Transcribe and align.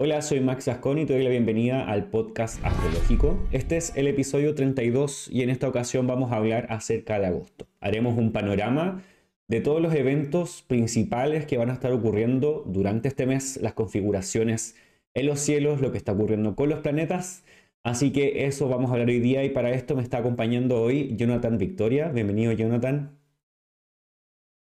Hola, 0.00 0.22
soy 0.22 0.38
Max 0.38 0.68
Asconi 0.68 1.02
y 1.02 1.06
te 1.06 1.14
doy 1.14 1.24
la 1.24 1.30
bienvenida 1.30 1.84
al 1.84 2.08
podcast 2.08 2.64
astrológico. 2.64 3.36
Este 3.50 3.76
es 3.76 3.96
el 3.96 4.06
episodio 4.06 4.54
32 4.54 5.26
y 5.28 5.42
en 5.42 5.50
esta 5.50 5.66
ocasión 5.66 6.06
vamos 6.06 6.30
a 6.30 6.36
hablar 6.36 6.68
acerca 6.70 7.18
de 7.18 7.26
agosto. 7.26 7.66
Haremos 7.80 8.16
un 8.16 8.30
panorama 8.30 9.02
de 9.48 9.60
todos 9.60 9.82
los 9.82 9.92
eventos 9.94 10.62
principales 10.62 11.46
que 11.46 11.56
van 11.58 11.70
a 11.70 11.72
estar 11.72 11.90
ocurriendo 11.90 12.62
durante 12.64 13.08
este 13.08 13.26
mes, 13.26 13.58
las 13.60 13.72
configuraciones 13.72 14.76
en 15.14 15.26
los 15.26 15.40
cielos, 15.40 15.80
lo 15.80 15.90
que 15.90 15.98
está 15.98 16.12
ocurriendo 16.12 16.54
con 16.54 16.68
los 16.68 16.78
planetas. 16.78 17.42
Así 17.82 18.12
que 18.12 18.46
eso 18.46 18.68
vamos 18.68 18.90
a 18.90 18.92
hablar 18.92 19.08
hoy 19.08 19.18
día 19.18 19.42
y 19.42 19.50
para 19.50 19.72
esto 19.72 19.96
me 19.96 20.02
está 20.04 20.18
acompañando 20.18 20.80
hoy 20.80 21.16
Jonathan 21.16 21.58
Victoria. 21.58 22.08
Bienvenido 22.10 22.52
Jonathan. 22.52 23.18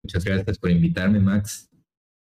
Muchas 0.05 0.25
gracias 0.25 0.59
por 0.61 0.71
invitarme 0.71 1.19
Max. 1.19 1.68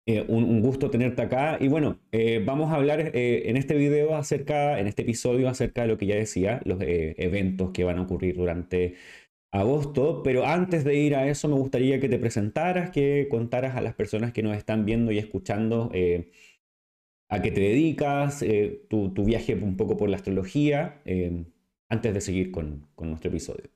Eh, 0.07 0.23
un, 0.29 0.61
gusto 0.61 0.91
tenerte 0.91 1.23
acá. 1.23 1.57
Y 1.61 1.69
bueno, 1.69 1.99
eh, 2.13 2.43
vamos 2.45 2.71
a 2.71 2.77
hablar 2.77 3.01
eh, 3.15 3.49
en 3.49 3.57
este 3.57 3.75
video 3.75 4.15
acerca, 4.15 4.79
en 4.79 4.87
este 4.87 5.03
episodio 5.03 5.49
acerca 5.49 5.83
de 5.83 5.89
lo 5.89 5.97
que 5.99 6.07
ya 6.07 6.17
decía, 6.17 6.61
los 6.65 6.79
eventos 6.81 7.71
que 7.71 7.85
van 7.85 7.99
a 7.99 8.03
ocurrir 8.03 8.37
durante 8.37 8.97
agosto. 9.53 10.23
Pero 10.23 10.47
antes 10.47 10.85
de 10.85 10.97
ir 10.97 11.17
a 11.17 11.29
eso, 11.29 11.49
me 11.49 11.55
gustaría 11.55 12.01
que 12.01 12.09
te 12.09 12.19
presentaras, 12.19 12.91
que 12.91 13.29
contaras 13.31 13.77
a 13.77 13.81
las 13.83 13.95
personas 13.95 14.33
que 14.33 14.43
nos 14.43 14.57
están 14.57 14.85
viendo 14.85 15.13
y 15.13 15.19
escuchando 15.19 15.91
a 17.29 17.43
qué 17.43 17.51
te 17.51 17.61
dedicas, 17.61 18.45
tu, 18.89 19.13
tu, 19.15 19.25
viaje 19.25 19.55
un 19.55 19.77
poco 19.77 19.97
por 19.97 20.09
la 20.11 20.17
astrología, 20.17 21.03
antes 21.89 22.15
de 22.15 22.21
seguir 22.21 22.51
con, 22.53 22.89
con 22.95 23.09
nuestro 23.09 23.31
episodio. 23.31 23.71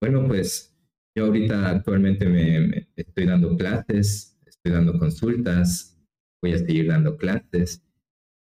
Bueno, 0.00 0.26
pues 0.26 0.71
yo 1.14 1.26
ahorita 1.26 1.70
actualmente 1.70 2.26
me, 2.26 2.88
estoy 2.96 3.26
dando 3.26 3.56
clases, 3.56 4.38
estoy 4.46 4.72
dando 4.72 4.98
consultas, 4.98 5.98
voy 6.42 6.52
a 6.52 6.58
seguir 6.58 6.88
dando 6.88 7.16
clases 7.16 7.84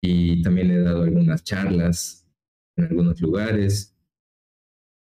y 0.01 0.41
también 0.41 0.71
he 0.71 0.79
dado 0.79 1.03
algunas 1.03 1.43
charlas 1.43 2.27
en 2.77 2.85
algunos 2.85 3.19
lugares. 3.21 3.95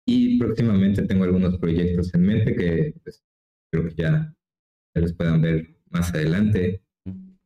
Y 0.09 0.39
próximamente 0.39 1.03
tengo 1.03 1.25
algunos 1.25 1.59
proyectos 1.59 2.15
en 2.15 2.23
mente 2.23 2.55
que 2.55 2.95
pues, 3.03 3.25
creo 3.73 3.89
que 3.89 3.95
ya, 3.95 4.35
ya 4.95 5.01
los 5.01 5.13
puedan 5.13 5.43
ver 5.43 5.77
más 5.91 6.13
adelante, 6.15 6.83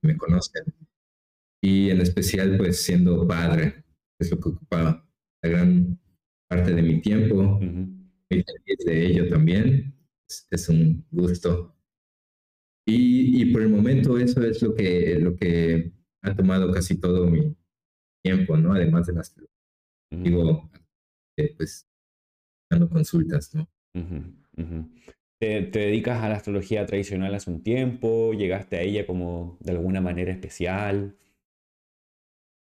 me 0.02 0.16
conocen. 0.16 0.64
Y 1.62 1.90
en 1.90 2.00
especial 2.00 2.56
pues 2.56 2.82
siendo 2.82 3.26
padre, 3.26 3.84
es 4.18 4.30
lo 4.30 4.40
que 4.40 4.48
ocupa 4.48 5.06
la 5.42 5.50
gran 5.50 5.98
parte 6.48 6.74
de 6.74 6.82
mi 6.82 7.00
tiempo 7.00 7.60
muy 8.30 8.44
feliz 8.44 8.84
de 8.84 9.06
ello 9.06 9.28
también. 9.28 9.94
Es, 10.50 10.68
un 10.68 11.04
gusto. 11.10 11.76
Y, 12.86 13.42
y, 13.42 13.52
por 13.52 13.62
el 13.62 13.68
momento 13.68 14.16
eso 14.18 14.42
es 14.44 14.62
lo 14.62 14.74
que, 14.74 15.18
lo 15.18 15.34
que 15.36 15.92
ha 16.22 16.36
tomado 16.36 16.72
casi 16.72 17.00
todo 17.00 17.26
mi 17.26 17.56
tiempo, 18.22 18.56
¿no? 18.56 18.72
Además 18.72 19.06
de 19.06 19.12
las... 19.14 19.34
Digo, 20.10 20.70
eh, 21.38 21.54
pues, 21.56 21.88
dando 22.70 22.88
consultas, 22.88 23.54
¿no? 23.54 23.68
¿Te, 25.40 25.62
¿Te, 25.62 25.78
dedicas 25.78 26.22
a 26.22 26.28
la 26.28 26.36
astrología 26.36 26.84
tradicional 26.86 27.34
hace 27.34 27.50
un 27.50 27.62
tiempo? 27.62 28.32
¿Llegaste 28.32 28.76
a 28.76 28.82
ella 28.82 29.06
como 29.06 29.56
de 29.60 29.72
alguna 29.72 30.00
manera 30.00 30.32
especial? 30.32 31.16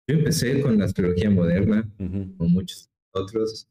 Yo 0.09 0.19
empecé 0.19 0.61
con 0.61 0.79
la 0.79 0.85
astrología 0.85 1.31
moderna, 1.31 1.91
con 1.99 2.53
muchos 2.53 2.91
otros, 3.13 3.69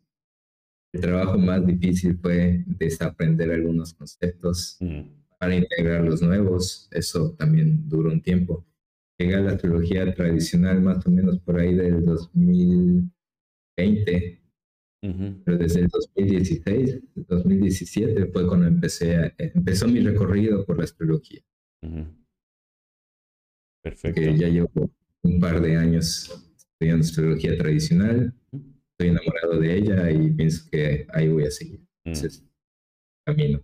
el 0.93 1.01
trabajo 1.01 1.37
más 1.39 1.65
difícil 1.65 2.19
fue 2.19 2.63
desaprender 2.67 3.51
algunos 3.51 3.95
conceptos 3.95 4.77
mm. 4.79 5.01
para 5.39 5.55
integrar 5.55 6.03
los 6.03 6.21
nuevos. 6.21 6.87
Eso 6.91 7.33
también 7.33 7.89
duró 7.89 8.11
un 8.11 8.21
tiempo. 8.21 8.63
Llegué 9.17 9.33
a 9.35 9.41
la 9.41 9.53
astrología 9.53 10.13
tradicional 10.13 10.81
más 10.81 11.07
o 11.07 11.11
menos 11.11 11.39
por 11.39 11.59
ahí 11.59 11.73
del 11.73 12.05
2020, 12.05 14.39
pero 15.43 15.57
desde 15.57 15.79
el 15.81 15.87
2016, 15.87 17.01
2017 17.27 18.27
fue 18.27 18.47
cuando 18.47 18.67
empecé 18.67 19.33
empezó 19.37 19.87
mi 19.87 19.99
recorrido 19.99 20.63
por 20.65 20.77
la 20.77 20.83
astrología. 20.83 21.41
Perfecto. 23.81 24.21
Que 24.21 24.37
ya 24.37 24.47
llevo 24.47 24.91
un 25.23 25.39
par 25.39 25.59
de 25.59 25.75
años 25.75 26.31
estudiando 26.55 27.03
astrología 27.03 27.57
tradicional 27.57 28.35
estoy 28.93 29.09
enamorado 29.09 29.59
de 29.59 29.77
ella 29.77 30.11
y 30.11 30.31
pienso 30.31 30.69
que 30.71 31.07
ahí 31.13 31.27
voy 31.29 31.45
a 31.45 31.51
seguir. 31.51 31.79
Mm. 31.79 32.09
Entonces, 32.09 32.45
camino. 33.25 33.63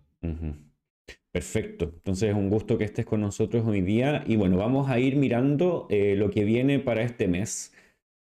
Perfecto. 1.32 1.92
Entonces 1.96 2.30
es 2.30 2.36
un 2.36 2.50
gusto 2.50 2.78
que 2.78 2.86
estés 2.86 3.06
con 3.06 3.22
nosotros 3.22 3.66
hoy 3.68 3.82
día. 3.82 4.24
Y 4.26 4.36
bueno, 4.36 4.58
vamos 4.58 4.90
a 4.90 5.00
ir 5.00 5.16
mirando 5.16 5.88
eh, 5.90 6.16
lo 6.16 6.32
que 6.32 6.44
viene 6.44 6.80
para 6.80 7.04
este 7.04 7.28
mes. 7.28 7.74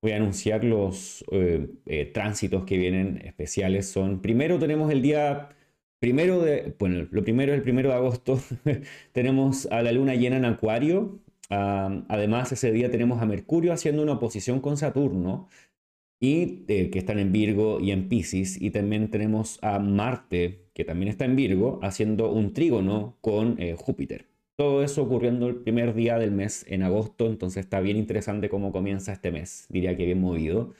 Voy 0.02 0.12
a 0.12 0.18
anunciar 0.18 0.64
los 0.64 1.24
eh, 1.32 1.70
eh, 1.86 2.06
tránsitos 2.06 2.66
que 2.66 2.78
vienen 2.78 3.22
especiales. 3.26 3.88
Son, 3.88 4.22
primero 4.22 4.60
tenemos 4.60 4.92
el 4.92 5.02
día 5.02 5.50
primero 6.00 6.42
de, 6.42 6.76
bueno, 6.80 7.08
lo 7.12 7.24
primero 7.24 7.54
es 7.54 7.58
el 7.58 7.64
primero 7.64 7.90
de 7.90 7.96
agosto. 7.96 8.40
tenemos 9.14 9.68
a 9.68 9.82
la 9.82 9.92
luna 9.92 10.16
llena 10.16 10.38
en 10.38 10.46
Acuario. 10.46 11.20
Ah, 11.50 12.04
además, 12.10 12.52
ese 12.52 12.72
día 12.72 12.90
tenemos 12.90 13.22
a 13.22 13.26
Mercurio 13.26 13.74
haciendo 13.74 14.02
una 14.02 14.14
oposición 14.14 14.60
con 14.62 14.78
Saturno 14.78 15.50
y 16.24 16.64
eh, 16.70 16.90
que 16.90 17.00
están 17.00 17.20
en 17.20 17.34
Virgo 17.34 17.82
y 17.82 17.92
en 17.92 18.08
Pisces. 18.08 18.62
Y 18.62 18.72
también 18.72 19.10
tenemos 19.10 19.60
a 19.62 19.78
Marte, 19.80 20.70
que 20.74 20.86
también 20.86 21.10
está 21.10 21.26
en 21.26 21.36
Virgo, 21.36 21.80
haciendo 21.84 22.32
un 22.32 22.54
trígono 22.54 23.18
con 23.20 23.62
eh, 23.62 23.76
Júpiter. 23.78 24.28
Todo 24.56 24.84
eso 24.84 25.04
ocurriendo 25.04 25.48
el 25.48 25.58
primer 25.58 25.94
día 25.94 26.18
del 26.18 26.32
mes 26.32 26.66
en 26.70 26.84
agosto, 26.84 27.28
entonces 27.28 27.66
está 27.66 27.82
bien 27.82 27.98
interesante 27.98 28.48
cómo 28.48 28.72
comienza 28.72 29.12
este 29.12 29.32
mes, 29.32 29.66
diría 29.68 29.98
que 29.98 30.06
bien 30.06 30.22
movido. 30.22 30.74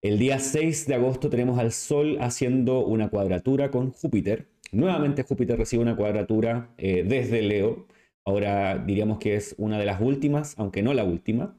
El 0.00 0.18
día 0.18 0.38
6 0.38 0.86
de 0.86 0.94
agosto 0.94 1.28
tenemos 1.28 1.58
al 1.58 1.72
Sol 1.72 2.16
haciendo 2.20 2.86
una 2.86 3.10
cuadratura 3.10 3.70
con 3.70 3.90
Júpiter. 3.90 4.48
Nuevamente 4.72 5.22
Júpiter 5.22 5.58
recibe 5.58 5.82
una 5.82 5.96
cuadratura 5.96 6.70
eh, 6.78 7.04
desde 7.06 7.42
Leo. 7.42 7.86
Ahora 8.24 8.78
diríamos 8.78 9.18
que 9.18 9.36
es 9.36 9.54
una 9.58 9.78
de 9.78 9.84
las 9.84 10.00
últimas, 10.00 10.54
aunque 10.58 10.82
no 10.82 10.94
la 10.94 11.04
última. 11.04 11.58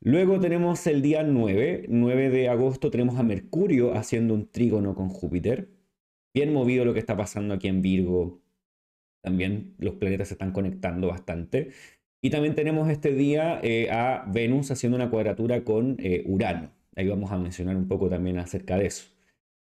Luego 0.00 0.38
tenemos 0.38 0.86
el 0.86 1.02
día 1.02 1.24
9, 1.24 1.86
9 1.88 2.30
de 2.30 2.48
agosto 2.48 2.90
tenemos 2.90 3.18
a 3.18 3.24
Mercurio 3.24 3.94
haciendo 3.94 4.32
un 4.34 4.48
trígono 4.48 4.94
con 4.94 5.08
Júpiter. 5.08 5.70
Bien 6.32 6.52
movido 6.52 6.84
lo 6.84 6.94
que 6.94 7.00
está 7.00 7.16
pasando 7.16 7.54
aquí 7.54 7.66
en 7.66 7.82
Virgo. 7.82 8.40
También 9.22 9.74
los 9.78 9.94
planetas 9.94 10.28
se 10.28 10.34
están 10.34 10.52
conectando 10.52 11.08
bastante. 11.08 11.70
Y 12.22 12.30
también 12.30 12.54
tenemos 12.54 12.88
este 12.90 13.12
día 13.12 13.60
eh, 13.62 13.90
a 13.90 14.24
Venus 14.28 14.70
haciendo 14.70 14.96
una 14.96 15.10
cuadratura 15.10 15.64
con 15.64 15.96
eh, 15.98 16.22
Urano. 16.26 16.70
Ahí 16.94 17.08
vamos 17.08 17.32
a 17.32 17.38
mencionar 17.38 17.76
un 17.76 17.88
poco 17.88 18.08
también 18.08 18.38
acerca 18.38 18.76
de 18.76 18.86
eso. 18.86 19.08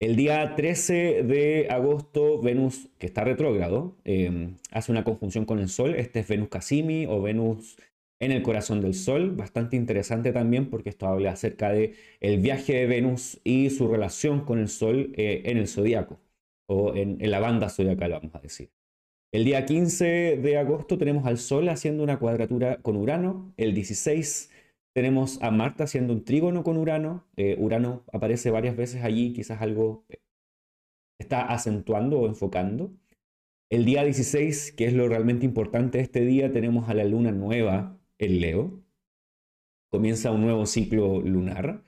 El 0.00 0.16
día 0.16 0.54
13 0.54 1.22
de 1.22 1.68
agosto, 1.70 2.42
Venus, 2.42 2.90
que 2.98 3.06
está 3.06 3.24
retrógrado, 3.24 3.96
eh, 4.04 4.50
hace 4.70 4.92
una 4.92 5.04
conjunción 5.04 5.46
con 5.46 5.58
el 5.60 5.70
Sol. 5.70 5.94
Este 5.94 6.20
es 6.20 6.28
Venus 6.28 6.50
Cassimi 6.50 7.06
o 7.06 7.22
Venus 7.22 7.78
en 8.20 8.32
el 8.32 8.42
corazón 8.42 8.80
del 8.80 8.94
Sol, 8.94 9.32
bastante 9.32 9.76
interesante 9.76 10.32
también 10.32 10.70
porque 10.70 10.88
esto 10.90 11.06
habla 11.06 11.32
acerca 11.32 11.70
de 11.70 11.94
el 12.20 12.40
viaje 12.40 12.74
de 12.74 12.86
Venus 12.86 13.40
y 13.44 13.70
su 13.70 13.88
relación 13.88 14.44
con 14.44 14.58
el 14.58 14.68
Sol 14.68 15.12
eh, 15.16 15.42
en 15.46 15.58
el 15.58 15.68
zodiaco 15.68 16.18
o 16.68 16.94
en, 16.94 17.18
la 17.30 17.40
banda 17.40 17.68
zodiacal, 17.68 18.12
vamos 18.12 18.34
a 18.34 18.40
decir. 18.40 18.70
El 19.32 19.44
día 19.44 19.66
15 19.66 20.38
de 20.42 20.56
agosto 20.56 20.98
tenemos 20.98 21.26
al 21.26 21.38
Sol 21.38 21.68
haciendo 21.68 22.02
una 22.02 22.18
cuadratura 22.18 22.78
con 22.78 22.96
Urano. 22.96 23.52
El 23.56 23.74
16 23.74 24.50
tenemos 24.94 25.42
a 25.42 25.50
Marte 25.50 25.82
haciendo 25.82 26.14
un 26.14 26.24
trígono 26.24 26.64
con 26.64 26.76
Urano. 26.78 27.26
Eh, 27.36 27.56
Urano 27.58 28.04
aparece 28.12 28.50
varias 28.50 28.76
veces 28.76 29.04
allí, 29.04 29.32
quizás 29.32 29.60
algo 29.60 30.06
eh, 30.08 30.20
está 31.18 31.42
acentuando 31.42 32.20
o 32.20 32.26
enfocando. 32.26 32.92
El 33.68 33.84
día 33.84 34.04
16, 34.04 34.72
que 34.72 34.86
es 34.86 34.94
lo 34.94 35.08
realmente 35.08 35.44
importante 35.44 35.98
de 35.98 36.04
este 36.04 36.20
día, 36.20 36.52
tenemos 36.52 36.88
a 36.88 36.94
la 36.94 37.04
luna 37.04 37.32
nueva 37.32 37.95
el 38.18 38.40
Leo. 38.40 38.82
Comienza 39.90 40.30
un 40.30 40.42
nuevo 40.42 40.66
ciclo 40.66 41.20
lunar. 41.20 41.82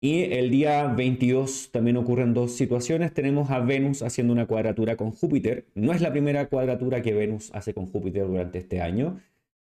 Y 0.00 0.24
el 0.34 0.50
día 0.50 0.86
22 0.86 1.70
también 1.72 1.96
ocurren 1.96 2.34
dos 2.34 2.52
situaciones. 2.52 3.14
Tenemos 3.14 3.50
a 3.50 3.60
Venus 3.60 4.02
haciendo 4.02 4.32
una 4.32 4.46
cuadratura 4.46 4.96
con 4.96 5.10
Júpiter. 5.10 5.66
No 5.74 5.92
es 5.92 6.00
la 6.00 6.12
primera 6.12 6.48
cuadratura 6.48 7.02
que 7.02 7.14
Venus 7.14 7.50
hace 7.54 7.72
con 7.72 7.86
Júpiter 7.86 8.26
durante 8.26 8.58
este 8.58 8.80
año, 8.80 9.20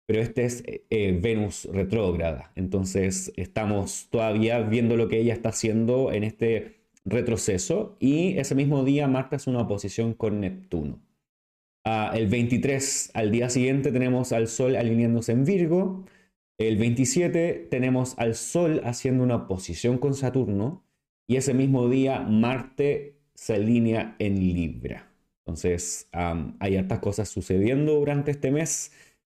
pero 0.05 0.21
este 0.21 0.45
es 0.45 0.65
eh, 0.67 1.19
Venus 1.23 1.69
retrógrada. 1.73 2.53
Entonces 2.57 3.33
estamos 3.37 4.09
todavía 4.11 4.61
viendo 4.61 4.97
lo 4.97 5.09
que 5.09 5.21
ella 5.21 5.33
está 5.33 5.51
haciendo 5.51 6.13
en 6.13 6.25
este 6.25 6.77
retroceso. 7.05 7.97
Y 8.01 8.37
ese 8.39 8.55
mismo 8.57 8.85
día 8.85 9.07
Marte 9.09 9.37
hace 9.37 9.51
una 9.51 9.61
oposición 9.61 10.13
con 10.13 10.41
Neptuno 10.41 11.06
el 12.15 12.27
23 12.27 13.11
al 13.15 13.31
día 13.31 13.49
siguiente 13.49 13.93
tenemos 13.93 14.33
al 14.33 14.49
Sol 14.49 14.77
alineándose 14.77 15.33
en 15.33 15.45
Virgo. 15.45 16.05
El 16.59 16.79
27 16.79 17.69
tenemos 17.71 18.19
al 18.19 18.35
Sol 18.35 18.81
haciendo 18.85 19.23
una 19.23 19.47
posición 19.47 19.99
con 19.99 20.15
Saturno. 20.15 20.85
Y 21.29 21.37
ese 21.37 21.55
mismo 21.55 21.89
día 21.89 22.21
Marte 22.21 23.19
se 23.35 23.55
alinea 23.55 24.17
en 24.19 24.35
Libra. 24.35 25.13
Entonces 25.45 26.09
hay 26.13 26.77
hartas 26.77 26.99
cosas 26.99 27.29
sucediendo 27.29 27.95
durante 27.95 28.33
este 28.33 28.51
mes. 28.51 28.93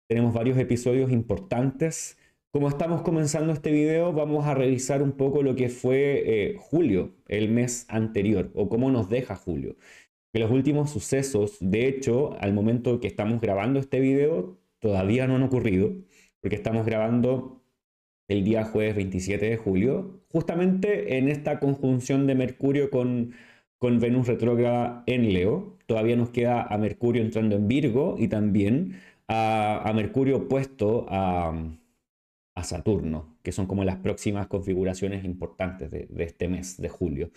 Tenemos 0.07 0.33
varios 0.33 0.57
episodios 0.57 1.11
importantes. 1.11 2.17
como 2.51 2.67
estamos 2.67 3.01
comenzando 3.01 3.53
este 3.53 3.71
video, 3.71 4.11
vamos 4.11 4.45
a 4.45 4.53
revisar 4.53 5.01
un 5.01 5.13
poco 5.13 5.41
lo 5.41 5.55
que 5.55 5.69
fue 5.69 6.23
eh, 6.25 6.57
julio, 6.59 7.13
el 7.29 7.49
mes 7.49 7.85
anterior, 7.87 8.51
o 8.55 8.67
cómo 8.67 8.91
nos 8.91 9.07
deja 9.07 9.37
julio. 9.37 9.77
Que 10.33 10.39
los 10.39 10.51
últimos 10.51 10.89
sucesos, 10.91 11.57
de 11.59 11.87
hecho, 11.87 12.37
al 12.39 12.53
momento 12.53 12.99
que 12.99 13.07
estamos 13.07 13.41
grabando 13.41 13.79
este 13.79 13.99
video, 13.99 14.57
todavía 14.79 15.27
no 15.27 15.35
han 15.35 15.43
ocurrido, 15.43 15.91
porque 16.39 16.55
estamos 16.55 16.85
grabando 16.85 17.61
el 18.27 18.43
día 18.43 18.63
jueves 18.63 18.95
27 18.95 19.45
de 19.49 19.57
julio, 19.57 20.21
justamente 20.29 21.17
en 21.17 21.27
esta 21.27 21.59
conjunción 21.59 22.27
de 22.27 22.35
Mercurio 22.35 22.89
con, 22.89 23.33
con 23.77 23.99
Venus 23.99 24.27
retrógrada 24.27 25.03
en 25.05 25.33
Leo. 25.33 25.77
Todavía 25.85 26.15
nos 26.15 26.29
queda 26.29 26.63
a 26.63 26.77
Mercurio 26.77 27.21
entrando 27.21 27.57
en 27.57 27.67
Virgo 27.67 28.15
y 28.17 28.29
también 28.29 29.01
a, 29.27 29.91
Mercurio 29.93 30.37
opuesto 30.37 31.05
a 31.09 31.53
a 32.55 32.63
Saturno, 32.63 33.37
que 33.43 33.51
son 33.51 33.67
como 33.67 33.83
las 33.83 33.97
próximas 33.97 34.47
configuraciones 34.47 35.23
importantes 35.23 35.91
de, 35.91 36.07
este 36.17 36.47
mes 36.47 36.77
de 36.77 36.89
julio. 36.89 37.31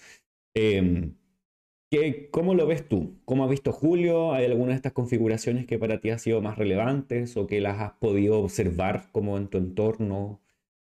Em, 1.96 2.28
¿Cómo 2.30 2.54
lo 2.54 2.66
ves 2.66 2.88
tú? 2.88 3.20
¿Cómo 3.24 3.44
has 3.44 3.50
visto 3.50 3.70
Julio? 3.72 4.32
¿Hay 4.32 4.46
alguna 4.46 4.70
de 4.70 4.76
estas 4.76 4.92
configuraciones 4.92 5.64
que 5.66 5.78
para 5.78 6.00
ti 6.00 6.10
han 6.10 6.18
sido 6.18 6.40
más 6.40 6.58
relevantes 6.58 7.36
o 7.36 7.46
que 7.46 7.60
las 7.60 7.80
has 7.80 7.92
podido 7.92 8.40
observar 8.40 9.10
como 9.12 9.36
en 9.38 9.48
tu 9.48 9.58
entorno, 9.58 10.42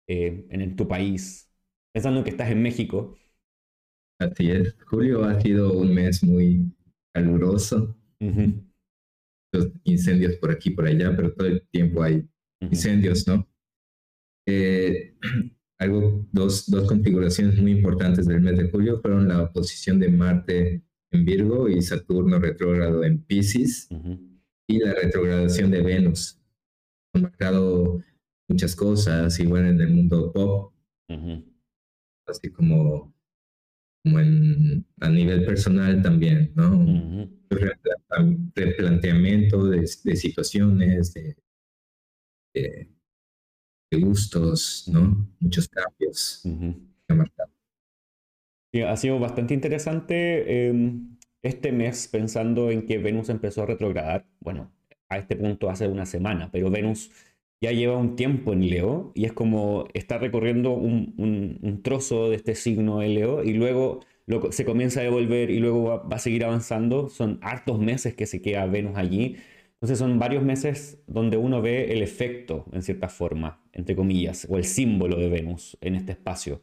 eh, 0.08 0.46
en, 0.50 0.76
tu 0.76 0.86
país? 0.86 1.50
Pensando 1.92 2.22
que 2.22 2.30
estás 2.30 2.50
en 2.50 2.62
México. 2.62 3.16
Así 4.20 4.50
es. 4.52 4.76
Julio 4.86 5.24
ha 5.24 5.40
sido 5.40 5.72
un 5.72 5.92
mes 5.92 6.22
muy 6.22 6.72
caluroso. 7.12 7.96
Los 9.52 9.72
incendios 9.82 10.36
por 10.36 10.52
aquí 10.52 10.70
y 10.70 10.74
por 10.74 10.86
allá, 10.86 11.14
pero 11.16 11.34
todo 11.34 11.48
el 11.48 11.66
tiempo 11.68 12.02
hay 12.02 12.24
incendios, 12.60 13.26
¿no? 13.26 13.48
Eh, 14.46 15.16
algo, 15.80 16.24
dos, 16.30 16.70
dos 16.70 16.86
configuraciones 16.86 17.60
muy 17.60 17.72
importantes 17.72 18.26
del 18.26 18.40
mes 18.40 18.56
de 18.56 18.70
julio 18.70 19.00
fueron 19.00 19.26
la 19.26 19.42
oposición 19.42 19.98
de 19.98 20.08
Marte 20.08 20.82
en 21.12 21.24
Virgo 21.24 21.68
y 21.68 21.80
Saturno 21.82 22.38
retrógrado 22.38 23.04
en 23.04 23.22
Pisces 23.22 23.88
y 24.66 24.78
la 24.78 24.94
retrogradación 24.94 25.70
de 25.70 25.82
Venus. 25.82 26.38
Han 27.14 27.22
marcado 27.22 28.00
muchas 28.48 28.74
cosas, 28.74 29.38
igual 29.38 29.66
en 29.66 29.80
el 29.80 29.90
mundo 29.90 30.32
pop, 30.32 30.72
así 32.26 32.50
como, 32.50 33.14
como 34.02 34.20
en, 34.20 34.86
a 35.00 35.08
nivel 35.10 35.44
personal 35.44 36.02
también, 36.02 36.52
¿no? 36.54 37.28
Replanteamiento 38.54 39.66
de, 39.66 39.80
de 40.04 40.16
situaciones, 40.16 41.12
de, 41.14 41.36
gustos, 44.00 44.88
¿no? 44.90 45.28
Muchos 45.38 45.68
cambios. 45.68 46.42
Ha 48.80 48.96
sido 48.96 49.18
bastante 49.18 49.54
interesante 49.54 50.68
em, 50.68 51.16
este 51.42 51.72
mes 51.72 52.08
pensando 52.08 52.70
en 52.70 52.86
que 52.86 52.98
Venus 52.98 53.28
empezó 53.28 53.62
a 53.62 53.66
retrogradar. 53.66 54.26
Bueno, 54.40 54.72
a 55.08 55.18
este 55.18 55.36
punto 55.36 55.70
hace 55.70 55.88
una 55.88 56.06
semana, 56.06 56.50
pero 56.52 56.70
Venus 56.70 57.10
ya 57.60 57.72
lleva 57.72 57.96
un 57.96 58.16
tiempo 58.16 58.52
en 58.52 58.68
Leo 58.68 59.12
y 59.14 59.24
es 59.26 59.32
como 59.32 59.86
está 59.94 60.18
recorriendo 60.18 60.72
un, 60.72 61.80
trozo 61.84 62.30
de 62.30 62.36
este 62.36 62.54
signo 62.54 63.00
de 63.00 63.08
Leo 63.08 63.44
y 63.44 63.52
luego 63.54 64.00
se 64.50 64.64
comienza 64.64 65.00
a 65.00 65.02
devolver 65.04 65.50
y 65.50 65.58
luego 65.58 65.84
va, 65.84 65.96
va, 66.02 66.16
a 66.16 66.18
seguir 66.18 66.44
avanzando. 66.44 67.08
Son 67.08 67.38
hartos 67.42 67.78
meses 67.78 68.14
que 68.14 68.26
se 68.26 68.40
queda 68.42 68.66
Venus 68.66 68.96
allí 68.96 69.36
entonces 69.82 69.98
son 69.98 70.20
varios 70.20 70.44
meses 70.44 71.02
donde 71.08 71.36
uno 71.36 71.60
ve 71.60 71.92
el 71.92 72.02
efecto, 72.02 72.66
en 72.70 72.82
cierta 72.82 73.08
forma, 73.08 73.60
entre 73.72 73.96
comillas, 73.96 74.46
o 74.48 74.56
el 74.56 74.62
símbolo 74.62 75.16
de 75.16 75.28
Venus 75.28 75.76
en 75.80 75.96
este 75.96 76.12
espacio. 76.12 76.62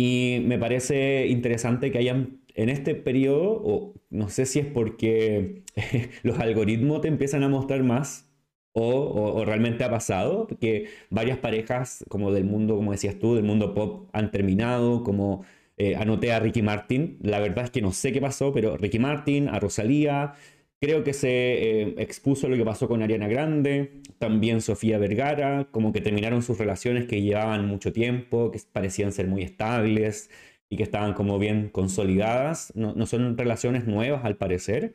Y 0.00 0.42
me 0.44 0.60
parece 0.60 1.26
interesante 1.26 1.90
que 1.90 1.98
hayan 1.98 2.38
en 2.54 2.68
este 2.68 2.94
periodo, 2.94 3.60
o 3.64 3.94
no 4.10 4.28
sé 4.28 4.46
si 4.46 4.60
es 4.60 4.66
porque 4.66 5.64
los 6.22 6.38
algoritmos 6.38 7.00
te 7.00 7.08
empiezan 7.08 7.42
a 7.42 7.48
mostrar 7.48 7.82
más, 7.82 8.30
o, 8.74 9.44
realmente 9.44 9.82
ha 9.82 9.90
pasado, 9.90 10.46
que 10.60 10.86
varias 11.10 11.38
parejas 11.38 12.04
como 12.08 12.30
del 12.30 12.44
mundo, 12.44 12.76
como 12.76 12.92
decías 12.92 13.18
tú, 13.18 13.34
del 13.34 13.42
mundo 13.42 13.74
pop 13.74 14.08
han 14.12 14.30
terminado, 14.30 15.02
como 15.02 15.44
eh, 15.76 15.96
anoté 15.96 16.32
a 16.32 16.38
Ricky 16.38 16.62
Martin, 16.62 17.18
la 17.20 17.40
verdad 17.40 17.64
es 17.64 17.70
que 17.72 17.82
no 17.82 17.90
sé 17.90 18.12
qué 18.12 18.20
pasó, 18.20 18.52
pero 18.52 18.76
Ricky 18.76 19.00
Martin, 19.00 19.48
a 19.48 19.58
Rosalía, 19.58 20.34
Creo 20.80 21.02
que 21.02 21.12
se 21.12 21.28
eh, 21.28 21.94
expuso 21.98 22.48
lo 22.48 22.56
que 22.56 22.64
pasó 22.64 22.86
con 22.86 23.02
Ariana 23.02 23.26
Grande, 23.26 24.00
también 24.18 24.60
Sofía 24.60 24.98
Vergara, 24.98 25.68
como 25.72 25.92
que 25.92 26.00
terminaron 26.00 26.42
sus 26.42 26.58
relaciones 26.58 27.06
que 27.06 27.20
llevaban 27.20 27.66
mucho 27.66 27.92
tiempo, 27.92 28.52
que 28.52 28.60
parecían 28.72 29.12
ser 29.12 29.26
muy 29.26 29.42
estables 29.42 30.30
y 30.68 30.76
que 30.76 30.84
estaban 30.84 31.14
como 31.14 31.38
bien 31.38 31.68
consolidadas. 31.70 32.72
No, 32.76 32.94
no 32.94 33.06
son 33.06 33.36
relaciones 33.36 33.86
nuevas 33.86 34.24
al 34.24 34.36
parecer. 34.36 34.94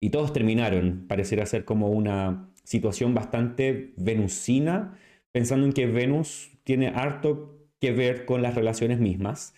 Y 0.00 0.10
todos 0.10 0.32
terminaron. 0.32 1.06
Pareciera 1.08 1.46
ser 1.46 1.64
como 1.64 1.88
una 1.90 2.50
situación 2.64 3.14
bastante 3.14 3.94
venusina, 3.96 4.98
pensando 5.32 5.66
en 5.66 5.72
que 5.72 5.86
Venus 5.86 6.50
tiene 6.64 6.88
harto 6.88 7.58
que 7.80 7.92
ver 7.92 8.26
con 8.26 8.42
las 8.42 8.54
relaciones 8.54 9.00
mismas 9.00 9.54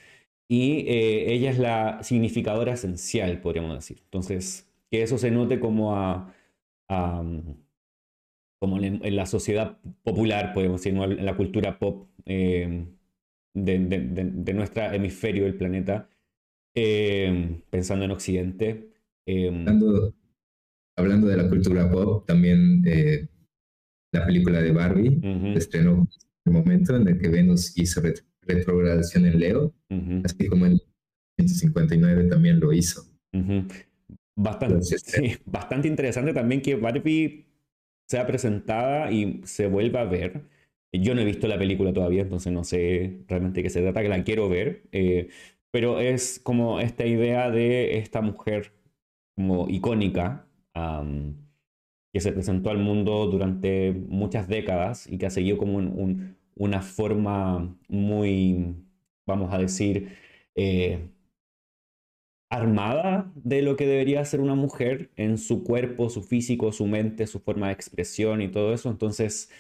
y 0.49 0.87
eh, 0.89 1.33
ella 1.33 1.51
es 1.51 1.59
la 1.59 2.03
significadora 2.03 2.75
esencial, 2.75 3.41
podríamos 3.41 3.75
decir. 3.75 4.01
Entonces, 4.05 4.67
que 4.91 5.03
eso 5.03 5.19
se 5.19 5.31
note 5.31 5.61
como 5.61 5.97
a, 5.97 6.35
como 8.61 8.79
en, 8.79 9.17
la 9.17 9.27
sociedad 9.27 9.79
popular, 10.03 10.53
podemos 10.55 10.83
decir, 10.83 10.99
en 10.99 11.27
la 11.27 11.37
cultura 11.37 11.79
pop 11.79 12.09
eh, 12.25 12.87
de, 13.55 14.55
nuestro 14.55 14.85
hemisferio 14.93 15.45
del 15.45 15.57
planeta, 15.57 16.09
eh, 16.75 17.63
pensando 17.71 18.05
en 18.05 18.11
Occidente. 18.11 18.91
Eh, 19.27 19.49
hablando, 20.97 21.27
de 21.27 21.37
la 21.37 21.49
cultura 21.49 21.91
pop, 21.91 22.27
también 22.27 22.83
la 24.13 24.25
película 24.27 24.63
de 24.63 24.73
Barbie 24.73 25.21
estrenó 25.57 25.93
en 25.93 26.09
el 26.47 26.53
momento 26.53 26.97
en 26.97 27.09
el 27.09 27.19
que 27.19 27.29
Venus 27.29 27.77
hizo 27.77 28.01
retrogradación 28.43 29.27
en 29.27 29.41
Leo, 29.41 29.75
así 30.25 30.47
como 30.47 30.67
en 30.67 30.79
159 31.39 32.29
también 32.29 32.61
lo 32.61 32.73
hizo. 32.73 33.03
Bastante, 34.37 34.81
bastante 35.47 35.89
interesante 35.89 36.33
también 36.35 36.61
que 36.61 36.75
Barbie 36.75 37.47
sea 38.09 38.27
presentada 38.27 39.11
y 39.13 39.41
se 39.45 39.67
vuelva 39.69 40.01
a 40.03 40.05
ver. 40.05 40.43
Yo 40.93 41.15
no 41.15 41.21
he 41.23 41.25
visto 41.25 41.49
la 41.49 41.59
película 41.59 41.93
todavía, 41.93 42.23
entonces 42.23 42.53
no 42.53 42.65
sé 42.65 43.25
realmente 43.29 43.63
qué 43.63 43.71
se 43.71 43.83
trata, 43.83 44.03
que 44.03 44.09
la 44.09 44.25
quiero 44.25 44.49
ver. 44.49 44.85
Eh, 44.93 45.29
pero 45.71 46.01
es 46.01 46.41
como 46.43 46.81
esta 46.81 47.07
idea 47.07 47.51
de 47.51 47.99
esta 47.99 48.21
mujer 48.23 48.73
como 49.37 49.69
icónica 49.69 50.47
que 52.13 52.21
se 52.21 52.33
presentó 52.33 52.71
al 52.71 52.79
mundo 52.79 53.27
durante 53.27 53.93
muchas 53.93 54.49
décadas 54.49 55.07
y 55.11 55.19
que 55.19 55.27
ha 55.27 55.31
seguido 55.31 55.59
como 55.59 55.79
una 56.57 56.83
forma 56.83 57.77
muy, 57.89 58.77
vamos 59.27 59.53
a 59.53 59.59
decir, 59.59 60.11
eh, 60.55 61.09
armada 62.55 63.33
de 63.37 63.63
lo 63.63 63.77
que 63.77 63.87
debería 63.87 64.25
ser 64.25 64.41
una 64.41 64.55
mujer 64.55 65.11
en 65.17 65.39
su 65.39 65.65
cuerpo, 65.65 66.11
su 66.11 66.23
físico, 66.23 66.73
su 66.73 66.87
mente, 66.87 67.27
su 67.27 67.41
forma 67.41 67.69
de 67.69 67.75
expresión 67.75 68.43
y 68.43 68.49
todo 68.49 68.73
eso. 68.73 68.91
Entonces, 68.91 69.51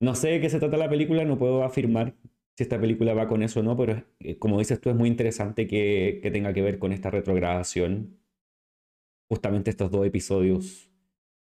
no 0.00 0.14
sé 0.14 0.28
de 0.30 0.40
qué 0.40 0.50
se 0.50 0.58
trata 0.60 0.76
la 0.76 0.88
película, 0.90 1.24
no 1.24 1.38
puedo 1.38 1.64
afirmar 1.64 2.14
si 2.56 2.62
esta 2.64 2.80
película 2.80 3.14
va 3.14 3.28
con 3.28 3.42
eso 3.42 3.60
o 3.60 3.62
no, 3.62 3.76
pero 3.76 4.04
eh, 4.20 4.38
como 4.38 4.58
dices 4.58 4.80
tú, 4.80 4.90
es 4.90 4.96
muy 4.96 5.08
interesante 5.08 5.66
que, 5.66 6.20
tenga 6.32 6.52
que 6.52 6.62
ver 6.62 6.78
con 6.78 6.92
esta 6.92 7.10
retrogradación. 7.10 8.18
Justamente 9.28 9.70
estos 9.70 9.90
dos 9.90 10.06
episodios, 10.06 10.90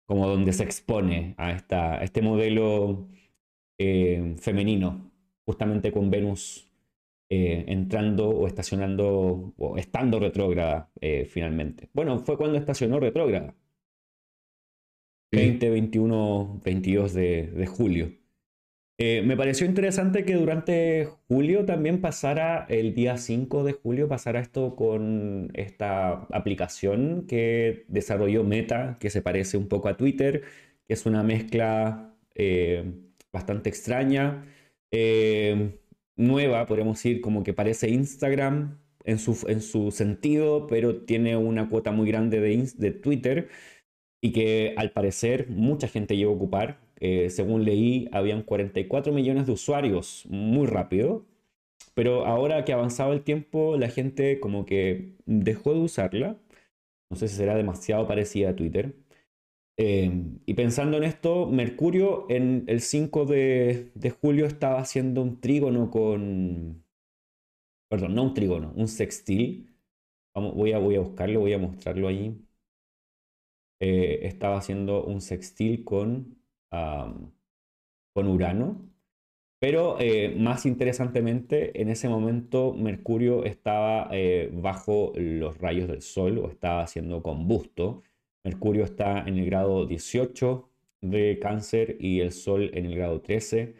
como 0.08 0.27
donde 0.27 0.54
se 0.54 0.63
expone 0.63 1.36
a, 1.38 1.51
esta, 1.51 2.04
este 2.04 2.22
modelo 2.22 3.08
eh, 3.80 4.36
femenino, 4.39 5.12
justamente 5.46 5.92
con 5.92 6.10
Venus 6.10 6.67
eh, 7.30 7.66
entrando 7.68 8.30
o 8.30 8.48
estacionando 8.48 9.54
o 9.58 9.78
estando 9.78 10.18
retrógrada 10.18 10.90
eh, 11.02 11.26
finalmente. 11.26 11.90
Bueno, 11.92 12.20
fue 12.20 12.38
cuando 12.38 12.58
estacionó 12.58 13.02
retrógrada. 13.02 13.54
20, 15.34 15.70
21, 15.70 16.62
22 16.64 17.14
de, 17.14 17.68
julio. 17.68 18.14
Eh, 18.98 19.22
me 19.24 19.36
pareció 19.36 19.68
interesante 19.68 20.24
que 20.24 20.36
durante 20.36 21.10
julio 21.28 21.66
también 21.66 22.00
pasara, 22.00 22.66
el 22.70 22.94
día 22.96 23.18
5 23.18 23.66
de 23.66 23.74
julio, 23.74 24.08
pasara 24.08 24.40
esto 24.40 24.78
con 24.78 25.52
esta 25.54 26.28
aplicación 26.32 27.28
que 27.28 27.84
desarrolló 27.90 28.46
Meta, 28.46 28.96
que 29.02 29.10
se 29.10 29.22
parece 29.22 29.58
un 29.58 29.68
poco 29.68 29.90
a 29.90 29.98
Twitter, 29.98 30.44
que 30.88 30.94
es 30.94 31.06
una 31.06 31.24
mezcla 31.24 32.16
bastante 33.34 33.68
extraña 33.68 34.46
nueva, 36.18 36.66
podríamos 36.66 36.98
decir, 36.98 37.22
como 37.22 37.44
que 37.44 37.54
parece 37.54 37.90
Instagram 37.90 38.80
en 39.06 39.20
su, 39.20 39.46
en 39.48 39.62
su 39.62 39.92
sentido, 39.92 40.68
pero 40.68 41.04
tiene 41.06 41.38
una 41.38 41.70
cuota 41.70 41.92
muy 41.92 42.08
grande 42.08 42.40
de, 42.42 42.70
de 42.76 42.92
Twitter 42.92 43.50
y 44.22 44.32
que 44.34 44.74
al 44.78 44.92
parecer 44.92 45.50
mucha 45.50 45.88
gente 45.88 46.18
llegó 46.18 46.32
a 46.34 46.36
ocupar. 46.36 46.80
eh, 47.00 47.30
según 47.30 47.64
leí, 47.66 48.10
habían 48.12 48.42
44 48.44 49.14
millones 49.14 49.46
de 49.48 49.54
usuarios 49.54 50.26
muy 50.30 50.66
rápido, 50.68 51.26
pero 51.94 52.26
ahora 52.26 52.66
que 52.66 52.74
ha 52.74 52.76
avanzado 52.76 53.14
el 53.14 53.24
tiempo, 53.24 53.78
la 53.78 53.90
gente 53.90 54.40
como 54.40 54.66
que 54.66 55.16
dejó 55.26 55.74
de 55.74 55.80
usarla. 55.82 56.38
No 57.10 57.18
sé 57.18 57.28
si 57.28 57.36
será 57.38 57.56
demasiado 57.56 58.08
parecida 58.08 58.52
a 58.52 58.56
Twitter. 58.56 58.96
Eh, 59.78 60.12
y 60.46 60.54
pensando 60.56 60.98
en 60.98 61.04
esto, 61.04 61.48
Mercurio 61.48 62.26
en 62.30 62.64
el 62.68 62.82
5 62.82 63.26
de, 63.26 63.92
julio 64.22 64.46
estaba 64.46 64.80
haciendo 64.80 65.22
un 65.22 65.40
trígono 65.40 65.92
con... 65.92 66.84
Perdón, 67.90 68.16
no 68.16 68.24
un 68.24 68.34
trígono, 68.34 68.74
un 68.76 68.88
sextil. 68.88 69.70
Vamos, 70.36 70.56
voy, 70.56 70.74
a, 70.74 70.80
voy 70.80 70.96
a 70.96 71.00
buscarlo, 71.02 71.42
voy 71.42 71.54
a 71.54 71.60
mostrarlo 71.60 72.08
ahí. 72.08 72.36
Eh, 73.80 74.22
estaba 74.24 74.58
haciendo 74.58 75.04
un 75.06 75.22
sextil 75.22 75.84
con, 75.84 76.38
con 76.70 78.28
Urano. 78.28 78.88
Pero 79.60 79.98
eh, 80.00 80.36
más 80.38 80.66
interesantemente, 80.68 81.82
en 81.82 81.90
ese 81.90 82.10
momento 82.10 82.74
Mercurio 82.74 83.44
estaba 83.44 84.08
eh, 84.12 84.52
bajo 84.54 85.14
los 85.16 85.58
rayos 85.58 85.88
del 85.88 86.02
Sol 86.02 86.38
o 86.38 86.50
estaba 86.50 86.84
haciendo 86.84 87.24
combusto. 87.24 88.04
Mercurio 88.48 88.86
está 88.86 89.27
en 89.27 89.38
el 89.38 89.46
grado 89.46 89.86
18 89.86 90.70
de 91.01 91.38
cáncer 91.42 91.98
y 92.00 92.22
el 92.22 92.32
Sol 92.32 92.72
en 92.74 92.86
el 92.86 92.96
grado 92.96 93.22
13. 93.22 93.75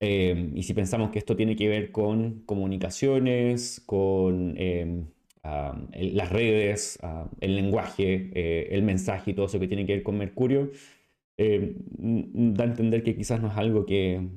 y 0.00 0.62
si 0.62 0.74
pensamos 0.74 1.10
que 1.10 1.18
esto 1.18 1.34
tiene 1.36 1.56
que 1.56 1.68
ver 1.68 1.90
con 1.90 2.42
comunicaciones, 2.44 3.82
con 3.86 4.54
em, 4.58 5.06
las 5.92 6.30
redes, 6.30 6.98
el 7.40 7.56
lenguaje, 7.56 8.30
eh, 8.34 8.68
el 8.72 8.82
mensaje 8.82 9.30
y 9.30 9.34
todo 9.34 9.46
eso 9.46 9.60
que 9.60 9.68
tiene 9.68 9.86
que 9.86 9.94
ver 9.94 10.02
con 10.02 10.18
Mercurio, 10.18 10.70
eh, 11.38 11.74
da 12.56 12.64
a 12.64 12.68
entender 12.68 13.02
que 13.02 13.16
quizás 13.16 13.40
no 13.40 13.48
es 13.48 13.56
algo 13.56 13.86
que, 13.86 14.28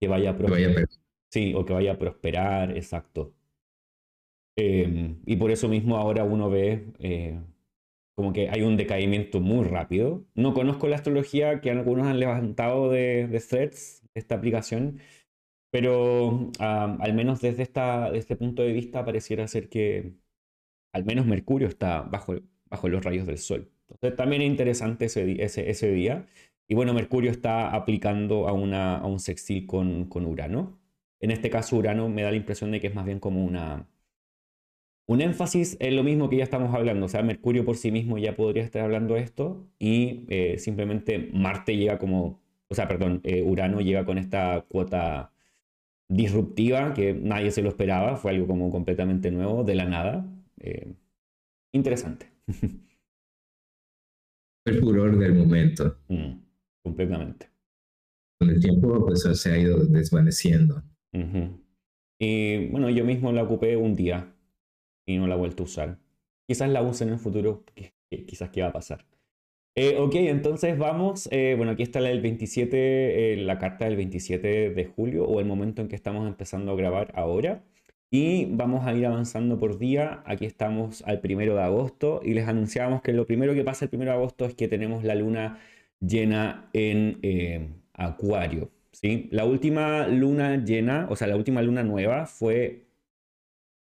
que 0.00 0.08
vaya 0.08 0.30
a 0.30 0.36
prosperar. 0.36 0.88
Sí, 1.30 1.54
o 1.54 1.64
que 1.64 1.72
vaya 1.72 1.92
a 1.92 1.98
prosperar, 1.98 2.76
exacto. 2.76 3.34
Em, 4.56 5.20
y 5.24 5.36
por 5.36 5.50
eso 5.50 5.68
mismo 5.68 5.96
ahora 5.96 6.24
uno 6.24 6.50
ve 6.50 6.92
eh, 6.98 7.38
como 8.18 8.32
que 8.32 8.48
hay 8.50 8.62
un 8.62 8.76
decaimiento 8.76 9.38
muy 9.38 9.64
rápido. 9.64 10.26
No 10.34 10.52
conozco 10.52 10.88
la 10.88 10.96
astrología 10.96 11.60
que 11.60 11.70
algunos 11.70 12.08
han 12.08 12.18
levantado 12.18 12.90
de, 12.90 13.28
de 13.28 13.38
threads, 13.38 14.02
esta 14.12 14.34
aplicación, 14.34 14.98
pero 15.70 16.50
al 16.58 17.14
menos 17.14 17.40
desde, 17.40 17.62
esta, 17.62 18.08
este 18.08 18.34
punto 18.34 18.62
de 18.62 18.72
vista 18.72 19.04
pareciera 19.04 19.46
ser 19.46 19.68
que 19.68 20.14
al 20.92 21.04
menos 21.04 21.26
Mercurio 21.26 21.68
está 21.68 22.02
bajo, 22.02 22.34
bajo 22.64 22.88
los 22.88 23.04
rayos 23.04 23.24
del 23.24 23.38
Sol. 23.38 23.70
Entonces 23.88 24.16
también 24.16 24.42
es 24.42 24.48
interesante 24.48 25.04
ese, 25.04 25.40
ese, 25.40 25.70
ese 25.70 25.88
día. 25.92 26.26
Y 26.66 26.74
bueno, 26.74 26.94
Mercurio 26.94 27.30
está 27.30 27.70
aplicando 27.70 28.48
a, 28.48 28.52
una, 28.52 28.96
a 28.96 29.06
un 29.06 29.20
sextil 29.20 29.64
con, 29.64 30.06
con, 30.06 30.26
Urano. 30.26 30.80
En 31.20 31.30
este 31.30 31.50
caso, 31.50 31.76
Urano 31.76 32.08
me 32.08 32.22
da 32.22 32.32
la 32.32 32.36
impresión 32.36 32.72
de 32.72 32.80
que 32.80 32.88
es 32.88 32.94
más 32.96 33.06
bien 33.06 33.20
como 33.20 33.44
una, 33.44 33.86
un 35.08 35.22
énfasis 35.22 35.78
en 35.80 35.96
lo 35.96 36.04
mismo 36.04 36.28
que 36.28 36.36
ya 36.36 36.44
estamos 36.44 36.74
hablando. 36.74 37.06
O 37.06 37.08
sea, 37.08 37.22
Mercurio 37.22 37.64
por 37.64 37.76
sí 37.76 37.90
mismo 37.90 38.18
ya 38.18 38.36
podría 38.36 38.62
estar 38.62 38.82
hablando 38.82 39.16
esto 39.16 39.66
y 39.78 40.26
eh, 40.28 40.58
simplemente 40.58 41.30
Marte 41.32 41.76
llega 41.76 41.98
como, 41.98 42.42
o 42.68 42.74
sea, 42.74 42.88
perdón, 42.88 43.22
eh, 43.24 43.42
Urano 43.42 43.80
llega 43.80 44.04
con 44.04 44.18
esta 44.18 44.66
cuota 44.68 45.32
disruptiva 46.08 46.92
que 46.92 47.14
nadie 47.14 47.50
se 47.52 47.62
lo 47.62 47.70
esperaba, 47.70 48.16
fue 48.16 48.32
algo 48.32 48.46
como 48.46 48.70
completamente 48.70 49.30
nuevo, 49.30 49.64
de 49.64 49.74
la 49.76 49.86
nada. 49.86 50.26
Eh, 50.60 50.92
interesante. 51.72 52.30
El 54.66 54.80
furor 54.80 55.16
del 55.16 55.34
momento. 55.34 55.96
Mm, 56.08 56.32
completamente. 56.82 57.48
Con 58.38 58.50
el 58.50 58.60
tiempo 58.60 59.06
pues, 59.06 59.22
se 59.22 59.50
ha 59.50 59.58
ido 59.58 59.86
desvaneciendo. 59.86 60.82
Y 62.20 62.66
bueno, 62.66 62.90
yo 62.90 63.06
mismo 63.06 63.32
la 63.32 63.44
ocupé 63.44 63.76
un 63.76 63.96
día 63.96 64.34
y 65.12 65.18
no 65.18 65.26
la 65.26 65.34
he 65.34 65.38
vuelto 65.38 65.62
a 65.62 65.66
usar. 65.66 65.98
Quizás 66.46 66.68
la 66.70 66.82
use 66.82 67.04
en 67.04 67.10
el 67.10 67.18
futuro, 67.18 67.64
quizás 68.08 68.50
qué 68.50 68.62
va 68.62 68.68
a 68.68 68.72
pasar. 68.72 69.04
Eh, 69.74 69.96
ok, 69.98 70.14
entonces 70.16 70.76
vamos. 70.76 71.28
Eh, 71.30 71.54
bueno, 71.56 71.72
aquí 71.72 71.82
está 71.84 72.00
la 72.00 72.08
del 72.08 72.20
27, 72.20 73.34
eh, 73.34 73.36
la 73.36 73.58
carta 73.58 73.84
del 73.84 73.96
27 73.96 74.70
de 74.70 74.84
julio 74.86 75.24
o 75.24 75.40
el 75.40 75.46
momento 75.46 75.82
en 75.82 75.88
que 75.88 75.94
estamos 75.96 76.26
empezando 76.26 76.72
a 76.72 76.76
grabar 76.76 77.12
ahora. 77.14 77.62
Y 78.10 78.46
vamos 78.46 78.86
a 78.86 78.94
ir 78.94 79.06
avanzando 79.06 79.58
por 79.58 79.78
día. 79.78 80.22
Aquí 80.26 80.46
estamos 80.46 81.02
al 81.06 81.20
primero 81.20 81.54
de 81.54 81.62
agosto 81.62 82.20
y 82.24 82.34
les 82.34 82.48
anunciamos 82.48 83.02
que 83.02 83.12
lo 83.12 83.26
primero 83.26 83.54
que 83.54 83.62
pasa 83.64 83.84
el 83.84 83.90
primero 83.90 84.10
de 84.12 84.16
agosto 84.16 84.46
es 84.46 84.54
que 84.54 84.66
tenemos 84.68 85.04
la 85.04 85.14
luna 85.14 85.60
llena 86.00 86.70
en 86.72 87.82
Acuario. 87.92 88.70
¿sí? 88.92 89.28
La 89.30 89.44
última 89.44 90.08
luna 90.08 90.64
llena, 90.64 91.06
o 91.10 91.16
sea, 91.16 91.28
la 91.28 91.36
última 91.36 91.62
luna 91.62 91.82
nueva 91.84 92.26
fue 92.26 92.87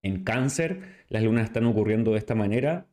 en 0.04 0.22
Cáncer. 0.22 0.80
Las 1.08 1.24
lunas 1.24 1.44
están 1.44 1.66
ocurriendo 1.66 2.12
de 2.12 2.18
esta 2.18 2.36
manera. 2.36 2.86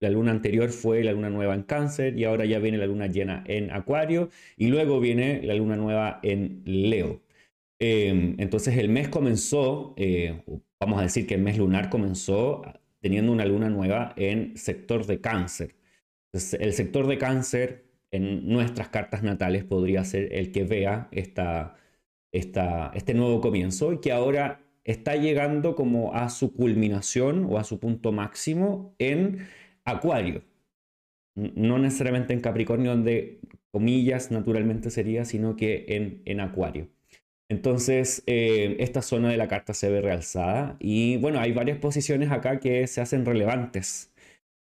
La 0.00 0.10
luna 0.10 0.30
anterior 0.30 0.68
fue 0.70 1.02
la 1.02 1.12
luna 1.12 1.30
nueva 1.30 1.54
en 1.54 1.62
cáncer 1.62 2.18
y 2.18 2.24
ahora 2.24 2.44
ya 2.44 2.58
viene 2.58 2.76
la 2.76 2.86
luna 2.86 3.06
llena 3.06 3.44
en 3.46 3.70
acuario 3.70 4.28
y 4.56 4.66
luego 4.68 5.00
viene 5.00 5.40
la 5.42 5.54
luna 5.54 5.76
nueva 5.76 6.20
en 6.22 6.62
Leo. 6.66 7.22
Em, 7.78 8.36
entonces 8.38 8.76
el 8.78 8.88
mes 8.88 9.08
comenzó, 9.08 9.94
eh, 9.96 10.42
vamos 10.80 11.00
a 11.00 11.02
decir 11.02 11.26
que 11.26 11.34
el 11.34 11.42
mes 11.42 11.58
lunar 11.58 11.90
comenzó 11.90 12.62
teniendo 13.00 13.32
una 13.32 13.46
luna 13.46 13.70
nueva 13.70 14.14
en 14.16 14.56
sector 14.56 15.06
de 15.06 15.20
cáncer. 15.20 15.76
el 16.32 16.72
sector 16.74 17.06
de 17.06 17.18
cáncer 17.18 17.86
en 18.10 18.48
nuestras 18.48 18.88
cartas 18.90 19.22
natales 19.22 19.64
podría 19.64 20.04
ser 20.04 20.32
el 20.34 20.52
que 20.52 20.64
vea 20.64 21.08
esta, 21.12 21.76
esta, 22.32 22.92
este 22.94 23.14
nuevo 23.14 23.40
comienzo 23.40 23.92
y 23.92 24.00
que 24.00 24.12
ahora 24.12 24.65
está 24.86 25.16
llegando 25.16 25.74
como 25.74 26.14
a 26.14 26.30
su 26.30 26.54
culminación 26.54 27.46
o 27.50 27.58
a 27.58 27.64
su 27.64 27.78
punto 27.80 28.12
máximo 28.12 28.94
en 28.98 29.46
Acuario. 29.84 30.42
No 31.34 31.78
necesariamente 31.78 32.32
en 32.32 32.40
Capricornio, 32.40 32.92
donde 32.92 33.40
comillas 33.72 34.30
naturalmente 34.30 34.90
sería, 34.90 35.24
sino 35.24 35.56
que 35.56 35.84
en, 35.88 36.22
en 36.24 36.40
Acuario. 36.40 36.88
Entonces, 37.48 38.22
eh, 38.26 38.76
esta 38.80 39.02
zona 39.02 39.30
de 39.30 39.36
la 39.36 39.48
carta 39.48 39.74
se 39.74 39.90
ve 39.90 40.00
realzada 40.00 40.76
y 40.80 41.16
bueno, 41.18 41.40
hay 41.40 41.52
varias 41.52 41.78
posiciones 41.78 42.30
acá 42.30 42.58
que 42.60 42.86
se 42.86 43.00
hacen 43.00 43.26
relevantes. 43.26 44.12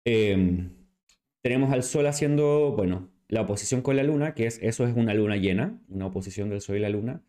Em, 0.04 0.70
tenemos 1.42 1.70
al 1.72 1.82
Sol 1.82 2.06
haciendo, 2.06 2.72
bueno, 2.76 3.10
la 3.28 3.42
oposición 3.42 3.82
con 3.82 3.96
la 3.96 4.02
Luna, 4.02 4.34
que 4.34 4.46
es, 4.46 4.58
eso 4.62 4.86
es 4.86 4.96
una 4.96 5.14
luna 5.14 5.36
llena, 5.36 5.80
una 5.88 6.06
oposición 6.06 6.50
del 6.50 6.60
Sol 6.60 6.76
y 6.76 6.80
la 6.80 6.88
Luna. 6.88 7.22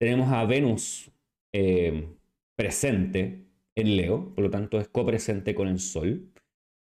Tenemos 0.00 0.32
a 0.32 0.44
Venus 0.44 1.09
em, 1.52 2.16
presente 2.56 3.46
en 3.74 3.96
Leo, 3.96 4.34
por 4.34 4.44
lo 4.44 4.50
tanto 4.50 4.80
es 4.80 4.88
copresente 4.88 5.54
con 5.54 5.68
el 5.68 5.78
Sol. 5.78 6.30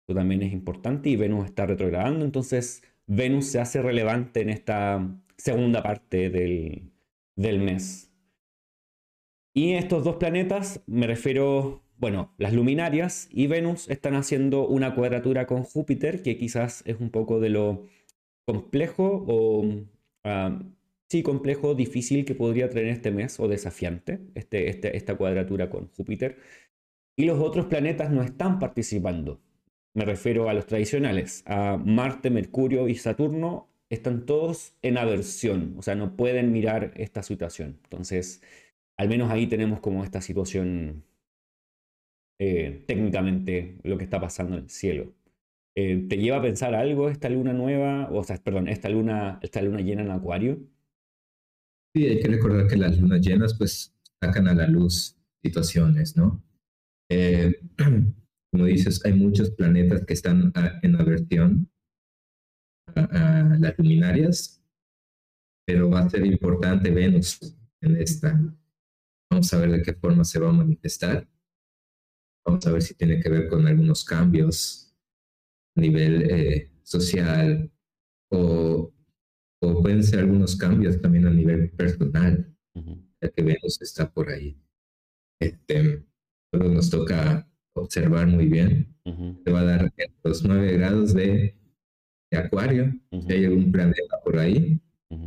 Esto 0.01 0.15
también 0.15 0.41
es 0.43 0.53
importante 0.53 1.09
y 1.09 1.15
Venus 1.15 1.45
está 1.45 1.65
retrogradando, 1.65 2.25
entonces 2.25 2.83
Venus 3.07 3.47
se 3.47 3.59
hace 3.59 3.81
relevante 3.81 4.41
en 4.41 4.50
esta 4.50 5.21
segunda 5.38 5.83
parte 5.83 6.29
del, 6.29 6.91
del 7.36 7.59
mes. 7.59 8.12
Y 9.53 9.74
estos 9.74 10.03
dos 10.03 10.17
planetas, 10.17 10.83
me 10.86 11.07
refiero, 11.07 11.81
bueno, 11.97 12.33
las 12.38 12.53
luminarias 12.53 13.27
y 13.31 13.47
Venus 13.47 13.89
están 13.89 14.15
haciendo 14.15 14.67
una 14.67 14.93
cuadratura 14.93 15.47
con 15.47 15.63
Júpiter, 15.63 16.21
que 16.21 16.38
quizás 16.38 16.83
es 16.86 17.00
un 17.00 17.09
poco 17.09 17.39
de 17.39 17.50
lo 17.50 17.88
complejo 18.45 19.25
o, 19.27 19.65
ah, 20.24 20.62
sí, 21.09 21.23
complejo, 21.23 21.75
difícil 21.75 22.25
que 22.25 22.35
podría 22.35 22.69
tener 22.69 22.87
este 22.87 23.11
mes 23.11 23.39
o 23.39 23.47
desafiante, 23.47 24.19
este, 24.35 24.69
este, 24.69 24.95
esta 24.97 25.15
cuadratura 25.15 25.69
con 25.69 25.87
Júpiter. 25.89 26.37
Y 27.17 27.25
los 27.25 27.39
otros 27.39 27.65
planetas 27.67 28.11
no 28.11 28.21
están 28.23 28.59
participando. 28.59 29.41
Me 29.93 30.05
refiero 30.05 30.49
a 30.49 30.53
los 30.53 30.67
tradicionales, 30.67 31.43
a 31.47 31.77
Marte, 31.77 32.29
Mercurio 32.29 32.87
y 32.87 32.95
Saturno, 32.95 33.69
están 33.89 34.25
todos 34.25 34.75
en 34.81 34.97
aversión, 34.97 35.75
o 35.77 35.81
sea, 35.81 35.95
no 35.95 36.15
pueden 36.15 36.51
mirar 36.51 36.91
esta 36.95 37.23
situación. 37.23 37.79
Entonces, 37.83 38.41
al 38.97 39.09
menos 39.09 39.31
ahí 39.31 39.47
tenemos 39.47 39.79
como 39.79 40.03
esta 40.03 40.21
situación 40.21 41.03
eh, 42.39 42.83
técnicamente 42.87 43.77
lo 43.83 43.97
que 43.97 44.03
está 44.03 44.19
pasando 44.19 44.57
en 44.57 44.63
el 44.65 44.69
cielo. 44.69 45.13
Eh, 45.75 46.05
¿Te 46.09 46.17
lleva 46.17 46.37
a 46.37 46.41
pensar 46.41 46.75
algo 46.75 47.09
esta 47.09 47.29
luna 47.29 47.53
nueva, 47.53 48.09
o 48.11 48.23
sea, 48.23 48.37
perdón, 48.37 48.67
esta 48.67 48.89
luna, 48.89 49.39
esta 49.41 49.61
luna 49.61 49.79
llena 49.81 50.03
en 50.03 50.11
Acuario? 50.11 50.59
Sí, 51.98 52.06
hay 52.06 52.20
que 52.20 52.27
recordar 52.27 52.68
que 52.68 52.77
las 52.77 53.00
lunas 53.00 53.22
llenas 53.22 53.56
pues 53.58 53.92
sacan 54.22 54.48
a 54.48 54.54
la 54.54 54.68
luz 54.68 55.18
situaciones, 55.44 56.16
¿no? 56.16 56.44
Eh, 57.10 57.60
como 58.51 58.66
dices, 58.66 59.04
hay 59.04 59.13
muchos 59.13 59.50
planetas 59.50 60.06
que 60.06 60.13
están 60.13 60.54
en 60.84 60.96
aversión 60.96 61.72
a, 62.94 63.58
las 63.60 63.80
luminarias, 63.80 64.63
pero 65.66 65.89
va 65.89 66.01
a 66.01 66.10
ser 66.12 66.24
importante 66.27 66.92
Venus 66.92 67.39
en 67.82 67.96
esta. 67.96 68.39
Vamos 69.32 69.51
a 69.51 69.58
ver 69.58 69.72
de 69.72 69.82
qué 69.82 69.96
forma 69.96 70.24
se 70.24 70.39
va 70.39 70.50
a 70.50 70.54
manifestar. 70.54 71.27
Vamos 72.46 72.63
a 72.68 72.74
ver 72.74 72.84
si 72.84 72.94
tiene 72.94 73.20
que 73.20 73.30
ver 73.30 73.48
con 73.48 73.66
algunos 73.66 74.06
cambios 74.06 74.96
a 75.75 75.82
nivel 75.82 76.30
eh, 76.30 76.72
social 76.84 77.72
o 78.30 78.94
o 79.61 79.81
pueden 79.81 80.03
ser 80.03 80.19
algunos 80.19 80.55
cambios 80.55 81.01
también 81.01 81.25
a 81.25 81.31
nivel 81.31 81.71
personal, 81.71 82.55
ya 83.21 83.29
que 83.29 83.43
Venus 83.43 83.81
está 83.81 84.11
por 84.11 84.29
ahí. 84.29 84.57
Este, 85.39 86.03
solo 86.51 86.69
nos 86.69 86.89
toca 86.89 87.47
observar 87.73 88.27
muy 88.27 88.47
bien. 88.47 88.93
Te 89.43 89.51
va 89.51 89.61
a 89.61 89.65
dar 89.65 89.93
los 90.23 90.43
9 90.43 90.73
grados 90.73 91.13
de, 91.13 91.55
Acuario. 92.29 92.93
Si 93.25 93.33
hay 93.33 93.45
algún 93.45 93.71
planeta 93.71 94.19
por 94.23 94.37
ahí, 94.37 94.81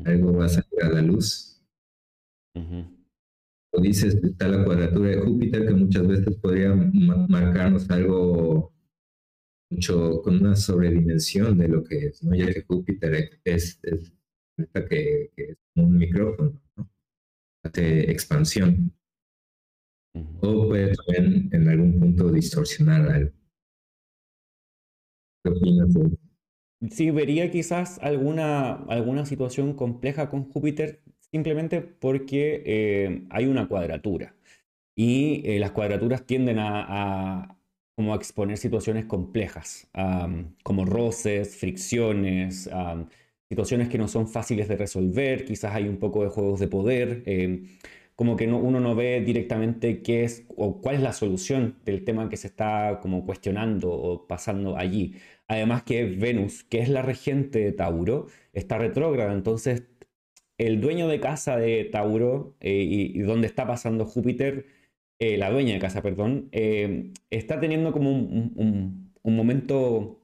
algo 0.04 0.34
va 0.34 0.44
a 0.44 0.48
salir 0.50 0.82
a 0.82 0.90
la 0.90 1.00
luz. 1.00 1.62
O 3.72 3.80
dices, 3.80 4.16
está 4.16 4.48
la 4.48 4.64
cuadratura 4.64 5.10
de 5.10 5.20
Júpiter, 5.20 5.66
que 5.66 5.74
muchas 5.74 6.06
veces 6.06 6.36
podría 6.36 6.74
marcarnos 6.74 7.88
algo 7.90 8.74
mucho 9.70 10.20
con 10.22 10.40
una 10.40 10.56
sobredimensión 10.56 11.56
de 11.56 11.68
lo 11.68 11.84
que 11.84 12.06
es, 12.06 12.22
¿no? 12.22 12.34
Ya 12.34 12.52
que 12.52 12.62
Júpiter 12.62 13.40
es, 13.44 13.78
es, 13.82 14.12
que, 14.88 15.30
es 15.36 15.56
un 15.76 15.96
micrófono, 15.96 16.60
¿no? 16.76 16.90
Hace 17.64 18.10
expansión. 18.10 18.92
O 20.40 20.68
puede 20.68 20.92
también 20.94 21.48
en 21.52 21.68
algún 21.68 22.00
punto 22.00 22.32
distorsionar 22.32 23.10
algo. 23.10 23.30
¿Qué 25.44 25.50
opinas 25.50 25.94
de 25.94 26.18
Sí, 26.90 27.10
vería 27.10 27.50
quizás 27.50 27.98
alguna, 27.98 28.72
alguna 28.88 29.26
situación 29.26 29.74
compleja 29.74 30.30
con 30.30 30.44
Júpiter 30.50 31.02
simplemente 31.30 31.80
porque 31.82 32.62
eh, 32.64 33.26
hay 33.30 33.46
una 33.46 33.68
cuadratura. 33.68 34.34
Y 34.96 35.42
eh, 35.44 35.58
las 35.58 35.72
cuadraturas 35.72 36.26
tienden 36.26 36.58
a, 36.58 37.56
como 37.96 38.12
a 38.14 38.16
exponer 38.16 38.56
situaciones 38.58 39.04
complejas, 39.04 39.88
como 40.62 40.84
roces, 40.86 41.56
fricciones, 41.56 42.68
situaciones 43.50 43.88
que 43.88 43.98
no 43.98 44.06
son 44.08 44.28
fáciles 44.28 44.68
de 44.68 44.76
resolver, 44.76 45.44
quizás 45.44 45.74
hay 45.74 45.88
un 45.88 45.98
poco 45.98 46.22
de 46.22 46.30
juegos 46.30 46.60
de 46.60 46.68
poder, 46.68 47.24
eh, 47.26 47.64
como 48.14 48.36
que 48.36 48.46
uno 48.46 48.80
no 48.80 48.94
ve 48.94 49.20
directamente 49.22 50.02
qué 50.02 50.24
es 50.24 50.44
o 50.56 50.80
cuál 50.80 50.96
es 50.96 51.02
la 51.02 51.12
solución 51.12 51.76
del 51.84 52.04
tema 52.04 52.28
que 52.28 52.36
se 52.36 52.46
está 52.46 53.00
como 53.02 53.26
cuestionando 53.26 53.90
o 53.90 54.26
pasando 54.28 54.76
allí. 54.76 55.14
Además 55.48 55.82
que 55.82 56.04
Venus, 56.04 56.62
que 56.64 56.80
es 56.80 56.88
la 56.88 57.02
regente 57.02 57.58
de 57.60 57.72
Tauro, 57.72 58.28
está 58.52 58.78
retrógrada, 58.78 59.32
entonces 59.32 59.84
el 60.58 60.80
dueño 60.80 61.08
de 61.08 61.20
casa 61.20 61.56
de 61.56 61.84
Tauro 61.86 62.56
eh, 62.60 62.84
y, 62.88 63.18
donde 63.20 63.46
está 63.48 63.66
pasando 63.66 64.04
Júpiter, 64.06 64.66
eh, 65.18 65.36
la 65.38 65.50
dueña 65.50 65.74
de 65.74 65.80
casa, 65.80 66.02
perdón, 66.02 66.50
está 67.30 67.60
teniendo 67.60 67.92
como 67.92 68.12
un, 68.12 69.12
momento, 69.24 70.19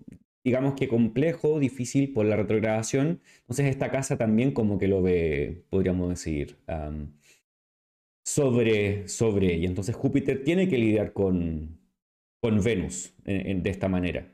digamos 0.46 0.74
que 0.74 0.88
complejo, 0.88 1.58
difícil 1.58 2.12
por 2.12 2.26
la 2.26 2.36
retrogradación. 2.36 3.20
Entonces 3.40 3.66
esta 3.66 3.90
casa 3.90 4.16
también 4.16 4.52
como 4.52 4.78
que 4.78 4.88
lo 4.88 5.02
ve, 5.02 5.64
podríamos 5.70 6.08
decir, 6.08 6.56
sobre, 8.24 9.08
sobre 9.08 9.54
ella. 9.54 9.68
Entonces 9.68 9.96
Júpiter 9.96 10.44
tiene 10.44 10.68
que 10.68 10.78
lidiar 10.78 11.12
con, 11.12 11.78
con 12.40 12.62
Venus 12.62 13.12
de 13.24 13.70
esta 13.70 13.88
manera. 13.88 14.28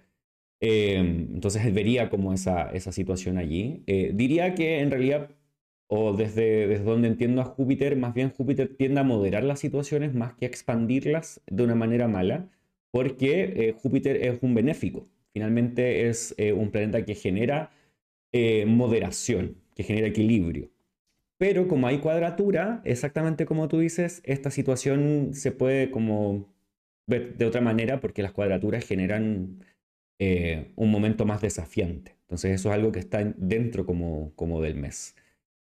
Em, 0.65 1.29
entonces 1.35 1.75
vería 1.75 2.09
como 2.09 2.33
esa, 2.33 2.71
esa 2.71 2.93
situación 2.93 3.37
allí. 3.39 3.83
Eh, 3.87 4.13
diría 4.15 4.55
que 4.55 4.81
en 4.81 4.91
realidad, 4.93 5.31
o 5.89 6.13
desde, 6.15 6.69
desde 6.69 6.85
donde 6.85 7.09
entiendo 7.09 7.43
a 7.43 7.45
Júpiter, 7.47 7.97
más 7.97 8.15
bien 8.15 8.31
Júpiter 8.31 8.77
tiende 8.77 9.01
a 9.01 9.05
moderar 9.05 9.45
las 9.45 9.61
situaciones 9.61 10.15
más 10.15 10.35
que 10.35 10.47
a 10.47 10.49
expandirlas 10.49 11.41
de 11.49 11.65
una 11.65 11.75
manera 11.75 12.07
mala, 12.09 12.49
porque 12.93 13.43
eh, 13.57 13.75
Júpiter 13.83 14.17
es 14.17 14.39
un 14.43 14.55
benéfico. 14.55 15.09
Finalmente 15.33 16.09
es 16.09 16.35
eh, 16.39 16.53
un 16.53 16.71
planeta 16.71 17.05
que 17.05 17.15
genera 17.15 17.71
moderación, 18.67 19.59
que 19.75 19.83
genera 19.83 20.07
equilibrio. 20.07 20.71
Pero 21.43 21.67
como 21.69 21.87
hay 21.89 21.99
cuadratura, 21.99 22.81
exactamente 22.85 23.47
como 23.47 23.69
tú 23.69 23.81
dices, 23.81 24.23
esta 24.25 24.51
situación 24.51 25.35
se 25.35 25.53
puede 25.53 25.91
como 25.91 26.55
ver 27.09 27.37
de 27.37 27.47
otra 27.47 27.61
manera 27.61 28.01
porque 28.01 28.23
las 28.23 28.33
cuadraturas 28.33 28.87
generan 28.87 29.59
eh, 30.21 30.73
un 30.77 30.91
momento 30.93 31.25
más 31.27 31.41
desafiante. 31.41 32.17
Entonces 32.21 32.53
eso 32.53 32.69
es 32.69 32.75
algo 32.77 32.93
que 32.93 33.01
está 33.01 33.25
dentro 33.37 33.85
como, 33.85 34.33
como 34.37 34.63
del 34.63 34.77
mes. 34.77 35.17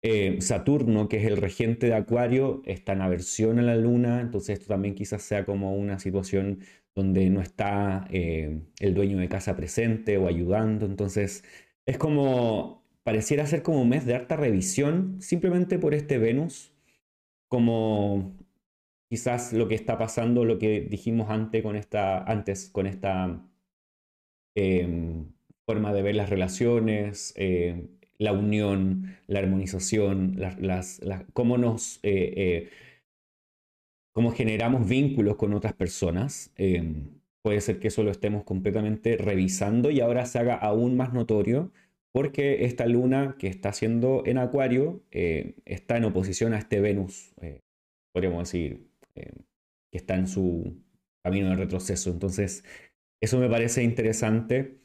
Eh, 0.04 0.38
Saturno, 0.42 1.10
que 1.10 1.18
es 1.18 1.26
el 1.26 1.38
regente 1.38 1.88
de 1.88 1.96
Acuario, 1.96 2.62
está 2.66 2.94
en 2.94 3.02
aversión 3.02 3.58
a 3.58 3.64
la 3.64 3.76
luna, 3.76 4.22
entonces 4.22 4.60
esto 4.60 4.68
también 4.68 4.94
quizás 4.96 5.24
sea 5.24 5.44
como 5.44 5.76
una 5.76 5.98
situación 5.98 6.60
donde 6.96 7.30
no 7.30 7.42
está 7.42 8.08
eh, 8.12 8.62
el 8.80 8.94
dueño 8.94 9.18
de 9.20 9.30
casa 9.30 9.56
presente 9.56 10.18
o 10.18 10.28
ayudando, 10.28 10.86
entonces 10.86 11.44
es 11.86 11.98
como, 11.98 12.84
pareciera 13.04 13.46
ser 13.48 13.64
como 13.64 13.82
un 13.82 13.90
mes 13.90 14.06
de 14.06 14.16
harta 14.16 14.36
revisión, 14.36 15.22
simplemente 15.22 15.80
por 15.80 15.94
este 15.94 16.18
Venus, 16.18 16.74
como 17.50 18.36
quizás 19.10 19.54
lo 19.54 19.68
que 19.68 19.76
está 19.76 19.98
pasando, 19.98 20.46
lo 20.46 20.60
que 20.60 20.82
dijimos 20.82 21.30
antes 21.30 21.64
con 21.64 21.76
esta, 21.76 22.24
antes 22.24 22.70
con 22.70 22.88
esta 22.88 23.44
Em, 24.56 25.32
forma 25.66 25.94
de 25.94 26.02
ver 26.04 26.16
las 26.16 26.30
relaciones, 26.30 27.34
eh, 27.38 27.88
la 28.18 28.34
unión, 28.34 29.18
la 29.28 29.40
armonización, 29.40 30.36
las, 30.38 31.02
cómo 31.34 31.58
nos... 31.58 32.00
Eh, 32.04 32.70
cómo 34.14 34.32
generamos 34.32 34.88
vínculos 34.88 35.36
con 35.36 35.54
otras 35.54 35.74
personas. 35.74 36.52
Em, 36.56 37.10
puede 37.42 37.62
ser 37.62 37.80
que 37.80 37.90
eso 37.90 38.04
lo 38.04 38.12
estemos 38.12 38.44
completamente 38.46 39.18
revisando 39.18 39.92
y 39.92 40.00
ahora 40.00 40.26
se 40.26 40.40
haga 40.40 40.56
aún 40.56 40.96
más 40.96 41.14
notorio 41.14 41.72
porque 42.14 42.66
esta 42.66 42.86
luna 42.86 43.36
que 43.40 43.48
está 43.48 43.70
haciendo 43.70 44.24
en 44.26 44.38
Acuario 44.38 45.04
está 45.12 45.98
en 45.98 46.06
oposición 46.06 46.54
a 46.54 46.60
este 46.60 46.80
Venus, 46.80 47.34
podríamos 48.14 48.44
decir, 48.52 48.88
que 49.14 49.98
está 49.98 50.16
en 50.16 50.28
su 50.28 50.78
camino 51.24 51.50
de 51.50 51.56
retroceso. 51.56 52.12
Entonces, 52.12 52.64
eso 53.22 53.40
me 53.40 53.50
parece 53.50 53.84
interesante. 53.84 54.80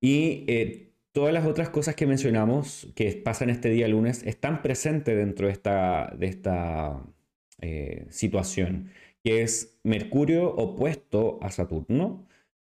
Y 0.00 0.44
eh, 0.46 0.92
todas 1.12 1.32
las 1.32 1.46
otras 1.46 1.70
cosas 1.70 1.94
que 1.94 2.06
mencionamos 2.06 2.92
que 2.94 3.12
pasan 3.12 3.50
este 3.50 3.70
día 3.70 3.88
lunes 3.88 4.22
están 4.24 4.62
presentes 4.62 5.16
dentro 5.16 5.48
de 5.48 5.52
esta 5.52 7.04
eh, 7.60 8.06
situación, 8.10 8.90
que 9.22 9.42
es 9.42 9.78
Mercurio 9.82 10.54
opuesto 10.54 11.38
a 11.42 11.50
Saturno 11.50 12.26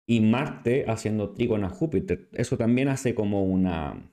y 0.08 0.22
Marte 0.22 0.86
haciendo 0.88 1.34
trígono 1.34 1.68
a 1.68 1.70
Júpiter. 1.70 2.30
Eso 2.34 2.58
también 2.58 2.88
hace 2.88 3.14
como 3.14 3.44
una, 3.44 4.12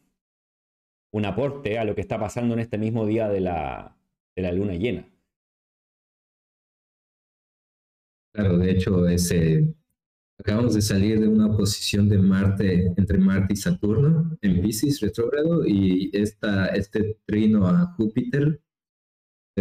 un 1.13 1.25
aporte 1.25 1.79
a 1.79 1.85
lo 1.85 1.95
que 1.95 2.03
está 2.03 2.19
pasando 2.19 2.55
en 2.55 2.61
este 2.61 2.79
mismo 2.79 3.07
día 3.07 3.29
de 3.29 3.41
la, 3.41 3.97
de 4.35 4.43
la 4.43 4.53
luna 4.53 4.75
llena. 4.75 5.09
Claro, 8.33 8.59
de 8.59 8.71
hecho, 8.71 9.07
Acabamos 10.39 10.75
de 10.75 10.83
salir 10.83 11.19
de 11.19 11.29
una 11.29 11.51
posición 11.57 12.11
de 12.11 12.19
Marte, 12.19 12.93
entre 12.99 13.17
Marte 13.17 13.55
y 13.55 13.57
Saturno, 13.57 14.37
en 14.43 14.61
Pisces 14.61 15.01
retrógrado, 15.01 15.67
y 15.67 16.11
esta, 16.13 16.67
este 16.67 17.19
trino 17.25 17.67
a 17.67 17.87
Júpiter 17.97 18.61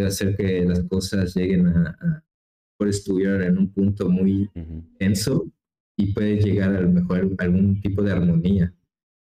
hacer 0.03 0.35
que 0.35 0.65
las 0.65 0.81
cosas 0.83 1.35
lleguen 1.35 1.67
a, 1.67 2.23
por 2.77 2.87
estudiar 2.87 3.41
en 3.43 3.57
un 3.57 3.71
punto 3.71 4.09
muy 4.09 4.49
tenso 4.97 5.45
y 5.97 6.13
puede 6.13 6.37
llegar 6.37 6.75
a 6.75 6.81
lo 6.81 6.89
mejor 6.89 7.35
algún 7.37 7.79
tipo 7.79 8.01
de 8.03 8.11
armonía. 8.11 8.73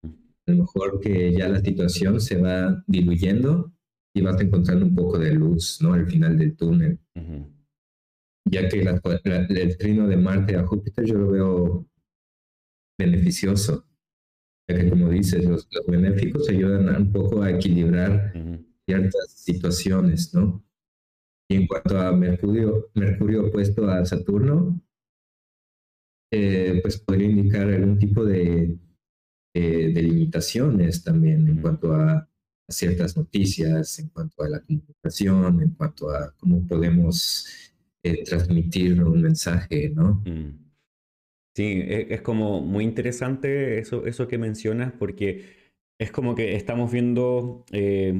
A 0.03 0.51
lo 0.51 0.57
mejor 0.57 0.99
que 0.99 1.33
ya 1.33 1.47
la 1.49 1.59
situación 1.59 2.19
se 2.19 2.37
va 2.37 2.83
diluyendo 2.87 3.71
y 4.15 4.21
vas 4.21 4.39
encontrando 4.41 4.85
un 4.85 4.95
poco 4.95 5.19
de 5.19 5.33
luz, 5.33 5.79
¿no? 5.81 5.93
Al 5.93 6.07
final 6.07 6.37
del 6.37 6.55
túnel 6.55 6.99
ya 8.45 8.69
que 8.69 8.81
el 8.81 9.77
trino 9.77 10.07
de 10.07 10.17
Marte 10.17 10.55
a 10.55 10.65
Júpiter 10.65 11.05
yo 11.05 11.15
lo 11.15 11.31
veo 11.31 11.87
beneficioso, 12.97 13.85
ya 14.69 14.77
que 14.77 14.89
como 14.89 15.09
dices, 15.09 15.45
los, 15.45 15.67
benéficos 15.87 16.49
ayudan 16.49 16.95
un 16.95 17.11
poco 17.11 17.41
a 17.41 17.51
equilibrar 17.51 18.33
ciertas 18.85 19.31
situaciones, 19.31 20.33
¿no? 20.33 20.63
Y 21.49 21.55
en 21.57 21.67
cuanto 21.67 21.99
a 21.99 22.11
Mercurio, 22.11 22.89
Mercurio 22.95 23.47
opuesto 23.47 23.87
a 23.87 24.05
Saturno, 24.05 24.81
eh, 26.31 26.79
pues 26.81 26.97
podría 26.97 27.29
indicar 27.29 27.67
algún 27.69 27.97
tipo 27.99 28.25
de, 28.25 28.77
de, 29.53 30.01
limitaciones 30.01 31.03
también 31.03 31.47
en 31.47 31.61
cuanto 31.61 31.93
a, 31.93 32.27
ciertas 32.67 33.15
noticias, 33.15 33.99
en 33.99 34.09
cuanto 34.09 34.43
a 34.43 34.49
la 34.49 34.59
comunicación, 34.61 35.61
en 35.61 35.69
cuanto 35.71 36.09
a 36.09 36.33
cómo 36.37 36.65
podemos 36.67 37.47
eh, 38.03 38.23
transmitir 38.23 39.03
un 39.03 39.21
mensaje, 39.21 39.89
¿no? 39.89 40.23
Mm. 40.25 40.65
Sí, 41.55 41.63
e, 41.63 42.13
es, 42.13 42.21
como 42.21 42.61
muy 42.61 42.83
interesante 42.83 43.79
eso, 43.79 44.05
eso 44.05 44.27
que 44.27 44.37
mencionas 44.37 44.93
porque 44.93 45.73
es 45.99 46.11
como 46.11 46.35
que 46.35 46.55
estamos 46.55 46.91
viendo 46.91 47.65
eh, 47.71 48.13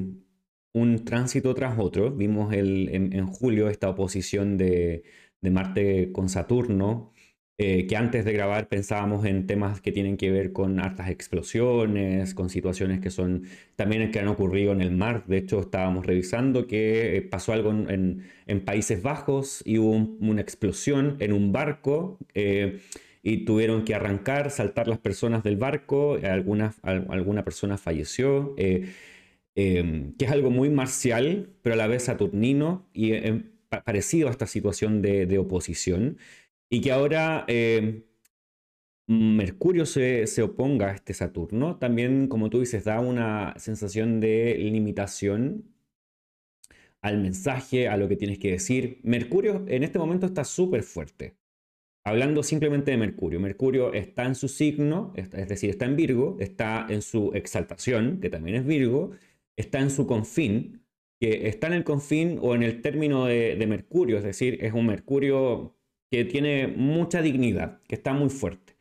un 0.76 1.06
tránsito 1.06 1.56
tras 1.56 1.80
otro. 1.80 2.12
Vimos 2.12 2.54
el, 2.54 2.90
en, 2.92 3.28
julio 3.28 3.70
esta 3.70 3.90
oposición 3.90 4.58
de, 4.58 5.04
Marte 5.42 6.12
con 6.12 6.28
Saturno 6.28 7.14
eh, 7.58 7.88
que 7.88 7.96
antes 7.96 8.26
de 8.26 8.34
grabar 8.34 8.68
pensábamos 8.68 9.26
en 9.26 9.48
temas 9.48 9.80
que 9.80 9.94
tienen 9.94 10.18
que 10.18 10.32
ver 10.32 10.52
con 10.52 10.80
hartas 10.82 11.10
explosiones, 11.10 12.34
con 12.34 12.50
situaciones 12.50 13.00
que 13.00 13.10
son 13.12 13.44
también 13.78 14.12
que 14.12 14.20
han 14.20 14.28
ocurrido 14.28 14.74
en 14.74 14.82
el 14.82 14.92
mar. 14.92 15.24
De 15.28 15.38
hecho, 15.38 15.62
estábamos 15.62 16.06
revisando 16.06 16.68
que 16.68 17.16
eh, 17.16 17.22
pasó 17.22 17.54
algo 17.54 17.72
en, 17.72 18.24
Países 18.66 19.02
Bajos 19.02 19.62
y 19.66 19.78
hubo 19.78 19.92
una 20.20 20.42
explosión 20.42 21.16
en 21.20 21.32
un 21.32 21.54
barco. 21.54 22.18
Eh, 22.34 22.82
y 23.28 23.46
tuvieron 23.46 23.86
que 23.86 23.96
arrancar, 23.96 24.52
saltar 24.52 24.88
las 24.88 25.00
personas 25.00 25.42
del 25.44 25.58
barco, 25.58 26.20
alguna, 26.22 26.76
alguna 26.84 27.44
persona 27.44 27.76
falleció, 27.76 28.54
que 29.56 30.26
es 30.26 30.32
algo 30.32 30.52
muy 30.52 30.70
marcial, 30.70 31.50
pero 31.62 31.74
a 31.74 31.78
la 31.78 31.88
vez 31.88 32.04
saturnino 32.04 32.90
y 32.94 33.14
parecido 33.70 34.28
a 34.28 34.32
esta 34.32 34.48
situación 34.48 35.02
de, 35.02 35.26
de 35.26 35.38
oposición 35.38 36.18
y 36.70 36.82
que 36.82 36.92
ahora 36.92 37.46
eh, 37.48 38.04
Mercurio 39.08 39.86
se, 39.86 40.26
oponga 40.42 40.90
a 40.90 40.96
este 40.96 41.14
Saturno, 41.14 41.78
también, 41.78 42.28
como 42.28 42.50
tú 42.50 42.60
dices, 42.60 42.84
da 42.86 43.00
una 43.00 43.54
sensación 43.58 44.20
de 44.20 44.56
limitación 44.58 45.76
al 47.02 47.20
mensaje, 47.20 47.88
a 47.88 47.98
lo 47.98 48.08
que 48.08 48.16
tienes 48.16 48.40
que 48.40 48.52
decir. 48.52 49.00
Mercurio 49.04 49.64
en 49.68 49.84
este 49.84 50.00
momento 50.00 50.26
está 50.26 50.44
súper 50.44 50.82
fuerte. 50.84 51.38
Hablando 52.04 52.44
simplemente 52.44 52.92
de 52.92 52.98
Mercurio, 52.98 53.40
Mercurio 53.40 53.94
está 53.94 54.26
en 54.26 54.36
su 54.36 54.48
signo, 54.48 55.14
es 55.16 55.32
decir, 55.48 55.70
está 55.72 55.86
en 55.86 55.96
Virgo, 55.96 56.38
está 56.40 56.86
en 56.90 57.02
su 57.02 57.32
exaltación, 57.34 58.20
que 58.20 58.30
también 58.30 58.58
es 58.58 58.66
Virgo, 58.66 59.12
está 59.58 59.80
en 59.80 59.90
su 59.90 60.06
confín, 60.08 60.86
que 61.20 61.48
está 61.48 61.68
en 61.68 61.74
el 61.74 61.84
confín 61.84 62.40
o 62.42 62.56
en 62.56 62.64
el 62.64 62.82
término 62.82 63.26
de, 63.26 63.64
Mercurio, 63.68 64.18
es 64.18 64.24
decir, 64.24 64.58
es 64.64 64.74
un 64.74 64.88
Mercurio 64.88 65.76
que 66.12 66.26
tiene 66.26 66.68
mucha 66.68 67.22
dignidad, 67.22 67.82
que 67.88 67.96
está 67.96 68.14
muy 68.14 68.30
fuerte. 68.30 68.76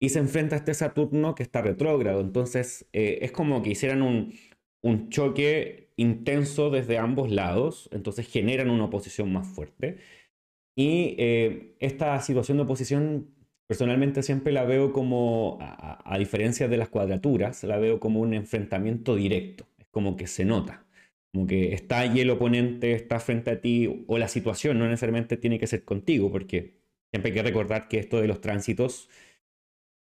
Y 0.00 0.08
se 0.08 0.18
enfrenta 0.18 0.56
a 0.56 0.58
este 0.58 0.74
Saturno 0.74 1.34
que 1.34 1.42
está 1.42 1.62
retrógrado. 1.62 2.20
Entonces 2.20 2.88
eh, 2.92 3.20
es 3.22 3.30
como 3.30 3.62
que 3.62 3.70
hicieran 3.70 4.02
un, 4.02 4.34
un 4.82 5.10
choque 5.10 5.92
intenso 5.96 6.70
desde 6.70 6.98
ambos 6.98 7.30
lados. 7.30 7.88
Entonces 7.92 8.26
generan 8.28 8.70
una 8.70 8.86
oposición 8.86 9.32
más 9.32 9.46
fuerte. 9.46 9.98
Y 10.74 11.14
eh, 11.18 11.76
esta 11.80 12.20
situación 12.20 12.56
de 12.58 12.64
oposición 12.64 13.28
personalmente 13.68 14.22
siempre 14.22 14.52
la 14.52 14.64
veo 14.64 14.92
como, 14.92 15.58
a, 15.60 16.02
a, 16.04 16.18
diferencia 16.18 16.68
de 16.68 16.76
las 16.76 16.88
cuadraturas, 16.88 17.62
la 17.64 17.78
veo 17.78 18.00
como 18.00 18.20
un 18.20 18.34
enfrentamiento 18.34 19.14
directo. 19.14 19.66
Como 19.92 20.16
que 20.16 20.26
se 20.26 20.44
nota. 20.44 20.84
Como 21.32 21.46
que 21.46 21.72
está 21.72 22.00
allí 22.00 22.20
el 22.20 22.30
oponente, 22.30 22.92
está 22.92 23.20
frente 23.20 23.50
a 23.50 23.60
ti, 23.60 24.04
o 24.06 24.18
la 24.18 24.28
situación 24.28 24.78
no 24.78 24.86
necesariamente 24.86 25.36
tiene 25.36 25.58
que 25.58 25.66
ser 25.66 25.84
contigo, 25.84 26.30
porque 26.30 26.74
siempre 27.10 27.30
hay 27.30 27.34
que 27.34 27.42
recordar 27.42 27.88
que 27.88 27.98
esto 27.98 28.20
de 28.20 28.28
los 28.28 28.40
tránsitos 28.40 29.08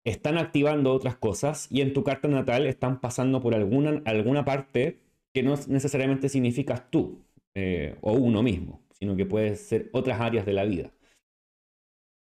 están 0.05 0.39
activando 0.39 0.93
otras 0.93 1.17
cosas 1.17 1.67
y 1.71 1.81
en 1.81 1.93
tu 1.93 2.05
carta 2.05 2.29
natal 2.29 2.67
están 2.67 3.01
pasando 3.01 3.41
por 3.41 3.55
alguna, 3.55 4.03
alguna 4.05 4.45
parte 4.45 5.01
que 5.35 5.43
no 5.43 5.55
necesariamente 5.69 6.29
significas 6.29 6.91
tú 6.91 7.25
eh, 7.55 7.97
o 8.03 8.13
uno 8.13 8.43
mismo, 8.43 8.83
sino 8.93 9.17
que 9.17 9.27
puede 9.27 9.57
ser 9.57 9.91
otras 9.93 10.21
áreas 10.21 10.47
de 10.47 10.53
la 10.53 10.65
vida. 10.65 10.93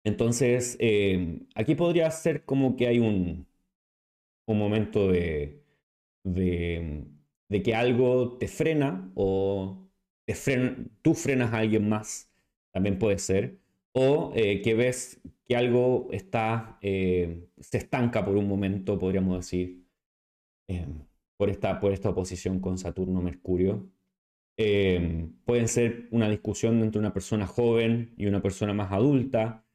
Entonces, 0.03 0.77
eh, 0.79 1.41
aquí 1.53 1.75
podría 1.75 2.09
ser 2.11 2.45
como 2.45 2.77
que 2.77 2.87
hay 2.87 2.99
un, 2.99 3.45
un 4.47 4.57
momento 4.57 5.09
de 5.09 5.61
de 7.49 7.63
que 7.63 7.75
algo 7.75 8.37
te 8.37 8.47
frena 8.47 9.11
o 9.15 9.87
te 10.25 10.35
tú 11.01 11.13
frenas 11.13 11.53
a 11.53 11.59
alguien 11.59 11.87
más, 11.87 12.29
también 12.71 12.99
puede 12.99 13.17
ser, 13.17 13.59
o 13.93 14.31
eh, 14.35 14.61
que 14.61 14.73
ves 14.75 15.21
que 15.47 15.55
algo 15.55 16.09
está, 16.11 16.77
eh, 16.81 17.47
se 17.59 17.77
estanca 17.77 18.25
por 18.25 18.35
un 18.35 18.47
momento, 18.47 18.99
podríamos 18.99 19.37
decir, 19.37 19.85
em, 20.67 21.05
por, 21.37 21.49
esta, 21.49 21.79
por 21.79 21.93
esta 21.93 22.09
oposición 22.09 22.59
con 22.59 22.77
Saturno-Mercurio. 22.77 23.89
Em, 24.57 25.33
pueden 25.45 25.67
ser 25.67 26.07
una 26.11 26.29
discusión 26.29 26.81
entre 26.81 26.99
una 26.99 27.13
persona 27.13 27.47
joven 27.47 28.13
y 28.17 28.25
una 28.25 28.41
persona 28.41 28.73
más 28.73 28.91
adulta, 28.91 29.65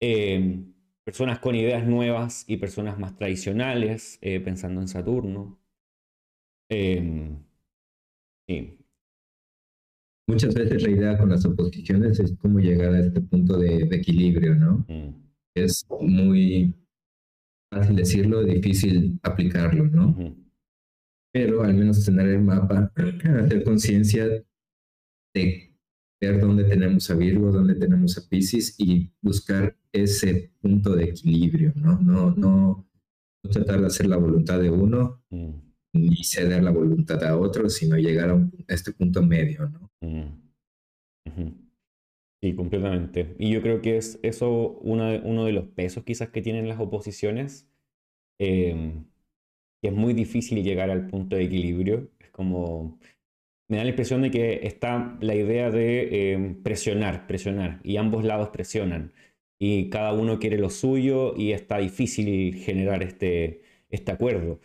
em, 0.00 0.74
personas 1.04 1.38
con 1.38 1.54
ideas 1.54 1.86
nuevas 1.86 2.44
y 2.48 2.56
personas 2.58 2.98
más 2.98 3.14
tradicionales, 3.16 4.18
eh, 4.22 4.40
pensando 4.40 4.80
en 4.80 4.88
Saturno. 4.88 5.58
Sí. 8.48 8.78
Muchas 10.26 10.54
veces 10.54 10.82
la 10.82 10.90
idea 10.90 11.18
con 11.18 11.28
las 11.28 11.44
oposiciones 11.44 12.18
es 12.18 12.34
cómo 12.40 12.58
llegar 12.58 12.94
a 12.94 13.00
este 13.00 13.20
punto 13.20 13.58
de, 13.58 13.82
equilibrio, 13.92 14.54
¿no? 14.54 14.84
Mm. 14.88 15.14
Es 15.54 15.86
muy 16.00 16.74
fácil 17.72 17.96
decirlo, 17.96 18.42
difícil 18.42 19.20
aplicarlo, 19.22 19.84
¿no? 19.84 20.36
Pero 21.32 21.62
al 21.62 21.74
menos 21.74 22.04
tener 22.04 22.28
el 22.28 22.42
mapa, 22.42 22.92
hacer 23.44 23.64
conciencia 23.64 24.26
de 25.34 25.74
ver 26.20 26.40
dónde 26.40 26.64
tenemos 26.64 27.10
a 27.10 27.14
Virgo, 27.14 27.52
dónde 27.52 27.74
tenemos 27.74 28.16
a 28.18 28.28
Pisces 28.28 28.74
y 28.78 29.12
buscar 29.20 29.76
ese 29.92 30.52
punto 30.60 30.96
de 30.96 31.04
equilibrio, 31.04 31.72
¿no? 31.76 32.00
No, 32.00 32.30
no, 32.30 32.88
no 33.44 33.50
tratar 33.50 33.80
de 33.80 33.86
hacer 33.86 34.06
la 34.06 34.16
voluntad 34.16 34.58
de 34.58 34.70
uno, 34.70 35.22
mm 35.30 35.63
ni 35.94 36.24
ceder 36.24 36.62
la 36.62 36.70
voluntad 36.70 37.22
a 37.24 37.38
otros, 37.38 37.74
sino 37.74 37.96
llegar 37.96 38.30
a, 38.30 38.50
este 38.68 38.92
punto 38.92 39.22
medio, 39.22 39.68
¿no? 39.68 39.90
Sí, 42.44 42.54
completamente. 42.54 43.34
Y 43.38 43.50
yo 43.50 43.62
creo 43.62 43.80
que 43.80 43.96
es 43.96 44.20
eso 44.22 44.78
uno 44.82 45.06
de, 45.06 45.20
uno 45.24 45.46
de 45.46 45.52
los 45.52 45.66
pesos 45.68 46.04
quizás 46.04 46.28
que 46.28 46.42
tienen 46.42 46.68
las 46.68 46.78
oposiciones, 46.78 47.66
em, 48.38 49.06
que 49.80 49.88
es 49.88 49.94
muy 49.94 50.14
difícil 50.14 50.62
llegar 50.62 50.90
al 50.90 51.06
punto 51.08 51.36
de 51.36 51.44
equilibrio. 51.44 52.10
Es 52.20 52.30
como, 52.30 52.98
me 53.68 53.78
da 53.78 53.84
la 53.84 53.90
impresión 53.90 54.22
de 54.22 54.30
que 54.30 54.66
está 54.66 55.16
la 55.20 55.34
idea 55.34 55.70
de 55.70 56.32
em, 56.34 56.62
presionar, 56.62 57.26
presionar, 57.26 57.80
y 57.84 57.96
ambos 57.96 58.24
lados 58.24 58.50
presionan, 58.50 59.14
y 59.58 59.88
cada 59.90 60.12
uno 60.12 60.38
quiere 60.38 60.58
lo 60.58 60.70
suyo 60.70 61.34
y 61.36 61.52
está 61.52 61.78
difícil 61.78 62.56
generar 62.56 63.02
este, 63.02 63.62
este 63.90 64.12
acuerdo. 64.12 64.60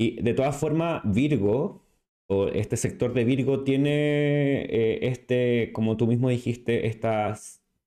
Y 0.00 0.22
de 0.22 0.32
todas 0.32 0.56
formas, 0.56 1.02
Virgo, 1.04 1.84
o 2.26 2.48
este 2.48 2.78
sector 2.78 3.12
de 3.12 3.24
Virgo, 3.24 3.64
tiene 3.64 4.62
eh, 4.64 5.08
este, 5.08 5.72
como 5.74 5.98
tú 5.98 6.06
mismo 6.06 6.30
dijiste, 6.30 6.86
esta 6.86 7.38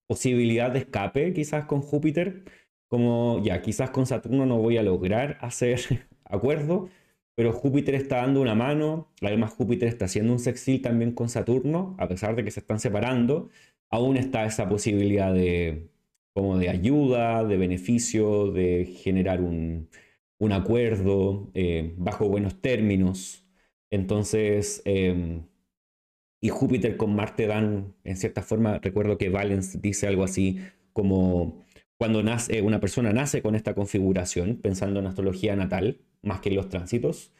posibilidad 0.07 0.69
de 0.71 0.79
escape 0.79 1.33
quizás 1.33 1.65
con 1.65 1.81
Júpiter. 1.81 2.43
Como 2.87 3.41
ya, 3.43 3.61
quizás 3.63 3.89
con 3.89 4.05
Saturno 4.05 4.45
no 4.45 4.59
voy 4.59 4.77
a 4.77 4.83
lograr 4.83 5.39
hacer 5.41 5.79
acuerdo, 6.25 6.89
pero 7.35 7.51
Júpiter 7.51 7.95
está 7.95 8.17
dando 8.17 8.41
una 8.41 8.53
mano. 8.55 9.11
Además, 9.21 9.53
Júpiter 9.53 9.89
está 9.89 10.05
haciendo 10.05 10.33
un 10.33 10.39
sextil 10.39 10.83
también 10.83 11.13
con 11.13 11.29
Saturno, 11.29 11.95
a 11.99 12.07
pesar 12.07 12.35
de 12.35 12.43
que 12.43 12.51
se 12.51 12.59
están 12.59 12.79
separando. 12.79 13.49
Aún 13.89 14.17
está 14.17 14.45
esa 14.45 14.69
posibilidad 14.69 15.33
de, 15.33 15.89
como 16.33 16.57
de 16.59 16.69
ayuda, 16.69 17.43
de 17.43 17.57
beneficio, 17.57 18.51
de 18.51 18.85
generar 18.85 19.41
un, 19.41 19.89
un 20.43 20.51
acuerdo 20.53 21.49
eh, 21.53 21.93
bajo 21.97 22.27
buenos 22.29 22.61
términos. 22.61 23.45
Entonces, 23.91 24.81
em, 24.85 25.43
y 26.41 26.49
Júpiter 26.49 26.97
con 26.97 27.15
Marte 27.15 27.47
dan, 27.47 27.95
en 28.03 28.17
cierta 28.17 28.41
forma, 28.41 28.79
recuerdo 28.79 29.17
que 29.17 29.29
Valens 29.29 29.81
dice 29.81 30.07
algo 30.07 30.23
así 30.23 30.59
como 30.91 31.63
cuando 31.97 32.21
nace, 32.23 32.61
una 32.61 32.79
persona 32.81 33.13
nace 33.13 33.41
con 33.41 33.55
esta 33.55 33.73
configuración, 33.75 34.57
pensando 34.57 34.99
en 34.99 35.07
astrología 35.07 35.55
natal, 35.55 36.01
más 36.21 36.41
que 36.41 36.49
en 36.49 36.55
los 36.57 36.69
tránsitos, 36.69 37.31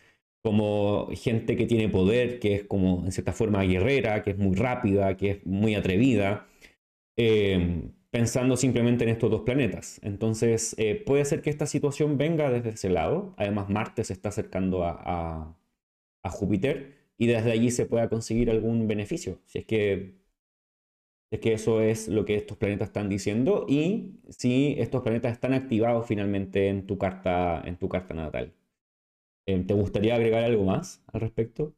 como 0.41 1.09
gente 1.13 1.57
que 1.57 1.65
tiene 1.65 1.89
poder, 1.89 2.39
que 2.39 2.55
es 2.55 2.63
como 2.63 3.03
en 3.05 3.11
cierta 3.11 3.33
forma 3.33 3.63
guerrera, 3.63 4.21
que 4.23 4.31
es 4.31 4.37
muy 4.37 4.55
rápida, 4.55 5.17
que 5.17 5.31
es 5.31 5.45
muy 5.45 5.75
atrevida. 5.75 6.47
Em, 7.17 7.91
pensando 8.13 8.57
simplemente 8.57 9.03
en 9.05 9.09
estos 9.09 9.31
dos 9.31 9.41
planetas. 9.41 9.99
Entonces, 10.03 10.75
eh, 10.77 11.01
puede 11.03 11.25
ser 11.25 11.41
que 11.41 11.49
esta 11.49 11.65
situación 11.65 12.19
venga 12.19 12.51
desde 12.51 12.69
ese 12.69 12.89
lado. 12.89 13.33
Además, 13.37 13.69
Marte 13.69 14.03
se 14.03 14.13
está 14.13 14.29
acercando 14.29 14.83
a, 14.85 15.57
Júpiter 16.25 16.93
y 17.17 17.27
desde 17.27 17.51
allí 17.51 17.69
se 17.71 17.85
pueda 17.85 18.09
conseguir 18.09 18.49
algún 18.49 18.87
beneficio, 18.87 19.41
si 19.45 19.59
es 19.59 19.65
que, 19.65 20.15
es 21.31 21.39
que 21.41 21.53
eso 21.53 21.81
es 21.81 22.07
lo 22.07 22.23
que 22.23 22.35
estos 22.35 22.57
planetas 22.57 22.89
están 22.89 23.09
diciendo 23.09 23.65
y 23.67 24.19
si 24.29 24.75
estos 24.77 25.01
planetas 25.03 25.33
están 25.33 25.53
activados 25.53 26.07
finalmente 26.07 26.69
en 26.69 26.87
tu 26.87 26.97
carta, 26.97 27.61
en 27.65 27.77
tu 27.77 27.89
carta 27.89 28.13
natal. 28.13 28.53
Eh, 29.45 29.63
¿Te 29.67 29.73
gustaría 29.73 30.15
agregar 30.15 30.43
algo 30.43 30.63
más 30.63 31.03
al 31.07 31.21
respecto? 31.21 31.75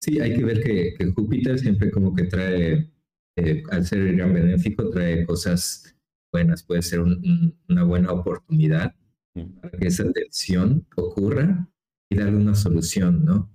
Sí, 0.00 0.20
hay 0.20 0.34
que 0.36 0.44
ver 0.44 0.62
que 0.62 0.94
Júpiter 1.16 1.58
siempre 1.58 1.90
como 1.90 2.14
que 2.14 2.24
trae 2.24 2.92
eh, 3.36 3.62
al 3.70 3.86
ser 3.86 4.00
el 4.00 4.16
gran 4.16 4.32
benéfico, 4.32 4.90
trae 4.90 5.24
cosas 5.24 5.96
buenas, 6.32 6.62
puede 6.62 6.82
ser 6.82 7.00
una 7.00 7.84
buena 7.84 8.12
oportunidad 8.12 8.94
mm. 9.34 9.60
para 9.60 9.78
que 9.78 9.88
esa 9.88 10.10
tensión 10.12 10.86
ocurra 10.96 11.68
y 12.10 12.16
darle 12.16 12.36
una 12.36 12.54
solución, 12.54 13.24
¿no? 13.24 13.50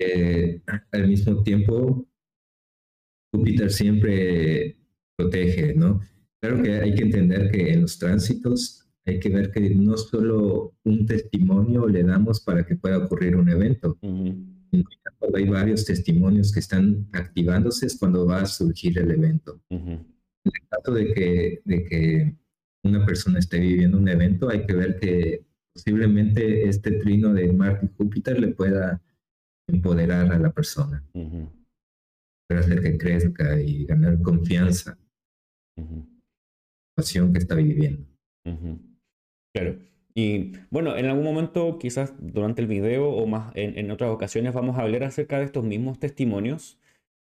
Eh, 0.00 0.62
al 0.92 1.08
mismo 1.08 1.42
tiempo, 1.42 2.06
Júpiter 3.32 3.70
siempre 3.70 4.78
protege, 5.16 5.74
¿no? 5.74 6.00
Claro 6.40 6.62
que 6.62 6.72
hay 6.74 6.94
que 6.94 7.02
entender 7.02 7.50
que 7.50 7.72
en 7.72 7.82
los 7.82 7.98
tránsitos 7.98 8.88
hay 9.04 9.18
que 9.18 9.28
ver 9.30 9.50
que 9.50 9.74
no 9.74 9.96
solo 9.96 10.76
un 10.84 11.06
testimonio 11.06 11.88
le 11.88 12.04
damos 12.04 12.40
para 12.40 12.64
que 12.64 12.76
pueda 12.76 12.98
ocurrir 12.98 13.36
un 13.36 13.48
evento. 13.48 13.98
Cuando 15.18 15.38
hay 15.38 15.48
varios 15.48 15.84
testimonios 15.84 16.52
que 16.52 16.60
están 16.60 17.08
activándose 17.12 17.86
es 17.86 17.98
cuando 17.98 18.26
va 18.26 18.42
a 18.42 18.46
surgir 18.46 18.98
el 18.98 19.10
evento. 19.10 19.60
En 19.70 20.06
el 20.44 20.68
caso 20.68 20.92
de 20.92 21.12
que, 21.12 21.62
de 21.64 21.84
que 21.84 22.36
una 22.84 23.04
persona 23.04 23.38
esté 23.38 23.58
viviendo 23.58 23.98
un 23.98 24.08
evento, 24.08 24.48
hay 24.48 24.64
que 24.66 24.74
ver 24.74 24.98
que 24.98 25.44
posiblemente 25.74 26.68
este 26.68 26.92
trino 26.92 27.32
de 27.32 27.52
Marte 27.52 27.86
y 27.86 27.96
Júpiter 27.96 28.38
le 28.40 28.48
pueda 28.48 29.02
empoderar 29.68 30.32
a 30.32 30.38
la 30.38 30.50
persona, 30.50 31.04
para 32.48 32.60
hacer 32.60 32.82
que 32.82 32.96
crezca 32.96 33.60
y 33.60 33.84
ganar 33.84 34.20
confianza 34.22 34.98
en 35.76 36.08
la 36.96 37.04
situación 37.04 37.32
que 37.32 37.38
está 37.38 37.54
viviendo. 37.54 38.06
Claro. 39.54 39.78
Y 40.18 40.54
bueno, 40.70 40.96
en 40.96 41.06
algún 41.06 41.22
momento, 41.22 41.78
quizás 41.78 42.12
durante 42.18 42.60
el 42.60 42.66
video 42.66 43.08
o 43.08 43.24
más 43.28 43.52
en, 43.54 43.88
otras 43.92 44.10
ocasiones, 44.10 44.52
vamos 44.52 44.76
a 44.76 44.82
hablar 44.82 45.04
acerca 45.04 45.38
de 45.38 45.44
estos 45.44 45.62
mismos 45.62 46.00
testimonios, 46.00 46.76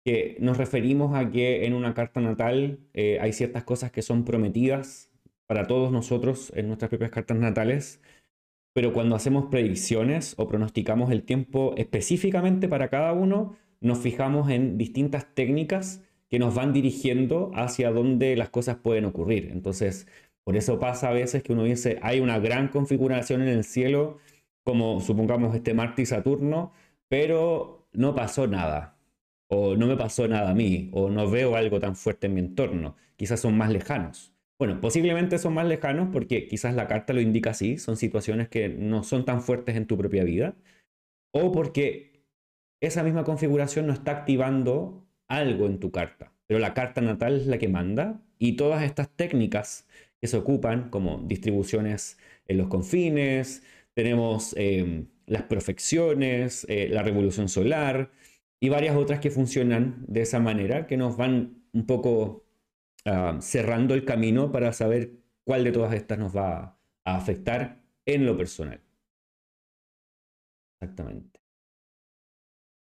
que 0.04 0.36
nos 0.42 0.58
referimos 0.58 1.16
a 1.16 1.32
que 1.32 1.66
en 1.66 1.74
una 1.74 1.94
carta 1.94 2.20
natal 2.20 2.80
eh, 2.94 3.18
hay 3.22 3.32
ciertas 3.32 3.64
cosas 3.64 3.94
que 3.94 4.02
son 4.02 4.26
prometidas 4.26 5.10
para 5.48 5.68
todos 5.68 5.94
nosotros 5.94 6.52
en 6.54 6.68
nuestras 6.68 6.90
propias 6.90 7.12
cartas 7.12 7.38
natales, 7.38 8.02
pero 8.74 8.92
cuando 8.92 9.16
hacemos 9.16 9.46
predicciones 9.46 10.34
o 10.38 10.50
pronosticamos 10.50 11.12
el 11.12 11.24
tiempo 11.24 11.74
específicamente 11.78 12.68
para 12.68 12.90
cada 12.90 13.14
uno, 13.14 13.56
nos 13.80 14.00
fijamos 14.00 14.50
en 14.50 14.78
distintas 14.78 15.34
técnicas 15.34 16.04
que 16.28 16.40
nos 16.40 16.56
van 16.56 16.74
dirigiendo 16.74 17.52
hacia 17.56 17.90
dónde 17.92 18.36
las 18.36 18.50
cosas 18.50 18.76
pueden 18.76 19.06
ocurrir. 19.06 19.48
Entonces, 19.50 20.08
por 20.44 20.56
eso 20.56 20.80
pasa 20.80 21.10
a 21.10 21.14
veces 21.14 21.44
que 21.44 21.54
uno 21.54 21.64
dice, 21.64 22.00
hay 22.02 22.20
una 22.20 22.40
gran 22.40 22.68
configuración 22.70 23.42
en 23.42 23.50
el 23.50 23.64
cielo, 23.64 24.18
como 24.64 25.00
supongamos 25.02 25.56
este 25.56 25.74
Marte 25.74 26.02
y 26.02 26.06
Saturno, 26.06 26.74
pero 27.08 27.88
no 27.94 28.16
pasó 28.16 28.48
nada, 28.48 28.98
o 29.48 29.76
no 29.76 29.88
me 29.88 29.98
pasó 29.98 30.28
nada 30.28 30.52
a 30.52 30.56
mí, 30.56 30.90
o 30.94 31.10
no 31.10 31.30
veo 31.30 31.56
algo 31.56 31.80
tan 31.80 31.96
fuerte 31.96 32.28
en 32.28 32.34
mi 32.34 32.40
entorno, 32.40 32.96
quizás 33.18 33.40
son 33.40 33.58
más 33.58 33.72
lejanos. 33.72 34.34
Bueno, 34.58 34.80
posiblemente 34.80 35.40
son 35.40 35.56
más 35.56 35.66
lejanos 35.66 36.10
porque 36.14 36.48
quizás 36.48 36.76
la 36.76 36.88
carta 36.88 37.14
lo 37.14 37.22
indica 37.22 37.50
así, 37.50 37.78
son 37.78 37.98
situaciones 37.98 38.48
que 38.48 38.70
no 38.70 39.04
son 39.04 39.26
tan 39.26 39.42
fuertes 39.42 39.76
en 39.76 39.88
tu 39.88 39.98
propia 39.98 40.24
vida, 40.24 40.56
o 41.34 41.52
porque 41.52 42.26
esa 42.80 43.04
misma 43.04 43.24
configuración 43.24 43.88
no 43.88 43.94
está 43.94 44.12
activando 44.12 45.08
algo 45.28 45.66
en 45.66 45.80
tu 45.80 45.92
carta, 45.92 46.34
pero 46.48 46.60
la 46.60 46.74
carta 46.74 47.02
natal 47.02 47.38
es 47.38 47.48
la 47.48 47.58
que 47.58 47.70
manda 47.70 48.22
y 48.38 48.56
todas 48.56 48.84
estas 48.84 49.10
técnicas 49.10 49.88
que 50.22 50.28
se 50.28 50.38
ocupan, 50.38 50.90
como 50.90 51.18
distribuciones 51.26 52.18
en 52.48 52.58
los 52.58 52.68
confines, 52.68 53.64
tenemos 53.94 54.56
em, 54.58 55.08
las 55.26 55.44
perfecciones, 55.44 56.66
eh, 56.70 56.88
la 56.90 57.04
revolución 57.04 57.50
solar 57.50 58.12
y 58.60 58.70
varias 58.70 58.96
otras 58.96 59.20
que 59.20 59.32
funcionan 59.32 60.06
de 60.08 60.22
esa 60.22 60.40
manera, 60.40 60.88
que 60.88 60.98
nos 60.98 61.18
van 61.18 61.64
un 61.74 61.86
poco 61.88 62.46
ah, 63.06 63.38
cerrando 63.42 63.94
el 63.96 64.06
camino 64.06 64.52
para 64.52 64.74
saber 64.74 65.14
cuál 65.44 65.64
de 65.64 65.72
todas 65.72 65.94
estas 65.94 66.20
nos 66.20 66.36
va 66.36 66.78
a 67.06 67.16
afectar 67.18 67.82
en 68.06 68.26
lo 68.26 68.38
personal. 68.38 68.82
Exactamente. 70.80 71.40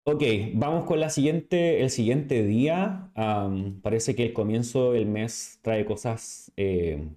Ok, 0.07 0.21
vamos 0.53 0.85
con 0.85 0.99
la 0.99 1.09
siguiente, 1.09 1.81
el 1.81 1.89
siguiente 1.89 2.43
día. 2.43 3.11
parece 3.81 4.15
que 4.15 4.25
el 4.27 4.33
comienzo 4.33 4.91
del 4.93 5.07
mes 5.07 5.59
trae 5.63 5.83
cosas 5.85 6.51
eh, 6.57 7.09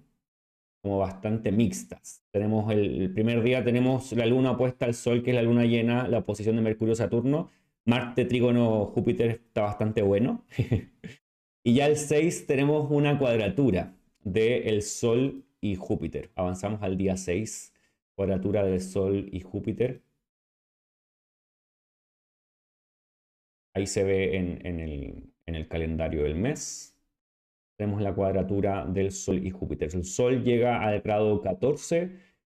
como 0.81 0.99
bastante 0.99 1.51
mixtas. 1.51 2.23
Tenemos 2.31 2.71
el, 2.71 3.11
primer 3.13 3.43
día 3.43 3.63
tenemos 3.63 4.11
la 4.13 4.25
luna 4.25 4.51
opuesta 4.51 4.85
al 4.85 4.93
sol, 4.93 5.23
que 5.23 5.31
es 5.31 5.35
la 5.35 5.41
luna 5.41 5.65
llena, 5.65 6.07
la 6.07 6.21
posición 6.25 6.55
de 6.55 6.61
Mercurio-Saturno. 6.61 7.49
Marte, 7.85 8.25
Trígono, 8.25 8.85
Júpiter 8.85 9.29
está 9.31 9.61
bastante 9.63 10.01
bueno. 10.01 10.45
y 11.63 11.73
ya 11.73 11.87
el 11.87 11.97
6 11.97 12.45
tenemos 12.47 12.89
una 12.91 13.17
cuadratura 13.17 13.95
de 14.23 14.69
el 14.69 14.81
Sol 14.83 15.45
y 15.61 15.75
Júpiter. 15.75 16.31
Avanzamos 16.35 16.81
al 16.83 16.97
día 16.97 17.17
6, 17.17 17.73
cuadratura 18.15 18.63
del 18.63 18.81
Sol 18.81 19.29
y 19.31 19.41
Júpiter. 19.41 20.01
Ahí 23.73 23.87
se 23.87 24.03
ve 24.03 24.35
en 24.37 25.55
el 25.55 25.67
calendario 25.67 26.23
del 26.23 26.35
mes 26.35 26.98
tenemos 27.79 28.01
la 28.01 28.13
cuadratura 28.13 28.85
del 28.85 29.09
Sol 29.09 29.37
y 29.37 29.51
Júpiter. 29.51 29.89
El 29.95 30.03
Sol 30.03 30.43
llega 30.43 30.83
al 30.83 30.99
grado 30.99 31.41
14 31.41 32.11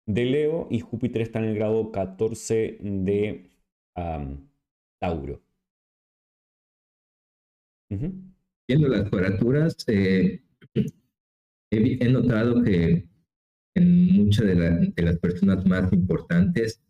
de 0.07 0.25
Leo 0.25 0.69
y 0.71 0.79
Júpiter 0.79 1.23
está 1.23 1.39
en 1.39 1.45
el 1.45 1.55
grado 1.55 1.91
14 1.91 2.77
de 2.79 3.49
Tauro. 4.97 5.41
Viendo 7.89 8.87
las 8.87 9.09
cuadraturas, 9.09 9.75
eh, 9.87 10.41
he, 11.69 12.09
notado 12.09 12.63
que 12.63 13.05
en 13.75 14.13
muchas 14.13 14.45
de, 14.45 14.93
las 15.03 15.19
personas 15.19 15.65
más 15.65 15.91
importantes 15.91 16.81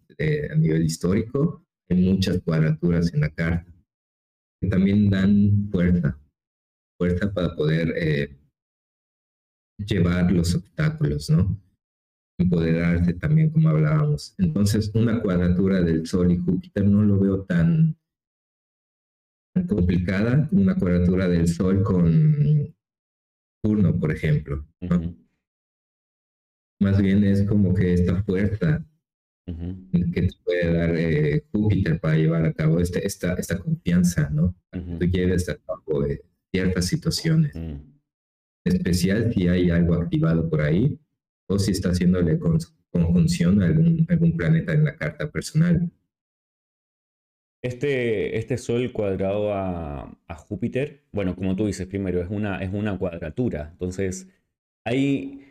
a 0.52 0.56
nivel 0.56 0.84
histórico, 0.84 1.66
hay 1.90 1.98
muchas 1.98 2.40
cuadraturas 2.44 3.12
en 3.12 3.22
la 3.22 3.30
carta 3.30 3.74
que 4.62 4.68
también 4.68 5.10
dan 5.10 5.68
fuerza 5.72 6.20
fuerza 7.00 7.34
para 7.34 7.56
poder 7.56 7.94
eh, 7.96 8.38
llevar 9.78 10.30
los 10.32 10.54
obstáculos, 10.54 11.30
¿no? 11.30 11.58
Empoderarse 12.38 13.14
también, 13.14 13.50
como 13.50 13.70
hablábamos. 13.70 14.36
Entonces, 14.38 14.92
una 14.94 15.22
cuadratura 15.22 15.82
del 15.82 16.06
Sol 16.06 16.32
y 16.32 16.38
Júpiter 16.38 16.86
no 16.86 17.02
lo 17.04 17.20
veo 17.20 17.44
tan, 17.46 17.98
complicada 19.68 20.48
como 20.48 20.62
una 20.62 20.76
cuadratura 20.76 21.28
del 21.28 21.48
Sol 21.48 21.84
con 21.84 22.76
Turno, 23.64 24.00
por 24.00 24.12
ejemplo. 24.12 24.66
Más 26.82 27.02
bien 27.02 27.24
es 27.24 27.44
como 27.44 27.74
que 27.74 27.94
esta 27.94 28.24
fuerza 28.24 28.86
que 29.46 30.22
te 30.22 30.30
puede 30.44 30.74
dar 30.74 30.96
eh, 30.96 31.44
Júpiter 31.52 32.00
para 32.00 32.16
llevar 32.16 32.46
a 32.46 32.54
cabo 32.54 32.80
este, 32.80 33.06
esta, 33.06 33.34
esta 33.34 33.58
confianza, 33.58 34.30
¿no? 34.30 34.56
tú 34.72 35.06
lleves 35.06 35.50
a 35.50 35.58
cabo 35.58 36.06
eh, 36.06 36.22
ciertas 36.52 36.86
situaciones. 36.86 37.56
Mm. 37.56 37.78
Especial 38.66 39.34
si 39.34 39.48
hay 39.48 39.70
algo 39.70 39.96
activado 39.96 40.50
por 40.50 40.62
ahí 40.62 41.00
o 41.48 41.58
si 41.58 41.72
está 41.72 41.90
haciéndole 41.90 42.38
conjunción 42.92 43.62
a 43.62 43.66
algún, 43.66 44.06
algún 44.10 44.38
planeta 44.38 44.74
en 44.74 44.86
la 44.86 44.96
carta 44.96 45.32
personal. 45.32 45.90
Este, 47.62 48.38
este 48.38 48.58
Sol 48.58 48.92
cuadrado 48.94 49.54
a, 49.54 50.18
a, 50.28 50.36
Júpiter, 50.36 51.04
bueno, 51.12 51.36
como 51.36 51.56
tú 51.56 51.66
dices 51.66 51.88
primero, 51.88 52.22
es 52.22 52.30
una, 52.30 52.62
es 52.64 52.72
una 52.72 52.98
cuadratura. 52.98 53.70
Entonces, 53.72 54.30
hay 54.86 55.49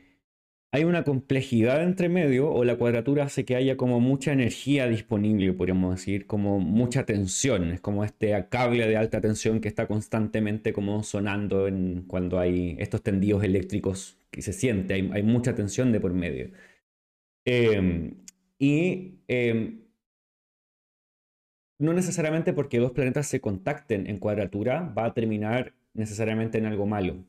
hay 0.70 0.84
una 0.84 1.02
complejidad 1.04 1.82
entre 1.82 2.08
medio 2.10 2.50
o 2.50 2.62
la 2.64 2.76
cuadratura 2.76 3.24
hace 3.24 3.44
que 3.44 3.56
haya 3.56 3.76
como 3.76 4.00
mucha 4.00 4.32
energía 4.32 4.86
disponible, 4.86 5.52
podríamos 5.54 5.96
decir, 5.96 6.26
como 6.26 6.60
mucha 6.60 7.06
tensión, 7.06 7.70
es 7.72 7.80
como 7.80 8.04
este 8.04 8.34
cable 8.50 8.86
de 8.86 8.96
alta 8.96 9.20
tensión 9.20 9.60
que 9.60 9.68
está 9.68 9.86
constantemente 9.86 10.72
como 10.74 11.02
sonando 11.04 11.68
en, 11.68 12.04
cuando 12.06 12.38
hay 12.38 12.76
estos 12.78 13.02
tendidos 13.02 13.44
eléctricos 13.44 14.18
que 14.30 14.42
se 14.42 14.52
siente, 14.52 14.94
hay, 14.94 15.22
mucha 15.22 15.54
tensión 15.54 15.90
de 15.92 16.00
por 16.00 16.12
medio. 16.12 16.50
Em, 17.44 18.14
y 18.58 19.20
em, 19.28 19.80
no 21.78 21.92
necesariamente 21.94 22.52
porque 22.52 22.78
dos 22.78 22.92
planetas 22.92 23.26
se 23.26 23.40
contacten 23.40 24.06
en 24.06 24.18
cuadratura 24.18 24.82
va 24.96 25.06
a 25.06 25.14
terminar 25.14 25.74
necesariamente 25.94 26.58
en 26.58 26.66
algo 26.66 26.86
malo 26.86 27.24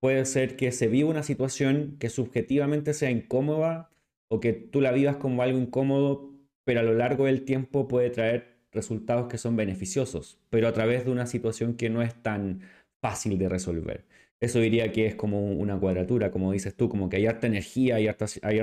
puede 0.00 0.24
ser 0.24 0.56
que 0.56 0.72
se 0.72 0.88
viva 0.88 1.10
una 1.10 1.22
situación 1.22 1.96
que 1.98 2.08
subjetivamente 2.10 2.94
sea 2.94 3.10
incómoda 3.10 3.90
o 4.28 4.40
que 4.40 4.52
tú 4.52 4.80
la 4.80 4.92
vivas 4.92 5.16
como 5.16 5.42
algo 5.42 5.58
incómodo, 5.58 6.30
pero 6.64 6.80
a 6.80 6.82
lo 6.82 6.94
largo 6.94 7.26
del 7.26 7.44
tiempo 7.44 7.88
puede 7.88 8.10
traer 8.10 8.60
resultados 8.72 9.28
que 9.28 9.38
son 9.38 9.56
beneficiosos, 9.56 10.38
pero 10.50 10.68
a 10.68 10.72
través 10.72 11.04
de 11.04 11.10
una 11.10 11.26
situación 11.26 11.74
que 11.74 11.90
no 11.90 12.02
es 12.02 12.14
tan 12.22 12.60
fácil 13.00 13.38
de 13.38 13.48
resolver. 13.48 14.04
Eso 14.40 14.60
diría 14.60 14.92
que 14.92 15.06
es 15.06 15.14
como 15.16 15.52
una 15.52 15.78
cuadratura, 15.78 16.30
como 16.30 16.52
dices 16.52 16.74
tú, 16.74 16.88
como 16.88 17.08
que 17.08 17.16
hay 17.16 17.26
harta 17.26 17.46
energía, 17.46 17.96
hay 17.96 18.08
harto, 18.08 18.26
hay 18.42 18.60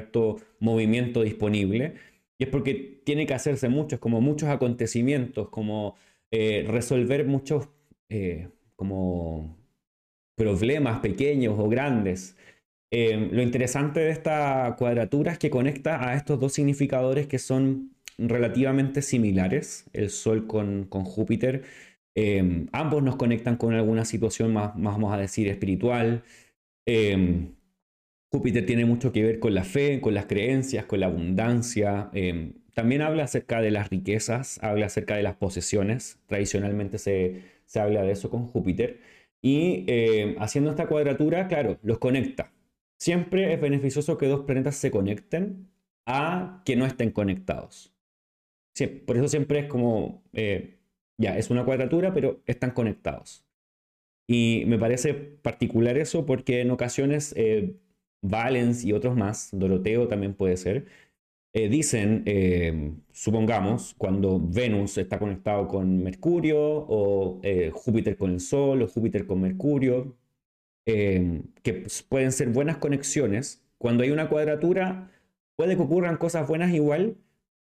movimiento 0.59 1.21
disponible, 1.21 1.95
y 2.37 2.45
es 2.45 2.49
porque 2.49 3.01
tiene 3.03 3.25
que 3.25 3.33
hacerse 3.33 3.69
muchos, 3.69 3.99
como 3.99 4.21
muchos 4.21 4.49
acontecimientos, 4.49 5.49
como 5.49 5.95
eh, 6.31 6.65
resolver 6.67 7.25
muchos, 7.25 7.69
eh, 8.09 8.49
como 8.75 9.56
problemas 10.37 10.99
pequeños 11.01 11.55
o 11.59 11.67
grandes. 11.69 12.37
Em, 12.91 13.31
lo 13.33 13.41
interesante 13.41 13.99
de 13.99 14.11
esta 14.11 14.75
cuadratura 14.77 15.33
es 15.33 15.39
que 15.39 15.49
conecta 15.49 16.07
a 16.09 16.15
estos 16.15 16.39
dos 16.39 16.53
significadores 16.53 17.27
que 17.27 17.39
son 17.39 17.91
relativamente 18.17 19.01
similares, 19.01 19.85
el 19.93 20.09
Sol 20.09 20.47
con, 20.47 20.85
con 20.85 21.03
Júpiter. 21.03 21.63
Em, 22.15 22.67
ambos 22.71 23.03
nos 23.03 23.17
conectan 23.17 23.57
con 23.57 23.73
alguna 23.73 24.05
situación 24.05 24.53
más, 24.53 24.75
más, 24.77 24.93
vamos 24.95 25.13
a 25.13 25.17
decir, 25.17 25.47
espiritual. 25.49 26.23
Em, 26.85 27.55
Júpiter 28.31 28.65
tiene 28.65 28.85
mucho 28.85 29.11
que 29.11 29.23
ver 29.23 29.39
con 29.39 29.53
la 29.53 29.63
fe, 29.63 30.01
con 30.01 30.13
las 30.13 30.25
creencias, 30.27 30.85
con 30.85 30.99
la 30.99 31.07
abundancia. 31.07 32.11
También 32.77 33.01
habla 33.01 33.23
acerca 33.23 33.59
de 33.59 33.71
las 33.71 33.89
riquezas, 33.89 34.59
habla 34.61 34.85
acerca 34.85 35.15
de 35.15 35.23
las 35.23 35.35
posesiones. 35.35 36.19
Tradicionalmente 36.27 36.99
se, 36.99 37.41
habla 37.73 38.03
de 38.03 38.11
eso 38.11 38.29
con 38.29 38.45
Júpiter. 38.45 38.99
Y 39.41 39.85
em, 39.87 40.35
haciendo 40.39 40.71
esta 40.71 40.87
cuadratura, 40.87 41.47
claro, 41.47 41.79
los 41.83 41.99
conecta. 41.99 42.51
Siempre 42.99 43.53
es 43.53 43.61
beneficioso 43.61 44.17
que 44.17 44.27
dos 44.27 44.41
planetas 44.41 44.75
se 44.75 44.91
conecten 44.91 45.69
a 46.05 46.61
que 46.65 46.75
no 46.75 46.85
estén 46.85 47.11
conectados. 47.11 47.93
por 49.05 49.17
eso 49.17 49.27
siempre 49.27 49.59
es 49.59 49.65
como, 49.67 50.23
eh, 50.33 50.79
ya, 51.17 51.37
es 51.37 51.49
una 51.49 51.65
cuadratura, 51.65 52.13
pero 52.13 52.41
están 52.45 52.71
conectados. 52.71 53.45
Y 54.27 54.63
me 54.67 54.77
parece 54.77 55.13
particular 55.13 55.97
eso 55.97 56.25
porque 56.25 56.61
en 56.61 56.71
ocasiones 56.71 57.33
eh, 57.37 57.75
Valens 58.21 58.83
y 58.83 58.93
otros 58.93 59.15
más, 59.15 59.49
Doroteo 59.53 60.07
también 60.07 60.33
puede 60.33 60.57
ser, 60.57 60.85
eh, 61.53 61.69
dicen, 61.69 62.23
eh, 62.25 62.93
supongamos, 63.11 63.95
cuando 63.97 64.39
Venus 64.39 64.97
está 64.97 65.17
conectado 65.19 65.67
con 65.67 66.03
Mercurio 66.03 66.59
o 66.59 67.39
eh, 67.43 67.71
Júpiter 67.73 68.15
con 68.17 68.31
el 68.31 68.39
Sol 68.39 68.83
o 68.83 68.87
Júpiter 68.87 69.25
con 69.25 69.41
Mercurio, 69.41 70.17
que 70.85 71.85
pueden 72.09 72.31
ser 72.31 72.49
buenas 72.49 72.77
conexiones. 72.77 73.63
Cuando 73.77 74.03
hay 74.03 74.11
una 74.11 74.29
cuadratura, 74.29 75.11
puede 75.55 75.75
que 75.75 75.81
ocurran 75.83 76.17
cosas 76.17 76.47
buenas 76.47 76.73
igual, 76.73 77.17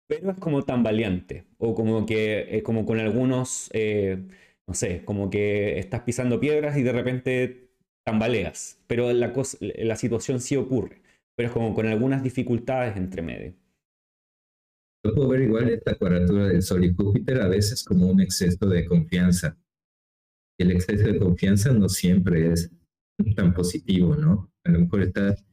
pero 0.08 0.32
es 0.32 0.38
como 0.40 0.64
tambaleante 0.64 1.46
o 1.58 1.76
como 1.76 2.06
que 2.06 2.62
como 2.66 2.86
con 2.86 3.00
algunos, 3.00 3.70
no 4.68 4.74
sé, 4.74 5.04
como 5.06 5.30
que 5.30 5.80
estás 5.80 6.02
pisando 6.04 6.40
piedras 6.40 6.78
y 6.78 6.84
de 6.84 6.92
repente 6.94 7.70
tambaleas, 8.06 8.82
pero 8.88 9.12
la, 9.14 9.34
la 9.60 9.96
situación 9.98 10.40
sí 10.42 10.56
ocurre, 10.56 11.02
pero 11.36 11.48
es 11.50 11.54
como 11.54 11.74
con 11.76 11.88
algunas 11.88 12.24
dificultades 12.24 12.96
entre 12.98 13.22
medio. 13.22 13.54
Yo 15.04 15.16
puedo 15.16 15.30
ver 15.30 15.42
igual 15.42 15.70
esta 15.70 15.96
cuadratura 15.96 16.48
del 16.48 16.62
Sol 16.62 16.84
y 16.84 16.94
Júpiter 16.94 17.42
a 17.42 17.48
veces 17.48 17.84
como 17.84 18.08
un 18.08 18.20
exceso 18.20 18.68
de 18.68 18.86
confianza. 18.86 19.58
El 20.58 20.72
exceso 20.72 21.06
de 21.08 21.18
confianza 21.18 21.72
no 21.72 21.88
siempre 21.88 22.52
es 22.52 22.70
tan 23.36 23.54
positivo, 23.54 24.16
¿no? 24.16 24.52
A 24.66 24.72
lo 24.72 24.82
mejor 24.82 25.04
estás 25.04 25.44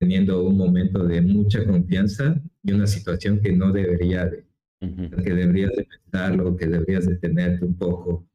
teniendo 0.00 0.42
un 0.42 0.56
momento 0.56 1.04
de 1.06 1.20
mucha 1.20 1.64
confianza 1.66 2.42
y 2.62 2.72
una 2.72 2.86
situación 2.86 3.40
que 3.40 3.52
no 3.52 3.72
debería 3.72 4.24
de, 4.24 4.46
que 4.80 5.34
deberías 5.34 5.72
de 5.76 5.84
pensarlo, 5.84 6.56
que 6.56 6.66
deberías 6.66 7.06
de 7.06 7.16
tenerte 7.16 7.64
un 7.64 7.76
poco. 7.76 8.26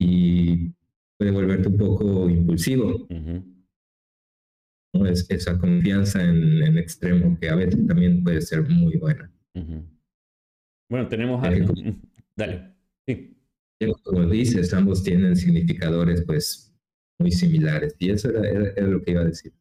Y 0.00 0.72
puede 1.18 1.32
volverte 1.32 1.68
un 1.68 1.76
poco 1.76 2.30
impulsivo. 2.30 3.06
¿no? 4.94 5.06
es, 5.06 5.26
esa 5.28 5.58
confianza 5.58 6.22
en, 6.22 6.62
en 6.62 6.78
extremo 6.78 7.38
que 7.38 7.50
a 7.50 7.56
veces 7.56 7.86
también 7.86 8.24
puede 8.24 8.40
ser 8.40 8.66
muy 8.66 8.96
buena. 8.96 9.30
Bueno, 10.88 11.08
tenemos 11.08 11.42
algo. 11.44 11.72
Dale. 12.36 12.74
Sí. 13.06 13.36
Como 14.04 14.26
dices, 14.26 14.72
ambos 14.72 15.02
tienen 15.02 15.36
significadores 15.36 16.22
pues 16.24 16.74
muy 17.18 17.30
similares 17.30 17.94
y 17.98 18.10
eso 18.10 18.30
era, 18.30 18.86
lo 18.86 19.02
que 19.02 19.10
iba 19.10 19.20
a 19.22 19.26
decir. 19.26 19.52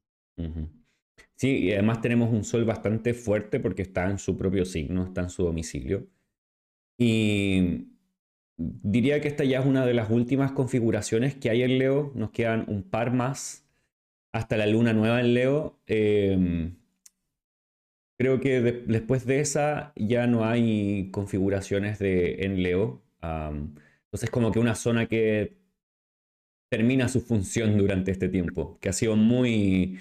Sí, 1.36 1.58
y 1.58 1.74
además 1.74 2.02
tenemos 2.02 2.32
un 2.32 2.44
sol 2.44 2.64
bastante 2.66 3.14
fuerte 3.14 3.60
porque 3.60 3.82
está 3.82 4.10
en 4.10 4.18
su 4.20 4.38
propio 4.38 4.66
signo, 4.66 5.06
está 5.06 5.22
en 5.22 5.30
su 5.30 5.44
domicilio. 5.44 6.08
Y 6.98 7.88
diría 8.58 9.20
que 9.20 9.28
esta 9.28 9.44
ya 9.44 9.60
es 9.60 9.66
una 9.66 9.86
de 9.86 9.94
las 9.94 10.10
últimas 10.10 10.54
configuraciones 10.54 11.36
que 11.36 11.50
hay 11.50 11.64
en 11.64 11.78
Leo. 11.78 12.12
Nos 12.16 12.32
quedan 12.32 12.66
un 12.68 12.84
par 12.84 13.12
más 13.12 13.68
hasta 14.34 14.56
la 14.56 14.66
luna 14.66 14.94
nueva 14.94 15.20
en 15.20 15.34
Leo. 15.34 15.82
Eh, 15.88 16.72
Creo 18.18 18.40
que 18.40 18.62
después 18.62 19.26
de 19.26 19.42
esa 19.42 19.92
ya 19.96 20.26
no 20.28 20.46
hay 20.46 21.10
configuraciones 21.12 22.00
de, 22.00 22.46
en 22.46 22.64
Leo. 22.64 23.04
entonces 23.22 24.30
como 24.32 24.52
que 24.52 24.60
una 24.60 24.76
zona 24.76 25.08
que 25.08 25.58
termina 26.70 27.10
su 27.10 27.22
función 27.22 27.78
durante 27.78 28.12
este 28.12 28.30
tiempo, 28.30 28.78
que 28.82 28.90
ha 28.90 28.94
sido 28.94 29.16
muy, 29.16 30.00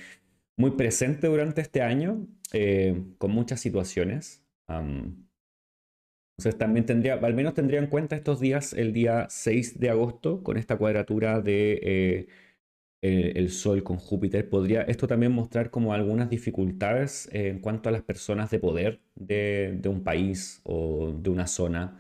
muy 0.57 0.73
presente 0.73 1.27
durante 1.27 1.61
este 1.61 1.83
año, 1.83 2.27
eh, 2.53 3.03
con 3.19 3.33
muchas 3.33 3.61
situaciones. 3.61 4.45
entonces 4.69 6.59
también 6.59 6.87
tendría, 6.87 7.15
al 7.15 7.35
menos 7.35 7.55
tendría 7.55 7.81
en 7.81 7.89
cuenta 7.89 8.17
estos 8.17 8.41
días, 8.41 8.73
el 8.75 8.93
día 8.93 9.27
6 9.29 9.81
de 9.81 9.91
agosto, 9.91 10.43
con 10.43 10.57
esta 10.57 10.77
cuadratura 10.77 11.41
de... 11.41 11.81
Eh, 11.83 12.29
el 13.05 13.51
Sol 13.51 13.83
con 13.83 13.99
Júpiter, 13.99 14.49
podría 14.49 14.83
esto 14.83 15.07
también 15.07 15.33
mostrar 15.33 15.71
como 15.71 15.93
algunas 15.93 16.31
dificultades 16.31 17.29
en 17.33 17.61
cuanto 17.61 17.89
a 17.91 17.93
las 17.93 18.03
personas 18.03 18.51
de 18.51 18.59
poder 18.59 19.01
de, 19.15 19.81
un 19.87 20.03
país 20.05 20.61
o 20.65 21.13
de 21.13 21.29
una 21.31 21.47
zona, 21.47 21.99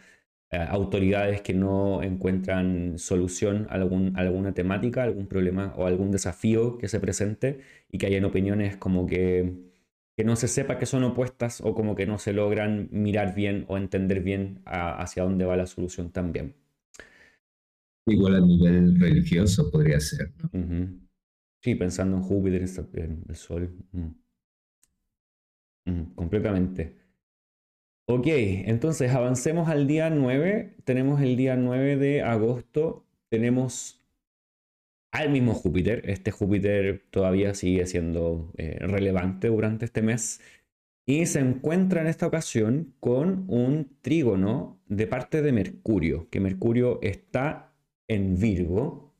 eh, 0.50 0.56
autoridades 0.56 1.42
que 1.42 1.54
no 1.54 2.02
encuentran 2.02 2.98
solución 2.98 3.66
a, 3.70 3.74
algún, 3.74 4.16
alguna 4.16 4.54
temática, 4.54 5.02
algún 5.02 5.26
problema 5.26 5.74
o 5.76 5.86
algún 5.86 6.10
desafío 6.10 6.78
que 6.78 6.88
se 6.88 7.00
presente 7.00 7.60
y 7.90 7.98
que 7.98 8.06
hayan 8.06 8.24
opiniones 8.24 8.76
como 8.76 9.06
que, 9.06 9.52
que 10.16 10.24
no 10.24 10.36
se 10.36 10.48
sepa 10.48 10.78
que 10.78 10.86
son 10.86 11.04
opuestas 11.04 11.60
o 11.60 11.74
como 11.74 11.94
que 11.96 12.06
no 12.06 12.18
se 12.18 12.32
logran 12.32 12.88
mirar 12.92 13.34
bien 13.34 13.64
o 13.68 13.76
entender 13.76 14.20
bien 14.20 14.62
hacia 14.66 15.24
dónde 15.24 15.44
va 15.44 15.56
la 15.56 15.66
solución 15.66 16.10
también. 16.12 16.63
Igual 18.06 18.36
a 18.36 18.40
nivel 18.40 19.00
religioso 19.00 19.70
podría 19.70 19.98
ser. 20.00 20.32
Sí, 21.62 21.74
pensando 21.74 22.18
en 22.18 22.22
Júpiter, 22.22 22.64
en 22.94 23.24
el 23.28 23.36
Sol. 23.36 23.74
completamente. 26.14 26.96
Ok, 28.06 28.26
entonces 28.26 29.10
avancemos 29.12 29.68
al 29.70 29.86
día 29.86 30.10
9. 30.10 30.76
Tenemos 30.84 31.22
el 31.22 31.36
día 31.36 31.56
9 31.56 31.96
de 31.96 32.22
agosto. 32.22 33.06
Tenemos 33.30 34.04
al 35.10 35.30
mismo 35.30 35.54
Júpiter. 35.54 36.02
Este 36.04 36.30
Júpiter 36.30 37.06
todavía 37.10 37.54
sigue 37.54 37.86
siendo 37.86 38.52
eh, 38.58 38.76
relevante 38.80 39.48
durante 39.48 39.86
este 39.86 40.02
mes. 40.02 40.42
Y 41.06 41.24
se 41.26 41.40
encuentra 41.40 42.02
en 42.02 42.08
esta 42.08 42.26
ocasión 42.26 42.94
con 43.00 43.44
un 43.48 43.96
trígono 44.02 44.82
de 44.86 45.06
parte 45.06 45.40
de 45.40 45.52
Mercurio, 45.52 46.28
que 46.30 46.40
Mercurio 46.40 46.98
está 47.02 47.73
en 48.08 48.38
Virgo 48.38 49.14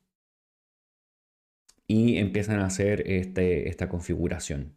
y 1.87 2.17
empiezan 2.17 2.59
a 2.59 2.65
hacer 2.65 3.03
este, 3.09 3.69
esta 3.69 3.89
configuración. 3.89 4.73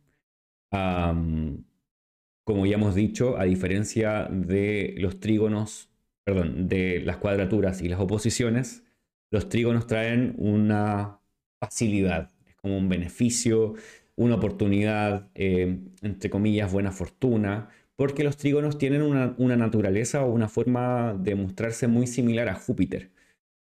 como 2.45 2.67
ya 2.67 2.75
hemos 2.77 2.95
dicho, 2.95 3.39
a 3.39 3.45
diferencia 3.45 4.25
de 4.31 4.95
los 4.99 5.21
trígonos, 5.21 5.91
perdón, 6.25 6.69
de 6.69 7.01
las 7.01 7.19
cuadraturas 7.19 7.83
y 7.83 7.89
las 7.89 8.01
oposiciones, 8.01 8.85
los 9.31 9.49
trígonos 9.49 9.87
traen 9.87 10.35
una 10.39 11.21
facilidad, 11.61 12.31
es 12.47 12.55
como 12.57 12.79
un 12.79 12.89
beneficio, 12.89 13.75
una 14.17 14.37
oportunidad, 14.37 15.31
eh, 15.35 15.79
entre 16.03 16.31
comillas, 16.31 16.73
buena 16.73 16.93
fortuna, 16.93 17.69
porque 17.97 18.25
los 18.25 18.37
trígonos 18.37 18.79
tienen 18.79 19.03
una, 19.03 19.35
una, 19.39 19.57
naturaleza 19.57 20.25
o 20.25 20.31
una 20.33 20.49
forma 20.49 21.15
de 21.15 21.35
mostrarse 21.35 21.87
muy 21.89 22.07
similar 22.07 22.49
a 22.49 22.55
Júpiter. 22.55 23.11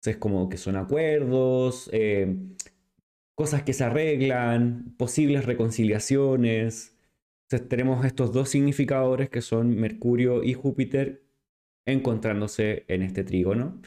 Es 0.04 0.16
como 0.16 0.48
que 0.48 0.56
son 0.56 0.76
acuerdos, 0.76 1.90
eh, 1.92 2.36
cosas 3.34 3.62
que 3.62 3.72
se 3.72 3.84
arreglan, 3.84 4.94
posibles 4.96 5.44
reconciliaciones. 5.44 6.96
Entonces 7.44 7.68
tenemos 7.68 8.04
estos 8.04 8.32
dos 8.32 8.48
significadores 8.48 9.30
que 9.30 9.42
son 9.42 9.76
Mercurio 9.76 10.42
y 10.44 10.54
Júpiter 10.54 11.22
encontrándose 11.86 12.84
en 12.88 13.02
este 13.02 13.24
trígono. 13.24 13.80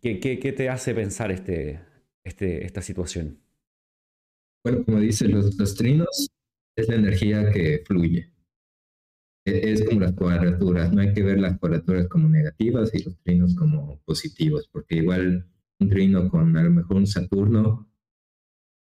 ¿qué, 0.00 0.54
te 0.56 0.68
hace 0.68 0.94
pensar 0.94 1.30
este, 1.30 1.80
este, 2.24 2.64
esta 2.64 2.82
situación? 2.82 3.38
Bueno, 4.64 4.84
como 4.84 5.00
dicen 5.00 5.32
los, 5.32 5.56
los 5.56 5.74
trinos, 5.74 6.28
es 6.76 6.88
la 6.88 6.96
energía 6.96 7.50
que 7.52 7.82
fluye. 7.86 8.30
E, 9.48 9.72
es 9.72 9.84
como 9.84 10.00
las 10.00 10.12
cuadraturas, 10.12 10.92
no 10.92 11.00
hay 11.00 11.12
que 11.12 11.22
ver 11.22 11.40
las 11.40 11.58
cuadraturas 11.58 12.08
como 12.08 12.28
negativas 12.28 12.94
y 12.94 13.02
los 13.02 13.18
trinos 13.22 13.54
como 13.54 14.00
positivos, 14.04 14.68
porque 14.72 14.96
igual 14.96 15.46
un 15.80 15.88
trino 15.88 16.28
con 16.28 16.56
a 16.56 16.62
lo 16.62 16.70
mejor 16.70 16.96
un 16.96 17.06
Saturno 17.06 17.88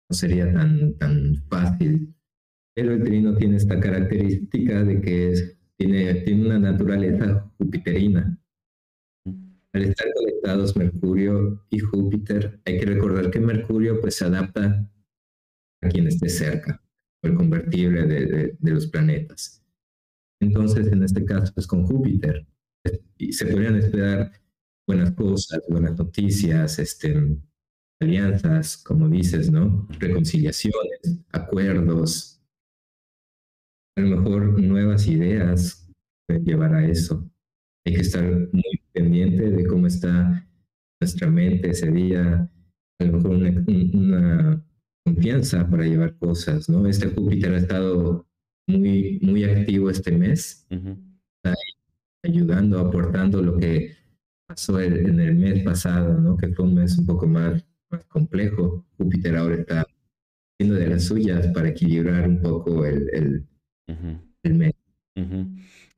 no 0.09 0.15
sería 0.15 0.51
tan, 0.51 0.97
tan 0.97 1.35
fácil. 1.49 2.13
Pero 2.75 2.93
el 2.93 3.03
trino 3.03 3.35
tiene 3.35 3.57
esta 3.57 3.79
característica 3.79 4.83
de 4.83 5.01
que 5.01 5.31
es, 5.31 5.57
tiene, 5.77 6.13
tiene 6.21 6.45
una 6.45 6.59
naturaleza 6.59 7.51
jupiterina. 7.57 8.37
Al 9.73 9.83
estar 9.83 10.07
conectados 10.13 10.75
Mercurio 10.75 11.65
y 11.69 11.79
Júpiter, 11.79 12.59
hay 12.65 12.79
que 12.79 12.85
recordar 12.85 13.29
que 13.31 13.39
Mercurio 13.39 13.99
pues 13.99 14.15
se 14.15 14.25
adapta 14.25 14.89
a 15.81 15.89
quien 15.89 16.07
esté 16.07 16.29
cerca, 16.29 16.81
el 17.21 17.35
convertible 17.35 18.05
de 18.07 18.71
los 18.71 18.87
planetas. 18.87 19.66
Entonces, 20.39 20.87
en 20.87 21.03
este 21.03 21.25
caso 21.25 21.53
es 21.55 21.67
con 21.67 21.85
Júpiter. 21.85 22.45
Y 23.17 23.33
se 23.33 23.45
podrían 23.47 23.75
esperar 23.75 24.31
buenas 24.87 25.11
cosas, 25.11 25.59
buenas 25.67 25.97
noticias, 25.97 26.79
este, 26.79 27.37
alianzas, 27.99 28.77
como 28.77 29.09
dices, 29.09 29.51
¿no? 29.51 29.87
Reconciliaciones, 29.99 31.19
acuerdos, 31.31 32.37
a 33.97 34.01
lo 34.01 34.17
mejor 34.17 34.61
nuevas 34.61 35.07
ideas 35.07 35.89
pueden 36.27 36.45
llevar 36.45 36.75
a 36.75 36.87
eso. 36.87 37.27
Hay 37.85 37.95
que 37.95 38.01
estar 38.01 38.23
muy 38.51 38.81
pendiente 38.93 39.49
de 39.49 39.65
cómo 39.65 39.87
está 39.87 40.47
nuestra 41.01 41.29
mente 41.29 41.71
ese 41.71 41.91
día, 41.91 42.49
a 42.99 43.03
lo 43.03 43.13
mejor 43.13 43.31
una, 43.31 44.63
confianza 45.03 45.67
para 45.69 45.85
llevar 45.85 46.17
cosas, 46.17 46.69
¿no? 46.69 46.85
Este 46.85 47.07
Júpiter 47.07 47.53
ha 47.53 47.57
estado 47.57 48.27
muy, 48.67 49.19
muy 49.21 49.43
activo 49.45 49.89
este 49.89 50.11
mes, 50.11 50.67
ayudando, 52.23 52.79
aportando 52.79 53.41
lo 53.41 53.57
que 53.57 53.95
pasó 54.45 54.79
en 54.81 55.19
el 55.19 55.35
mes 55.35 55.63
pasado, 55.63 56.19
¿no? 56.19 56.37
Que 56.37 56.49
fue 56.49 56.65
un 56.65 56.75
mes 56.75 56.97
un 56.97 57.05
poco 57.05 57.25
más, 57.25 57.65
más 57.89 58.03
complejo. 58.05 58.85
Júpiter 58.97 59.37
ahora 59.37 59.55
está 59.55 59.85
haciendo 60.53 60.79
de 60.79 60.87
las 60.87 61.05
suyas 61.05 61.47
para 61.47 61.69
equilibrar 61.69 62.27
un 62.27 62.41
poco 62.41 62.85
el, 62.85 63.09
el, 64.43 64.53
mes. 64.53 64.73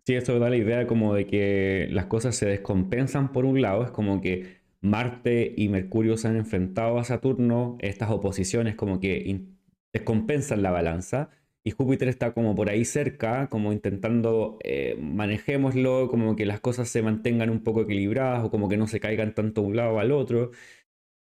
Sí, 0.05 0.15
eso 0.15 0.39
da 0.39 0.49
la 0.49 0.57
idea 0.57 0.88
como 0.88 1.13
de 1.13 1.26
que 1.28 1.88
las 1.91 2.05
cosas 2.05 2.36
se 2.36 2.47
descompensan 2.47 3.32
por 3.32 3.45
un 3.45 3.61
lado, 3.61 3.84
es 3.84 3.91
como 3.91 4.22
que 4.22 4.59
Marte 4.82 5.53
y 5.55 5.70
Mercurio 5.70 6.17
se 6.17 6.30
han 6.30 6.38
enfrentado 6.38 6.97
a 6.97 7.03
Saturno, 7.03 7.78
estas 7.80 8.09
oposiciones 8.09 8.76
como 8.76 8.99
que 8.99 9.45
descompensan 9.93 10.63
la 10.63 10.72
balanza 10.72 11.30
y 11.64 11.72
Júpiter 11.72 12.07
está 12.07 12.34
como 12.34 12.55
por 12.55 12.70
ahí 12.70 12.86
cerca, 12.86 13.49
como 13.49 13.74
intentando 13.74 14.57
eh, 14.64 14.95
manejémoslo, 14.99 16.07
como 16.10 16.36
que 16.36 16.45
las 16.45 16.60
cosas 16.62 16.89
se 16.89 17.01
mantengan 17.01 17.49
un 17.49 17.64
poco 17.64 17.82
equilibradas 17.82 18.43
o 18.45 18.51
como 18.51 18.70
que 18.70 18.78
no 18.78 18.88
se 18.88 18.99
caigan 18.99 19.36
tanto 19.36 19.62
un 19.62 19.76
lado 19.76 19.99
al 19.99 20.12
otro. 20.12 20.51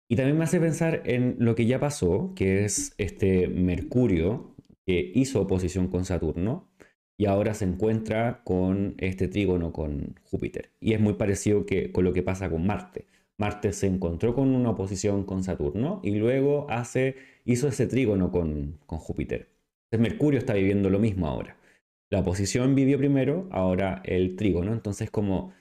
Y 0.09 0.15
también 0.15 0.37
me 0.37 0.43
hace 0.45 0.59
pensar 0.59 1.01
en 1.05 1.35
lo 1.39 1.55
que 1.55 1.65
ya 1.65 1.79
pasó, 1.79 2.33
que 2.35 2.65
es 2.65 2.93
este 2.97 3.47
Mercurio, 3.47 4.55
que 4.85 5.11
hizo 5.15 5.41
oposición 5.41 5.87
con 5.89 6.05
Saturno 6.05 6.69
y 7.17 7.25
ahora 7.25 7.53
se 7.53 7.65
encuentra 7.65 8.43
con 8.43 8.95
este 8.99 9.27
trígono 9.27 9.73
con 9.73 10.15
Júpiter. 10.23 10.71
Y 10.79 10.93
es 10.93 10.99
muy 11.01 11.13
parecido 11.15 11.65
que, 11.65 11.91
con 11.91 12.03
lo 12.05 12.13
que 12.13 12.23
pasa 12.23 12.49
con 12.49 12.65
Marte. 12.65 13.07
Marte 13.37 13.73
se 13.73 13.87
encontró 13.87 14.33
con 14.35 14.55
una 14.55 14.71
oposición 14.71 15.25
con 15.25 15.43
Saturno 15.43 15.99
y 16.03 16.15
luego 16.15 16.67
hace, 16.69 17.15
hizo 17.45 17.67
ese 17.67 17.87
trígono 17.87 18.31
con, 18.31 18.79
con 18.85 18.99
Júpiter. 18.99 19.56
Entonces 19.89 20.11
Mercurio 20.11 20.39
está 20.39 20.53
viviendo 20.53 20.89
lo 20.89 20.99
mismo 20.99 21.27
ahora. 21.27 21.57
La 22.09 22.19
oposición 22.19 22.75
vivió 22.75 22.97
primero, 22.97 23.47
ahora 23.51 24.01
el 24.05 24.35
trígono. 24.35 24.73
Entonces 24.73 25.09
como 25.11 25.53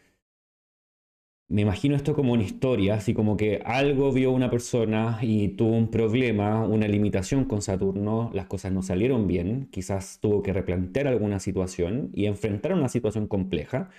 me 1.49 1.63
imagino 1.63 1.95
esto 1.95 2.15
como 2.15 2.33
una 2.33 2.43
historia, 2.43 2.95
así 2.95 3.15
como 3.15 3.37
que 3.37 3.63
algo 3.65 4.13
vio 4.13 4.33
una 4.33 4.51
persona 4.51 5.19
y 5.23 5.49
tuvo 5.51 5.77
un 5.77 5.91
problema, 5.93 6.65
una 6.67 6.89
limitación 6.89 7.45
con 7.45 7.63
Saturno, 7.63 8.31
las 8.35 8.47
cosas 8.47 8.73
no 8.73 8.83
salieron 8.83 9.29
bien, 9.29 9.69
quizás 9.71 10.19
tuvo 10.21 10.43
que 10.43 10.53
replantear 10.53 11.07
alguna 11.07 11.39
situación 11.39 12.11
y 12.13 12.27
enfrentar 12.27 12.73
una 12.73 12.89
situación 12.89 13.29
compleja. 13.29 13.91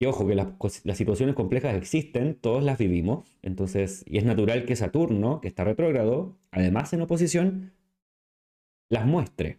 Y 0.00 0.06
ojo, 0.06 0.26
que 0.28 0.36
las, 0.36 0.48
situaciones 0.96 1.34
complejas 1.34 1.74
existen, 1.74 2.36
todos 2.36 2.62
las 2.62 2.78
vivimos, 2.78 3.36
entonces, 3.42 4.04
y 4.06 4.18
es 4.18 4.24
natural 4.24 4.64
que 4.64 4.76
Saturno, 4.76 5.40
que 5.40 5.48
está 5.48 5.64
retrógrado, 5.64 6.36
además 6.52 6.92
en 6.92 7.02
oposición, 7.02 7.72
las 8.88 9.06
muestre. 9.06 9.58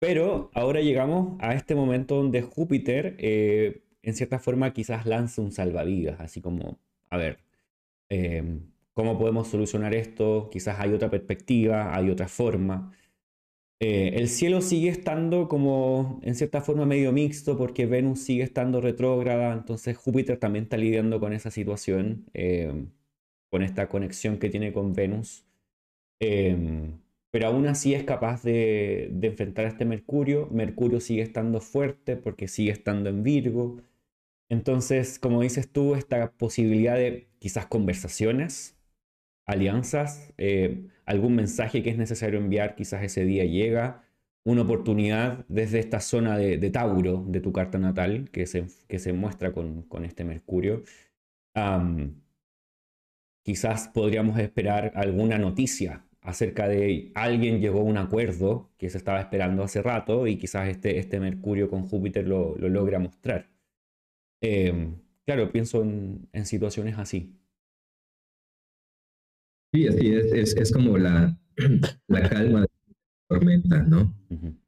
Pero 0.00 0.50
ahora 0.54 0.80
llegamos 0.80 1.36
a 1.40 1.54
este 1.54 1.74
momento 1.74 2.16
donde 2.16 2.42
Júpiter 2.42 3.16
eh, 3.18 3.82
en 4.02 4.14
cierta 4.14 4.38
forma 4.38 4.72
quizás 4.72 5.06
lance 5.06 5.40
un 5.40 5.52
salvavidas, 5.52 6.20
así 6.20 6.40
como, 6.40 6.78
a 7.10 7.16
ver, 7.16 7.40
em, 8.08 8.70
¿cómo 8.94 9.18
podemos 9.18 9.48
solucionar 9.48 9.94
esto? 9.94 10.48
Quizás 10.52 10.78
hay 10.80 10.92
otra 10.92 11.10
perspectiva, 11.10 11.94
hay 11.96 12.10
otra 12.10 12.28
forma. 12.28 12.92
Eh, 13.80 14.12
el 14.16 14.28
cielo 14.28 14.60
sigue 14.60 14.88
estando 14.88 15.48
como 15.48 16.20
en 16.24 16.34
cierta 16.34 16.60
forma 16.62 16.84
medio 16.86 17.12
mixto 17.12 17.56
porque 17.56 17.86
Venus 17.86 18.20
sigue 18.20 18.42
estando 18.44 18.80
retrógrada, 18.80 19.52
entonces 19.52 19.96
Júpiter 19.96 20.38
también 20.38 20.64
está 20.64 20.76
lidiando 20.76 21.20
con 21.20 21.32
esa 21.32 21.50
situación, 21.50 22.26
con 23.50 23.62
esta 23.62 23.88
conexión 23.88 24.38
que 24.38 24.50
tiene 24.50 24.72
con 24.72 24.94
Venus. 24.94 25.44
Pero 27.30 27.48
aún 27.48 27.66
así 27.66 27.94
es 27.94 28.04
capaz 28.04 28.42
de, 28.42 29.10
enfrentar 29.22 29.66
a 29.66 29.68
este 29.68 29.84
Mercurio. 29.84 30.48
Mercurio 30.50 31.00
sigue 31.00 31.22
estando 31.22 31.60
fuerte 31.60 32.16
porque 32.16 32.48
sigue 32.48 32.72
estando 32.72 33.10
en 33.10 33.22
Virgo. 33.22 33.82
Entonces, 34.48 35.18
como 35.18 35.42
dices 35.42 35.70
tú, 35.70 35.94
esta 35.94 36.32
posibilidad 36.32 36.96
de 36.96 37.28
quizás 37.38 37.66
conversaciones, 37.66 38.78
alianzas, 39.46 40.32
eh, 40.38 40.86
algún 41.06 41.34
mensaje 41.36 41.82
que 41.82 41.90
es 41.90 41.98
necesario 41.98 42.38
enviar, 42.38 42.74
quizás 42.76 43.02
ese 43.02 43.24
día 43.24 43.44
llega, 43.44 44.04
una 44.44 44.62
oportunidad 44.62 45.44
desde 45.48 45.78
esta 45.80 46.00
zona 46.00 46.38
de, 46.38 46.70
Tauro 46.70 47.24
de 47.28 47.40
tu 47.40 47.52
carta 47.52 47.78
natal 47.78 48.30
que 48.30 48.46
se, 48.46 48.66
que 48.88 48.98
se 48.98 49.12
muestra 49.12 49.52
con, 49.52 49.86
este 50.04 50.24
Mercurio. 50.24 50.84
quizás 53.42 53.88
podríamos 53.88 54.38
esperar 54.38 54.92
alguna 54.94 55.38
noticia 55.38 56.07
acerca 56.20 56.68
de 56.68 57.12
alguien 57.14 57.60
llegó 57.60 57.80
a 57.80 57.84
un 57.84 57.96
acuerdo 57.96 58.70
que 58.78 58.90
se 58.90 58.98
estaba 58.98 59.20
esperando 59.20 59.62
hace 59.62 59.82
rato 59.82 60.26
y 60.26 60.36
quizás 60.36 60.68
este, 60.68 60.98
este 60.98 61.20
Mercurio 61.20 61.68
con 61.68 61.84
Júpiter 61.84 62.26
lo, 62.26 62.56
lo 62.58 62.68
logra 62.68 62.98
mostrar. 62.98 63.50
Em, 64.40 64.96
claro, 65.24 65.50
pienso 65.50 65.82
en, 65.82 66.28
situaciones 66.44 66.98
así. 66.98 67.34
Sí, 69.72 69.86
así 69.86 70.14
es, 70.14 70.56
es, 70.56 70.72
como 70.72 70.96
la, 70.96 71.38
la 72.08 72.28
calma 72.28 72.60
de 72.60 72.66
la 72.66 72.96
tormenta, 73.28 73.82
¿no? 73.82 74.14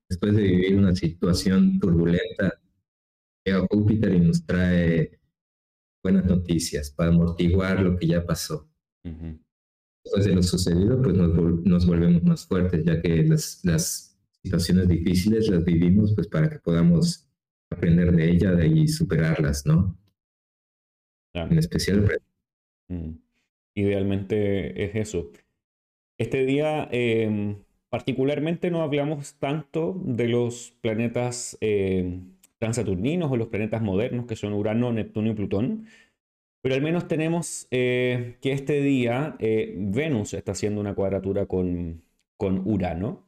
Después 0.09 0.34
de 0.34 0.42
vivir 0.42 0.76
una 0.76 0.94
situación 0.94 1.78
turbulenta, 1.78 2.61
llega 3.44 3.66
Júpiter 3.70 4.12
y 4.14 4.20
nos 4.20 4.44
trae 4.44 5.20
buenas 6.03 6.26
noticias 6.26 6.90
para 6.90 7.11
amortiguar 7.11 7.80
lo 7.80 7.96
que 7.96 8.07
ya 8.07 8.24
pasó. 8.24 8.68
Después 10.05 10.24
de 10.24 10.34
lo 10.34 10.42
sucedido, 10.42 11.01
pues 11.03 11.14
nos, 11.14 11.64
nos, 11.64 11.86
volvemos 11.86 12.22
más 12.22 12.46
fuertes, 12.46 12.84
ya 12.84 13.01
que 13.03 13.22
las, 13.24 13.61
las 13.64 14.18
situaciones 14.42 14.88
difíciles 14.88 15.48
las 15.48 15.64
vivimos 15.64 16.14
pues 16.14 16.26
para 16.26 16.48
que 16.48 16.59
podamos 16.59 17.28
aprender 17.70 18.12
de 18.12 18.30
ella 18.30 18.64
y 18.64 18.88
superarlas, 18.88 19.66
¿no? 19.66 19.96
En 21.34 21.59
especial. 21.59 22.09
Mm. 22.88 23.11
Idealmente 23.74 24.84
es 24.84 24.96
eso. 24.96 25.30
Este 26.18 26.44
día 26.44 26.88
em, 26.90 27.57
particularmente 27.88 28.70
no 28.70 28.82
hablamos 28.82 29.34
tanto 29.34 30.01
de 30.05 30.28
los 30.28 30.74
planetas 30.80 31.57
em, 31.61 32.32
transaturninos 32.59 33.30
o 33.30 33.36
los 33.36 33.48
planetas 33.48 33.80
modernos 33.80 34.26
que 34.26 34.36
son 34.36 34.53
Urano, 34.53 34.92
Neptuno 34.92 35.30
y 35.30 35.34
Plutón, 35.34 35.86
pero 36.62 36.74
al 36.74 36.82
menos 36.82 37.08
tenemos 37.08 37.66
eh, 37.70 38.36
que 38.42 38.52
este 38.52 38.80
día 38.82 39.36
eh, 39.38 39.74
Venus 39.76 40.34
está 40.34 40.52
haciendo 40.52 40.80
una 40.80 40.94
cuadratura 40.94 41.46
con, 41.46 42.02
con 42.36 42.62
Urano. 42.66 43.26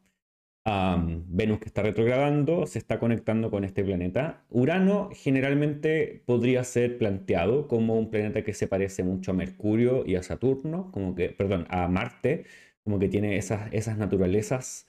Venus 0.64 1.58
que 1.58 1.64
está 1.66 1.82
retrogradando 1.82 2.66
se 2.66 2.78
está 2.78 3.00
conectando 3.00 3.50
con 3.50 3.64
este 3.64 3.82
planeta. 3.84 4.44
Urano 4.48 5.10
generalmente 5.12 6.22
podría 6.24 6.62
ser 6.62 6.98
planteado 6.98 7.66
como 7.66 7.98
un 7.98 8.10
planeta 8.10 8.44
que 8.44 8.54
se 8.54 8.68
parece 8.68 9.02
mucho 9.02 9.32
a 9.32 9.34
Mercurio 9.34 10.04
y 10.06 10.14
a 10.14 10.22
Saturno, 10.22 10.92
como 10.92 11.14
que, 11.16 11.30
perdón, 11.30 11.66
a 11.68 11.88
Marte, 11.88 12.44
como 12.84 12.98
que 13.00 13.08
tiene 13.08 13.36
esas, 13.38 13.72
esas 13.72 13.98
naturalezas 13.98 14.86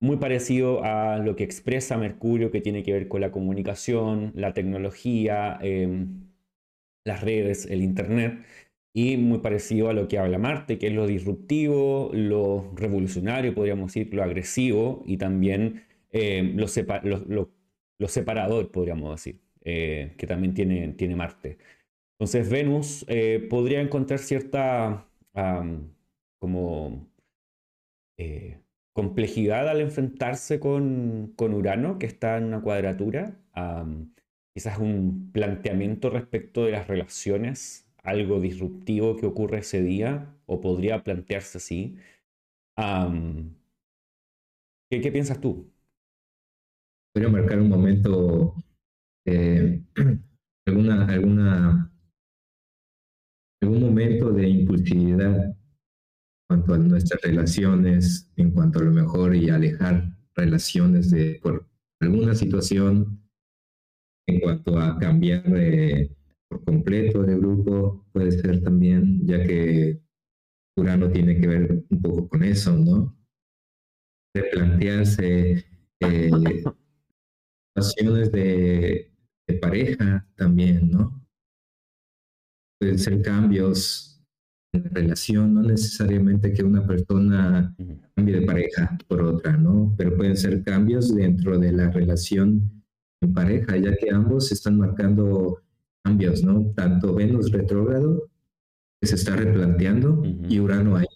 muy 0.00 0.16
parecido 0.18 0.84
a 0.84 1.18
lo 1.18 1.36
que 1.36 1.44
expresa 1.44 1.96
Mercurio, 1.96 2.50
que 2.50 2.60
tiene 2.60 2.82
que 2.82 2.92
ver 2.92 3.08
con 3.08 3.20
la 3.20 3.32
comunicación, 3.32 4.32
la 4.34 4.52
tecnología, 4.54 5.58
em, 5.62 6.25
las 7.06 7.22
redes, 7.22 7.66
el 7.66 7.82
Internet 7.82 8.44
y 8.92 9.18
muy 9.18 9.38
parecido 9.40 9.90
a 9.90 9.92
lo 9.92 10.08
que 10.08 10.18
habla 10.18 10.38
Marte, 10.38 10.78
que 10.78 10.86
es 10.88 10.94
lo 10.94 11.06
disruptivo, 11.06 12.10
lo 12.14 12.72
revolucionario, 12.74 13.54
podríamos 13.54 13.92
decir, 13.92 14.12
lo 14.14 14.22
agresivo 14.22 15.02
y 15.06 15.18
también 15.18 15.84
eh, 16.12 16.54
lo, 16.54 16.66
separador, 18.08 18.70
podríamos 18.72 19.16
decir, 19.16 19.40
eh, 19.62 20.14
que 20.16 20.26
también 20.26 20.54
tiene, 20.54 20.88
tiene, 20.94 21.14
Marte. 21.14 21.58
Entonces 22.18 22.48
Venus 22.48 23.04
eh, 23.08 23.46
podría 23.50 23.82
encontrar 23.82 24.18
cierta 24.18 25.06
como 26.38 27.06
complejidad 28.94 29.68
al 29.68 29.82
enfrentarse 29.82 30.58
con, 30.58 31.34
con, 31.36 31.52
Urano, 31.52 31.98
que 31.98 32.06
está 32.06 32.38
en 32.38 32.44
una 32.44 32.62
cuadratura, 32.62 33.38
quizás 34.56 34.78
un 34.78 35.32
planteamiento 35.32 36.08
respecto 36.08 36.64
de 36.64 36.70
las 36.70 36.88
relaciones 36.88 37.86
algo 38.02 38.40
disruptivo 38.40 39.14
que 39.18 39.26
ocurre 39.26 39.58
ese 39.58 39.82
día, 39.82 40.34
o 40.46 40.62
podría 40.62 41.04
plantearse 41.04 41.58
así. 41.58 41.98
¿qué, 44.90 45.12
piensas 45.12 45.42
tú? 45.42 45.70
Podría 47.12 47.30
marcar 47.30 47.60
un 47.60 47.68
momento, 47.68 48.54
eh, 49.26 49.82
alguna, 50.66 51.06
alguna 51.06 51.92
algún 53.60 53.80
momento 53.82 54.32
de 54.32 54.48
impulsividad 54.48 55.48
en 55.48 55.56
cuanto 56.48 56.72
a 56.72 56.78
nuestras 56.78 57.20
relaciones, 57.20 58.32
en 58.36 58.52
cuanto 58.52 58.78
a 58.78 58.84
lo 58.84 58.90
mejor 58.90 59.36
y 59.36 59.50
alejar 59.50 60.16
relaciones 60.34 61.10
de 61.10 61.40
por 61.42 61.68
alguna 62.00 62.34
situación, 62.34 63.25
en 64.26 64.40
cuanto 64.40 64.78
a 64.78 64.98
cambiar 64.98 65.44
por 66.48 66.64
completo 66.64 67.22
de 67.22 67.36
grupo, 67.36 68.04
puede 68.12 68.32
ser 68.32 68.62
también, 68.62 69.26
ya 69.26 69.42
que 69.42 70.00
Urano 70.76 71.10
tiene 71.10 71.40
que 71.40 71.46
ver 71.46 71.84
un 71.88 72.02
poco 72.02 72.28
con 72.28 72.42
eso, 72.42 72.76
¿no? 72.76 73.16
De 74.34 74.42
plantearse 74.44 75.64
eh, 76.00 76.30
situaciones 77.74 78.32
de, 78.32 79.10
de 79.48 79.54
pareja 79.58 80.26
también, 80.36 80.90
¿no? 80.90 81.22
Pueden 82.78 82.98
ser 82.98 83.22
cambios 83.22 84.22
en 84.74 84.84
la 84.84 84.90
relación, 84.90 85.54
no 85.54 85.62
necesariamente 85.62 86.52
que 86.52 86.62
una 86.62 86.86
persona 86.86 87.74
cambie 88.14 88.40
de 88.40 88.46
pareja 88.46 88.98
por 89.08 89.22
otra, 89.22 89.56
¿no? 89.56 89.94
Pero 89.96 90.16
pueden 90.16 90.36
ser 90.36 90.62
cambios 90.62 91.14
dentro 91.14 91.58
de 91.58 91.72
la 91.72 91.90
relación 91.90 92.75
en 93.22 93.32
pareja, 93.32 93.76
ya 93.76 93.96
que 93.96 94.10
ambos 94.10 94.52
están 94.52 94.78
marcando 94.78 95.62
cambios, 96.04 96.42
¿no? 96.42 96.72
Tanto 96.74 97.14
Venus 97.14 97.50
retrógrado, 97.50 98.30
que 99.00 99.06
se 99.06 99.16
está 99.16 99.36
replanteando, 99.36 100.22
y 100.24 100.60
Urano 100.60 100.96
ahí. 100.96 101.06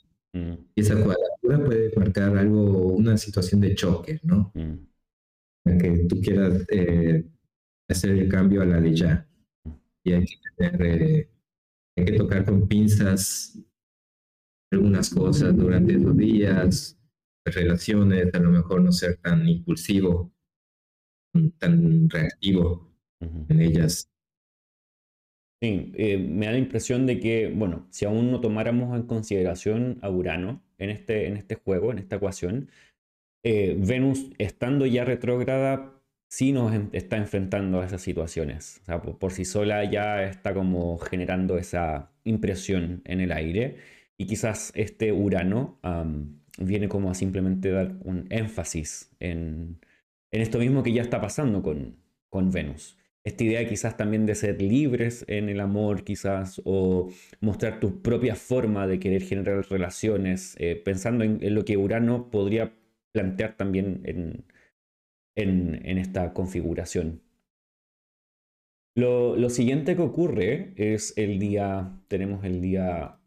Y 0.75 0.81
esa 0.81 0.95
cuadratura 0.95 1.65
puede 1.65 1.93
marcar 1.97 2.37
algo, 2.37 2.89
una 2.89 3.17
situación 3.17 3.61
de 3.61 3.75
choque, 3.75 4.21
¿no? 4.23 4.53
Que 4.55 6.07
tú 6.09 6.21
quieras 6.21 6.65
eh, 6.71 7.25
hacer 7.89 8.11
el 8.11 8.29
cambio 8.29 8.63
a 8.63 8.67
la 8.67 8.81
ley 8.81 8.95
ya. 8.95 9.27
Y 10.05 10.13
hay 10.13 10.25
que 10.25 10.37
tener, 10.57 11.03
eh, 11.03 11.31
hay 11.97 12.05
que 12.05 12.13
tocar 12.13 12.45
con 12.45 12.67
pinzas 12.67 13.59
algunas 14.73 15.11
cosas 15.11 15.57
durante 15.57 15.95
esos 15.95 16.17
días, 16.17 16.97
relaciones, 17.45 18.33
a 18.33 18.39
lo 18.39 18.51
mejor 18.51 18.83
no 18.83 18.93
ser 18.93 19.17
tan 19.17 19.49
impulsivo, 19.49 20.33
tan 21.59 22.09
reactivo 22.11 22.91
en 23.21 23.61
ellas. 23.61 24.11
Sí, 25.63 25.93
eh, 25.95 26.17
me 26.17 26.47
da 26.47 26.53
la 26.53 26.59
impresión 26.59 27.07
de 27.07 27.21
que, 27.21 27.53
bueno, 27.55 27.87
si 27.91 28.07
aún 28.07 28.31
no 28.31 28.41
tomáramos 28.41 28.97
en 28.97 29.07
consideración 29.07 29.99
a 30.01 30.09
Urano 30.09 30.63
en 30.79 30.89
este, 30.89 31.27
en 31.27 31.37
este 31.37 31.55
juego, 31.57 31.93
en 31.93 31.99
esta 31.99 32.17
ecuación, 32.17 32.71
eh, 33.45 33.77
Venus 33.79 34.31
estando 34.39 34.87
ya 34.87 35.05
retrógrada 35.05 36.01
sí 36.31 36.53
nos 36.53 36.73
está 36.93 37.17
enfrentando 37.19 37.81
a 37.81 37.87
esas 37.87 38.01
situaciones. 38.01 38.81
O 38.83 38.87
sea, 38.87 39.03
por, 39.03 39.33
sí 39.33 39.45
sola 39.45 39.85
ya 39.85 40.23
está 40.25 40.55
como 40.55 40.97
generando 40.99 41.59
esa 41.59 42.11
impresión 42.25 43.03
en 43.05 43.21
el 43.21 43.33
aire. 43.33 43.77
Y 44.17 44.27
quizás 44.27 44.73
este 44.75 45.13
Urano 45.13 45.79
viene 46.59 46.89
como 46.89 47.11
a 47.11 47.15
simplemente 47.15 47.71
dar 47.71 47.97
un 48.05 48.27
énfasis 48.31 49.11
en, 49.19 49.79
esto 50.33 50.59
mismo 50.59 50.83
que 50.83 50.93
ya 50.93 51.03
está 51.03 51.21
pasando 51.21 51.63
con, 51.63 51.97
con 52.29 52.51
Venus. 52.51 52.97
Esta 53.23 53.45
idea 53.45 53.69
quizás 53.69 53.97
también 53.99 54.25
de 54.25 54.35
ser 54.35 54.63
libres 54.63 55.25
en 55.29 55.51
el 55.51 55.61
amor, 55.61 56.05
quizás, 56.05 56.61
o 56.65 57.11
mostrar 57.41 57.79
tu 57.79 58.01
propia 58.01 58.35
forma 58.35 58.87
de 58.87 58.99
querer 58.99 59.23
generar 59.23 59.67
relaciones, 59.69 60.57
eh, 60.59 60.77
pensando 60.77 61.25
en, 61.25 61.55
lo 61.55 61.65
que 61.65 61.77
Urano 61.77 62.31
podría 62.31 62.73
plantear 63.13 63.57
también 63.59 64.01
en, 64.05 64.45
en, 65.37 65.99
esta 65.99 66.33
configuración. 66.33 67.23
Lo, 68.97 69.51
siguiente 69.51 69.97
que 69.97 70.03
ocurre 70.03 70.73
es 70.77 71.17
el 71.17 71.39
día, 71.39 72.03
tenemos 72.09 72.45
el 72.45 72.61
día 72.61 73.21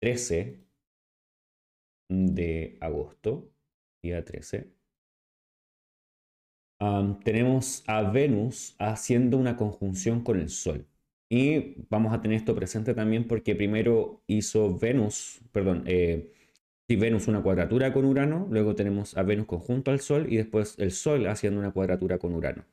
13 0.00 0.60
de 2.10 2.78
agosto, 2.80 3.50
día 4.02 4.24
13. 4.24 4.72
Tenemos 7.24 7.84
a 7.86 8.02
Venus 8.02 8.74
haciendo 8.78 9.38
una 9.38 9.56
conjunción 9.56 10.22
con 10.22 10.40
el 10.40 10.48
Sol. 10.48 10.86
Y 11.28 11.76
vamos 11.88 12.12
a 12.12 12.20
tener 12.20 12.36
esto 12.36 12.54
presente 12.54 12.94
también 12.94 13.26
porque 13.26 13.54
primero 13.54 14.22
hizo 14.26 14.78
Venus, 14.78 15.40
perdón, 15.52 15.84
eh, 15.86 16.30
Venus 16.96 17.28
una 17.28 17.42
cuadratura 17.42 17.92
con 17.92 18.04
Urano, 18.04 18.46
luego 18.50 18.74
tenemos 18.74 19.16
a 19.16 19.22
Venus 19.22 19.46
conjunto 19.46 19.90
al 19.90 20.00
Sol 20.00 20.26
y 20.30 20.36
después 20.36 20.78
el 20.78 20.90
Sol 20.90 21.26
haciendo 21.26 21.60
una 21.60 21.72
cuadratura 21.72 22.18
con 22.18 22.34
Urano. 22.34 22.64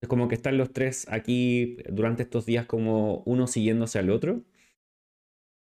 Es 0.00 0.08
como 0.08 0.28
que 0.28 0.34
están 0.34 0.58
los 0.58 0.72
tres 0.72 1.06
aquí 1.10 1.78
durante 1.90 2.22
estos 2.22 2.46
días 2.46 2.66
como 2.66 3.22
uno 3.26 3.46
siguiéndose 3.46 3.98
al 3.98 4.10
otro. 4.10 4.42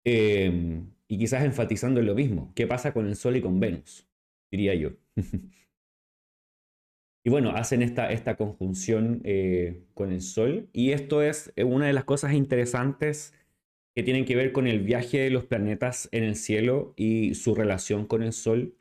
Em, 0.05 0.91
y 1.07 1.17
quizás 1.17 1.43
enfatizando 1.43 1.99
en 1.99 2.07
lo 2.07 2.15
mismo. 2.15 2.51
¿Qué 2.55 2.67
pasa 2.67 2.93
con 2.93 3.07
el 3.07 3.15
Sol 3.15 3.35
y 3.37 3.41
con 3.41 3.59
Venus? 3.59 4.07
Diría 4.51 4.75
yo. 4.75 4.91
y 7.23 7.29
bueno, 7.29 7.51
hacen 7.51 7.81
esta, 7.81 8.11
esta 8.11 8.35
conjunción 8.35 9.21
eh, 9.23 9.83
con 9.93 10.11
el 10.11 10.21
Sol. 10.21 10.67
Y 10.73 10.91
esto 10.91 11.21
es 11.21 11.53
una 11.57 11.87
de 11.87 11.93
las 11.93 12.03
cosas 12.03 12.33
interesantes 12.33 13.33
que 13.95 14.03
tienen 14.03 14.25
que 14.25 14.35
ver 14.35 14.51
con 14.51 14.67
el 14.67 14.79
viaje 14.81 15.19
de 15.19 15.29
los 15.29 15.45
planetas 15.45 16.09
en 16.11 16.23
el 16.23 16.35
cielo 16.35 16.93
y 16.97 17.35
su 17.35 17.55
relación 17.55 18.05
con 18.05 18.23
el 18.23 18.33
Sol. 18.33 18.75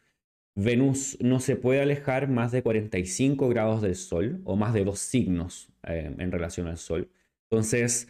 Venus 0.56 1.16
no 1.20 1.38
se 1.38 1.56
puede 1.56 1.80
alejar 1.82 2.28
más 2.28 2.50
de 2.50 2.62
45 2.62 3.48
grados 3.48 3.80
del 3.80 3.94
Sol 3.94 4.40
o 4.44 4.56
más 4.56 4.74
de 4.74 4.84
dos 4.84 4.98
signos 4.98 5.70
eh, 5.86 6.12
en 6.18 6.32
relación 6.32 6.66
al 6.66 6.78
Sol. 6.78 7.10
Entonces, 7.48 8.08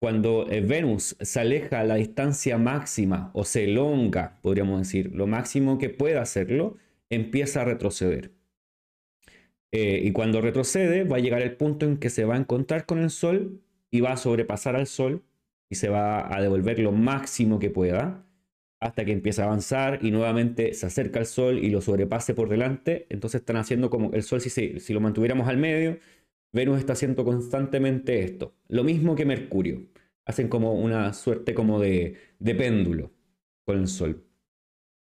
cuando 0.00 0.48
eh, 0.50 0.60
Venus 0.60 1.16
se 1.20 1.40
aleja 1.40 1.80
a 1.80 1.84
la 1.84 1.96
distancia 1.96 2.58
máxima 2.58 3.30
o 3.34 3.44
se 3.44 3.64
elonga, 3.64 4.38
podríamos 4.40 4.78
decir, 4.80 5.10
lo 5.14 5.26
máximo 5.26 5.78
que 5.78 5.90
pueda 5.90 6.22
hacerlo, 6.22 6.76
empieza 7.10 7.62
a 7.62 7.64
retroceder. 7.64 8.32
Eh, 9.76 10.02
y 10.04 10.12
cuando 10.12 10.40
retrocede, 10.40 11.02
va 11.02 11.16
a 11.16 11.20
llegar 11.20 11.42
el 11.42 11.56
punto 11.56 11.84
en 11.84 11.96
que 11.96 12.08
se 12.08 12.24
va 12.24 12.36
a 12.36 12.38
encontrar 12.38 12.86
con 12.86 13.00
el 13.00 13.10
Sol 13.10 13.60
y 13.90 14.00
va 14.00 14.12
a 14.12 14.16
sobrepasar 14.16 14.76
al 14.76 14.86
Sol 14.86 15.24
y 15.68 15.74
se 15.74 15.88
va 15.88 16.32
a 16.32 16.40
devolver 16.40 16.78
lo 16.78 16.92
máximo 16.92 17.58
que 17.58 17.70
pueda 17.70 18.24
hasta 18.78 19.04
que 19.04 19.10
empieza 19.10 19.42
a 19.42 19.46
avanzar 19.46 19.98
y 20.04 20.12
nuevamente 20.12 20.74
se 20.74 20.86
acerca 20.86 21.18
al 21.18 21.26
Sol 21.26 21.58
y 21.58 21.70
lo 21.70 21.80
sobrepase 21.80 22.34
por 22.34 22.48
delante. 22.48 23.06
Entonces 23.10 23.40
están 23.40 23.56
haciendo 23.56 23.90
como 23.90 24.12
el 24.12 24.22
Sol, 24.22 24.40
si, 24.40 24.50
si 24.50 24.92
lo 24.92 25.00
mantuviéramos 25.00 25.48
al 25.48 25.56
medio, 25.56 25.98
Venus 26.52 26.78
está 26.78 26.92
haciendo 26.92 27.24
constantemente 27.24 28.22
esto. 28.22 28.54
Lo 28.68 28.84
mismo 28.84 29.16
que 29.16 29.24
Mercurio. 29.26 29.88
Hacen 30.24 30.48
como 30.48 30.74
una 30.74 31.12
suerte 31.14 31.52
como 31.52 31.80
de, 31.80 32.14
de 32.38 32.54
péndulo 32.54 33.10
con 33.64 33.78
el 33.80 33.88
Sol. 33.88 34.24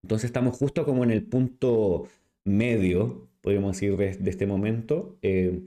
Entonces 0.03 0.27
estamos 0.27 0.57
justo 0.57 0.85
como 0.85 1.05
en 1.05 1.13
el 1.13 1.23
punto 1.25 2.09
medio, 2.45 3.28
podríamos 3.41 3.73
decir, 3.73 3.97
de, 3.97 4.31
este 4.31 4.47
momento. 4.47 5.19
Eh, 5.23 5.63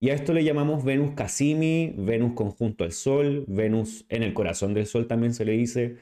y 0.00 0.10
a 0.10 0.14
esto 0.14 0.34
le 0.34 0.44
llamamos 0.44 0.84
Venus 0.84 1.14
Cassimi, 1.14 1.94
Venus 1.96 2.34
conjunto 2.34 2.84
al 2.84 2.92
Sol, 2.92 3.44
Venus 3.48 4.04
en 4.08 4.22
el 4.22 4.34
corazón 4.34 4.74
del 4.74 4.86
Sol 4.86 5.06
también 5.06 5.34
se 5.34 5.44
le 5.44 5.52
dice. 5.52 5.96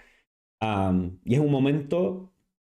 y 1.25 1.35
es 1.35 1.41
un 1.41 1.51
momento 1.51 2.33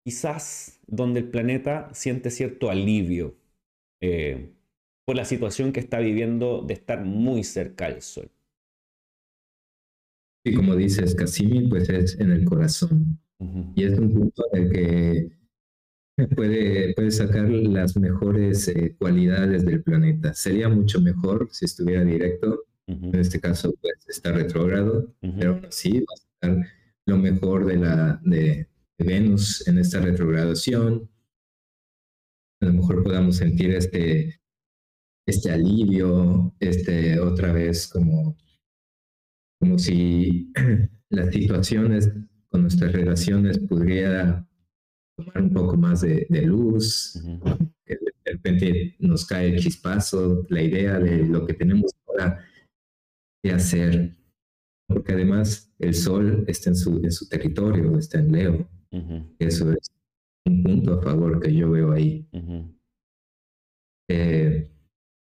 quizás 0.03 0.79
donde 0.87 1.21
el 1.21 1.29
planeta 1.29 1.89
siente 1.93 2.29
cierto 2.29 2.69
alivio 2.69 3.35
eh, 4.01 4.51
por 5.05 5.15
la 5.15 5.25
situación 5.25 5.71
que 5.71 5.79
está 5.79 5.99
viviendo 5.99 6.61
de 6.61 6.73
estar 6.75 7.03
muy 7.03 7.43
cerca 7.43 7.89
del 7.89 8.01
Sol. 8.01 8.29
Y 10.43 10.53
como 10.53 10.75
dices, 10.75 11.15
Cassimi, 11.15 11.67
pues 11.67 11.89
es 11.89 12.19
en 12.19 12.31
el 12.31 12.45
corazón. 12.45 13.19
Y 13.75 13.83
es 13.83 13.97
un 13.97 14.13
punto 14.13 14.43
en 14.53 14.63
el 14.63 14.71
que 14.71 15.34
puede, 16.35 16.93
puede 16.93 17.11
sacar 17.11 17.49
las 17.49 17.97
mejores 17.97 18.67
eh, 18.69 18.95
cualidades 18.97 19.65
del 19.65 19.83
planeta. 19.83 20.33
Sería 20.33 20.69
mucho 20.69 21.01
mejor 21.01 21.49
si 21.51 21.65
estuviera 21.65 22.03
directo. 22.03 22.63
En 22.87 23.15
este 23.15 23.39
caso, 23.39 23.73
pues 23.81 23.95
está 24.07 24.31
retrógrado, 24.31 25.11
pero 25.19 25.53
aún 25.53 25.65
así 25.65 25.99
va 26.01 26.13
a 26.13 26.17
sacar 26.17 26.67
lo 27.07 27.17
mejor 27.17 27.65
de, 27.65 27.77
la, 27.77 28.21
de, 28.23 28.69
Venus 28.97 29.67
en 29.67 29.79
esta 29.79 29.99
retrogradación. 29.99 31.09
A 32.61 32.67
lo 32.67 32.73
mejor 32.73 33.03
podamos 33.03 33.37
sentir 33.37 33.71
este, 33.71 34.39
este 35.27 35.51
alivio, 35.51 36.55
este 36.59 37.19
otra 37.19 37.51
vez 37.51 37.87
como, 37.87 38.37
como 39.59 39.77
si 39.79 40.53
las 41.09 41.33
situaciones 41.33 42.09
con 42.47 42.61
nuestras 42.61 42.93
relaciones 42.93 43.59
pudiera 43.59 44.47
tomar 45.15 45.41
un 45.41 45.53
poco 45.53 45.77
más 45.77 46.01
de, 46.01 46.27
luz, 46.43 47.21
de 47.85 47.99
repente 48.25 48.95
nos 48.99 49.25
cae 49.25 49.49
el 49.49 49.59
chispazo, 49.59 50.45
la 50.49 50.61
idea 50.61 50.99
de 50.99 51.25
lo 51.25 51.45
que 51.45 51.53
tenemos 51.53 51.91
ahora 52.07 52.45
que 53.43 53.51
hacer, 53.51 54.15
porque 54.87 55.13
además 55.13 55.73
el 55.79 55.93
sol 55.93 56.43
está 56.47 56.69
en 56.69 56.75
su, 56.75 56.97
en 57.03 57.11
su 57.11 57.27
territorio, 57.29 57.97
está 57.97 58.19
en 58.19 58.31
Leo. 58.31 58.69
Eso 59.39 59.71
es 59.71 59.91
un 60.45 60.63
punto 60.63 60.93
a 60.93 61.01
favor 61.01 61.41
que 61.41 61.53
yo 61.53 61.71
veo 61.71 61.91
ahí. 61.91 62.27
Eh, 64.09 64.69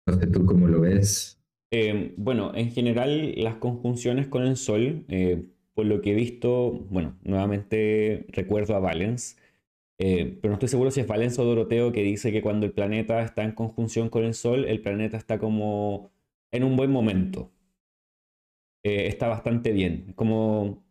no 0.06 0.18
sé 0.18 0.26
tú 0.26 0.46
cómo 0.46 0.68
lo 0.68 0.80
ves. 0.80 1.40
Eh, 1.72 2.14
bueno, 2.16 2.52
en 2.54 2.70
general 2.70 3.34
las 3.36 3.56
conjunciones 3.56 4.26
con 4.26 4.44
el 4.44 4.56
Sol, 4.56 5.04
eh, 5.08 5.48
por 5.74 5.86
lo 5.86 6.00
que 6.00 6.12
he 6.12 6.14
visto, 6.14 6.72
bueno, 6.90 7.16
nuevamente 7.22 8.26
recuerdo 8.30 8.74
a 8.74 8.80
Valens, 8.80 9.36
eh, 10.00 10.38
pero 10.40 10.50
no 10.52 10.54
estoy 10.54 10.68
seguro 10.68 10.90
si 10.90 11.00
es 11.00 11.06
Valens 11.06 11.38
o 11.38 11.44
Doroteo 11.44 11.92
que 11.92 12.02
dice 12.02 12.32
que 12.32 12.42
cuando 12.42 12.66
el 12.66 12.72
planeta 12.72 13.22
está 13.22 13.44
en 13.44 13.52
conjunción 13.52 14.08
con 14.08 14.24
el 14.24 14.34
Sol, 14.34 14.64
el 14.64 14.80
planeta 14.82 15.16
está 15.18 15.38
como 15.38 16.10
en 16.52 16.64
un 16.64 16.76
buen 16.76 16.90
momento. 16.90 17.52
está 18.82 19.28
bastante 19.28 19.72
bien. 19.72 20.12
Como 20.14 20.82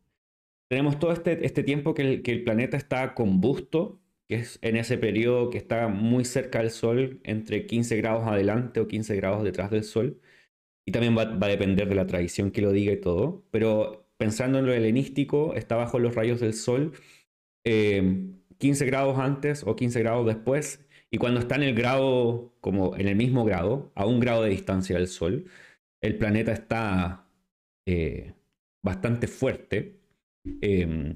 tenemos 0.69 0.99
todo 0.99 1.11
este, 1.11 1.45
este 1.45 1.63
tiempo 1.63 1.93
que 1.95 2.03
el, 2.03 2.21
que 2.23 2.31
el 2.31 2.43
planeta 2.43 2.77
está 2.77 3.15
combusto, 3.15 3.99
que 4.27 4.35
es 4.35 4.59
en 4.61 4.75
ese 4.77 4.97
periodo 4.99 5.49
que 5.49 5.57
está 5.57 5.87
muy 5.87 6.25
cerca 6.25 6.59
del 6.59 6.71
Sol, 6.71 7.19
entre 7.23 7.65
15 7.65 7.97
grados 7.97 8.27
adelante 8.27 8.79
o 8.79 8.87
15 8.87 9.15
grados 9.15 9.43
detrás 9.43 9.71
del 9.71 9.83
Sol. 9.83 10.21
Y 10.85 10.91
también 10.91 11.17
va, 11.17 11.23
a 11.23 11.47
depender 11.47 11.89
de 11.89 11.95
la 11.95 12.07
tradición 12.07 12.51
que 12.51 12.61
lo 12.61 12.71
diga 12.71 12.93
y 12.93 13.01
todo. 13.01 13.43
Pero 13.51 14.07
pensando 14.17 14.59
en 14.59 14.67
lo 14.67 14.73
helenístico, 14.73 15.55
está 15.55 15.75
bajo 15.75 15.99
los 15.99 16.15
rayos 16.15 16.39
del 16.39 16.53
Sol 16.53 16.93
15 18.59 18.83
eh, 18.83 18.87
grados 18.87 19.19
antes 19.19 19.63
o 19.65 19.75
15 19.75 19.99
grados 19.99 20.25
después. 20.27 20.85
Y 21.11 21.17
cuando 21.17 21.39
está 21.39 21.55
en 21.55 21.63
el 21.63 21.75
grado, 21.75 22.53
como 22.61 22.95
en 22.95 23.07
el 23.07 23.15
mismo 23.15 23.43
grado, 23.45 23.91
a 23.95 24.05
un 24.05 24.19
grado 24.19 24.43
de 24.43 24.51
distancia 24.51 24.95
del 24.97 25.07
Sol, 25.07 25.45
el 26.01 26.17
planeta 26.17 26.53
está 26.53 27.27
eh, 27.87 28.35
bastante 28.83 29.27
fuerte. 29.27 29.99
Eh, 30.61 31.15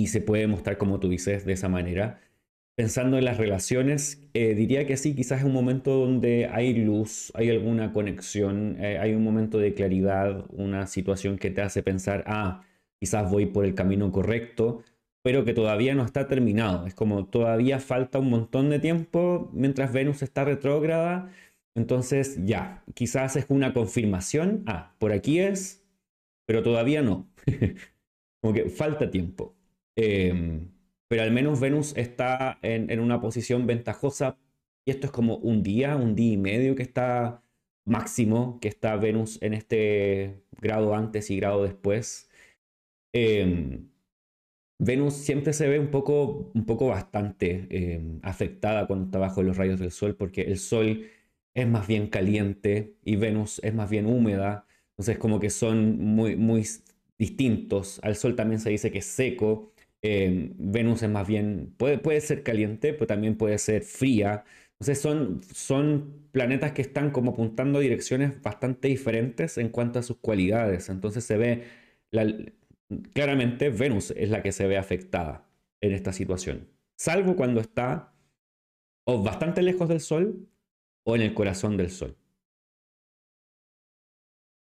y 0.00 0.06
se 0.08 0.20
puede 0.20 0.46
mostrar 0.46 0.78
como 0.78 0.98
tú 1.00 1.08
dices 1.08 1.44
de 1.44 1.52
esa 1.52 1.68
manera. 1.68 2.20
Pensando 2.76 3.18
en 3.18 3.24
las 3.26 3.36
relaciones, 3.36 4.26
eh, 4.32 4.54
diría 4.54 4.86
que 4.86 4.96
sí, 4.96 5.14
quizás 5.14 5.40
es 5.40 5.44
un 5.44 5.52
momento 5.52 5.98
donde 5.98 6.46
hay 6.46 6.72
luz, 6.72 7.30
hay 7.34 7.50
alguna 7.50 7.92
conexión, 7.92 8.76
eh, 8.80 8.98
hay 8.98 9.14
un 9.14 9.22
momento 9.22 9.58
de 9.58 9.74
claridad, 9.74 10.46
una 10.50 10.86
situación 10.86 11.36
que 11.36 11.50
te 11.50 11.60
hace 11.60 11.82
pensar, 11.82 12.24
ah, 12.26 12.64
quizás 12.98 13.30
voy 13.30 13.46
por 13.46 13.66
el 13.66 13.74
camino 13.74 14.10
correcto, 14.10 14.82
pero 15.22 15.44
que 15.44 15.54
todavía 15.54 15.94
no 15.94 16.04
está 16.04 16.28
terminado. 16.28 16.86
Es 16.86 16.94
como 16.94 17.26
todavía 17.26 17.78
falta 17.80 18.18
un 18.18 18.30
montón 18.30 18.70
de 18.70 18.78
tiempo 18.78 19.50
mientras 19.52 19.92
Venus 19.92 20.22
está 20.22 20.44
retrógrada. 20.44 21.30
Entonces 21.74 22.38
ya, 22.44 22.84
quizás 22.94 23.36
es 23.36 23.46
una 23.48 23.72
confirmación, 23.74 24.64
ah, 24.66 24.94
por 24.98 25.12
aquí 25.12 25.40
es, 25.40 25.84
pero 26.46 26.62
todavía 26.62 27.02
no. 27.02 27.28
como 28.42 28.54
que 28.54 28.70
falta 28.70 29.10
tiempo. 29.10 29.54
Em, 29.96 30.70
pero 31.08 31.22
al 31.22 31.32
menos 31.32 31.60
Venus 31.60 31.96
está 31.96 32.58
en, 32.62 33.00
una 33.00 33.20
posición 33.20 33.66
ventajosa 33.66 34.38
y 34.86 34.92
esto 34.92 35.06
es 35.06 35.12
como 35.12 35.36
un 35.36 35.62
día, 35.62 35.96
un 35.96 36.14
día 36.14 36.32
y 36.34 36.36
medio 36.36 36.74
que 36.76 36.82
está 36.82 37.42
máximo, 37.84 38.58
que 38.60 38.68
está 38.68 38.96
Venus 38.96 39.40
en 39.42 39.54
este 39.54 40.42
grado 40.60 40.94
antes 40.94 41.30
y 41.30 41.36
grado 41.36 41.64
después. 41.64 42.30
Em, 43.12 43.90
Venus 44.80 45.14
siempre 45.14 45.52
se 45.52 45.68
ve 45.68 45.78
un 45.78 45.90
poco, 45.90 46.50
un 46.54 46.66
poco 46.66 46.88
bastante 46.88 47.66
em, 47.70 48.18
afectada 48.22 48.86
cuando 48.86 49.06
está 49.06 49.18
bajo 49.18 49.42
los 49.42 49.56
rayos 49.56 49.78
del 49.80 49.90
Sol, 49.92 50.16
porque 50.16 50.42
el 50.42 50.58
Sol 50.58 51.06
es 51.54 51.66
más 51.68 51.86
bien 51.86 52.08
caliente 52.08 52.96
y 53.04 53.16
Venus 53.16 53.60
es 53.62 53.74
más 53.74 53.90
bien 53.90 54.06
húmeda. 54.06 54.66
Entonces 54.92 55.18
como 55.18 55.40
que 55.40 55.50
son 55.50 55.98
muy, 55.98 56.36
muy 56.36 56.66
distintos. 57.18 58.00
Al 58.02 58.16
Sol 58.16 58.36
también 58.36 58.60
se 58.60 58.70
dice 58.70 58.90
que 58.90 58.98
es 58.98 59.06
seco 59.06 59.72
Em, 60.02 60.54
Venus 60.56 61.02
es 61.02 61.10
más 61.10 61.26
bien, 61.28 61.74
puede, 61.76 61.98
puede 61.98 62.20
ser 62.20 62.42
caliente, 62.42 62.94
pero 62.94 63.06
también 63.06 63.36
puede 63.36 63.58
ser 63.58 63.82
fría. 63.82 64.44
Entonces 64.72 65.00
son, 65.00 65.42
son 65.52 66.28
planetas 66.32 66.72
que 66.72 66.80
están 66.82 67.10
como 67.10 67.32
apuntando 67.32 67.78
a 67.78 67.82
direcciones 67.82 68.40
bastante 68.40 68.88
diferentes 68.88 69.58
en 69.58 69.68
cuanto 69.68 69.98
a 69.98 70.02
sus 70.02 70.16
cualidades. 70.18 70.88
Entonces 70.88 71.24
se 71.24 71.36
ve, 71.36 71.64
claramente 73.12 73.70
Venus 73.70 74.12
es 74.16 74.30
la 74.30 74.42
que 74.42 74.52
se 74.52 74.66
ve 74.66 74.78
afectada 74.78 75.48
en 75.80 75.92
esta 75.92 76.12
situación. 76.12 76.68
Salvo 76.96 77.36
cuando 77.36 77.60
está 77.60 78.12
o 79.06 79.22
bastante 79.22 79.62
lejos 79.62 79.88
del 79.88 80.00
Sol 80.00 80.48
o 81.04 81.16
en 81.16 81.22
el 81.22 81.34
corazón 81.34 81.76
del 81.76 81.90
Sol. 81.90 82.16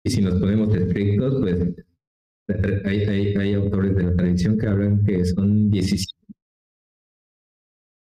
Y 0.04 0.10
si 0.10 0.22
nos 0.22 0.40
ponemos 0.40 0.74
estrictos, 0.76 1.40
pues 1.40 1.76
hay, 2.86 3.54
autores 3.54 3.96
de 3.96 4.04
la 4.04 4.16
tradición 4.16 4.58
que 4.58 4.68
hablan 4.68 5.04
que 5.04 5.24
son 5.26 5.70
17, 5.70 6.18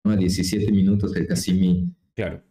17 0.04 0.72
minutos 0.72 1.12
de 1.12 1.26
Cassimi. 1.26 1.94
Claro. 2.14 2.42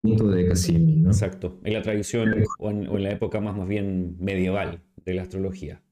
Punto 0.00 0.28
de 0.28 0.48
Cassimi, 0.48 0.96
¿no? 0.96 1.10
Exacto. 1.10 1.60
En 1.64 1.72
la 1.72 1.82
tradición 1.82 2.34
o 2.58 2.70
en, 2.70 3.02
la 3.02 3.10
época 3.10 3.40
más, 3.40 3.56
más 3.56 3.68
bien 3.68 4.16
medieval 4.18 4.82
de 5.04 5.14
la 5.14 5.22
astrología. 5.22 5.82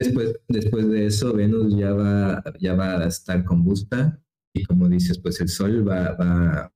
Después, 0.00 0.40
después 0.48 0.88
de 0.88 1.06
eso, 1.06 1.32
Venus 1.32 1.76
ya 1.76 1.92
va, 1.92 2.42
ya 2.60 2.74
va 2.74 3.02
a 3.02 3.08
estar 3.08 3.44
combusta 3.44 4.20
y 4.54 4.64
como 4.64 4.88
dices, 4.88 5.18
pues 5.18 5.40
el 5.40 5.48
Sol 5.48 5.88
va, 5.88 6.12
va 6.14 6.50
a 6.52 6.72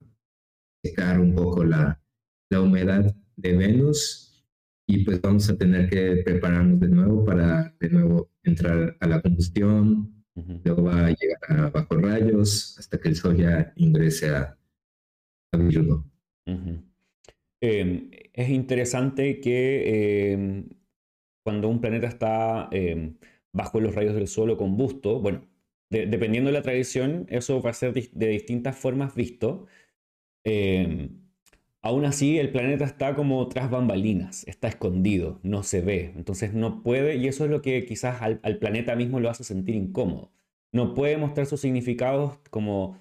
secar 0.83 1.19
un 1.19 1.33
poco 1.33 1.63
la, 1.63 2.01
la 2.49 2.61
humedad 2.61 3.15
de 3.37 3.57
Venus 3.57 4.45
y 4.87 5.03
pues 5.05 5.21
vamos 5.21 5.49
a 5.49 5.57
tener 5.57 5.89
que 5.89 6.21
prepararnos 6.23 6.79
de 6.79 6.89
nuevo 6.89 7.23
para 7.23 7.73
de 7.79 7.89
nuevo 7.89 8.29
entrar 8.43 8.97
a 8.99 9.07
la 9.07 9.21
combustión, 9.21 10.25
luego 10.35 10.83
va 10.83 11.07
a 11.07 11.09
llegar 11.09 11.39
a 11.47 11.69
bajo 11.69 11.95
rayos 11.95 12.77
hasta 12.77 12.99
que 12.99 13.09
el 13.09 13.15
sol 13.15 13.37
ya 13.37 13.71
ingrese 13.75 14.29
a, 14.29 14.57
Virgo. 15.55 16.03
Em, 17.61 18.09
es 18.33 18.49
interesante 18.49 19.39
que 19.39 20.33
em, 20.33 20.69
cuando 21.43 21.69
un 21.69 21.81
planeta 21.81 22.07
está 22.07 22.69
em, 22.71 23.15
bajo 23.51 23.79
los 23.79 23.95
rayos 23.95 24.15
del 24.15 24.27
sol 24.27 24.49
o 24.51 24.57
combusto, 24.57 25.19
bueno, 25.19 25.47
dependiendo 25.89 26.49
de 26.49 26.53
la 26.53 26.63
tradición, 26.63 27.27
eso 27.29 27.61
va 27.61 27.69
a 27.71 27.73
ser 27.73 27.93
de 27.93 28.27
distintas 28.27 28.75
formas 28.75 29.15
visto. 29.15 29.67
Aún 31.83 32.05
así, 32.05 32.39
el 32.39 32.49
planeta 32.49 32.85
está 32.85 33.13
como 33.13 33.49
tras 33.49 33.69
bambalinas, 33.69 34.47
está 34.47 34.69
escondido, 34.69 35.41
no 35.43 35.63
se 35.63 35.81
ve, 35.81 36.13
entonces 36.15 36.53
no 36.53 36.81
puede, 36.81 37.17
y 37.17 37.27
eso 37.27 37.43
es 37.43 37.51
lo 37.51 37.61
que 37.61 37.85
quizás 37.85 38.21
al, 38.21 38.39
planeta 38.57 38.95
mismo 38.95 39.19
lo 39.19 39.29
hace 39.29 39.43
sentir 39.43 39.75
incómodo. 39.75 40.31
No 40.71 40.93
puede 40.93 41.17
mostrar 41.17 41.45
sus 41.45 41.59
significados 41.59 42.37
como 42.49 42.97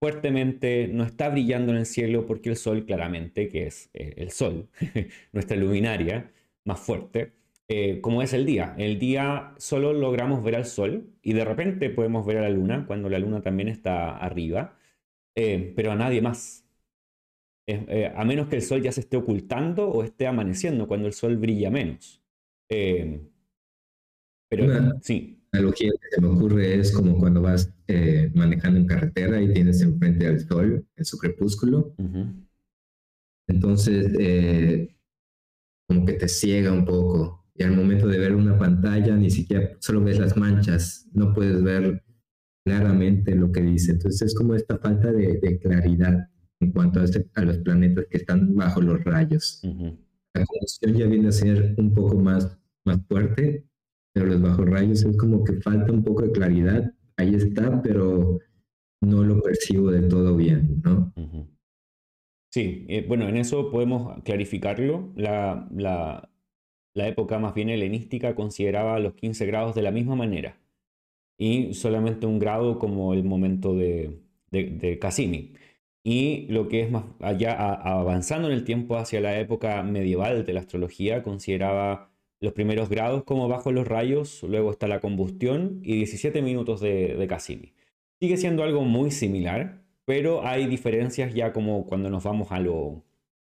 fuertemente, 0.00 0.88
no 0.88 1.04
está 1.04 1.28
brillando 1.28 1.72
en 1.72 1.78
el 1.78 1.86
cielo 1.86 2.26
porque 2.26 2.50
el 2.50 2.56
Sol 2.56 2.84
claramente, 2.84 3.48
que 3.48 3.68
es 3.68 3.90
eh, 3.94 4.14
el 4.16 4.32
Sol, 4.32 4.68
nuestra 5.32 5.56
luminaria 5.56 6.32
más 6.64 6.80
fuerte, 6.80 7.32
eh, 7.68 8.00
como 8.00 8.22
es 8.22 8.32
el 8.32 8.46
día. 8.46 8.74
El 8.78 8.98
día 8.98 9.54
solo 9.56 9.92
logramos 9.92 10.42
ver 10.44 10.56
al 10.56 10.66
Sol 10.66 11.10
y 11.22 11.32
de 11.32 11.44
repente 11.44 11.90
podemos 11.90 12.26
ver 12.26 12.38
a 12.38 12.42
la 12.42 12.50
Luna 12.50 12.86
cuando 12.86 13.08
la 13.08 13.18
Luna 13.18 13.42
también 13.42 13.68
está 13.68 14.16
arriba, 14.16 14.76
eh, 15.34 15.72
pero 15.74 15.92
a 15.92 15.96
nadie 15.96 16.22
más 16.22 16.64
eh, 17.66 18.12
a 18.14 18.24
menos 18.26 18.48
que 18.48 18.56
el 18.56 18.62
sol 18.62 18.82
ya 18.82 18.92
se 18.92 19.00
esté 19.00 19.16
ocultando 19.16 19.88
o 19.88 20.02
esté 20.04 20.26
amaneciendo, 20.26 20.86
cuando 20.86 21.06
el 21.06 21.14
sol 21.14 21.38
brilla 21.38 21.70
menos. 21.70 22.22
Eh, 22.68 23.26
pero 24.50 25.00
sí. 25.00 25.40
La 25.52 25.60
analogía 25.60 25.90
que 25.90 26.08
se 26.10 26.20
me 26.20 26.28
ocurre 26.28 26.74
es 26.74 26.92
como 26.92 27.16
cuando 27.18 27.40
vas 27.40 27.72
manejando 28.34 28.80
en 28.80 28.86
carretera 28.86 29.40
y 29.40 29.52
tienes 29.52 29.80
enfrente 29.80 30.26
al 30.26 30.40
sol 30.40 30.86
en 30.96 31.04
su 31.04 31.16
crepúsculo. 31.16 31.94
Entonces, 33.46 34.98
como 35.88 36.04
que 36.04 36.14
te 36.14 36.28
ciega 36.28 36.72
un 36.72 36.84
poco. 36.84 37.43
Y 37.56 37.62
al 37.62 37.76
momento 37.76 38.08
de 38.08 38.18
ver 38.18 38.34
una 38.34 38.58
pantalla, 38.58 39.16
ni 39.16 39.30
siquiera 39.30 39.70
solo 39.78 40.02
ves 40.02 40.18
las 40.18 40.36
manchas, 40.36 41.08
no 41.12 41.32
puedes 41.32 41.62
ver 41.62 42.02
claramente 42.64 43.34
lo 43.34 43.52
que 43.52 43.62
dice. 43.62 43.92
Entonces, 43.92 44.22
es 44.22 44.34
como 44.34 44.54
esta 44.54 44.78
falta 44.78 45.12
de 45.12 45.58
claridad 45.60 46.28
en 46.64 46.72
cuanto 46.72 47.00
a, 47.00 47.04
este, 47.04 47.26
a 47.34 47.42
los 47.42 47.58
planetas 47.58 48.06
que 48.10 48.18
están 48.18 48.54
bajo 48.54 48.80
los 48.80 49.02
rayos. 49.04 49.60
La 50.34 50.44
combustión 50.44 50.94
ya 50.94 51.06
viene 51.06 51.28
a 51.28 51.32
ser 51.32 51.74
un 51.78 51.94
poco 51.94 52.18
más, 52.18 52.58
más 52.84 53.00
fuerte, 53.06 53.64
pero 54.12 54.26
los 54.26 54.40
bajo 54.40 54.64
rayos 54.64 55.04
es 55.04 55.16
como 55.16 55.44
que 55.44 55.54
falta 55.60 55.92
un 55.92 56.02
poco 56.02 56.22
de 56.22 56.32
claridad. 56.32 56.92
Ahí 57.16 57.34
está, 57.34 57.82
pero 57.82 58.38
no 59.00 59.22
lo 59.22 59.40
percibo 59.40 59.90
de 59.90 60.02
todo 60.08 60.36
bien, 60.36 60.80
¿no? 60.82 61.12
Sí, 62.52 62.86
eh, 62.88 63.04
bueno, 63.06 63.28
en 63.28 63.36
eso 63.36 63.70
podemos 63.70 64.22
clarificarlo. 64.22 65.12
La, 65.16 65.68
la, 65.74 66.30
la, 66.94 67.08
época 67.08 67.38
más 67.38 67.54
bien 67.54 67.68
helenística 67.70 68.34
consideraba 68.34 68.98
los 68.98 69.14
15 69.14 69.46
grados 69.46 69.74
de 69.74 69.82
la 69.82 69.90
misma 69.90 70.16
manera 70.16 70.58
y 71.38 71.74
solamente 71.74 72.26
un 72.26 72.38
grado 72.38 72.78
como 72.78 73.14
el 73.14 73.24
momento 73.24 73.74
de, 73.74 74.20
de, 74.50 74.98
Cassini. 74.98 75.54
Y 76.04 76.46
lo 76.48 76.68
que 76.68 76.82
es 76.82 76.90
más 76.90 77.04
allá, 77.20 77.54
avanzando 77.54 78.48
en 78.48 78.54
el 78.54 78.64
tiempo 78.64 78.96
hacia 78.96 79.20
la 79.20 79.38
época 79.40 79.82
medieval 79.82 80.44
de 80.44 80.52
la 80.52 80.60
astrología, 80.60 81.22
consideraba 81.22 82.10
los 82.40 82.52
primeros 82.52 82.88
grados 82.90 83.24
como 83.24 83.48
bajo 83.48 83.72
los 83.72 83.88
rayos, 83.88 84.42
luego 84.42 84.70
está 84.70 84.86
la 84.86 85.00
combustión 85.00 85.80
y 85.82 85.96
17 85.96 86.42
minutos 86.42 86.80
de, 86.80 87.16
de 87.16 87.26
Cassini. 87.26 87.72
Sigue 88.20 88.36
siendo 88.36 88.62
algo 88.64 88.82
muy 88.82 89.10
similar, 89.10 89.82
pero 90.04 90.46
hay 90.46 90.66
diferencias 90.66 91.34
ya 91.34 91.52
como 91.52 91.86
cuando 91.86 92.10
nos 92.10 92.24
vamos 92.24 92.52
a 92.52 92.60
lo, 92.60 93.02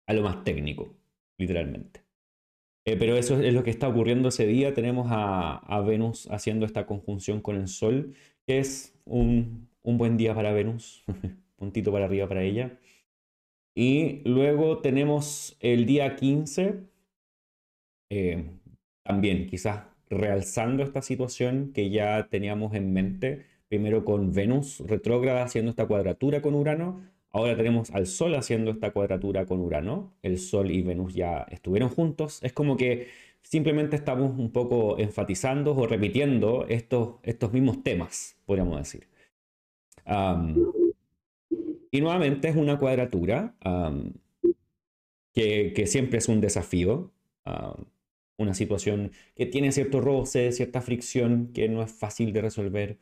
a 0.07 0.12
lo 0.12 0.22
más 0.22 0.45
técnico, 0.45 0.95
literalmente. 1.38 2.04
Eh, 2.87 2.97
pero 2.99 3.16
eso 3.16 3.41
es 3.41 3.55
lo 3.55 3.64
que 3.64 3.70
está 3.70 3.89
ocurriendo 3.89 4.28
ese 4.28 4.47
día. 4.47 4.74
Tenemos 4.74 5.09
a, 5.11 5.80
Venus 5.87 6.28
haciendo 6.30 6.66
esta 6.66 6.87
conjunción 6.87 7.41
con 7.41 7.57
el 7.57 7.68
Sol, 7.68 8.14
que 8.47 8.59
es 8.59 8.95
un, 9.05 9.68
buen 9.82 10.16
día 10.16 10.35
para 10.35 10.53
Venus, 10.53 11.05
puntito 11.57 11.93
para 11.93 12.05
arriba 12.07 12.28
para 12.28 12.43
ella. 12.43 12.78
Y 13.74 14.20
luego 14.28 14.78
tenemos 14.78 15.57
el 15.61 15.87
día 15.87 16.14
15, 16.16 16.85
eh, 18.11 18.45
también 19.03 19.47
quizás 19.47 19.85
realzando 20.11 20.82
esta 20.82 21.03
situación 21.03 21.72
que 21.72 21.91
ya 21.91 22.28
teníamos 22.28 22.74
en 22.74 22.93
mente, 22.93 23.47
primero 23.68 24.05
con 24.05 24.32
Venus 24.32 24.80
retrógrada 24.80 25.43
haciendo 25.43 25.70
esta 25.70 25.87
cuadratura 25.87 26.43
con 26.43 26.55
Urano, 26.55 27.03
ahora 27.35 27.57
tenemos 27.57 27.91
al 27.91 28.07
Sol 28.07 28.35
haciendo 28.37 28.70
esta 28.70 28.93
cuadratura 28.93 29.45
con 29.45 29.61
Urano, 29.61 30.14
el 30.22 30.39
Sol 30.39 30.70
y 30.70 30.82
Venus 30.82 31.14
ya 31.14 31.47
estuvieron 31.51 31.89
juntos, 31.91 32.39
es 32.43 32.53
como 32.53 32.76
que 32.76 33.09
simplemente 33.43 33.97
estamos 33.97 34.39
un 34.39 34.53
poco 34.53 34.99
enfatizando 34.99 35.76
o 35.76 35.87
repitiendo 35.87 36.64
estos, 36.68 37.16
estos 37.24 37.53
mismos 37.53 37.82
temas, 37.82 38.37
podríamos 38.47 38.78
decir. 38.78 39.09
y 41.91 42.01
nuevamente 42.01 42.49
es 42.49 42.57
una 42.57 42.78
cuadratura 42.78 43.55
que, 45.32 45.87
siempre 45.87 46.18
es 46.18 46.28
un 46.28 46.41
desafío 46.41 47.12
una 48.37 48.55
situación 48.55 49.12
que 49.35 49.47
tiene 49.47 49.72
cierto 49.72 50.01
roce, 50.01 50.53
cierta 50.53 50.80
fricción 50.80 51.51
que 51.53 51.68
no 51.68 51.82
es 51.82 51.93
fácil 51.93 52.32
de 52.32 52.43
resolver, 52.43 52.99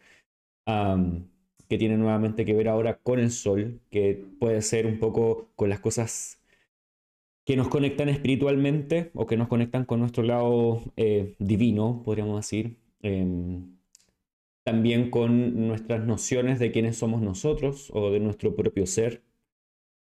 que 1.73 1.79
tiene 1.79 1.97
nuevamente 1.97 2.45
que 2.45 2.53
ver 2.53 2.69
ahora 2.69 2.99
con 2.99 3.19
el 3.19 3.31
sol, 3.31 3.81
que 3.91 4.23
puede 4.39 4.61
ser 4.61 4.87
un 4.87 4.99
poco 4.99 5.49
con 5.57 5.71
las 5.71 5.81
cosas 5.81 6.39
que 7.47 7.57
nos 7.57 7.69
conectan 7.69 8.11
espiritualmente 8.11 9.11
o 9.15 9.27
que 9.27 9.39
nos 9.39 9.49
conectan 9.49 9.87
con 9.87 10.01
nuestro 10.01 10.23
lado 10.23 10.83
eh, 10.99 11.35
divino, 11.39 12.03
podríamos 12.05 12.37
decir. 12.37 12.77
Em, 13.01 13.79
también 14.65 15.11
con 15.11 15.67
nuestras 15.67 16.05
nociones 16.05 16.59
de 16.59 16.73
quiénes 16.73 16.99
somos 16.99 17.23
nosotros 17.23 17.91
o 17.95 18.11
de 18.11 18.21
nuestro 18.21 18.55
propio 18.55 18.87
ser 18.87 19.23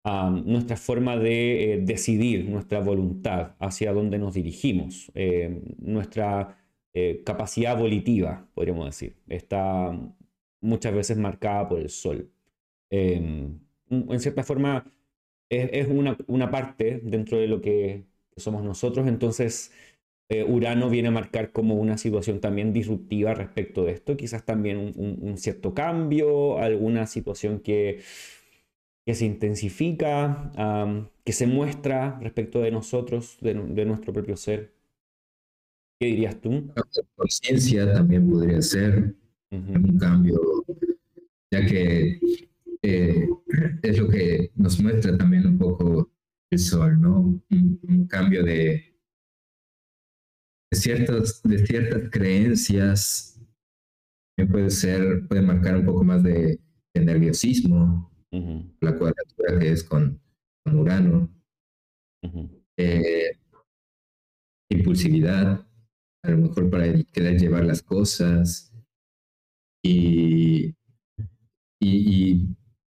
nuestra 0.04 0.76
forma 0.76 1.16
de 1.18 1.76
eh, 1.76 1.78
decidir, 1.82 2.50
nuestra 2.50 2.82
voluntad 2.82 3.56
hacia 3.60 3.94
dónde 3.94 4.20
nos 4.20 4.34
dirigimos, 4.34 5.12
eh, 5.16 5.62
nuestra 5.80 6.58
eh, 6.94 7.22
capacidad 7.26 7.78
volitiva, 7.78 8.46
podríamos 8.54 8.86
decir, 8.86 9.16
está 9.30 9.98
muchas 10.64 10.94
veces 10.94 11.18
marcada 11.18 11.68
por 11.70 11.80
el 11.80 11.90
sol. 11.90 12.32
Em, 12.90 13.60
en 13.90 14.20
cierta 14.20 14.44
forma, 14.44 14.86
es, 15.50 15.88
una, 15.88 16.18
una, 16.28 16.50
parte 16.52 17.00
dentro 17.04 17.38
de 17.38 17.48
lo 17.48 17.62
que 17.62 18.06
somos 18.38 18.64
nosotros, 18.64 19.08
entonces 19.08 19.72
Urano 20.48 20.90
viene 20.90 21.10
a 21.10 21.12
marcar 21.12 21.52
como 21.52 21.76
una 21.76 21.98
situación 22.00 22.40
también 22.40 22.74
disruptiva 22.74 23.36
respecto 23.36 23.86
de 23.86 23.92
esto, 23.92 24.18
quizás 24.18 24.46
también 24.46 24.94
un 24.96 25.38
cierto 25.38 25.76
cambio, 25.76 26.58
alguna 26.58 27.06
situación 27.06 27.60
que 27.60 28.00
que 29.06 29.16
se 29.16 29.26
intensifica, 29.26 31.02
que 31.24 31.34
se 31.34 31.48
muestra 31.48 32.18
respecto 32.22 32.62
de 32.62 32.72
nosotros, 32.72 33.38
de, 33.42 33.54
nuestro 33.86 34.14
propio 34.14 34.38
ser. 34.38 34.74
¿Qué 36.00 36.08
dirías 36.08 36.40
tú? 36.40 36.72
Conciencia 37.16 37.94
también 37.94 38.30
podría 38.30 38.62
ser 38.62 39.16
un 39.58 39.98
cambio, 39.98 40.40
ya 41.52 41.66
que 41.66 42.20
eh, 42.82 43.30
es 43.82 43.98
lo 44.00 44.10
que 44.10 44.52
nos 44.56 44.80
muestra 44.82 45.18
también 45.18 45.48
un 45.48 45.58
poco 45.58 46.12
el 46.52 46.60
sol, 46.60 47.00
¿no? 47.00 47.42
Un, 47.50 48.08
cambio 48.08 48.44
de, 48.44 48.96
de, 50.72 50.78
ciertas, 50.78 51.42
de 51.44 51.66
ciertas 51.66 52.10
creencias, 52.12 53.42
que 54.38 54.46
puede 54.46 54.70
ser, 54.70 55.28
puede 55.28 55.42
marcar 55.42 55.78
un 55.78 55.86
poco 55.86 56.04
más 56.04 56.24
de 56.24 56.60
nerviosismo, 56.94 58.12
la 58.82 58.98
cuadratura 58.98 59.60
que 59.60 59.72
es 59.72 59.84
con, 59.84 60.20
Urano, 60.66 61.30
eh, 62.78 63.38
impulsividad, 64.70 65.68
a 66.24 66.32
lo 66.32 66.38
mejor 66.38 66.70
para 66.70 67.04
querer 67.12 67.40
llevar 67.40 67.66
las 67.66 67.82
cosas 67.82 68.73
y, 69.84 70.76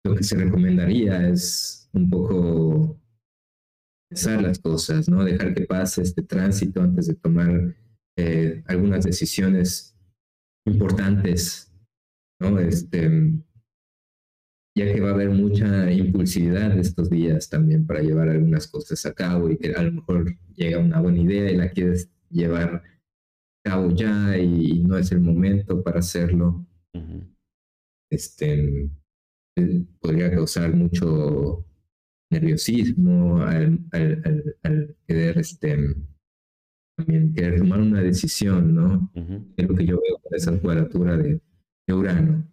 lo 0.04 0.14
que 0.14 0.22
se 0.22 0.36
recomendaría 0.36 1.28
es 1.28 1.90
un 1.92 2.08
poco 2.08 2.98
pensar 4.08 4.40
las 4.40 4.58
cosas, 4.58 5.08
¿no? 5.08 5.22
Dejar 5.22 5.54
que 5.54 5.66
pase 5.66 6.00
este 6.02 6.22
tránsito 6.22 6.80
antes 6.80 7.08
de 7.08 7.14
tomar 7.14 7.76
eh, 8.16 8.62
algunas 8.66 9.04
decisiones 9.04 9.94
importantes, 10.66 11.70
¿no? 12.40 12.58
Este, 12.58 13.32
ya 14.78 14.92
que 14.92 15.00
va 15.00 15.10
a 15.10 15.14
haber 15.14 15.30
mucha 15.30 15.90
impulsividad 15.90 16.78
estos 16.78 17.10
días 17.10 17.48
también 17.48 17.84
para 17.84 18.00
llevar 18.00 18.28
algunas 18.28 18.68
cosas 18.68 19.04
a 19.06 19.12
cabo 19.12 19.50
y 19.50 19.58
que 19.58 19.72
a 19.72 19.82
lo 19.82 19.92
mejor 19.92 20.36
llega 20.54 20.78
una 20.78 21.00
buena 21.00 21.18
idea 21.18 21.50
y 21.50 21.56
la 21.56 21.70
quieres 21.70 22.08
llevar 22.30 22.76
a 23.64 23.70
cabo 23.70 23.90
ya 23.90 24.38
y, 24.38 24.84
no 24.84 24.96
es 24.96 25.10
el 25.10 25.20
momento 25.20 25.82
para 25.82 25.98
hacerlo. 25.98 26.64
Este 28.10 28.90
eh, 29.56 29.84
podría 30.00 30.30
causar 30.30 30.74
mucho 30.74 31.64
nerviosismo 32.30 33.42
al, 33.42 33.84
querer 35.06 35.38
este 35.38 35.94
también 36.96 37.32
querer 37.32 37.58
tomar 37.58 37.80
una 37.80 38.02
decisión, 38.02 38.74
¿no? 38.74 39.10
Es 39.56 39.68
lo 39.68 39.74
que 39.74 39.86
yo 39.86 40.00
veo 40.00 40.18
con 40.20 40.34
esa 40.34 40.58
cuadratura 40.60 41.16
de, 41.16 41.40
Urano. 41.90 42.44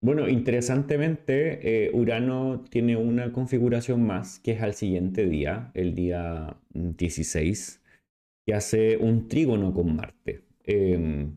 Bueno, 0.00 0.28
interesantemente, 0.28 1.86
eh, 1.86 1.90
Urano 1.92 2.64
tiene 2.70 2.96
una 2.96 3.32
configuración 3.32 4.06
más 4.06 4.38
que 4.40 4.52
es 4.52 4.62
al 4.62 4.74
siguiente 4.74 5.26
día, 5.26 5.70
el 5.74 5.94
día 5.94 6.56
16, 6.72 7.82
que 8.46 8.54
hace 8.54 8.96
un 8.96 9.28
trígono 9.28 9.74
con 9.74 9.94
Marte. 9.94 10.44
Em, 10.64 11.36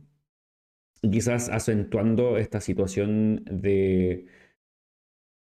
quizás 1.02 1.50
acentuando 1.50 2.38
esta 2.38 2.62
situación 2.62 3.44
de, 3.46 4.28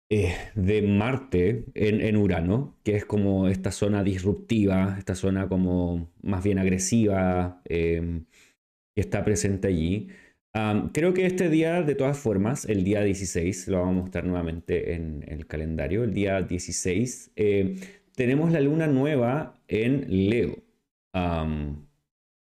eh, 0.09 0.33
de 0.55 0.81
Marte 0.83 1.65
en, 1.73 2.01
en, 2.01 2.17
Urano, 2.17 2.77
que 2.83 2.95
es 2.95 3.05
como 3.05 3.47
esta 3.47 3.71
zona 3.71 4.03
disruptiva, 4.03 4.95
esta 4.97 5.15
zona 5.15 5.47
como 5.47 6.11
más 6.21 6.43
bien 6.43 6.59
agresiva 6.59 7.61
em, 7.65 8.25
que 8.95 9.01
está 9.01 9.23
presente 9.25 9.67
allí. 9.67 10.09
Creo 10.93 11.15
que 11.15 11.25
este 11.25 11.49
día, 11.49 11.81
de 11.81 11.95
todas 11.95 12.19
formas, 12.19 12.65
el 12.65 12.83
día 12.83 13.01
16, 13.01 13.67
lo 13.69 13.79
vamos 13.79 13.95
a 13.95 13.99
mostrar 14.01 14.25
nuevamente 14.25 14.93
en, 14.93 15.25
el 15.27 15.47
calendario, 15.47 16.03
el 16.03 16.13
día 16.13 16.43
16, 16.43 17.31
eh, 17.35 17.75
tenemos 18.15 18.51
la 18.51 18.61
luna 18.61 18.85
nueva 18.85 19.59
en 19.67 20.05
Leo, 20.29 20.57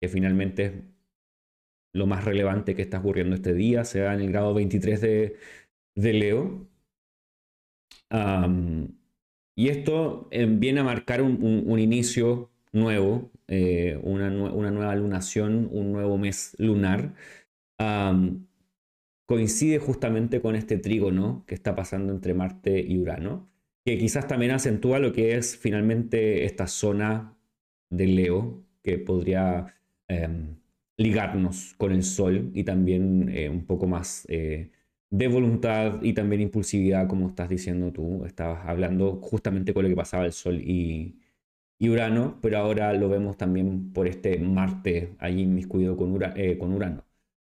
que 0.01 0.09
finalmente 0.09 0.65
es 0.67 0.73
lo 1.97 2.07
más 2.07 2.25
relevante 2.25 2.75
que 2.75 2.83
está 2.83 2.99
ocurriendo 3.01 3.35
este 3.35 3.55
día, 3.55 3.85
se 3.85 4.01
da 4.01 4.15
en 4.15 4.21
el 4.21 4.31
grado 4.31 4.55
23 4.55 5.01
de, 5.01 5.37
Leo. 5.95 6.69
y 9.55 9.69
esto 9.69 10.29
eh, 10.31 10.47
viene 10.49 10.81
a 10.81 10.85
marcar 10.85 11.23
un, 11.23 11.79
inicio 11.79 12.51
nuevo, 12.73 13.31
eh, 13.49 13.99
una, 14.03 14.29
una 14.29 14.71
nueva 14.71 14.95
lunación, 14.97 15.69
un 15.73 15.93
nuevo 15.93 16.19
mes 16.19 16.55
lunar 16.59 17.15
coincide 19.27 19.79
justamente 19.79 20.41
con 20.41 20.57
este 20.57 20.79
trígono 20.79 21.45
que 21.47 21.55
está 21.55 21.75
pasando 21.75 22.13
entre 22.13 22.33
Marte 22.33 22.81
y 22.81 22.97
Urano, 22.99 23.51
que 23.85 23.99
quizás 23.99 24.27
también 24.27 24.53
acentúa 24.53 24.99
lo 24.99 25.13
que 25.13 25.37
es 25.37 25.57
finalmente 25.59 26.45
esta 26.45 26.67
zona 26.69 27.37
de 27.91 28.07
Leo, 28.07 28.65
que 28.83 28.99
podría 28.99 29.75
em, 30.09 30.57
ligarnos 30.97 31.75
con 31.79 31.93
el 31.93 32.03
Sol 32.03 32.51
y 32.55 32.65
también 32.65 33.29
eh, 33.35 33.49
un 33.49 33.65
poco 33.67 33.87
más 33.87 34.27
eh, 34.29 34.71
de 35.11 35.29
voluntad 35.29 36.03
y 36.03 36.13
también 36.15 36.43
impulsividad, 36.43 37.07
como 37.09 37.29
estás 37.29 37.49
diciendo 37.49 37.93
tú. 37.93 38.25
Estabas 38.25 38.67
hablando 38.67 39.17
justamente 39.23 39.75
con 39.75 39.85
lo 39.85 39.89
que 39.89 39.97
pasaba 39.97 40.25
el 40.25 40.33
Sol 40.33 40.61
y, 40.61 41.21
Urano, 41.81 42.39
pero 42.41 42.59
ahora 42.59 42.93
lo 42.95 43.09
vemos 43.09 43.37
también 43.37 43.93
por 43.93 44.07
este 44.09 44.39
Marte 44.39 45.15
allí 45.19 45.43
inmiscuido 45.43 45.97
con, 45.97 46.19
eh, 46.37 46.57
con 46.59 46.73
Urano. 46.73 47.05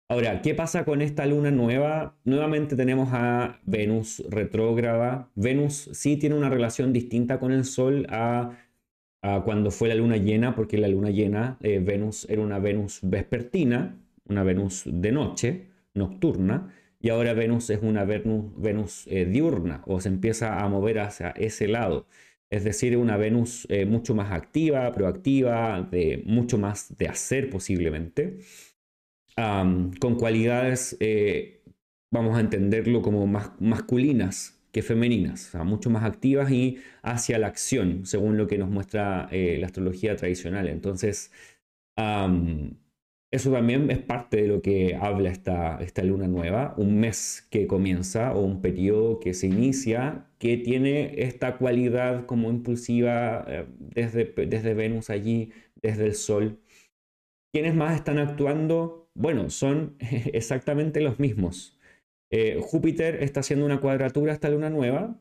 Ahora, 0.08 0.42
¿qué 0.42 0.56
pasa 0.56 0.86
con 0.86 1.02
esta 1.02 1.26
luna 1.28 1.52
nueva? 1.52 2.16
Nuevamente 2.24 2.76
tenemos 2.76 3.10
a 3.12 3.60
Venus 3.66 4.24
retrógrada. 4.30 5.30
Venus 5.36 5.90
sí 5.94 6.18
tiene 6.18 6.36
una 6.36 6.50
relación 6.50 6.94
distinta 6.94 7.40
con 7.40 7.52
el 7.52 7.64
Sol 7.64 8.08
a, 8.10 8.52
cuando 9.22 9.72
fue 9.72 9.90
la 9.90 9.96
luna 9.96 10.18
llena, 10.18 10.56
porque 10.56 10.78
la 10.78 10.88
luna 10.88 11.10
llena, 11.10 11.58
eh, 11.62 11.80
Venus 11.80 12.26
era 12.30 12.42
una 12.42 12.60
Venus 12.60 13.00
vespertina, 13.04 13.98
una 14.26 14.44
Venus 14.44 14.84
de 14.86 15.12
noche, 15.12 15.68
nocturna, 15.94 16.74
y 17.02 17.10
ahora 17.10 17.34
Venus 17.34 17.70
es 17.70 17.80
una 17.82 18.06
Venus, 18.06 18.54
Venus 18.58 19.08
eh, 19.08 19.26
diurna, 19.26 19.84
o 19.88 20.00
se 20.00 20.10
empieza 20.10 20.64
a 20.64 20.70
mover 20.70 21.00
hacia 21.00 21.32
ese 21.32 21.68
lado. 21.68 22.08
es 22.52 22.64
decir, 22.64 22.98
una 22.98 23.16
Venus 23.18 23.68
eh, 23.70 23.86
mucho 23.86 24.16
más 24.16 24.32
activa, 24.32 24.92
proactiva, 24.92 25.88
de 25.92 26.24
mucho 26.26 26.58
más 26.58 26.98
de 26.98 27.08
hacer 27.08 27.50
posiblemente, 27.50 28.40
con 29.36 30.16
cualidades, 30.20 30.98
vamos 32.12 32.38
a 32.38 32.42
entenderlo 32.42 33.02
como 33.02 33.26
más 33.26 33.52
masculinas 33.62 34.59
que 34.72 34.82
femeninas, 34.82 35.54
mucho 35.66 35.90
más 35.90 36.04
activas 36.04 36.52
y 36.52 36.78
hacia 37.02 37.40
la 37.40 37.48
acción, 37.48 38.06
según 38.06 38.38
lo 38.38 38.48
que 38.48 38.58
nos 38.58 38.70
muestra 38.70 39.28
eh, 39.32 39.58
la 39.60 39.68
astrología 39.68 40.16
tradicional. 40.16 40.68
Entonces, 40.68 41.32
eso 43.32 43.52
también 43.52 43.92
es 43.92 44.00
parte 44.00 44.42
de 44.42 44.48
lo 44.48 44.62
que 44.62 44.96
habla 44.96 45.30
esta, 45.30 45.78
esta 45.82 46.04
luna 46.04 46.28
nueva, 46.28 46.74
un 46.78 47.00
mes 47.00 47.48
que 47.52 47.68
comienza 47.68 48.34
o 48.34 48.42
un 48.42 48.62
periodo 48.62 49.20
que 49.20 49.34
se 49.34 49.48
inicia 49.48 50.26
que 50.40 50.58
tiene 50.58 51.22
esta 51.22 51.58
cualidad 51.58 52.26
como 52.26 52.50
impulsiva 52.50 53.46
eh, 53.48 53.66
desde, 53.80 54.26
desde 54.48 54.74
Venus 54.74 55.10
allí, 55.10 55.52
desde 55.82 56.08
el 56.08 56.16
Sol. 56.16 56.60
¿Quiénes 57.54 57.76
más 57.76 57.96
están 57.96 58.18
actuando? 58.18 59.10
Bueno, 59.14 59.50
son 59.50 59.96
exactamente 60.34 61.02
los 61.02 61.20
mismos. 61.20 61.79
Eh, 62.32 62.60
Júpiter 62.62 63.24
está 63.24 63.40
haciendo 63.40 63.66
una 63.66 63.80
cuadratura 63.80 64.32
a 64.32 64.36
esta 64.36 64.50
luna 64.50 64.70
nueva 64.70 65.20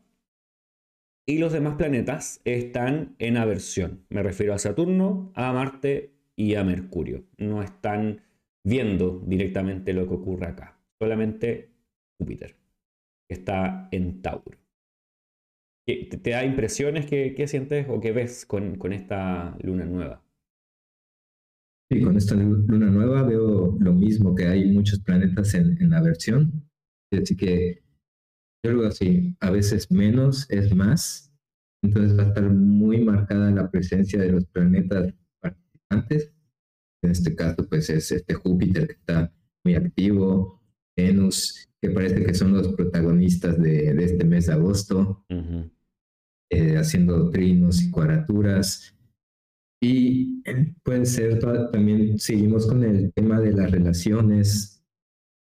y 1.27 1.39
los 1.39 1.53
demás 1.53 1.77
planetas 1.77 2.41
están 2.45 3.15
en 3.19 3.37
aversión. 3.37 4.05
Me 4.09 4.23
refiero 4.23 4.55
a 4.55 4.59
Saturno, 4.59 5.33
a 5.35 5.53
Marte 5.53 6.13
y 6.37 6.55
a 6.55 6.65
Mercurio. 6.65 7.25
No 7.37 7.63
están 7.63 8.23
viendo 8.65 9.23
directamente 9.27 9.93
lo 9.93 10.07
que 10.07 10.15
ocurre 10.15 10.47
acá. 10.47 10.79
Solamente 11.01 11.71
Júpiter, 12.19 12.57
que 13.29 13.35
está 13.35 13.89
en 13.91 14.21
Tauro. 14.21 14.59
¿Te, 15.87 16.31
da 16.31 16.45
impresiones? 16.45 17.07
¿Qué, 17.07 17.47
sientes 17.47 17.87
o 17.89 18.01
qué 18.01 18.13
ves 18.13 18.45
con, 18.45 18.77
con, 18.77 18.93
esta 18.93 19.57
luna 19.63 19.87
nueva? 19.87 20.23
Sí, 21.91 22.03
con 22.03 22.17
esta 22.17 22.35
luna 22.35 22.91
nueva 22.91 23.23
veo 23.23 23.75
lo 23.81 23.93
mismo, 23.95 24.35
que 24.35 24.47
hay 24.47 24.71
muchos 24.71 25.01
planetas 25.01 25.55
en, 25.55 25.81
en 25.81 25.95
aversión. 25.95 26.69
Así 27.11 27.37
que 27.37 27.83
yo 28.65 28.73
lo 28.73 28.87
así, 28.87 29.37
a 29.41 29.51
veces 29.51 29.91
menos 29.91 30.47
es 30.51 30.75
más. 30.75 31.33
Entonces 31.83 32.19
va 32.19 32.25
a 32.25 32.29
estar 32.29 32.51
muy 32.51 33.01
marcada 33.05 33.51
la 33.51 33.71
presencia 33.71 34.21
de 34.21 34.33
los 34.33 34.45
planetas 34.47 35.15
antes. 35.91 36.33
En 37.03 37.13
este 37.13 37.35
caso, 37.35 37.67
pues 37.69 37.89
es 37.91 38.11
este 38.11 38.35
Júpiter 38.35 38.87
que 38.87 38.95
está 38.95 39.33
muy 39.65 39.77
activo, 39.77 40.61
Venus, 40.97 41.69
que 41.81 41.91
parece 41.91 42.25
que 42.25 42.35
son 42.35 42.53
los 42.53 42.69
protagonistas 42.75 43.61
de, 43.63 43.91
este 44.03 44.25
mes 44.25 44.47
de 44.47 44.55
agosto, 44.55 45.25
eh, 46.51 46.77
haciendo 46.77 47.31
trinos 47.31 47.81
y 47.83 47.91
cuadraturas. 47.91 48.95
Y 49.81 50.43
puede 50.83 51.07
ser, 51.07 51.39
también 51.71 52.19
seguimos 52.19 52.67
con 52.67 52.83
el 52.83 53.13
tema 53.13 53.41
de 53.41 53.53
las 53.53 53.71
relaciones, 53.71 54.78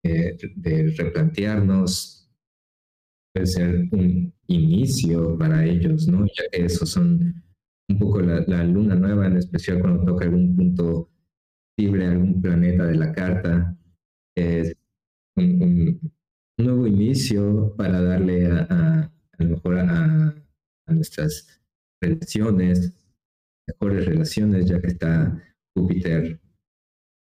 eh, 0.04 0.38
de 0.56 0.93
replantearnos, 0.97 2.30
puede 3.34 3.47
ser 3.47 3.88
un 3.91 4.34
inicio 4.47 5.38
para 5.38 5.66
ellos, 5.66 6.08
¿no? 6.08 6.26
Ya 6.26 6.43
que 6.52 6.66
esos 6.66 6.89
son 6.89 7.43
un 7.89 8.00
poco 8.00 8.22
la, 8.22 8.64
luna 8.64 8.95
nueva, 8.95 9.28
en 9.28 9.38
especial 9.38 9.80
cuando 9.80 10.06
toca 10.06 10.26
algún 10.26 10.56
punto 10.56 11.10
libre, 11.78 12.08
algún 12.08 12.41
planeta 12.41 12.86
de 12.86 12.95
la 12.95 13.12
carta. 13.12 13.78
Es 14.36 14.74
un, 15.36 16.00
nuevo 16.58 16.88
inicio 16.88 17.74
para 17.78 18.02
darle 18.02 18.47
a, 18.47 18.68
a, 18.70 19.43
mejor 19.43 19.80
a, 19.80 20.36
nuestras 20.88 21.62
relaciones, 22.02 22.93
mejores 23.68 24.06
relaciones, 24.06 24.66
ya 24.66 24.82
que 24.82 24.88
está 24.88 25.41
Júpiter 25.76 26.39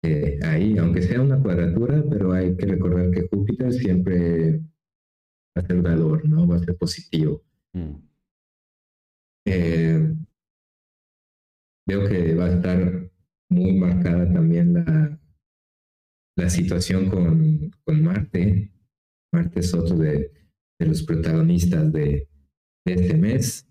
eh, 0.03 0.39
ahí, 0.45 0.79
aunque 0.79 1.03
sea 1.03 1.21
una 1.21 1.43
cuadratura, 1.43 2.05
pero 2.09 2.33
hay 2.33 2.57
que 2.57 2.67
recordar 2.67 3.11
que 3.11 3.27
Júpiter 3.29 3.73
siempre 3.73 4.59
va 4.59 5.63
a 5.63 5.67
ser 5.67 5.83
dador, 5.83 6.25
¿no? 6.29 6.47
Va 6.47 6.57
a 6.57 6.61
ser 6.61 6.77
positivo. 6.77 7.43
Mm. 7.73 7.97
Eh, 9.47 10.15
veo 11.87 12.09
que 12.09 12.35
va 12.35 12.45
a 12.45 12.55
estar 12.55 13.11
muy 13.51 13.73
marcada 13.73 14.31
también 14.33 14.75
la, 14.75 15.19
la 16.37 16.51
situación 16.51 17.09
con, 17.11 17.71
con 17.85 18.03
Marte. 18.03 18.71
Marte 19.33 19.61
es 19.61 19.75
otro 19.75 19.97
de, 19.97 20.31
de 20.79 20.87
los 20.87 21.03
protagonistas 21.03 21.93
de, 21.93 22.29
de, 22.87 22.95
este 22.95 23.17
mes. 23.17 23.67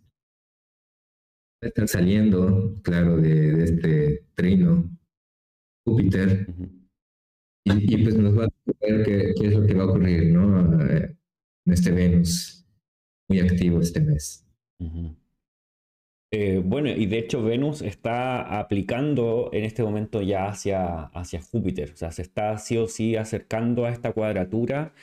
Están 1.61 1.88
saliendo, 1.88 2.75
claro, 2.84 3.17
de, 3.17 3.53
de 3.53 3.63
este 3.63 4.25
trino 4.36 4.97
Júpiter. 5.88 6.48
y, 7.64 7.94
y, 7.94 8.04
pues 8.04 8.16
nos 8.18 8.38
va 8.38 8.46
a 8.46 8.50
ver 8.82 9.04
qué, 9.06 9.34
qué, 9.40 9.48
es 9.48 9.54
lo 9.56 9.66
que 9.66 9.74
va 9.74 9.84
a 9.84 9.88
ocurrir, 9.88 10.34
¿no? 10.34 10.82
En 10.82 11.18
este 11.66 11.92
Venus 11.92 12.58
muy 13.30 13.40
activo 13.40 13.80
este 13.82 14.02
mes. 14.02 14.46
Eh, 16.32 16.62
bueno, 16.64 16.90
y 16.90 17.06
de 17.06 17.20
hecho 17.20 17.42
Venus 17.42 17.82
está 17.82 18.60
aplicando 18.60 19.50
en 19.54 19.64
este 19.64 19.82
momento 19.84 20.22
ya 20.22 20.48
hacia, 20.50 21.06
hacia 21.06 21.42
Júpiter, 21.42 21.92
o 21.92 21.96
sea, 21.96 22.12
se 22.12 22.22
está 22.22 22.58
sí 22.58 22.78
o 22.78 22.88
sí 22.88 23.16
acercando 23.16 23.86
a 23.86 23.92
esta 23.92 24.12
cuadratura 24.12 24.94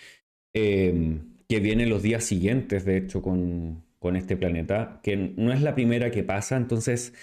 em, 0.53 1.21
que 1.49 1.61
viene 1.61 1.87
los 1.87 2.03
días 2.03 2.25
siguientes, 2.25 2.85
de 2.85 2.99
hecho, 2.99 3.23
con, 3.23 3.85
con, 3.99 4.17
este 4.17 4.37
planeta, 4.37 5.01
que 5.03 5.17
no 5.17 5.53
es 5.53 5.63
la 5.63 5.75
primera 5.75 6.11
que 6.11 6.23
pasa, 6.25 6.57
entonces, 6.57 7.15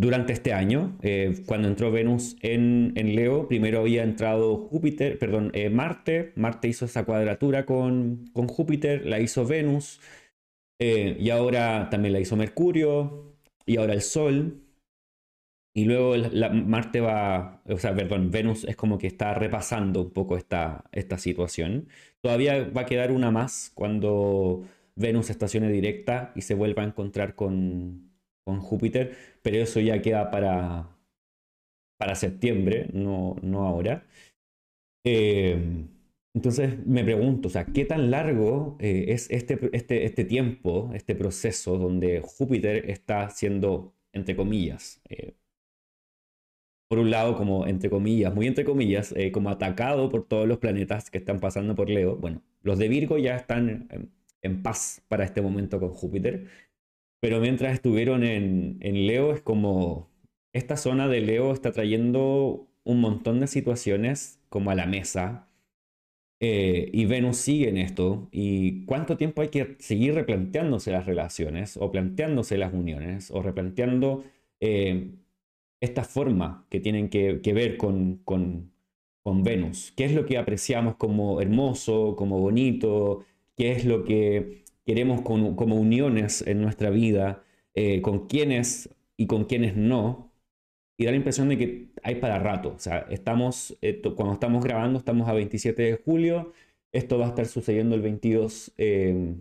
durante 0.00 0.32
este 0.32 0.52
año, 0.54 0.96
eh, 1.02 1.42
cuando 1.46 1.68
entró 1.68 1.90
Venus 1.92 2.36
en, 2.40 2.92
en, 2.96 3.14
Leo, 3.14 3.48
primero 3.48 3.80
había 3.80 4.02
entrado 4.02 4.56
Júpiter, 4.56 5.18
perdón, 5.18 5.50
eh, 5.54 5.68
Marte, 5.68 6.32
Marte 6.36 6.68
hizo 6.68 6.86
esa 6.86 7.04
cuadratura 7.04 7.66
con, 7.66 8.26
con 8.32 8.48
Júpiter, 8.48 9.04
la 9.06 9.20
hizo 9.20 9.46
Venus, 9.46 10.00
y 10.78 11.28
ahora 11.28 11.90
también 11.90 12.14
la 12.14 12.20
hizo 12.20 12.36
Mercurio, 12.36 13.36
y 13.66 13.76
ahora 13.76 13.94
el 13.94 14.02
Sol. 14.02 14.62
Y 15.74 15.84
luego 15.84 16.14
Marte 16.52 17.00
va, 17.00 17.62
o 17.66 17.78
sea, 17.78 17.94
perdón, 17.94 18.30
Venus 18.30 18.64
es 18.64 18.76
como 18.76 18.98
que 18.98 19.06
está 19.06 19.34
repasando 19.34 20.02
un 20.02 20.10
poco 20.12 20.36
esta, 20.36 20.84
esta 20.92 21.18
situación. 21.18 21.88
Todavía 22.22 22.68
va 22.70 22.82
a 22.82 22.86
quedar 22.86 23.12
una 23.12 23.30
más 23.30 23.70
cuando 23.74 24.64
Venus 24.96 25.30
estacione 25.30 25.70
directa 25.70 26.32
y 26.34 26.42
se 26.42 26.54
vuelva 26.54 26.82
a 26.82 26.86
encontrar 26.86 27.36
con, 27.36 28.09
con 28.44 28.60
Júpiter, 28.60 29.16
pero 29.42 29.58
eso 29.58 29.80
ya 29.80 30.02
queda 30.02 30.30
para, 30.30 30.88
para 31.98 32.14
septiembre, 32.14 32.88
no, 32.92 33.36
no 33.42 33.66
ahora. 33.66 34.06
Eh, 35.04 35.86
entonces 36.34 36.86
me 36.86 37.04
pregunto, 37.04 37.48
o 37.48 37.50
sea, 37.50 37.66
¿qué 37.66 37.84
tan 37.84 38.10
largo 38.10 38.76
eh, 38.80 39.06
es 39.08 39.30
este, 39.30 39.58
este, 39.72 40.04
este 40.04 40.24
tiempo, 40.24 40.90
este 40.94 41.14
proceso 41.14 41.76
donde 41.78 42.20
Júpiter 42.20 42.88
está 42.90 43.30
siendo, 43.30 43.94
entre 44.12 44.36
comillas, 44.36 45.00
eh, 45.08 45.34
por 46.88 46.98
un 46.98 47.10
lado, 47.10 47.36
como 47.36 47.66
entre 47.66 47.88
comillas, 47.90 48.34
muy 48.34 48.46
entre 48.46 48.64
comillas, 48.64 49.14
como 49.32 49.50
atacado 49.50 50.08
por 50.08 50.26
todos 50.26 50.48
los 50.48 50.58
planetas 50.58 51.10
que 51.10 51.18
están 51.18 51.38
pasando 51.38 51.74
por 51.76 51.88
Leo? 51.88 52.16
Bueno, 52.16 52.42
los 52.62 52.78
de 52.78 52.88
Virgo 52.88 53.16
ya 53.18 53.36
están 53.36 53.88
en 54.42 54.62
paz 54.62 55.02
para 55.08 55.24
este 55.24 55.40
momento 55.40 55.78
con 55.78 55.90
Júpiter, 55.90 56.46
pero 57.20 57.40
mientras 57.40 57.74
estuvieron 57.74 58.24
en, 58.24 58.78
en 58.80 59.06
Leo 59.06 59.32
es 59.32 59.40
como, 59.40 60.10
esta 60.52 60.76
zona 60.76 61.08
de 61.08 61.20
Leo 61.20 61.52
está 61.52 61.72
trayendo 61.72 62.66
un 62.84 63.00
montón 63.00 63.40
de 63.40 63.46
situaciones 63.46 64.40
como 64.48 64.70
a 64.70 64.74
la 64.74 64.86
mesa 64.86 65.50
eh, 66.40 66.88
y 66.92 67.04
Venus 67.04 67.36
sigue 67.36 67.68
en 67.68 67.76
esto. 67.76 68.28
¿Y 68.32 68.84
cuánto 68.86 69.16
tiempo 69.16 69.42
hay 69.42 69.48
que 69.48 69.76
seguir 69.78 70.14
replanteándose 70.14 70.90
las 70.90 71.06
relaciones 71.06 71.76
o 71.76 71.90
planteándose 71.92 72.56
las 72.56 72.72
uniones 72.72 73.30
o 73.30 73.42
replanteando 73.42 74.24
eh, 74.60 75.10
esta 75.80 76.04
forma 76.04 76.66
que 76.70 76.80
tienen 76.80 77.10
que, 77.10 77.40
ver 77.54 77.76
con, 77.76 78.16
con, 78.24 78.72
con, 79.22 79.42
Venus? 79.44 79.92
¿Qué 79.96 80.04
es 80.06 80.14
lo 80.14 80.24
que 80.26 80.38
apreciamos 80.38 80.96
como 80.96 81.40
hermoso, 81.42 82.16
como 82.16 82.40
bonito? 82.40 83.24
¿Qué 83.56 83.72
es 83.72 83.84
lo 83.84 84.04
que 84.04 84.64
queremos 84.90 85.22
como 85.22 85.76
uniones 85.76 86.42
en 86.42 86.60
nuestra 86.60 86.90
vida? 86.90 87.44
Eh, 87.74 88.02
¿Con 88.02 88.26
quiénes 88.26 88.90
y 89.16 89.26
con 89.26 89.44
quiénes 89.44 89.76
no? 89.76 90.30
y 91.00 91.06
da 91.06 91.12
la 91.12 91.16
impresión 91.16 91.48
de 91.48 91.56
que 91.56 91.88
hay 92.02 92.16
para 92.16 92.38
rato. 92.38 92.74
O 92.76 92.78
sea, 92.78 93.06
estamos, 93.08 93.74
cuando 94.16 94.34
estamos 94.34 94.62
grabando, 94.62 94.98
estamos 94.98 95.30
a 95.30 95.32
27 95.32 95.82
de 95.82 95.94
julio, 95.96 96.52
esto 96.92 97.18
va 97.18 97.24
a 97.24 97.28
estar 97.30 97.46
sucediendo 97.46 97.94
el 97.94 98.02
22, 98.02 98.74
eh, 98.76 99.34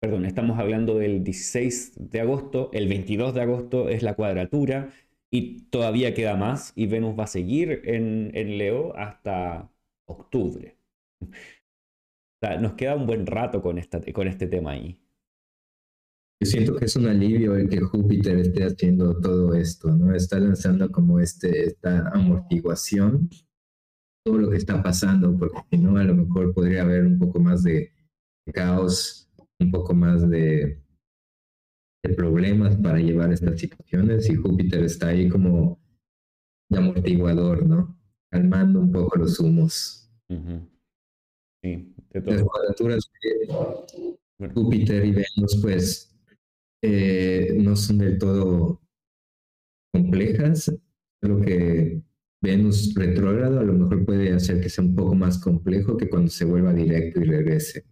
perdón, 0.00 0.24
estamos 0.24 0.58
hablando 0.58 0.96
del 0.96 1.24
16 1.24 2.10
de 2.10 2.20
agosto, 2.20 2.70
el 2.72 2.88
22 2.88 3.34
de 3.34 3.42
agosto 3.42 3.90
es 3.90 4.02
la 4.02 4.14
cuadratura 4.14 4.88
y 5.30 5.64
todavía 5.64 6.14
queda 6.14 6.36
más 6.36 6.72
y 6.74 6.86
Venus 6.86 7.18
va 7.18 7.24
a 7.24 7.26
seguir 7.26 7.82
en, 7.84 8.30
en 8.32 8.56
Leo 8.56 8.96
hasta 8.96 9.70
octubre. 10.06 10.76
O 12.42 12.46
sea, 12.46 12.58
nos 12.58 12.72
queda 12.72 12.96
un 12.96 13.06
buen 13.06 13.24
rato 13.24 13.62
con, 13.62 13.78
esta, 13.78 14.00
con 14.12 14.26
este 14.26 14.48
tema 14.48 14.72
ahí. 14.72 15.00
Yo 16.40 16.46
siento 16.50 16.74
que 16.74 16.86
es 16.86 16.96
un 16.96 17.06
alivio 17.06 17.54
el 17.54 17.68
que 17.68 17.80
Júpiter 17.80 18.36
esté 18.38 18.64
haciendo 18.64 19.20
todo 19.20 19.54
esto, 19.54 19.96
¿no? 19.96 20.12
Está 20.12 20.40
lanzando 20.40 20.90
como 20.90 21.20
este, 21.20 21.68
esta 21.68 22.08
amortiguación, 22.08 23.30
todo 24.24 24.38
lo 24.38 24.50
que 24.50 24.56
está 24.56 24.82
pasando, 24.82 25.38
porque 25.38 25.60
si 25.70 25.78
no, 25.78 25.96
a 25.96 26.02
lo 26.02 26.16
mejor 26.16 26.52
podría 26.52 26.82
haber 26.82 27.06
un 27.06 27.16
poco 27.20 27.38
más 27.38 27.62
de 27.62 27.92
caos, 28.52 29.30
un 29.60 29.70
poco 29.70 29.94
más 29.94 30.28
de, 30.28 30.82
de 32.02 32.14
problemas 32.14 32.76
para 32.76 32.98
llevar 32.98 33.32
estas 33.32 33.60
situaciones 33.60 34.28
y 34.28 34.34
Júpiter 34.34 34.82
está 34.82 35.08
ahí 35.08 35.28
como 35.28 35.80
de 36.68 36.78
amortiguador, 36.78 37.64
¿no? 37.64 37.96
Calmando 38.32 38.80
un 38.80 38.90
poco 38.90 39.16
los 39.16 39.38
humos. 39.38 40.10
Sí, 41.62 41.94
de 42.10 42.20
Las 42.20 42.42
cuadraturas 42.42 43.10
de 43.22 44.48
Júpiter 44.48 45.04
y 45.04 45.12
Venus, 45.12 45.58
pues, 45.62 46.14
eh, 46.82 47.54
no 47.56 47.76
son 47.76 47.98
del 47.98 48.18
todo 48.18 48.80
complejas, 49.92 50.74
lo 51.20 51.40
que 51.40 52.02
Venus 52.42 52.92
retrógrado 52.94 53.60
a 53.60 53.62
lo 53.62 53.72
mejor 53.72 54.04
puede 54.04 54.32
hacer 54.32 54.60
que 54.60 54.68
sea 54.68 54.82
un 54.82 54.96
poco 54.96 55.14
más 55.14 55.38
complejo 55.38 55.96
que 55.96 56.10
cuando 56.10 56.28
se 56.28 56.44
vuelva 56.44 56.72
directo 56.72 57.20
y 57.20 57.24
regrese. 57.24 57.84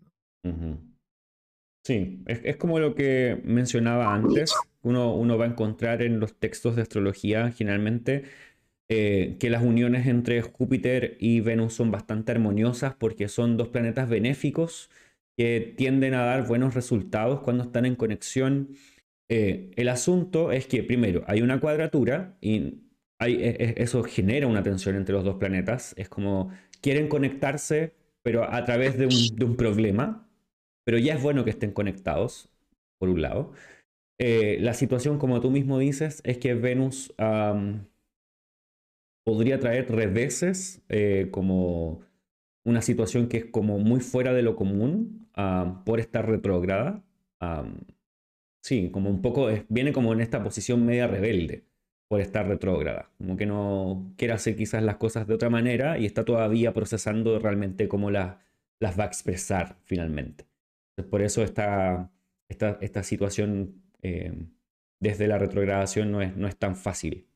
Sí, 1.86 2.24
es, 2.26 2.56
como 2.56 2.78
lo 2.80 2.94
que 2.94 3.40
mencionaba 3.44 4.12
antes. 4.12 4.52
Uno, 4.82 5.14
uno, 5.14 5.38
va 5.38 5.44
a 5.44 5.48
encontrar 5.48 6.02
en 6.02 6.20
los 6.20 6.34
textos 6.34 6.74
de 6.74 6.82
astrología 6.82 7.52
generalmente 7.52 8.24
eh, 8.92 9.36
que 9.38 9.50
las 9.50 9.62
uniones 9.62 10.08
entre 10.08 10.42
Júpiter 10.42 11.16
y 11.20 11.38
Venus 11.38 11.74
son 11.74 11.92
bastante 11.92 12.32
armoniosas 12.32 12.92
porque 12.96 13.28
son 13.28 13.56
dos 13.56 13.68
planetas 13.68 14.08
benéficos 14.08 14.90
que 15.36 15.74
tienden 15.76 16.12
a 16.14 16.24
dar 16.24 16.48
buenos 16.48 16.74
resultados 16.74 17.40
cuando 17.40 17.62
están 17.62 17.86
en 17.86 17.94
conexión. 17.94 18.70
Eh, 19.28 19.70
el 19.76 19.88
asunto 19.88 20.50
es 20.50 20.66
que, 20.66 20.82
primero, 20.82 21.22
hay 21.28 21.40
una 21.40 21.60
cuadratura 21.60 22.36
y 22.40 22.80
e, 23.20 23.30
e, 23.30 23.74
eso 23.76 24.02
genera 24.02 24.48
una 24.48 24.64
tensión 24.64 24.96
entre 24.96 25.14
los 25.14 25.22
dos 25.22 25.36
planetas. 25.36 25.94
Es 25.96 26.08
como 26.08 26.50
quieren 26.80 27.06
conectarse, 27.06 27.94
pero 28.22 28.52
a 28.52 28.64
través 28.64 28.98
de 28.98 29.06
un, 29.06 29.36
de 29.36 29.44
un 29.44 29.56
problema. 29.56 30.28
Pero 30.84 30.98
ya 30.98 31.14
es 31.14 31.22
bueno 31.22 31.44
que 31.44 31.50
estén 31.50 31.70
conectados, 31.70 32.50
por 32.98 33.08
un 33.08 33.22
lado. 33.22 33.52
Eh, 34.18 34.58
la 34.60 34.74
situación, 34.74 35.18
como 35.18 35.40
tú 35.40 35.52
mismo 35.52 35.78
dices, 35.78 36.22
es 36.24 36.38
que 36.38 36.54
Venus 36.54 37.14
podría 39.24 39.58
traer 39.58 39.90
reveses 39.90 40.82
eh, 40.88 41.28
como 41.30 42.00
una 42.64 42.82
situación 42.82 43.28
que 43.28 43.38
es 43.38 43.44
como 43.46 43.78
muy 43.78 44.00
fuera 44.00 44.32
de 44.32 44.42
lo 44.42 44.56
común 44.56 45.28
por 45.86 46.00
estar 46.00 46.28
retrógrada. 46.28 47.02
sí, 48.62 48.90
como 48.90 49.10
un 49.10 49.22
poco, 49.22 49.48
viene 49.68 49.92
como 49.92 50.12
en 50.12 50.20
esta 50.20 50.42
posición 50.42 50.84
media 50.84 51.06
rebelde 51.06 51.64
por 52.10 52.20
estar 52.20 52.48
retrógrada, 52.48 53.08
como 53.18 53.36
que 53.36 53.46
no 53.46 54.12
quiere 54.16 54.34
hacer 54.34 54.56
quizás 54.56 54.82
las 54.82 54.96
cosas 54.96 55.28
de 55.28 55.34
otra 55.34 55.48
manera 55.48 55.96
y 55.96 56.06
está 56.06 56.24
todavía 56.24 56.74
procesando 56.74 57.38
realmente 57.38 57.88
cómo 57.88 58.10
las 58.10 58.36
va 58.82 59.04
a 59.04 59.06
expresar 59.06 59.76
finalmente. 59.84 60.44
por 61.08 61.22
eso 61.22 61.42
esta, 61.44 62.10
situación 63.02 63.82
eh, 64.02 64.32
desde 64.98 65.28
la 65.28 65.38
retrogradación 65.38 66.20
es, 66.20 66.36
no 66.36 66.48
es 66.48 66.56
tan 66.56 66.74
fácil. 66.76 67.29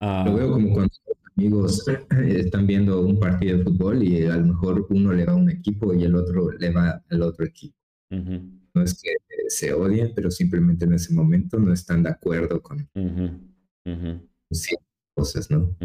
Lo 0.00 0.34
veo 0.34 0.52
como 0.52 0.72
cuando 0.72 0.92
amigos 1.36 1.86
están 1.88 2.66
viendo 2.66 3.00
un 3.00 3.18
partido 3.18 3.58
de 3.58 3.64
fútbol 3.64 4.02
y 4.02 4.24
a 4.26 4.36
lo 4.36 4.46
mejor 4.46 4.86
uno 4.90 5.12
le 5.12 5.24
va 5.24 5.32
a 5.32 5.36
un 5.36 5.50
equipo 5.50 5.94
y 5.94 6.04
el 6.04 6.14
otro 6.14 6.50
le 6.52 6.70
va 6.70 7.02
al 7.08 7.22
otro 7.22 7.44
equipo. 7.44 7.76
No 8.10 8.82
es 8.82 9.00
que 9.00 9.10
se 9.48 9.72
odien, 9.72 10.12
pero 10.14 10.30
simplemente 10.30 10.84
en 10.84 10.94
ese 10.94 11.14
momento 11.14 11.58
no 11.58 11.72
están 11.72 12.02
de 12.02 12.10
acuerdo 12.10 12.62
con 12.62 12.88
ciertas 14.50 14.86
cosas, 15.14 15.50
¿no? 15.50 15.76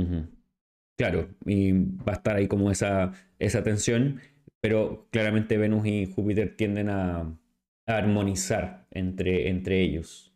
Claro, 0.97 1.29
y 1.45 1.71
va 1.71 2.13
a 2.13 2.15
estar 2.15 2.35
ahí 2.35 2.47
como 2.47 2.69
esa, 2.69 3.13
esa 3.39 3.63
tensión, 3.63 4.19
pero 4.61 5.07
claramente 5.11 5.57
Venus 5.57 5.85
y 5.87 6.05
Júpiter 6.05 6.55
tienden 6.55 6.89
a, 6.89 7.21
a 7.21 7.97
armonizar 7.97 8.87
entre, 8.91 9.49
entre 9.49 9.81
ellos. 9.81 10.32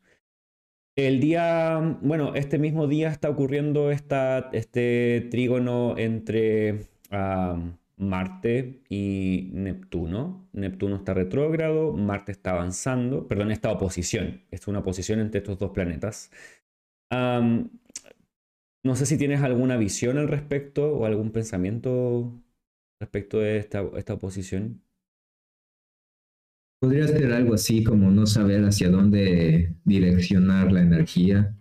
El 0.97 1.19
día, 1.19 1.77
bueno, 2.01 2.33
este 2.33 2.57
mismo 2.57 2.87
día 2.87 3.09
está 3.09 3.29
ocurriendo 3.29 3.91
esta, 3.91 4.49
este 4.51 5.27
trígono 5.29 5.95
entre 5.95 6.87
Marte 7.97 8.81
y 8.89 9.51
Neptuno. 9.53 10.49
Neptuno 10.53 10.95
está 10.95 11.13
retrógrado, 11.13 11.93
Marte 11.93 12.31
está 12.31 12.51
avanzando, 12.51 13.27
perdón, 13.27 13.51
esta 13.51 13.71
oposición. 13.71 14.41
Es 14.49 14.67
una 14.67 14.79
oposición 14.79 15.19
entre 15.19 15.37
estos 15.39 15.59
dos 15.59 15.69
planetas. 15.69 16.31
no 17.11 17.69
sé 18.95 19.05
si 19.05 19.19
tienes 19.19 19.43
alguna 19.43 19.77
visión 19.77 20.17
al 20.17 20.27
respecto 20.27 20.95
o 20.97 21.05
algún 21.05 21.29
pensamiento 21.31 22.33
respecto 22.99 23.37
de 23.39 23.57
esta, 23.59 23.83
esta 23.97 24.15
oposición. 24.15 24.81
Podría 26.79 27.07
ser 27.07 27.33
algo 27.33 27.55
así 27.55 27.83
como 27.83 28.11
no 28.11 28.27
saber 28.27 28.63
hacia 28.63 28.89
dónde 28.89 29.75
direccionar 29.83 30.71
la 30.71 30.81
energía, 30.81 31.55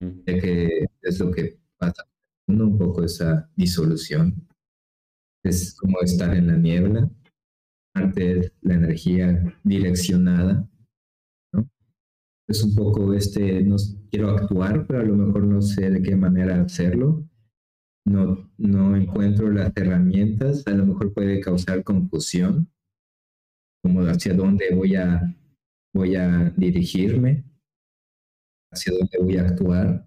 ya 0.00 0.40
que 0.40 0.86
es 1.02 1.18
lo 1.18 1.32
que 1.32 1.58
pasa, 1.76 2.04
un 2.46 2.78
poco 2.78 3.02
esa 3.02 3.50
disolución. 3.56 4.46
Es 5.42 5.74
como 5.74 6.00
estar 6.02 6.36
en 6.36 6.46
la 6.46 6.56
niebla, 6.56 7.10
antes 7.94 8.52
la 8.60 8.74
energía 8.74 9.42
direccionada, 9.64 10.68
¿no? 11.52 11.68
Es 12.46 12.62
un 12.62 12.76
poco 12.76 13.12
este, 13.12 13.62
no 13.64 13.76
quiero 14.10 14.30
actuar, 14.30 14.86
pero 14.86 15.00
a 15.00 15.04
lo 15.04 15.16
mejor 15.16 15.44
no 15.44 15.62
sé 15.62 15.90
de 15.90 16.00
qué 16.00 16.14
manera 16.14 16.62
hacerlo. 16.62 17.24
No, 18.06 18.48
no 18.56 18.96
encuentro 18.96 19.50
las 19.50 19.72
herramientas, 19.76 20.64
a 20.66 20.70
lo 20.70 20.86
mejor 20.86 21.12
puede 21.12 21.40
causar 21.40 21.82
confusión 21.82 22.70
como 23.82 24.00
hacia 24.02 24.34
dónde 24.34 24.74
voy 24.74 24.96
a, 24.96 25.36
voy 25.94 26.16
a 26.16 26.50
dirigirme, 26.56 27.44
hacia 28.72 28.92
dónde 28.92 29.18
voy 29.18 29.36
a 29.36 29.48
actuar. 29.48 30.06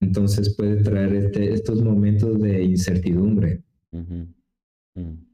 Entonces 0.00 0.54
puede 0.56 0.82
traer 0.82 1.12
este, 1.14 1.52
estos 1.52 1.82
momentos 1.82 2.40
de 2.40 2.62
incertidumbre. 2.62 3.62
Mm. 3.92 5.28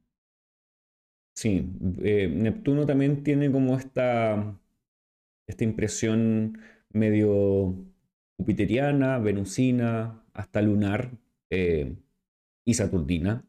Sí, 1.36 1.68
eh, 2.02 2.28
Neptuno 2.28 2.86
también 2.86 3.24
tiene 3.24 3.50
como 3.50 3.76
esta, 3.76 4.58
esta 5.48 5.64
impresión 5.64 6.58
medio 6.90 7.74
jupiteriana, 8.38 9.18
venusina, 9.18 10.24
hasta 10.32 10.62
lunar 10.62 11.10
eh, 11.50 11.96
y 12.64 12.74
saturnina. 12.74 13.44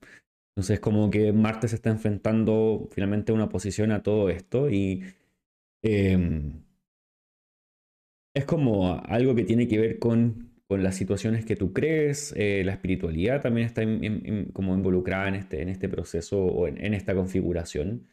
Entonces, 0.56 0.80
como 0.80 1.10
que 1.10 1.34
Marte 1.34 1.68
se 1.68 1.76
está 1.76 1.89
enfrentando 1.89 2.88
finalmente 2.91 3.32
a 3.32 3.36
una 3.36 3.49
posición 3.49 3.91
a 3.91 4.03
todo 4.03 4.30
esto 4.30 4.70
y 4.70 5.03
em, 5.84 6.64
es 8.34 8.45
como 8.45 9.01
algo 9.06 9.36
que 9.36 9.43
tiene 9.43 9.68
que 9.68 9.80
ver 9.80 9.99
con, 9.99 10.51
con 10.68 10.82
las 10.84 10.95
situaciones 10.95 11.45
que 11.45 11.58
tú 11.58 11.74
crees, 11.74 12.34
eh, 12.38 12.64
la 12.66 12.74
espiritualidad 12.74 13.41
también 13.41 13.68
está 13.68 13.84
como 14.53 14.76
involucrada 14.76 15.28
en 15.30 15.36
este, 15.36 15.62
en 15.62 15.70
este 15.70 15.89
proceso 15.89 16.39
o 16.43 16.68
en, 16.68 16.93
esta 16.93 17.16
configuración. 17.16 18.08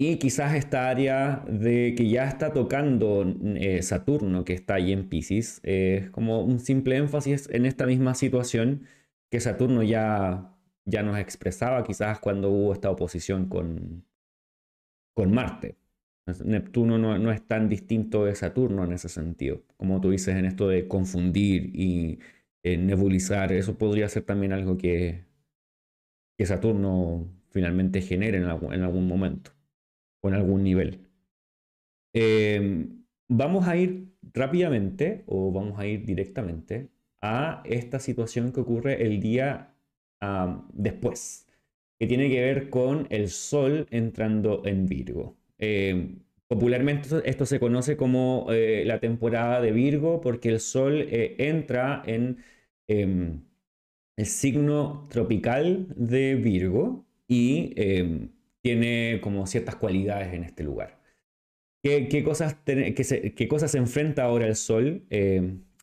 y 0.00 0.16
quizás 0.18 0.54
esta 0.54 0.88
área 0.88 1.44
de 1.48 1.94
que 1.96 2.08
ya 2.08 2.28
está 2.28 2.52
tocando 2.52 3.24
eh, 3.56 3.82
Saturno, 3.82 4.44
que 4.44 4.52
está 4.54 4.74
ahí 4.74 4.92
en 4.92 5.08
Pisces, 5.08 5.60
es 5.64 6.10
como 6.10 6.42
un 6.44 6.60
simple 6.60 6.96
énfasis 6.96 7.48
en 7.52 7.66
esta 7.66 7.86
misma 7.86 8.14
situación 8.14 8.84
que 9.30 9.40
Saturno 9.40 9.82
ya, 9.82 10.54
ya 10.84 11.02
nos 11.02 11.18
expresaba 11.18 11.84
quizás 11.84 12.20
cuando 12.20 12.50
hubo 12.50 12.72
esta 12.72 12.90
oposición 12.90 13.48
con, 13.48 14.04
con 15.14 15.32
Marte. 15.32 15.76
Neptuno 16.44 16.98
no, 16.98 17.32
es 17.32 17.46
tan 17.46 17.68
distinto 17.68 18.26
de 18.26 18.34
Saturno 18.34 18.84
en 18.84 18.92
ese 18.92 19.08
sentido, 19.08 19.62
como 19.78 20.00
tú 20.00 20.10
dices 20.10 20.36
en 20.36 20.44
esto 20.44 20.68
de 20.68 20.86
confundir 20.86 21.70
y 21.74 22.18
eh, 22.62 22.76
nebulizar, 22.76 23.50
eso 23.52 23.78
podría 23.78 24.08
ser 24.10 24.24
también 24.24 24.52
algo 24.52 24.76
que, 24.76 25.24
que 26.36 26.46
Saturno 26.46 27.26
finalmente 27.50 28.02
genere 28.02 28.38
en 28.38 28.44
algún, 28.44 28.74
en 28.74 28.82
algún 28.82 29.08
momento 29.08 29.52
o 30.20 30.28
en 30.28 30.34
algún 30.34 30.64
nivel. 30.64 31.08
Em, 32.12 33.04
vamos 33.28 33.66
a 33.68 33.76
ir 33.76 34.12
rápidamente 34.34 35.24
o 35.26 35.52
vamos 35.52 35.78
a 35.78 35.86
ir 35.86 36.04
directamente 36.04 36.90
a 37.20 37.62
esta 37.64 37.98
situación 37.98 38.52
que 38.52 38.60
ocurre 38.60 39.04
el 39.04 39.20
día 39.20 39.74
después, 40.72 41.46
que 41.98 42.06
tiene 42.06 42.28
que 42.28 42.40
ver 42.40 42.70
con 42.70 43.06
el 43.10 43.28
Sol 43.28 43.86
entrando 43.90 44.62
en 44.64 44.86
Virgo. 44.86 45.36
Eh, 45.58 46.16
popularmente 46.46 47.08
esto 47.24 47.46
se 47.46 47.60
conoce 47.60 47.96
como 47.96 48.46
eh, 48.50 48.84
la 48.86 49.00
temporada 49.00 49.60
de 49.60 49.72
Virgo 49.72 50.20
porque 50.20 50.48
el 50.50 50.60
Sol 50.60 51.06
eh, 51.10 51.36
entra 51.38 52.02
en 52.06 52.38
em, 52.86 53.42
el 54.16 54.26
signo 54.26 55.06
tropical 55.10 55.86
de 55.96 56.36
Virgo 56.36 57.06
y 57.26 57.72
em, 57.76 58.30
tiene 58.62 59.20
como 59.22 59.46
ciertas 59.46 59.76
cualidades 59.76 60.32
en 60.34 60.44
este 60.44 60.64
lugar. 60.64 60.98
¿Qué, 61.82 62.22
cosas, 62.24 62.56
qué, 62.64 63.48
cosas 63.48 63.70
se 63.70 63.78
enfrenta 63.78 64.24
ahora 64.24 64.46
el 64.46 64.56
Sol 64.56 65.06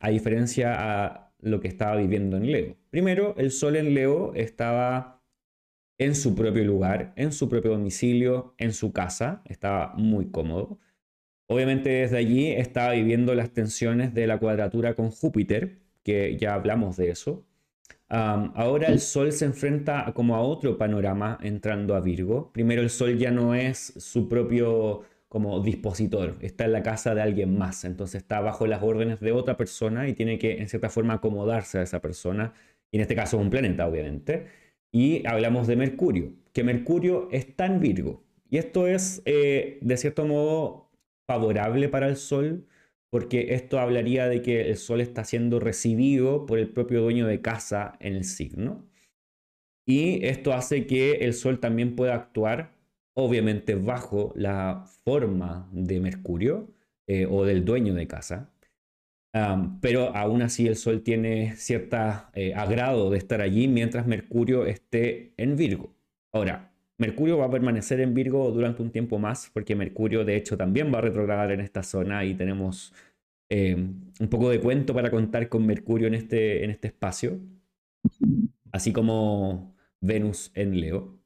a 0.02 0.10
diferencia 0.10 0.76
a 0.78 1.25
lo 1.40 1.60
que 1.60 1.68
estaba 1.68 1.96
viviendo 1.98 2.38
en 2.38 2.52
Leo? 2.52 2.78
Primero, 2.90 3.36
el 3.38 3.52
Sol 3.52 3.76
en 3.76 3.94
Leo 3.94 4.34
estaba 4.34 5.16
en 5.98 6.16
su 6.16 6.36
propio 6.36 6.64
lugar, 6.64 7.14
en 7.16 7.32
su 7.32 7.48
propio 7.50 7.72
domicilio, 7.72 8.54
en 8.58 8.74
su 8.74 8.92
casa, 8.92 9.42
estaba 9.46 9.94
muy 9.96 10.30
cómodo. 10.30 10.80
Obviamente 11.48 11.90
desde 11.90 12.18
allí 12.18 12.48
estaba 12.52 12.94
viviendo 12.94 13.36
las 13.36 13.52
tensiones 13.52 14.14
de 14.14 14.28
la 14.28 14.40
cuadratura 14.40 14.96
con 14.96 15.12
Júpiter, 15.12 15.80
que 16.04 16.38
ya 16.38 16.54
hablamos 16.54 16.98
de 16.98 17.10
eso. 17.10 17.46
ahora 18.10 18.88
el 18.88 19.00
Sol 19.00 19.32
se 19.32 19.46
enfrenta 19.46 20.12
como 20.14 20.36
a 20.36 20.42
otro 20.42 20.78
panorama 20.78 21.38
entrando 21.42 21.96
a 21.96 22.02
Virgo. 22.02 22.52
Primero 22.52 22.82
el 22.82 22.90
Sol 22.90 23.18
ya 23.18 23.32
no 23.32 23.56
es 23.56 23.94
su 23.98 24.28
propio 24.28 25.04
como 25.36 25.60
dispositor, 25.60 26.38
está 26.40 26.64
en 26.64 26.72
la 26.72 26.82
casa 26.82 27.14
de 27.14 27.22
alguien 27.22 27.58
más, 27.58 27.84
entonces 27.84 28.22
está 28.22 28.40
bajo 28.40 28.68
las 28.68 28.82
órdenes 28.82 29.20
de 29.20 29.34
otra 29.34 29.58
persona 29.58 30.08
y 30.08 30.14
tiene 30.14 30.40
que 30.40 30.62
en 30.62 30.70
cierta 30.70 30.90
forma 30.90 31.16
acomodarse 31.16 31.78
a 31.78 31.82
esa 31.82 32.00
persona, 32.00 32.54
y 32.90 32.96
en 32.96 33.02
este 33.02 33.16
caso 33.18 33.36
es 33.36 33.44
un 33.44 33.50
planeta 33.50 33.86
obviamente. 33.86 34.48
Y 34.94 35.28
hablamos 35.28 35.68
de 35.68 35.76
Mercurio, 35.76 36.32
que 36.54 36.64
Mercurio 36.64 37.28
está 37.34 37.66
en 37.66 37.82
Virgo, 37.82 38.24
y 38.50 38.60
esto 38.60 38.88
es 38.88 39.22
eh, 39.26 39.78
de 39.82 39.98
cierto 39.98 40.26
modo 40.26 40.90
favorable 41.28 41.90
para 41.90 42.08
el 42.08 42.16
Sol, 42.16 42.66
porque 43.10 43.56
esto 43.56 43.78
hablaría 43.82 44.30
de 44.30 44.42
que 44.42 44.70
el 44.70 44.78
Sol 44.78 45.02
está 45.02 45.26
siendo 45.26 45.60
recibido 45.60 46.46
por 46.46 46.60
el 46.60 46.70
propio 46.70 47.02
dueño 47.02 47.28
de 47.28 47.42
casa 47.42 47.98
en 48.00 48.14
el 48.16 48.24
signo. 48.24 48.88
Y 49.86 50.26
esto 50.26 50.54
hace 50.54 50.88
que 50.88 51.16
el 51.26 51.34
Sol 51.34 51.60
también 51.60 51.98
pueda 51.98 52.16
actuar 52.16 52.75
obviamente 53.16 53.76
bajo 53.76 54.34
la 54.36 54.86
forma 55.04 55.68
de 55.72 56.00
Mercurio 56.00 56.70
eh, 57.08 57.26
o 57.30 57.46
del 57.46 57.66
dueño 57.66 57.94
de 57.96 58.08
casa. 58.08 58.52
pero 59.82 60.16
aún 60.16 60.42
así 60.42 60.68
el 60.68 60.76
Sol 60.78 61.02
tiene 61.04 61.56
cierto 61.58 61.98
eh, 62.34 62.54
agrado 62.56 63.10
de 63.10 63.18
estar 63.18 63.42
allí 63.42 63.68
mientras 63.68 64.08
Mercurio 64.08 64.66
esté 64.66 65.34
en 65.38 65.58
Virgo. 65.58 65.94
Ahora, 66.32 66.72
Mercurio 66.98 67.38
va 67.38 67.46
a 67.46 67.52
permanecer 67.52 68.00
en 68.00 68.14
Virgo 68.14 68.52
durante 68.52 68.82
un 68.82 68.92
tiempo 68.92 69.20
más 69.20 69.50
porque 69.54 69.76
Mercurio 69.76 70.24
de 70.26 70.38
hecho 70.38 70.58
también 70.58 70.94
va 70.94 71.00
a 71.00 71.02
retrogradar 71.02 71.52
en 71.52 71.62
esta 71.62 71.84
zona 71.84 72.24
y 72.26 72.34
tenemos 72.36 72.94
eh, 73.50 73.76
un 73.76 74.28
poco 74.30 74.50
de 74.50 74.60
cuento 74.60 74.94
para 74.94 75.12
contar 75.12 75.50
con 75.50 75.66
Mercurio 75.66 76.08
en 76.08 76.16
este, 76.16 76.64
en 76.64 76.72
este 76.72 76.88
espacio, 76.88 77.40
así 78.72 78.92
como 78.94 79.76
Venus 80.02 80.52
en 80.56 80.80
Leo 80.80 81.25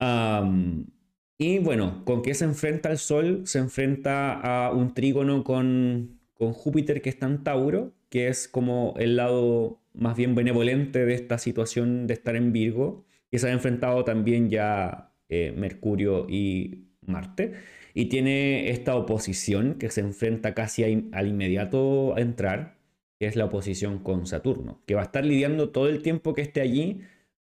y 0.00 1.58
bueno, 1.58 2.04
¿con 2.04 2.22
qué 2.22 2.34
se 2.34 2.44
enfrenta 2.44 2.90
el 2.90 2.98
Sol? 2.98 3.42
Se 3.46 3.58
enfrenta 3.58 4.32
a 4.32 4.72
un 4.72 4.94
trígono 4.94 5.44
con, 5.44 6.20
con 6.34 6.52
Júpiter 6.52 7.02
que 7.02 7.10
está 7.10 7.26
en 7.26 7.44
Tauro, 7.44 7.92
que 8.08 8.28
es 8.28 8.48
como 8.48 8.94
el 8.98 9.16
lado 9.16 9.80
más 9.94 10.16
bien 10.16 10.34
benevolente 10.34 11.04
de 11.04 11.14
esta 11.14 11.38
situación 11.38 12.06
de 12.06 12.14
estar 12.14 12.36
en 12.36 12.52
Virgo, 12.52 13.04
y 13.30 13.38
se 13.38 13.48
ha 13.48 13.52
enfrentado 13.52 14.04
también 14.04 14.48
ya 14.48 15.12
eh, 15.28 15.52
Mercurio 15.56 16.26
y 16.28 16.86
Marte, 17.02 17.54
y 17.94 18.06
tiene 18.06 18.70
esta 18.70 18.94
oposición 18.96 19.74
que 19.74 19.90
se 19.90 20.00
enfrenta 20.00 20.54
casi 20.54 20.84
al 21.12 21.26
inmediato 21.26 22.14
a 22.16 22.20
entrar, 22.20 22.78
que 23.18 23.26
es 23.26 23.34
la 23.34 23.46
oposición 23.46 23.98
con 23.98 24.26
Saturno, 24.26 24.82
que 24.86 24.94
va 24.94 25.00
a 25.00 25.04
estar 25.04 25.24
lidiando 25.24 25.70
todo 25.70 25.88
el 25.88 26.02
tiempo 26.02 26.34
que 26.34 26.42
esté 26.42 26.60
allí 26.60 27.00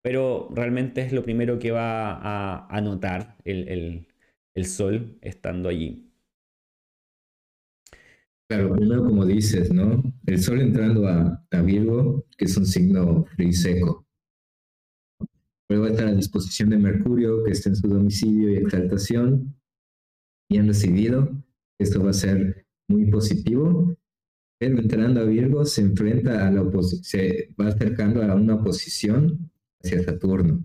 pero 0.02 0.48
realmente 0.52 1.02
es 1.02 1.12
lo 1.12 1.22
primero 1.22 1.58
que 1.58 1.70
va 1.70 2.66
a, 2.68 2.80
notar 2.80 3.36
el, 3.44 4.06
Sol 4.64 5.18
estando 5.22 5.70
allí. 5.70 6.12
Claro, 8.48 8.74
primero 8.74 9.04
como 9.04 9.24
dices, 9.24 9.72
¿no? 9.72 10.02
El 10.26 10.38
Sol 10.38 10.60
entrando 10.60 11.06
a, 11.06 11.46
Virgo, 11.62 12.26
que 12.36 12.44
es 12.46 12.56
un 12.56 12.66
signo 12.66 13.24
frío 13.24 13.48
y 13.48 13.52
seco. 13.52 14.06
Luego 15.68 15.86
está 15.86 16.08
a 16.08 16.14
disposición 16.14 16.70
de 16.70 16.78
Mercurio, 16.78 17.44
que 17.44 17.52
está 17.52 17.68
en 17.68 17.76
su 17.76 17.88
domicilio 17.88 18.50
y 18.50 18.56
exaltación, 18.56 19.54
bien 20.50 20.66
recibido. 20.66 21.30
Esto 21.78 22.02
va 22.02 22.10
a 22.10 22.14
ser 22.14 22.66
muy 22.88 23.08
positivo, 23.10 23.96
pero 24.58 24.78
entrando 24.78 25.20
a 25.20 25.24
Virgo 25.24 25.64
se 25.64 25.82
enfrenta 25.82 26.46
a 26.46 26.50
la 26.50 26.62
oposición, 26.62 27.04
se 27.04 27.54
va 27.58 27.68
acercando 27.68 28.22
a 28.22 28.34
una 28.34 28.56
oposición 28.56 29.49
hacia 29.82 30.02
Saturno. 30.02 30.64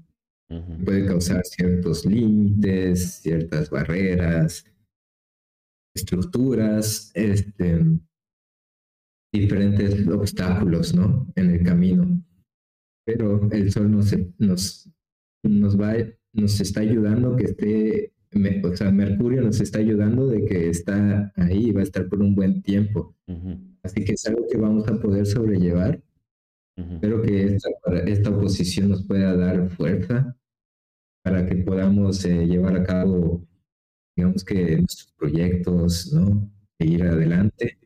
Puede 0.84 1.08
causar 1.08 1.44
ciertos 1.44 2.06
límites, 2.06 3.22
ciertas 3.22 3.70
barreras, 3.70 4.64
estructuras, 5.96 7.12
este, 7.16 7.84
diferentes 9.34 10.08
obstáculos 10.08 10.94
¿no? 10.94 11.28
en 11.36 11.50
el 11.50 11.64
camino. 11.64 12.22
Pero 13.06 13.50
el 13.52 13.72
Sol 13.72 13.92
nos, 13.92 14.16
nos, 14.38 14.90
nos, 15.44 15.80
va, 15.80 15.96
nos 16.34 16.60
está 16.60 16.82
ayudando 16.82 17.36
que 17.36 17.46
esté, 17.46 18.14
o 18.64 18.76
sea, 18.76 18.92
Mercurio 18.92 19.42
nos 19.42 19.60
está 19.62 19.80
ayudando 19.80 20.28
de 20.28 20.46
que 20.46 20.70
está 20.70 21.32
ahí 21.36 21.72
va 21.72 21.80
a 21.82 21.84
estar 21.84 22.08
por 22.08 22.22
un 22.22 22.36
buen 22.36 22.62
tiempo. 22.62 23.16
Así 23.82 24.04
que 24.04 24.14
es 24.14 24.26
algo 24.28 24.48
que 24.48 24.58
vamos 24.58 24.88
a 24.88 25.00
poder 25.00 25.26
sobrellevar 25.26 26.02
Espero 26.78 27.22
que 27.22 27.58
esta, 28.06 28.30
oposición 28.30 28.90
nos 28.90 29.06
pueda 29.06 29.36
dar 29.36 29.70
fuerza 29.70 30.36
para 31.24 31.46
que 31.48 31.56
podamos 31.56 32.24
eh, 32.26 32.46
llevar 32.46 32.76
a 32.76 32.84
cabo, 32.84 33.48
digamos 34.16 34.44
que 34.44 34.78
nuestros 34.78 35.14
proyectos, 35.14 36.14
¿no? 36.14 36.52
E 36.80 36.86
ir 36.86 37.04
adelante. 37.04 37.80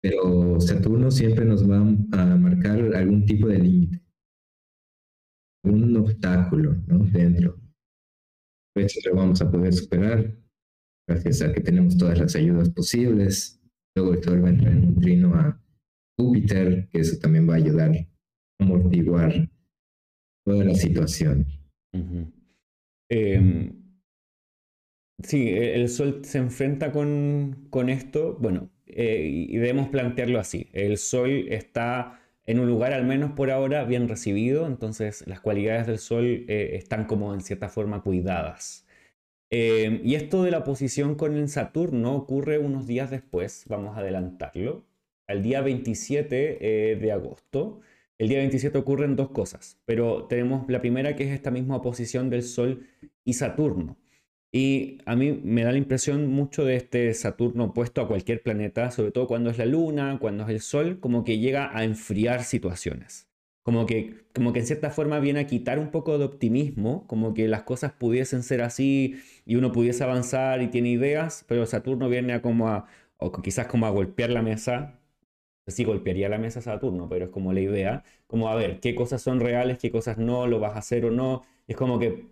Pero 0.00 0.60
Saturno 0.60 1.10
siempre 1.10 1.44
nos 1.44 1.68
va 1.68 1.78
a 1.78 2.36
marcar 2.36 2.94
algún 2.94 3.26
tipo 3.26 3.48
de 3.48 3.58
límite, 3.58 4.00
un 5.64 5.96
obstáculo, 5.96 6.76
¿no? 6.86 6.98
Dentro. 6.98 7.58
Pues 8.74 8.94
lo 9.04 9.16
vamos 9.16 9.42
a 9.42 9.50
poder 9.50 9.74
superar 9.74 10.36
gracias 11.08 11.42
a 11.42 11.52
que 11.52 11.60
tenemos 11.60 11.98
todas 11.98 12.20
las 12.20 12.36
ayudas 12.36 12.70
posibles. 12.70 13.60
Luego 13.96 14.14
el 14.14 14.22
Sol 14.22 14.44
va 14.44 14.48
a 14.48 14.50
entrar 14.50 14.72
en 14.72 14.84
un 14.84 15.00
trino 15.00 15.34
a 15.34 15.60
Júpiter, 16.18 16.88
que 16.90 17.00
eso 17.00 17.16
también 17.18 17.48
va 17.48 17.54
a 17.54 17.58
ayudar 17.58 17.92
a 17.92 18.64
amortiguar 18.64 19.48
toda 20.44 20.64
la 20.64 20.74
situación. 20.74 21.46
Em, 23.08 23.72
sí, 25.22 25.48
e, 25.48 25.76
el 25.76 25.88
Sol 25.88 26.24
se 26.24 26.38
enfrenta 26.38 26.90
con, 26.90 27.68
con 27.70 27.88
esto, 27.88 28.36
bueno, 28.40 28.70
eh, 28.86 29.46
y 29.48 29.56
debemos 29.56 29.88
plantearlo 29.88 30.40
así. 30.40 30.68
El 30.72 30.98
Sol 30.98 31.46
está 31.50 32.20
en 32.46 32.58
un 32.58 32.66
lugar, 32.66 32.92
al 32.92 33.04
menos 33.06 33.32
por 33.32 33.50
ahora, 33.50 33.84
bien 33.84 34.08
recibido, 34.08 34.66
entonces 34.66 35.24
las 35.26 35.40
cualidades 35.40 35.86
del 35.86 35.98
Sol 35.98 36.24
eh, 36.48 36.70
están 36.74 37.04
como 37.04 37.32
en 37.32 37.42
cierta 37.42 37.68
forma 37.68 38.02
cuidadas. 38.02 38.86
Em, 39.50 40.00
y 40.04 40.16
esto 40.16 40.42
de 40.42 40.50
la 40.50 40.64
posición 40.64 41.14
con 41.14 41.36
el 41.36 41.48
Saturno 41.48 42.14
ocurre 42.16 42.58
unos 42.58 42.86
días 42.86 43.10
después, 43.10 43.64
vamos 43.68 43.96
a 43.96 44.00
adelantarlo 44.00 44.87
al 45.28 45.42
día 45.42 45.60
27 45.60 46.58
eh, 46.60 46.96
de 46.96 47.12
agosto. 47.12 47.80
El 48.18 48.28
día 48.28 48.38
27 48.38 48.76
ocurren 48.78 49.14
dos 49.14 49.30
cosas, 49.30 49.78
pero 49.84 50.24
tenemos 50.24 50.68
la 50.68 50.80
primera 50.80 51.14
que 51.14 51.24
es 51.24 51.30
esta 51.30 51.52
misma 51.52 51.76
oposición 51.76 52.30
del 52.30 52.42
Sol 52.42 52.88
y 53.24 53.34
Saturno. 53.34 53.96
Y 54.50 54.98
a 55.04 55.14
mí 55.14 55.40
me 55.44 55.62
da 55.62 55.72
la 55.72 55.78
impresión 55.78 56.26
mucho 56.26 56.64
de 56.64 56.76
este 56.76 57.12
Saturno 57.14 57.64
opuesto 57.66 58.00
a 58.00 58.08
cualquier 58.08 58.42
planeta, 58.42 58.90
sobre 58.90 59.12
todo 59.12 59.28
cuando 59.28 59.50
es 59.50 59.58
la 59.58 59.66
Luna, 59.66 60.18
cuando 60.20 60.44
es 60.44 60.50
el 60.50 60.60
Sol, 60.60 60.98
como 61.00 61.22
que 61.22 61.38
llega 61.38 61.76
a 61.76 61.84
enfriar 61.84 62.42
situaciones. 62.42 63.28
Como 63.62 63.84
que, 63.86 64.14
como 64.34 64.52
que 64.54 64.60
en 64.60 64.66
cierta 64.66 64.90
forma 64.90 65.20
viene 65.20 65.40
a 65.40 65.46
quitar 65.46 65.78
un 65.78 65.90
poco 65.90 66.18
de 66.18 66.24
optimismo, 66.24 67.06
como 67.06 67.34
que 67.34 67.46
las 67.46 67.62
cosas 67.64 67.92
pudiesen 67.92 68.42
ser 68.42 68.62
así 68.62 69.20
y 69.44 69.56
uno 69.56 69.72
pudiese 69.72 70.02
avanzar 70.02 70.62
y 70.62 70.68
tiene 70.68 70.88
ideas, 70.88 71.44
pero 71.46 71.66
Saturno 71.66 72.08
viene 72.08 72.32
a 72.32 72.42
como 72.42 72.68
a, 72.68 72.86
o 73.18 73.30
quizás 73.30 73.66
como 73.66 73.86
a 73.86 73.90
golpear 73.90 74.30
la 74.30 74.42
mesa 74.42 74.97
sí 75.68 75.84
golpearía 75.84 76.28
la 76.28 76.38
mesa 76.38 76.60
Saturno, 76.60 77.08
pero 77.08 77.26
es 77.26 77.30
como 77.30 77.52
la 77.52 77.60
idea, 77.60 78.04
como 78.26 78.48
a 78.48 78.54
ver, 78.54 78.80
qué 78.80 78.94
cosas 78.94 79.22
son 79.22 79.40
reales, 79.40 79.78
qué 79.78 79.90
cosas 79.90 80.18
no, 80.18 80.46
lo 80.46 80.60
vas 80.60 80.74
a 80.74 80.78
hacer 80.78 81.04
o 81.04 81.10
no. 81.10 81.42
Es 81.66 81.76
como 81.76 81.98
que 81.98 82.26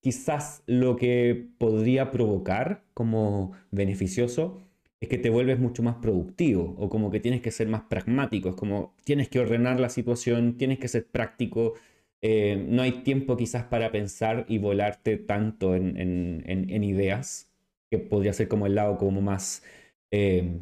quizás 0.00 0.62
lo 0.66 0.96
que 0.96 1.48
podría 1.58 2.10
provocar 2.10 2.84
como 2.94 3.52
beneficioso 3.70 4.62
es 5.00 5.08
que 5.08 5.18
te 5.18 5.30
vuelves 5.30 5.58
mucho 5.58 5.82
más 5.82 5.96
productivo 5.96 6.74
o 6.78 6.88
como 6.88 7.10
que 7.10 7.20
tienes 7.20 7.40
que 7.42 7.50
ser 7.50 7.68
más 7.68 7.82
pragmático, 7.82 8.50
es 8.50 8.54
como 8.56 8.94
tienes 9.04 9.28
que 9.28 9.40
ordenar 9.40 9.80
la 9.80 9.88
situación, 9.90 10.56
tienes 10.56 10.78
que 10.78 10.88
ser 10.88 11.06
práctico, 11.06 11.74
eh, 12.22 12.64
no 12.68 12.82
hay 12.82 13.02
tiempo 13.02 13.36
quizás 13.36 13.64
para 13.64 13.92
pensar 13.92 14.46
y 14.48 14.58
volarte 14.58 15.16
tanto 15.18 15.74
en, 15.74 16.84
ideas, 16.84 17.50
que 17.90 17.98
podría 17.98 18.32
ser 18.32 18.48
como 18.48 18.66
el 18.66 18.74
lado 18.74 18.98
como 18.98 19.20
más... 19.20 19.62
Eh, 20.10 20.60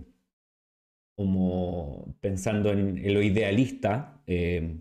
como 1.16 2.16
pensando 2.20 2.72
en, 2.72 3.14
lo 3.14 3.22
idealista 3.22 4.20
eh, 4.26 4.78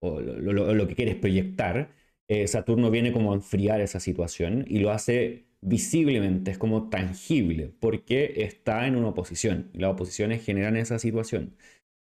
o 0.00 0.20
lo, 0.20 0.88
que 0.88 0.94
quieres 0.94 1.16
proyectar, 1.16 1.90
eh, 2.28 2.46
Saturno 2.46 2.90
viene 2.90 3.12
como 3.12 3.32
a 3.32 3.36
enfriar 3.36 3.80
esa 3.80 4.00
situación 4.00 4.64
y 4.68 4.78
lo 4.78 4.90
hace 4.90 5.44
visiblemente, 5.60 6.50
es 6.50 6.58
como 6.58 6.90
tangible, 6.90 7.72
porque 7.80 8.34
está 8.44 8.86
en 8.86 8.96
una 8.96 9.08
oposición. 9.08 9.70
Y 9.72 9.78
las 9.78 9.92
oposiciones 9.92 10.44
generan 10.44 10.76
esa 10.76 10.98
situación. 10.98 11.56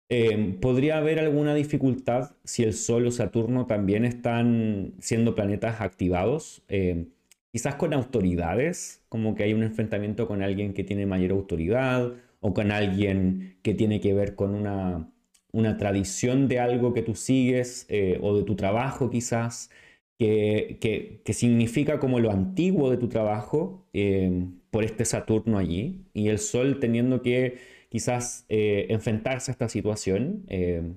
Em, 0.09 0.61
¿Podría 0.61 0.99
haber 0.99 1.19
alguna 1.19 1.55
dificultad 1.55 2.37
si 2.45 2.63
el 2.63 2.75
Sol 2.75 3.07
o 3.07 3.11
Saturno 3.11 3.67
también 3.67 4.05
están 4.05 4.95
siendo 5.01 5.35
planetas 5.35 5.81
activados? 5.81 6.63
Em, 6.69 7.11
quizás 7.53 7.77
con 7.77 7.93
autoridades, 7.93 9.05
como 9.09 9.35
que 9.35 9.45
hay 9.45 9.53
un 9.55 9.63
enfrentamiento 9.65 10.29
con 10.29 10.43
alguien 10.43 10.75
que 10.75 10.85
tiene 10.85 11.07
mayor 11.07 11.33
autoridad 11.33 12.13
o 12.41 12.55
con 12.55 12.71
alguien 12.73 13.59
que 13.63 13.75
tiene 13.75 14.01
que 14.01 14.15
ver 14.15 14.35
con 14.35 14.55
una, 14.55 15.11
una 15.53 15.77
tradición 15.77 16.49
de 16.49 16.61
algo 16.61 16.93
que 16.95 17.03
tú 17.03 17.15
sigues 17.15 17.87
eh, 17.89 18.19
o 18.23 18.37
de 18.37 18.45
tu 18.45 18.57
trabajo 18.57 19.11
quizás, 19.11 19.71
que, 20.19 21.21
que, 21.25 21.33
significa 21.35 21.99
como 22.01 22.21
lo 22.21 22.31
antiguo 22.31 22.91
de 22.91 22.97
tu 22.97 23.09
trabajo 23.09 23.87
em, 23.93 24.61
por 24.71 24.85
este 24.85 25.05
Saturno 25.05 25.59
allí 25.59 26.07
y 26.15 26.29
el 26.29 26.39
Sol 26.39 26.81
teniendo 26.81 27.21
que 27.23 27.59
quizás 27.91 28.47
eh, 28.49 28.87
enfrentarse 28.91 29.51
a 29.51 29.53
esta 29.53 29.69
situación, 29.69 30.45
eh, 30.49 30.95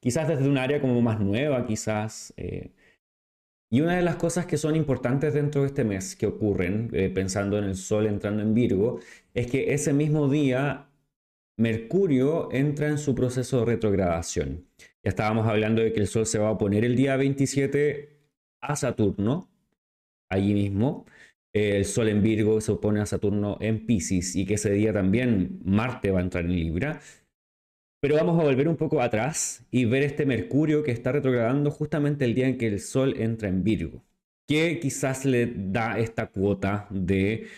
quizás 0.00 0.28
desde 0.28 0.48
un 0.48 0.58
área 0.58 0.80
como 0.80 1.00
más 1.00 1.20
nueva, 1.20 1.66
quizás. 1.66 2.34
Eh. 3.70 3.76
Y 3.76 3.80
una 3.80 3.96
de 3.96 4.02
las 4.02 4.16
cosas 4.16 4.46
que 4.46 4.56
son 4.56 4.76
importantes 4.76 5.34
dentro 5.34 5.62
de 5.62 5.68
este 5.68 5.84
mes 5.84 6.16
que 6.16 6.26
ocurren, 6.26 6.90
pensando 7.14 7.58
en 7.58 7.64
el 7.64 7.76
Sol 7.76 8.06
entrando 8.06 8.42
en 8.42 8.54
Virgo, 8.54 9.00
es 9.34 9.46
que 9.46 9.74
ese 9.74 9.92
mismo 9.92 10.28
día 10.28 10.88
Mercurio 11.58 12.48
entra 12.52 12.88
en 12.88 12.98
su 12.98 13.14
proceso 13.14 13.60
de 13.60 13.64
retrogradación. 13.66 14.64
Ya 15.02 15.10
estábamos 15.10 15.46
hablando 15.46 15.82
de 15.82 15.92
que 15.92 16.00
el 16.00 16.06
Sol 16.06 16.24
se 16.24 16.38
va 16.38 16.48
a 16.48 16.52
oponer 16.52 16.84
el 16.84 16.96
día 16.96 17.16
27 17.16 18.16
a 18.60 18.76
Saturno, 18.76 19.50
allí 20.30 20.54
mismo, 20.54 21.04
el 21.52 21.84
Sol 21.84 22.08
en 22.08 22.22
Virgo 22.22 22.60
se 22.60 22.72
opone 22.72 23.00
a 23.00 23.06
Saturno 23.06 23.58
en 23.60 23.86
Pisces 23.86 24.36
y 24.36 24.46
que 24.46 24.54
ese 24.54 24.70
día 24.70 24.92
también 24.92 25.60
Marte 25.64 26.10
va 26.10 26.20
a 26.20 26.22
entrar 26.22 26.44
en 26.44 26.52
Libra. 26.52 27.00
Pero 28.00 28.14
vamos 28.14 28.38
a 28.40 28.44
volver 28.44 28.68
un 28.68 28.76
poco 28.76 29.00
atrás 29.00 29.66
y 29.70 29.84
ver 29.84 30.02
este 30.02 30.24
Mercurio 30.26 30.82
que 30.82 30.92
está 30.92 31.12
retrogradando 31.12 31.70
justamente 31.70 32.24
el 32.24 32.34
día 32.34 32.48
en 32.48 32.58
que 32.58 32.68
el 32.68 32.80
Sol 32.80 33.14
entra 33.18 33.48
en 33.48 33.64
Virgo, 33.64 34.04
que 34.46 34.78
quizás 34.80 35.24
le 35.24 35.52
da 35.54 35.98
esta 35.98 36.28
cuota 36.28 36.86
de, 36.90 37.48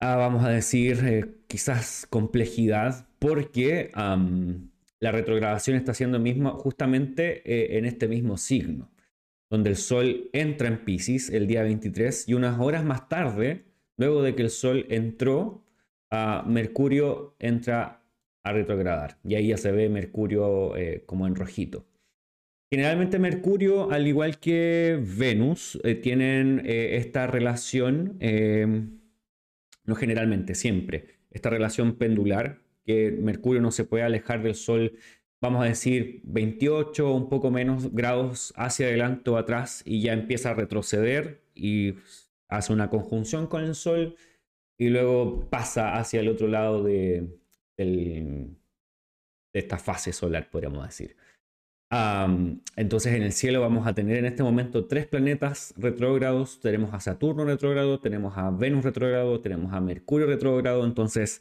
ah, 0.00 0.16
vamos 0.16 0.44
a 0.44 0.50
decir, 0.50 1.00
eh, 1.04 1.24
quizás 1.48 2.06
complejidad, 2.08 3.08
porque 3.18 3.90
la 5.00 5.12
retrogradación 5.12 5.76
está 5.76 5.94
siendo 5.94 6.18
misma 6.20 6.52
justamente 6.52 7.42
eh, 7.44 7.78
en 7.78 7.84
este 7.84 8.08
mismo 8.08 8.36
signo 8.36 8.92
donde 9.52 9.68
el 9.68 9.76
Sol 9.76 10.30
entra 10.32 10.66
en 10.66 10.82
Pisces 10.82 11.28
el 11.28 11.46
día 11.46 11.62
23 11.62 12.26
y 12.26 12.32
unas 12.32 12.58
horas 12.58 12.86
más 12.86 13.10
tarde, 13.10 13.66
luego 13.98 14.22
de 14.22 14.34
que 14.34 14.40
el 14.40 14.48
Sol 14.48 14.86
entró, 14.88 15.62
a 16.08 16.42
Mercurio 16.46 17.36
entra 17.38 18.01
a 18.42 18.52
retrogradar. 18.52 19.18
Y 19.24 19.34
ahí 19.34 19.48
ya 19.48 19.56
se 19.56 19.72
ve 19.72 19.88
Mercurio 19.88 20.76
eh, 20.76 21.04
como 21.06 21.26
en 21.26 21.34
rojito. 21.34 21.86
Generalmente 22.70 23.18
Mercurio, 23.18 23.90
al 23.90 24.06
igual 24.06 24.38
que 24.38 24.98
Venus, 25.18 25.78
eh, 25.84 25.94
tienen 25.94 26.62
eh, 26.64 26.96
esta 26.96 27.26
relación, 27.26 28.18
no 29.84 29.94
generalmente, 29.94 30.54
siempre, 30.54 31.06
esta 31.30 31.50
relación 31.50 31.96
pendular, 31.96 32.60
que 32.84 33.12
Mercurio 33.12 33.60
no 33.60 33.70
se 33.70 33.84
puede 33.84 34.04
alejar 34.04 34.42
del 34.42 34.54
Sol 34.54 34.92
vamos 35.42 35.62
a 35.64 35.66
decir, 35.66 36.20
28 36.22 37.10
o 37.10 37.16
un 37.16 37.28
poco 37.28 37.50
menos 37.50 37.92
grados 37.92 38.54
hacia 38.56 38.86
adelante 38.86 39.28
o 39.28 39.36
atrás 39.36 39.82
y 39.84 40.00
ya 40.00 40.12
empieza 40.12 40.50
a 40.50 40.54
retroceder 40.54 41.42
y 41.52 41.94
hace 42.48 42.72
una 42.72 42.88
conjunción 42.88 43.48
con 43.48 43.64
el 43.64 43.74
Sol 43.74 44.14
y 44.78 44.88
luego 44.88 45.50
pasa 45.50 45.96
hacia 45.96 46.20
el 46.20 46.28
otro 46.28 46.46
lado 46.46 46.84
de, 46.84 47.41
esta 49.52 49.78
fase 49.78 50.12
solar, 50.12 50.48
podríamos 50.50 50.86
decir. 50.86 51.16
entonces 52.76 53.14
en 53.14 53.22
el 53.22 53.32
cielo 53.32 53.60
vamos 53.60 53.86
a 53.86 53.94
tener 53.94 54.16
en 54.18 54.24
este 54.26 54.42
momento 54.42 54.86
tres 54.86 55.06
planetas 55.06 55.74
retrógrados. 55.76 56.60
Tenemos 56.60 56.94
a 56.94 57.00
Saturno 57.00 57.44
retrógrado, 57.44 58.00
tenemos 58.00 58.36
a 58.38 58.50
Venus 58.50 58.84
retrógrado, 58.84 59.40
tenemos 59.40 59.72
a 59.72 59.80
Mercurio 59.80 60.26
retrógrado. 60.26 60.84
Entonces 60.84 61.40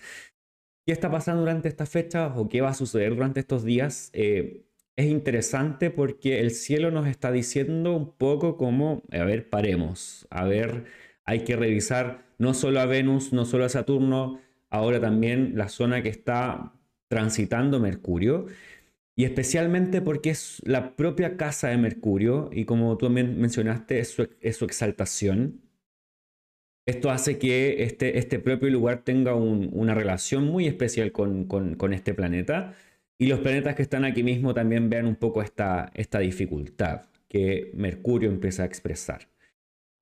qué 0.85 0.93
está 0.93 1.11
pasando 1.11 1.41
durante 1.41 1.69
estas 1.69 1.89
fechas 1.89 2.33
o 2.35 2.49
qué 2.49 2.61
va 2.61 2.69
a 2.69 2.73
suceder 2.73 3.15
durante 3.15 3.39
estos 3.39 3.63
días, 3.63 4.09
eh, 4.13 4.65
es 4.95 5.05
interesante 5.07 5.89
porque 5.89 6.39
el 6.39 6.51
cielo 6.51 6.91
nos 6.91 7.07
está 7.07 7.31
diciendo 7.31 7.95
un 7.95 8.11
poco 8.13 8.57
como, 8.57 9.03
a 9.11 9.23
ver, 9.23 9.49
paremos, 9.49 10.27
a 10.29 10.45
ver, 10.45 10.85
hay 11.23 11.43
que 11.43 11.55
revisar 11.55 12.25
no 12.37 12.53
solo 12.53 12.79
a 12.79 12.85
Venus, 12.85 13.33
no 13.33 13.45
solo 13.45 13.65
a 13.65 13.69
Saturno, 13.69 14.39
ahora 14.71 14.99
también 14.99 15.53
la 15.55 15.69
zona 15.69 16.01
que 16.01 16.09
está 16.09 16.73
transitando 17.07 17.79
Mercurio. 17.79 18.47
Y 19.15 19.25
especialmente 19.25 20.01
porque 20.01 20.31
es 20.31 20.61
la 20.65 20.95
propia 20.95 21.37
casa 21.37 21.67
de 21.67 21.77
Mercurio 21.77 22.49
y 22.51 22.65
como 22.65 22.97
tú 22.97 23.09
mencionaste, 23.09 23.99
es 23.99 24.57
su 24.57 24.65
exaltación. 24.65 25.61
Esto 26.87 27.11
hace 27.11 27.37
que 27.37 27.83
este, 27.83 28.17
este 28.17 28.39
propio 28.39 28.69
lugar 28.69 29.03
tenga 29.03 29.35
una 29.35 29.93
relación 29.93 30.45
muy 30.45 30.65
especial 30.65 31.11
con, 31.11 31.93
este 31.93 32.13
planeta 32.13 32.73
y 33.19 33.27
los 33.27 33.39
planetas 33.39 33.75
que 33.75 33.83
están 33.83 34.03
aquí 34.05 34.23
mismo 34.23 34.53
también 34.53 34.89
vean 34.89 35.05
un 35.05 35.15
poco 35.15 35.43
esta, 35.43 35.91
esta 35.93 36.19
dificultad 36.19 37.03
que 37.27 37.71
Mercurio 37.75 38.29
empieza 38.29 38.63
a 38.63 38.65
expresar. 38.65 39.27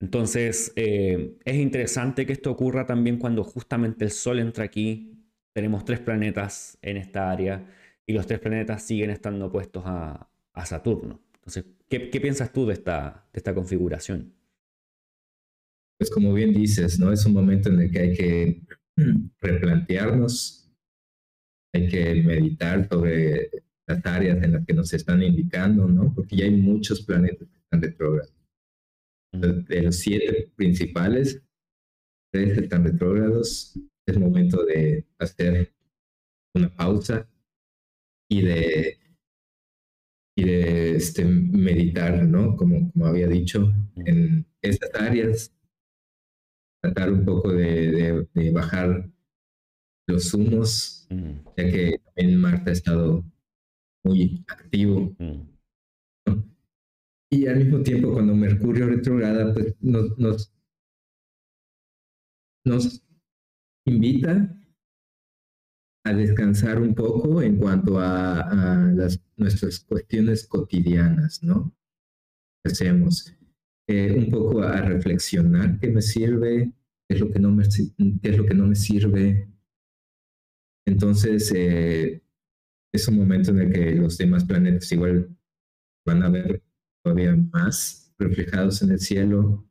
Entonces, 0.02 0.72
eh, 0.76 1.38
es 1.44 1.56
interesante 1.56 2.26
que 2.26 2.34
esto 2.34 2.52
ocurra 2.52 2.86
también 2.86 3.18
cuando 3.18 3.44
justamente 3.44 4.06
el 4.06 4.12
Sol 4.12 4.40
entra 4.40 4.64
aquí. 4.64 5.14
Tenemos 5.54 5.84
tres 5.84 6.00
planetas 6.00 6.78
en 6.82 6.98
esta 6.98 7.32
área 7.32 7.68
y 8.06 8.14
los 8.14 8.26
tres 8.28 8.40
planetas 8.40 8.84
siguen 8.84 9.10
estando 9.10 9.48
opuestos 9.48 9.84
a, 9.86 10.26
Saturno. 10.66 11.22
Entonces, 11.36 11.66
¿qué, 11.88 12.00
piensas 12.20 12.52
tú 12.52 12.66
de 12.66 12.74
esta, 12.74 13.26
de 13.32 13.38
esta 13.38 13.56
configuración? 13.56 14.34
pues 16.00 16.10
como 16.10 16.34
bien 16.34 16.54
dices, 16.54 16.98
¿no? 16.98 17.12
Es 17.12 17.26
un 17.26 17.34
momento 17.34 17.70
en 17.70 17.82
el 17.82 17.92
que 17.92 18.00
hay 18.00 18.14
que 18.14 18.62
replantearnos, 19.42 20.72
hay 21.74 21.90
que 21.90 22.16
meditar 22.24 22.88
sobre 22.88 23.52
las 23.86 24.06
áreas 24.06 24.42
en 24.42 24.54
las 24.54 24.66
que 24.66 24.74
nos 24.74 24.94
están 24.94 25.22
indicando, 25.22 25.88
¿no? 25.88 26.14
Porque 26.16 26.38
ya 26.38 26.46
hay 26.46 26.52
muchos 26.52 27.02
planetas 27.02 27.50
que 27.50 27.58
están 27.58 27.82
retrógrados. 27.82 28.34
De 29.32 29.84
los 29.84 29.98
siete 29.98 30.52
principales, 30.56 31.42
tres 32.32 32.58
están 32.58 32.84
retrógrados. 32.84 33.78
Es 34.08 34.18
momento 34.18 34.66
de 34.66 35.06
hacer 35.20 35.74
una 36.56 36.74
pausa 36.76 37.30
y 38.30 38.42
de, 38.42 38.98
y 40.36 40.44
de 40.44 40.96
este, 40.96 41.26
meditar, 41.26 42.24
¿no? 42.24 42.56
Como, 42.56 42.92
como 42.92 43.06
había 43.06 43.28
dicho, 43.28 43.72
en 43.96 44.46
estas 44.62 44.94
áreas 44.96 45.54
tratar 46.82 47.12
un 47.12 47.26
poco 47.26 47.52
de, 47.52 48.28
bajar 48.54 49.10
los 50.08 50.34
humos, 50.34 51.08
mm. 51.10 51.32
ya 51.58 51.72
que 51.72 52.02
también 52.16 52.40
Marta 52.40 52.70
ha 52.70 52.74
estado 52.74 53.24
muy 54.04 54.44
activo. 54.48 55.16
Mm. 55.20 55.42
Y 57.32 57.48
al 57.48 57.58
mismo 57.58 57.82
tiempo, 57.82 58.14
cuando 58.14 58.36
Mercurio 58.36 58.88
retrograda, 58.88 59.54
pues 59.54 59.76
nos, 59.82 60.18
nos, 60.18 60.52
nos 62.66 63.04
invita 63.86 64.56
a 66.06 66.14
descansar 66.14 66.82
un 66.82 66.96
poco 66.96 67.42
en 67.42 67.58
cuanto 67.58 68.00
a, 68.00 68.40
a 68.42 68.92
las, 68.94 69.22
nuestras 69.38 69.80
cuestiones 69.82 70.48
cotidianas, 70.48 71.44
¿no? 71.44 71.74
hacemos. 72.64 73.36
Eh, 73.88 74.14
un 74.16 74.30
poco 74.30 74.62
a 74.62 74.82
reflexionar 74.82 75.80
qué 75.80 75.90
me 75.90 76.02
sirve, 76.02 76.72
qué 77.08 77.16
es 77.16 77.22
lo 77.22 77.32
que 77.32 77.40
no 77.40 77.52
me, 77.52 77.64
qué 77.64 78.30
es 78.30 78.38
lo 78.38 78.46
que 78.46 78.54
no 78.54 78.68
me 78.68 78.76
sirve. 78.76 79.50
Entonces, 80.86 81.52
eh, 81.56 82.22
es 82.94 83.08
un 83.08 83.16
momento 83.16 83.52
en 83.52 83.60
el 83.62 83.74
que 83.74 83.96
los 83.96 84.18
demás 84.18 84.46
planetas 84.46 84.92
igual 84.92 85.36
van 86.06 86.24
a 86.24 86.30
ver 86.30 86.62
todavía 87.04 87.36
más 87.36 88.14
reflejados 88.18 88.82
en 88.82 88.92
el 88.92 89.00
cielo. 89.00 89.66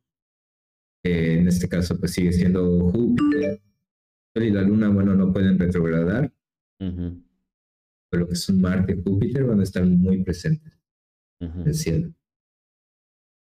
en 1.03 1.47
este 1.47 1.69
caso, 1.69 1.97
pues 1.99 2.13
sigue 2.13 2.31
siendo 2.33 2.91
Júpiter. 2.91 3.61
y 4.35 4.49
la 4.51 4.61
Luna, 4.61 4.89
bueno, 4.89 5.15
no 5.15 5.31
pueden 5.31 5.57
retrogradar. 5.57 6.31
Pero 6.77 8.23
lo 8.23 8.27
que 8.27 8.35
son 8.35 8.61
Marte 8.61 8.93
y 8.93 9.03
Júpiter 9.03 9.43
van 9.43 9.59
a 9.59 9.63
estar 9.63 9.85
muy 9.85 10.23
presentes 10.23 10.73
en 11.39 11.67
el 11.67 11.73
cielo. 11.73 12.13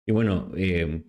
Y 0.07 0.11
bueno, 0.11 0.51
eh, 0.55 1.03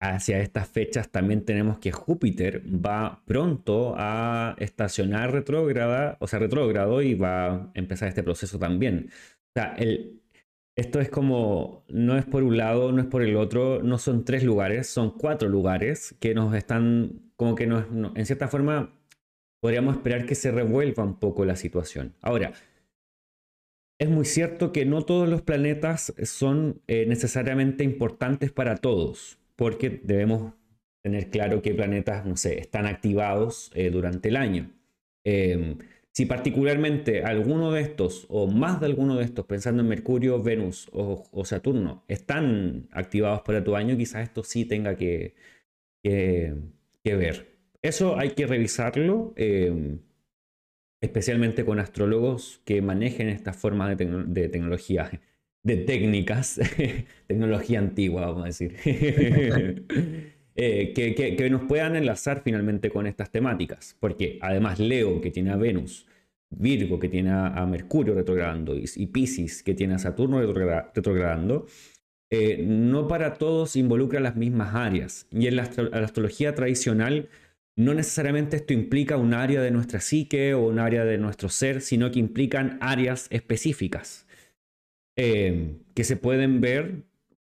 hacia 0.00 0.40
estas 0.40 0.68
fechas 0.68 1.10
también 1.10 1.44
tenemos 1.44 1.78
que 1.78 1.92
Júpiter 1.92 2.62
va 2.66 3.22
pronto 3.24 3.94
a 3.96 4.54
estacionar 4.58 5.32
retrógrada, 5.32 6.18
o 6.20 6.26
sea, 6.26 6.38
retrógrado 6.38 7.00
y 7.02 7.14
va 7.14 7.54
a 7.54 7.70
empezar 7.74 8.08
este 8.08 8.22
proceso 8.22 8.58
también. 8.58 9.10
O 9.10 9.52
sea, 9.54 9.74
el, 9.76 10.23
esto 10.76 11.00
es 11.00 11.08
como, 11.08 11.84
no 11.88 12.16
es 12.18 12.24
por 12.24 12.42
un 12.42 12.56
lado, 12.56 12.90
no 12.92 13.00
es 13.00 13.06
por 13.06 13.22
el 13.22 13.36
otro, 13.36 13.82
no 13.82 13.98
son 13.98 14.24
tres 14.24 14.42
lugares, 14.42 14.88
son 14.88 15.10
cuatro 15.16 15.48
lugares 15.48 16.16
que 16.20 16.34
nos 16.34 16.54
están, 16.54 17.30
como 17.36 17.54
que 17.54 17.66
nos, 17.66 17.86
en 18.16 18.26
cierta 18.26 18.48
forma, 18.48 18.92
podríamos 19.60 19.96
esperar 19.96 20.26
que 20.26 20.34
se 20.34 20.50
revuelva 20.50 21.04
un 21.04 21.18
poco 21.18 21.44
la 21.44 21.56
situación. 21.56 22.14
Ahora, 22.20 22.52
es 24.00 24.08
muy 24.08 24.24
cierto 24.24 24.72
que 24.72 24.84
no 24.84 25.02
todos 25.02 25.28
los 25.28 25.42
planetas 25.42 26.12
son 26.24 26.82
eh, 26.88 27.06
necesariamente 27.06 27.84
importantes 27.84 28.50
para 28.50 28.76
todos, 28.76 29.38
porque 29.56 30.00
debemos 30.02 30.54
tener 31.02 31.30
claro 31.30 31.62
qué 31.62 31.72
planetas, 31.74 32.26
no 32.26 32.36
sé, 32.36 32.58
están 32.58 32.86
activados 32.86 33.70
eh, 33.74 33.90
durante 33.90 34.30
el 34.30 34.36
año. 34.36 34.70
Em, 35.24 35.78
si 36.14 36.26
particularmente 36.26 37.24
alguno 37.24 37.72
de 37.72 37.80
estos, 37.80 38.26
o 38.28 38.46
más 38.46 38.78
de 38.78 38.86
alguno 38.86 39.16
de 39.16 39.24
estos, 39.24 39.46
pensando 39.46 39.82
en 39.82 39.88
Mercurio, 39.88 40.40
Venus 40.40 40.88
o, 40.92 41.44
Saturno, 41.44 42.04
están 42.06 42.86
activados 42.92 43.42
para 43.42 43.64
tu 43.64 43.74
año, 43.74 43.96
quizás 43.96 44.22
esto 44.22 44.44
sí 44.44 44.64
tenga 44.64 44.96
que, 44.96 45.34
ver. 47.04 47.58
Eso 47.82 48.16
hay 48.16 48.30
que 48.30 48.46
revisarlo, 48.46 49.34
em, 49.36 49.98
especialmente 51.00 51.64
con 51.64 51.80
astrólogos 51.80 52.62
que 52.64 52.80
manejen 52.80 53.28
estas 53.28 53.56
formas 53.56 53.98
de, 53.98 54.48
tecnología, 54.48 55.20
de 55.64 55.76
técnicas, 55.78 56.60
tecnología 57.26 57.80
antigua, 57.80 58.26
vamos 58.26 58.44
a 58.44 58.46
decir. 58.46 58.76
Eh, 60.56 60.92
que, 60.94 61.50
nos 61.50 61.62
puedan 61.62 61.96
enlazar 61.96 62.42
finalmente 62.44 62.90
con 62.90 63.06
estas 63.06 63.30
temáticas. 63.30 63.96
Porque 64.00 64.38
además 64.40 64.78
Leo, 64.78 65.20
que 65.20 65.30
tiene 65.30 65.50
a 65.50 65.56
Venus, 65.56 66.06
Virgo, 66.50 66.98
que 67.00 67.08
tiene 67.08 67.30
a, 67.30 67.66
Mercurio 67.66 68.14
retrogradando, 68.14 68.76
y, 68.76 68.84
y, 68.96 69.06
Pisces, 69.06 69.62
que 69.62 69.74
tiene 69.74 69.94
a 69.94 69.98
Saturno 69.98 70.40
retrogradando, 70.40 71.66
eh, 72.30 72.64
no 72.66 73.06
para 73.06 73.34
todos 73.34 73.76
involucra 73.76 74.20
las 74.20 74.36
mismas 74.36 74.74
áreas. 74.74 75.26
Y 75.30 75.46
en 75.46 75.56
la, 75.56 75.62
astrología 75.62 76.54
tradicional, 76.54 77.28
no 77.76 77.94
necesariamente 77.94 78.56
esto 78.56 78.72
implica 78.72 79.16
un 79.16 79.34
área 79.34 79.60
de 79.62 79.70
nuestra 79.70 80.00
psique 80.00 80.54
o 80.54 80.66
un 80.68 80.78
área 80.78 81.04
de 81.04 81.18
nuestro 81.18 81.48
ser, 81.48 81.80
sino 81.80 82.10
que 82.10 82.20
implican 82.20 82.78
áreas 82.80 83.26
específicas 83.30 84.26
eh, 85.16 85.76
que 85.94 86.04
se 86.04 86.16
pueden 86.16 86.60
ver 86.60 87.04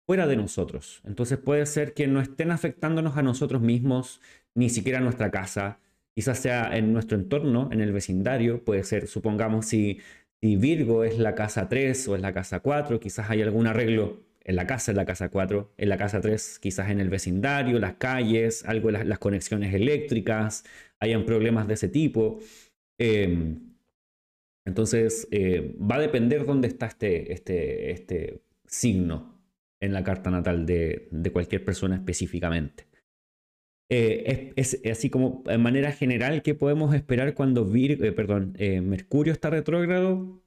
fuera 0.07 0.25
de 0.25 0.37
nosotros. 0.37 1.01
Entonces 1.05 1.37
puede 1.37 1.65
ser 1.65 1.93
que 1.93 2.07
no 2.07 2.21
estén 2.21 2.51
afectándonos 2.51 3.17
a 3.17 3.23
nosotros 3.23 3.61
mismos, 3.61 4.21
ni 4.55 4.69
siquiera 4.69 4.99
a 4.99 5.01
nuestra 5.01 5.31
casa, 5.31 5.79
quizás 6.15 6.39
sea 6.39 6.75
en 6.77 6.93
nuestro 6.93 7.17
entorno, 7.17 7.69
en 7.73 7.81
el 7.81 7.91
vecindario, 7.91 8.63
puede 8.63 8.83
ser, 8.85 9.07
supongamos, 9.07 9.65
si, 9.67 9.99
si 10.41 10.55
Virgo 10.55 11.03
es 11.03 11.19
la 11.19 11.35
casa 11.35 11.67
3 11.67 12.07
o 12.07 12.15
es 12.15 12.21
la 12.21 12.33
casa 12.33 12.61
4, 12.61 12.99
quizás 13.01 13.29
hay 13.29 13.41
algún 13.41 13.67
arreglo 13.67 14.23
en 14.45 14.55
la 14.55 14.65
casa, 14.65 14.91
en 14.91 14.97
la 14.97 15.05
casa 15.05 15.29
4, 15.29 15.73
en 15.77 15.89
la 15.89 15.97
casa 15.97 16.21
3, 16.21 16.59
quizás 16.59 16.89
en 16.89 17.01
el 17.01 17.09
vecindario, 17.09 17.77
las 17.77 17.95
calles, 17.95 18.63
algo 18.65 18.91
las, 18.91 19.05
las 19.05 19.19
conexiones 19.19 19.73
eléctricas, 19.73 20.63
hayan 21.01 21.25
problemas 21.25 21.67
de 21.67 21.73
ese 21.73 21.89
tipo. 21.89 22.39
Em, 22.97 23.75
entonces, 24.65 25.27
eh, 25.31 25.75
va 25.79 25.95
a 25.95 25.99
depender 25.99 26.45
dónde 26.45 26.69
está 26.69 26.87
este, 26.87 27.33
este, 27.33 27.91
este 27.91 28.41
signo 28.65 29.36
en 29.79 29.93
la 29.93 30.03
carta 30.03 30.29
natal 30.29 30.65
de, 30.65 31.09
cualquier 31.31 31.63
persona 31.63 31.95
específicamente. 31.95 32.85
Eh, 33.89 34.53
es, 34.55 34.81
así 34.91 35.09
como 35.09 35.43
en 35.47 35.61
manera 35.61 35.91
general 35.91 36.41
que 36.41 36.55
podemos 36.55 36.93
esperar 36.93 37.33
cuando 37.33 37.65
Vir, 37.65 38.03
eh, 38.03 38.11
perdón, 38.11 38.53
eh, 38.57 38.81
Mercurio 38.81 39.31
está 39.31 39.49
retrógrado, 39.49 40.41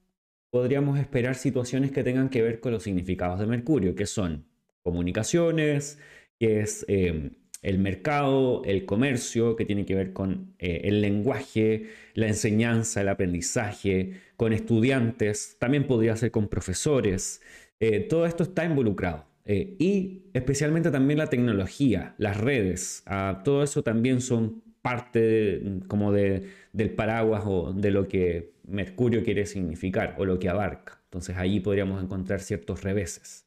podríamos 0.51 0.99
esperar 0.99 1.35
situaciones 1.35 1.91
que 1.91 2.03
tengan 2.03 2.29
que 2.29 2.41
ver 2.43 2.59
con 2.59 2.71
los 2.71 2.83
significados 2.83 3.39
de 3.39 3.47
Mercurio, 3.47 3.95
que 3.95 4.05
son 4.05 4.45
comunicaciones, 4.83 5.99
que 6.39 6.59
es 6.59 6.85
el 6.87 7.77
mercado, 7.79 8.63
el 8.65 8.85
comercio, 8.85 9.55
que 9.55 9.65
tiene 9.65 9.85
que 9.85 9.95
ver 9.95 10.11
con 10.11 10.55
el 10.57 11.01
lenguaje, 11.01 11.87
la 12.15 12.27
enseñanza, 12.27 13.01
el 13.01 13.09
aprendizaje, 13.09 14.13
con 14.35 14.53
estudiantes, 14.53 15.55
también 15.59 15.85
podría 15.85 16.15
ser 16.15 16.31
con 16.31 16.47
profesores, 16.49 17.41
eh, 17.81 17.99
todo 17.99 18.25
esto 18.25 18.43
está 18.43 18.63
involucrado. 18.63 19.25
Eh, 19.43 19.75
y 19.79 20.29
especialmente 20.33 20.91
también 20.91 21.17
la 21.17 21.27
tecnología, 21.27 22.13
las 22.19 22.37
redes, 22.37 23.03
ah, 23.07 23.41
todo 23.43 23.63
eso 23.63 23.81
también 23.83 24.21
son 24.21 24.63
parte 24.81 25.61
como 25.87 26.11
de, 26.11 26.47
del 26.73 26.91
paraguas 26.91 27.43
o 27.45 27.73
de 27.73 27.91
lo 27.91 28.07
que 28.07 28.53
Mercurio 28.67 29.23
quiere 29.23 29.45
significar 29.45 30.15
o 30.19 30.25
lo 30.25 30.39
que 30.39 30.47
abarca. 30.47 31.01
Entonces 31.05 31.37
allí 31.37 31.59
podríamos 31.59 32.01
encontrar 32.03 32.39
ciertos 32.39 32.83
reveses. 32.83 33.45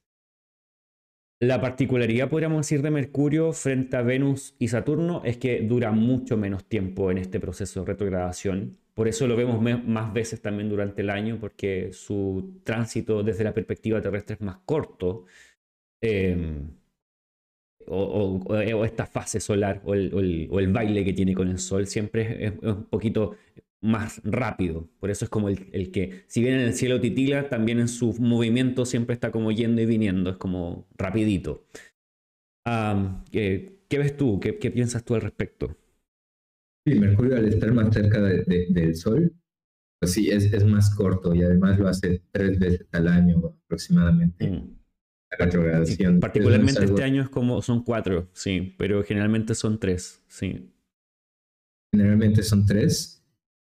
La 1.41 1.61
particularidad, 1.61 2.31
podríamos 2.31 2.67
decir, 2.67 2.81
de 2.83 2.91
Mercurio 2.91 3.53
frente 3.53 3.97
a 3.97 4.03
Venus 4.03 4.55
y 4.59 4.69
Saturno 4.69 5.23
es 5.25 5.37
que 5.37 5.61
dura 5.61 5.93
mucho 5.93 6.37
menos 6.37 6.65
tiempo 6.65 7.11
en 7.11 7.19
este 7.19 7.41
proceso 7.41 7.81
de 7.81 7.87
retrogradación 7.87 8.79
por 8.95 9.09
eso 9.09 9.27
lo 9.27 9.37
vemos 9.37 9.61
más 9.61 10.13
veces 10.13 10.41
también 10.41 10.69
durante 10.69 11.03
el 11.03 11.11
año, 11.11 11.39
porque 11.41 11.93
su 11.93 12.61
tránsito 12.63 13.25
desde 13.25 13.43
la 13.45 13.53
perspectiva 13.53 14.01
terrestre 14.01 14.35
es 14.37 14.41
más 14.41 14.59
corto. 14.65 15.27
Em, 16.01 16.71
o, 17.87 18.85
esta 18.85 19.07
fase 19.07 19.41
solar 19.41 19.83
o 19.85 19.95
el, 19.95 20.69
baile 20.73 21.05
que 21.05 21.13
tiene 21.13 21.35
con 21.35 21.49
el 21.49 21.59
sol 21.59 21.87
siempre 21.87 22.47
es, 22.47 22.53
un 22.63 22.85
poquito 22.85 23.37
más 23.85 24.23
rápido. 24.25 24.89
Por 24.99 25.11
eso 25.11 25.27
es 25.27 25.29
como 25.29 25.51
el, 25.51 25.93
que, 25.93 26.25
si 26.27 26.41
bien 26.41 26.55
en 26.55 26.61
el 26.61 26.75
cielo 26.75 27.01
titila, 27.01 27.51
también 27.51 27.79
en 27.79 27.89
su 27.89 28.15
movimiento 28.19 28.87
siempre 28.87 29.13
está 29.13 29.31
como 29.31 29.53
yendo 29.53 29.83
y 29.83 29.87
viniendo, 29.87 30.31
es 30.31 30.37
como 30.37 30.89
rapidito. 30.97 31.67
¿qué, 33.31 33.79
ves 33.91 34.17
tú? 34.17 34.41
¿Qué, 34.41 34.59
¿Qué 34.59 34.71
piensas 34.71 35.05
tú 35.05 35.15
al 35.15 35.21
respecto? 35.21 35.77
Sí, 36.87 36.99
Mercurio 36.99 37.37
al 37.37 37.47
estar 37.47 37.73
más 37.73 37.93
cerca 37.93 38.21
del 38.21 38.97
Sol, 38.97 39.33
pues 40.01 40.13
sí, 40.13 40.31
es, 40.31 40.53
es, 40.53 40.65
más 40.65 40.95
corto 40.95 41.35
y 41.35 41.43
además 41.43 41.79
lo 41.79 41.89
hace 41.89 42.23
tres 42.31 42.59
veces 42.59 42.87
al 42.93 43.09
año 43.09 43.55
aproximadamente. 43.65 44.51
Mm. 44.51 44.79
La 45.31 45.45
retrogradación. 45.45 46.21
particularmente 46.21 46.85
este 46.85 47.03
año 47.03 47.23
es 47.23 47.29
como, 47.29 47.61
son 47.61 47.85
cuatro, 47.85 48.29
sí, 48.33 48.75
pero 48.79 49.03
generalmente 49.03 49.55
son 49.55 49.79
tres, 49.79 50.23
sí. 50.27 50.71
Generalmente 51.93 52.43
son 52.43 52.65
tres 52.67 53.24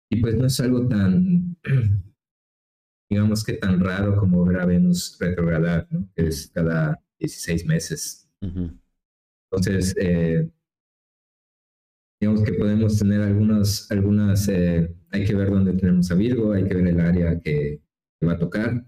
y 0.10 0.22
pues 0.22 0.36
no 0.36 0.46
es 0.46 0.60
algo 0.60 0.88
tan, 0.88 1.58
digamos 3.10 3.44
que 3.44 3.54
tan 3.54 3.80
raro 3.80 4.18
como 4.18 4.46
ver 4.46 4.60
a 4.60 4.66
Venus 4.66 5.18
retrogradar, 5.20 5.88
¿no? 5.92 6.10
que 6.16 6.28
es 6.28 6.52
cada 6.54 7.02
16 7.20 7.66
meses. 7.66 8.30
Entonces, 8.42 9.96
eh, 10.00 10.50
digamos 12.20 12.44
que 12.44 12.54
podemos 12.54 12.98
tener 12.98 13.22
algunas, 13.22 13.90
algunas 13.92 14.48
eh, 14.50 14.94
hay 15.12 15.26
que 15.26 15.36
ver 15.36 15.50
dónde 15.50 15.74
tenemos 15.74 16.12
a 16.12 16.16
Virgo, 16.16 16.54
hay 16.54 16.68
que 16.68 16.76
ver 16.76 16.88
el 16.88 17.00
área 17.00 17.40
que, 17.40 17.82
va 18.26 18.34
a 18.34 18.40
tocar, 18.40 18.84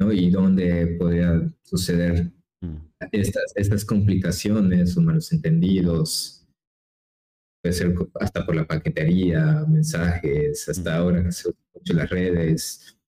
¿no? 0.00 0.10
Y 0.10 0.30
dónde 0.30 0.96
podría 0.98 1.52
suceder 1.62 2.32
mm. 2.62 2.76
estas, 3.12 3.52
estas 3.56 3.84
complicaciones 3.84 4.96
o 4.96 5.02
malos 5.02 5.30
entendidos. 5.32 6.33
Puede 7.64 7.76
ser 7.76 7.94
hasta 8.20 8.44
por 8.44 8.54
la 8.54 8.66
paquetería, 8.66 9.64
mensajes, 9.66 10.68
hasta 10.68 10.98
ahora 10.98 11.24
que 11.24 11.32
se 11.32 11.48
usan 11.48 11.62
mucho 11.72 11.94
las 11.94 12.10
redes 12.10 12.98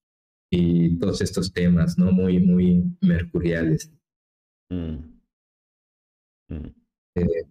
y 0.50 0.98
todos 0.98 1.20
estos 1.20 1.52
temas, 1.52 1.98
¿no? 1.98 2.10
Muy, 2.10 2.40
muy 2.40 2.82
mercuriales. 3.02 3.92
Mm. 4.70 4.96
Mm. 6.48 6.74
Eh, 7.16 7.44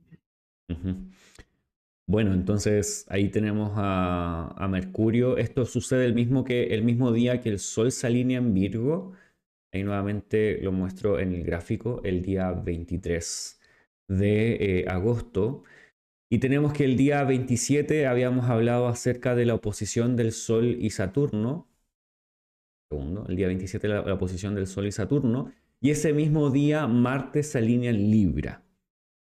bueno, 2.08 2.34
entonces 2.34 3.06
ahí 3.08 3.30
tenemos 3.30 3.74
a, 3.76 4.68
Mercurio. 4.68 5.38
Esto 5.38 5.68
sucede 5.68 6.06
el 6.08 6.16
mismo, 6.16 6.44
que, 6.44 6.74
el 6.74 6.84
mismo 6.84 7.12
día 7.12 7.40
que 7.40 7.50
el 7.50 7.60
Sol 7.60 7.92
se 7.92 8.08
alinea 8.08 8.40
en 8.40 8.52
Virgo. 8.56 9.14
Ahí 9.72 9.84
nuevamente 9.84 10.60
lo 10.60 10.72
muestro 10.72 11.20
en 11.20 11.34
el 11.34 11.44
gráfico, 11.44 12.02
el 12.04 12.24
día 12.24 12.52
23 12.52 13.60
de 14.08 14.80
eh, 14.80 14.86
agosto. 14.88 15.64
Y 16.30 16.40
tenemos 16.40 16.74
que 16.74 16.86
el 16.86 16.98
día 16.98 17.24
27 17.24 18.08
habíamos 18.08 18.50
hablado 18.50 18.88
acerca 18.88 19.36
de 19.36 19.46
la 19.46 19.54
oposición 19.54 20.16
del 20.16 20.32
Sol 20.32 20.76
y 20.80 20.90
Saturno. 20.90 21.68
Segundo, 22.90 23.26
el 23.28 23.36
día 23.36 23.48
27 23.48 23.88
la, 23.88 24.14
oposición 24.14 24.56
del 24.56 24.68
Sol 24.68 24.88
y 24.88 24.92
Saturno. 24.92 25.52
Y 25.82 25.92
ese 25.92 26.14
mismo 26.14 26.50
día 26.50 26.88
Marte 26.88 27.44
se 27.44 27.60
alinea 27.60 27.92
en 27.92 28.10
Libra. 28.10 28.64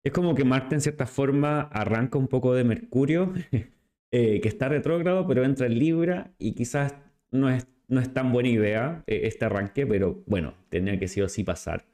Es 0.03 0.13
como 0.13 0.35
que 0.35 0.45
Marte 0.45 0.77
en 0.77 0.81
cierta 0.81 1.07
forma 1.07 1.63
arranca 1.63 2.19
un 2.19 2.29
poco 2.29 2.55
de 2.55 2.65
Mercurio, 2.65 3.35
eh, 4.11 4.41
que 4.41 4.49
está 4.49 4.69
retrógrado, 4.69 5.27
pero 5.27 5.45
entra 5.45 5.67
en 5.67 5.79
Libra 5.79 6.33
y 6.39 6.53
quizás 6.53 6.95
no 7.31 7.51
es, 7.51 7.67
no 7.89 8.01
es 8.01 8.13
tan 8.15 8.33
buena 8.33 8.49
idea 8.49 9.05
eh, 9.07 9.21
este 9.25 9.45
arranque, 9.45 9.87
pero 9.87 10.23
bueno, 10.27 10.55
tenía 10.71 10.99
que 10.99 11.09
sí 11.09 11.21
o 11.21 11.29
sí 11.29 11.45
pasar. 11.45 11.85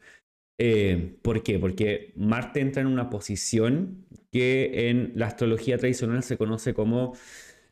Eh, 0.59 1.17
¿Por 1.23 1.43
qué? 1.43 1.59
Porque 1.59 2.13
Marte 2.17 2.61
entra 2.61 2.83
en 2.83 2.89
una 2.89 3.11
posición 3.11 4.07
que 4.31 4.91
en 4.91 5.13
la 5.17 5.27
astrología 5.27 5.79
tradicional 5.79 6.23
se 6.23 6.37
conoce 6.37 6.75
como 6.75 7.15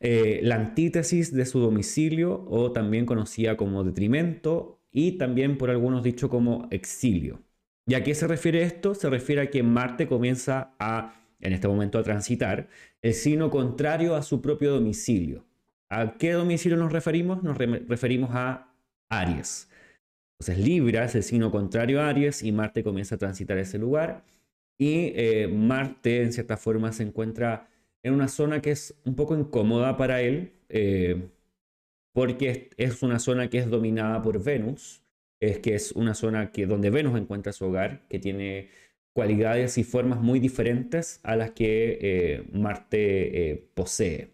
la 0.01 0.55
antítesis 0.55 1.33
de 1.33 1.45
su 1.45 1.59
domicilio 1.59 2.45
o 2.49 2.73
también 2.73 3.05
conocida 3.05 3.55
como 3.55 3.85
detrimento 3.85 4.81
y 4.91 5.13
también 5.17 5.57
por 5.57 5.69
algunos 5.69 6.03
dicho 6.03 6.29
como 6.29 6.67
exilio. 6.71 7.41
¿Y 7.85 7.95
a 7.95 8.03
qué 8.03 8.15
se 8.15 8.27
refiere 8.27 8.63
esto? 8.63 8.95
Se 8.95 9.09
refiere 9.09 9.41
a 9.41 9.49
que 9.49 9.63
Marte 9.63 10.07
comienza 10.07 10.75
a, 10.79 11.15
en 11.41 11.53
este 11.53 11.67
momento, 11.67 11.99
a 11.99 12.03
transitar 12.03 12.69
el 13.01 13.13
signo 13.13 13.49
contrario 13.49 14.15
a 14.15 14.23
su 14.23 14.41
propio 14.41 14.71
domicilio. 14.71 15.45
¿A 15.89 16.17
qué 16.17 16.31
domicilio 16.33 16.77
nos 16.77 16.91
referimos? 16.93 17.43
Nos 17.43 17.57
referimos 17.57 18.29
a 18.33 18.73
Aries. 19.09 19.69
Entonces 20.43 20.65
Libra 20.65 21.05
es 21.05 21.15
el 21.15 21.23
signo 21.23 21.51
contrario 21.51 22.01
a 22.01 22.09
Aries 22.09 22.43
y 22.43 22.51
Marte 22.51 22.83
comienza 22.83 23.15
a 23.15 23.17
transitar 23.17 23.57
ese 23.57 23.77
lugar. 23.77 24.25
Y 24.77 25.13
eh, 25.15 25.47
Marte, 25.47 26.21
en 26.21 26.33
cierta 26.33 26.57
forma, 26.57 26.91
se 26.91 27.03
encuentra 27.03 27.69
en 28.03 28.13
una 28.13 28.27
zona 28.27 28.61
que 28.61 28.71
es 28.71 28.93
un 29.05 29.15
poco 29.15 29.37
incómoda 29.37 29.95
para 29.95 30.21
él, 30.21 30.51
eh, 30.67 31.29
porque 32.13 32.71
es, 32.75 33.01
una 33.03 33.19
zona 33.19 33.49
que 33.49 33.59
es 33.59 33.69
dominada 33.69 34.21
por 34.21 34.43
Venus, 34.43 35.01
es 35.39 35.59
que 35.59 35.75
es 35.75 35.93
una 35.93 36.13
zona 36.13 36.51
que, 36.51 36.65
donde 36.65 36.89
Venus 36.89 37.17
encuentra 37.17 37.53
su 37.53 37.65
hogar, 37.65 38.05
que 38.09 38.19
tiene 38.19 38.69
cualidades 39.13 39.77
y 39.77 39.85
formas 39.85 40.19
muy 40.19 40.41
diferentes 40.41 41.21
a 41.23 41.37
las 41.37 41.51
que 41.51 41.99
eh, 42.01 42.43
Marte 42.51 43.69
posee. 43.75 44.27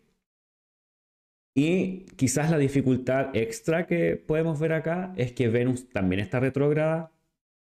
Y 1.56 2.06
quizás 2.16 2.52
la 2.52 2.58
dificultad 2.58 3.36
extra 3.36 3.86
que 3.88 4.16
podemos 4.16 4.60
ver 4.60 4.74
acá 4.74 5.14
es 5.18 5.34
que 5.34 5.50
Venus 5.50 5.90
también 5.90 6.20
está 6.22 6.40
retrógrada, 6.40 7.12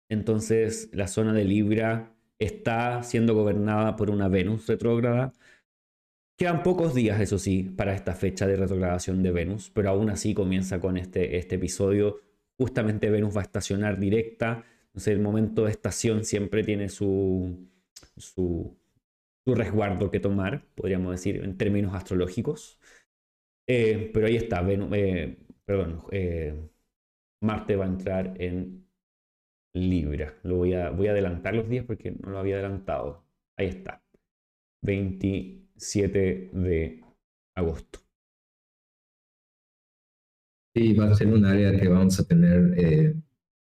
entonces 0.08 0.90
la 0.92 1.08
zona 1.08 1.32
de 1.32 1.44
Libra 1.44 2.12
está 2.38 3.02
siendo 3.02 3.34
gobernada 3.34 3.96
por 3.96 4.10
una 4.10 4.28
Venus 4.28 4.66
retrógrada. 4.66 5.32
Quedan 6.36 6.62
pocos 6.62 6.94
días, 6.94 7.20
eso 7.20 7.38
sí, 7.38 7.62
para 7.62 7.94
esta 7.94 8.14
fecha 8.14 8.46
de 8.46 8.56
retrogradación 8.56 9.22
de 9.22 9.32
Venus, 9.32 9.70
pero 9.70 9.88
aún 9.90 10.10
así 10.10 10.34
comienza 10.34 10.80
con 10.80 10.98
este, 10.98 11.38
este 11.38 11.54
episodio. 11.54 12.20
Justamente 12.58 13.10
Venus 13.10 13.34
va 13.34 13.40
a 13.40 13.44
estacionar 13.44 13.98
directa, 13.98 14.64
entonces 14.88 15.14
el 15.14 15.20
momento 15.20 15.64
de 15.64 15.70
estación 15.70 16.24
siempre 16.24 16.62
tiene 16.62 16.90
su, 16.90 17.68
su, 18.18 18.76
su 19.46 19.54
resguardo 19.54 20.10
que 20.10 20.20
tomar, 20.20 20.66
podríamos 20.74 21.12
decir, 21.12 21.42
en 21.42 21.56
términos 21.56 21.94
astrológicos. 21.94 22.78
Eh, 23.68 24.10
pero 24.14 24.26
ahí 24.26 24.36
está, 24.36 24.64
eh, 24.70 25.36
perdón, 25.64 26.04
eh, 26.12 26.68
Marte 27.42 27.76
va 27.76 27.84
a 27.84 27.88
entrar 27.88 28.34
en 28.40 28.86
Libra. 29.74 30.38
Lo 30.44 30.56
voy 30.56 30.74
a, 30.74 30.90
voy 30.90 31.08
a 31.08 31.12
adelantar 31.12 31.54
los 31.54 31.68
días 31.68 31.84
porque 31.84 32.12
no 32.12 32.30
lo 32.30 32.38
había 32.38 32.56
adelantado. 32.56 33.24
Ahí 33.58 33.68
está. 33.68 34.02
27 34.82 36.50
de 36.52 37.04
agosto. 37.56 37.98
Sí, 40.74 40.94
va 40.94 41.10
a 41.10 41.14
ser 41.14 41.28
un 41.28 41.44
área 41.44 41.78
que 41.78 41.88
vamos 41.88 42.20
a 42.20 42.26
tener 42.26 43.16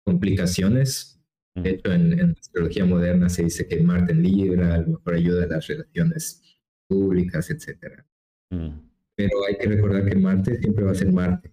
complicaciones. 0.04 1.22
De 1.56 1.70
hecho, 1.70 1.94
en, 1.94 2.20
en, 2.20 2.32
astrología 2.32 2.84
moderna 2.86 3.30
se 3.30 3.44
dice 3.44 3.68
que 3.68 3.82
Marte 3.82 4.12
en 4.12 4.24
Libra 4.24 4.74
a 4.74 4.78
lo 4.80 4.88
mejor 4.88 5.14
ayuda 5.14 5.44
a 5.44 5.48
las 5.48 5.68
relaciones 5.68 6.42
públicas, 6.88 7.50
etc. 7.52 8.04
Pero 9.16 9.46
hay 9.48 9.58
que 9.58 9.68
recordar 9.68 10.06
que 10.10 10.16
Marte 10.16 10.58
siempre 10.58 10.84
va 10.84 10.92
a 10.92 10.96
ser 10.96 11.12
Marte. 11.12 11.52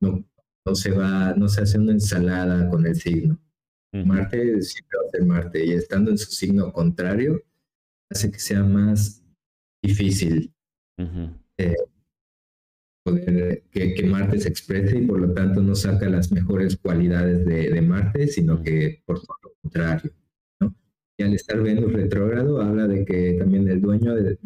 no, 0.00 0.24
no, 0.64 0.74
se 0.74 0.90
va, 0.90 1.34
no 1.34 1.48
se 1.48 1.62
hace 1.62 1.78
una 1.78 1.92
ensalada 1.92 2.68
con 2.70 2.86
el 2.86 2.96
signo. 2.96 3.38
Marte 3.92 4.62
siempre 4.62 4.98
va 4.98 5.06
a 5.06 5.10
ser 5.10 5.24
Marte 5.24 5.66
y 5.66 5.72
estando 5.72 6.10
en 6.10 6.18
su 6.18 6.30
signo 6.30 6.72
contrario 6.72 7.42
hace 8.10 8.30
que 8.30 8.38
sea 8.38 8.62
más 8.62 9.22
difícil 9.82 10.52
eh, 11.58 11.76
poder 13.04 13.62
que, 13.70 14.02
Marte 14.06 14.38
se 14.38 14.48
exprese 14.48 14.98
y 14.98 15.06
por 15.06 15.20
lo 15.20 15.32
tanto 15.32 15.60
no 15.60 15.74
saca 15.74 16.08
las 16.08 16.30
mejores 16.30 16.76
cualidades 16.76 17.44
de, 17.44 17.82
Marte, 17.82 18.28
sino 18.28 18.62
que 18.62 19.02
por 19.04 19.18
lo 19.18 19.52
contrario 19.62 20.12
al 21.22 21.34
estar 21.34 21.60
Venus 21.60 21.92
retrógrado 21.92 22.60
habla 22.60 22.86
de 22.86 23.04
que 23.04 23.34
también 23.38 23.68
el 23.68 23.80
dueño 23.80 24.14
del 24.14 24.38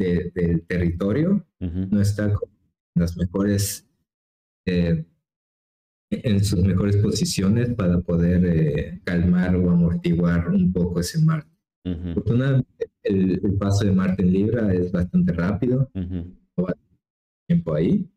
territorio 0.67 1.45
no 1.59 2.01
está 2.01 2.25
en 2.25 2.35
las 2.95 3.17
mejores, 3.17 3.87
eh, 4.65 5.05
en 6.09 6.43
sus 6.43 6.63
mejores 6.63 6.97
posiciones 6.97 7.73
para 7.73 7.99
poder 8.01 8.45
eh, 8.45 9.01
calmar 9.03 9.55
o 9.55 9.69
amortiguar 9.69 10.49
un 10.49 10.71
poco 10.71 10.99
ese 10.99 11.23
mar. 11.23 11.45
el, 13.03 13.57
paso 13.59 13.85
de 13.85 13.91
Marte 13.91 14.23
en 14.23 14.33
Libra 14.33 14.73
es 14.73 14.91
bastante 14.91 15.33
rápido, 15.33 15.89
no 15.93 16.63
va 16.63 16.73
tiempo 17.47 17.73
ahí, 17.73 18.09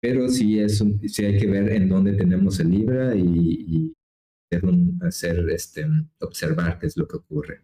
pero 0.00 0.28
sí, 0.28 0.58
es 0.58 0.82
sí 1.06 1.24
hay 1.24 1.38
que 1.38 1.46
ver 1.46 1.70
en 1.72 1.88
dónde 1.88 2.14
tenemos 2.14 2.58
el 2.60 2.70
Libra 2.70 3.14
y 3.14 3.94
hacer, 5.02 5.48
este, 5.50 5.86
observar 6.20 6.78
qué 6.78 6.86
es 6.86 6.96
lo 6.96 7.06
que 7.06 7.16
ocurre. 7.16 7.60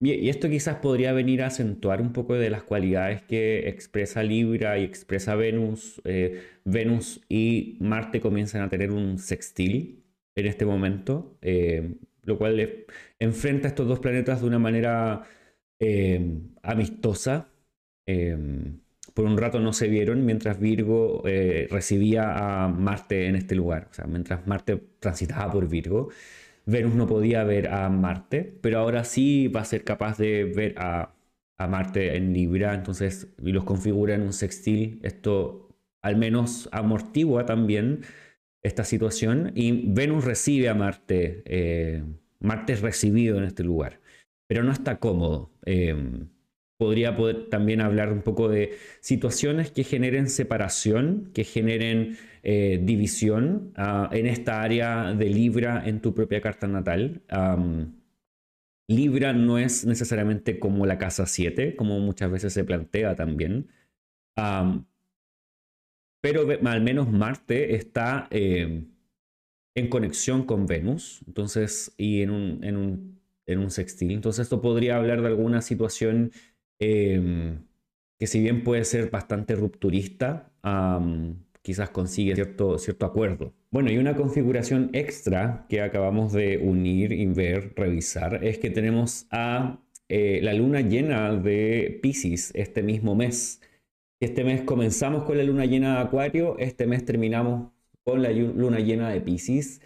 Y 0.00 0.28
esto 0.28 0.48
quizás 0.48 0.76
podría 0.76 1.12
venir 1.12 1.42
a 1.42 1.48
acentuar 1.48 2.00
un 2.00 2.12
poco 2.12 2.34
de 2.34 2.50
las 2.50 2.62
cualidades 2.62 3.22
que 3.22 3.68
expresa 3.68 4.22
Libra 4.22 4.78
y 4.78 4.84
expresa 4.84 5.34
Venus. 5.34 6.00
Eh, 6.04 6.40
Venus 6.64 7.20
y 7.28 7.76
Marte 7.80 8.20
comienzan 8.20 8.62
a 8.62 8.68
tener 8.68 8.92
un 8.92 9.18
sextil 9.18 10.04
en 10.36 10.46
este 10.46 10.64
momento, 10.64 11.36
eh, 11.42 11.96
lo 12.22 12.38
cual 12.38 12.84
enfrenta 13.18 13.66
a 13.66 13.70
estos 13.70 13.88
dos 13.88 13.98
planetas 13.98 14.40
de 14.40 14.46
una 14.46 14.60
manera 14.60 15.24
eh, 15.80 16.42
amistosa 16.62 17.48
por 19.18 19.26
un 19.26 19.36
rato 19.36 19.58
no 19.58 19.72
se 19.72 19.88
vieron 19.88 20.24
mientras 20.24 20.60
Virgo 20.60 21.24
eh, 21.26 21.66
recibía 21.72 22.64
a 22.64 22.68
Marte 22.68 23.26
en 23.26 23.34
este 23.34 23.56
lugar. 23.56 23.88
O 23.90 23.92
sea, 23.92 24.06
mientras 24.06 24.46
Marte 24.46 24.80
transitaba 25.00 25.50
por 25.50 25.68
Virgo, 25.68 26.10
Venus 26.66 26.94
no 26.94 27.08
podía 27.08 27.42
ver 27.42 27.66
a 27.66 27.88
Marte, 27.88 28.56
pero 28.60 28.78
ahora 28.78 29.02
sí 29.02 29.48
va 29.48 29.62
a 29.62 29.64
ser 29.64 29.82
capaz 29.82 30.18
de 30.18 30.44
ver 30.44 30.76
a, 30.78 31.16
Marte 31.58 32.16
en 32.16 32.32
Libra, 32.32 32.74
entonces 32.74 33.26
y 33.42 33.50
los 33.50 33.64
configura 33.64 34.14
en 34.14 34.22
un 34.22 34.32
sextil. 34.32 35.00
Esto 35.02 35.68
al 36.00 36.14
menos 36.14 36.68
amortigua 36.70 37.44
también 37.44 38.02
esta 38.62 38.84
situación 38.84 39.50
y 39.56 39.92
Venus 39.92 40.26
recibe 40.26 40.68
a 40.68 40.74
Marte. 40.74 41.42
Eh, 41.44 42.04
Marte 42.38 42.74
es 42.74 42.82
recibido 42.82 43.36
en 43.38 43.44
este 43.44 43.64
lugar, 43.64 43.98
pero 44.46 44.62
no 44.62 44.70
está 44.70 45.00
cómodo. 45.00 45.50
Eh, 45.66 45.96
podría 46.78 47.16
poder 47.16 47.48
también 47.50 47.80
hablar 47.80 48.12
un 48.12 48.22
poco 48.22 48.48
de 48.48 48.78
situaciones 49.00 49.70
que 49.70 49.84
generen 49.84 50.28
separación, 50.28 51.30
que 51.34 51.44
generen 51.44 52.16
eh, 52.44 52.80
división 52.82 53.72
ah, 53.76 54.08
en 54.12 54.26
esta 54.26 54.62
área 54.62 55.12
de 55.12 55.28
Libra 55.28 55.82
en 55.86 56.00
tu 56.00 56.14
propia 56.14 56.40
carta 56.40 56.68
natal. 56.68 57.22
Libra 58.88 59.34
no 59.34 59.58
es 59.58 59.84
necesariamente 59.84 60.58
como 60.58 60.86
la 60.86 60.96
casa 60.98 61.26
7, 61.26 61.76
como 61.76 61.98
muchas 62.00 62.30
veces 62.30 62.52
se 62.54 62.64
plantea 62.64 63.14
también. 63.16 63.68
pero 66.20 66.46
al 66.64 66.80
menos 66.80 67.10
Marte 67.10 67.74
está 67.74 68.28
eh, 68.30 68.84
en 69.74 69.88
conexión 69.88 70.44
con 70.44 70.66
Venus, 70.66 71.22
entonces, 71.26 71.92
y 71.96 72.22
en 72.22 72.30
un, 72.30 72.64
en 72.64 72.76
un, 72.76 73.20
en 73.46 73.58
un 73.58 73.70
sextil. 73.70 74.12
Entonces, 74.12 74.44
esto 74.44 74.60
podría 74.60 74.96
hablar 74.96 75.20
de 75.22 75.28
alguna 75.28 75.60
situación 75.62 76.32
Em, 76.80 77.64
que 78.18 78.26
si 78.26 78.40
bien 78.40 78.64
puede 78.64 78.84
ser 78.84 79.10
bastante 79.10 79.54
rupturista, 79.54 80.52
quizás 81.62 81.90
consigue 81.90 82.34
cierto, 82.34 82.78
cierto 82.78 83.06
acuerdo. 83.06 83.54
Bueno, 83.70 83.90
y 83.90 83.98
una 83.98 84.16
configuración 84.16 84.90
extra 84.92 85.66
que 85.68 85.82
acabamos 85.82 86.32
de 86.32 86.58
unir 86.58 87.12
y 87.12 87.26
ver, 87.26 87.74
revisar, 87.76 88.44
es 88.44 88.58
que 88.58 88.70
tenemos 88.70 89.26
a 89.30 89.80
eh, 90.08 90.40
la 90.42 90.54
luna 90.54 90.80
llena 90.80 91.34
de 91.34 91.98
Pisces 92.02 92.52
este 92.54 92.82
mismo 92.82 93.14
mes. 93.14 93.60
Este 94.20 94.42
mes 94.44 94.62
comenzamos 94.62 95.24
con 95.24 95.36
la 95.38 95.44
luna 95.44 95.66
llena 95.66 95.96
de 95.96 96.00
Acuario, 96.02 96.56
este 96.58 96.86
mes 96.86 97.04
terminamos 97.04 97.70
con 98.04 98.22
la 98.22 98.30
luna 98.30 98.80
llena 98.80 99.10
de 99.10 99.20
Pisces. 99.20 99.80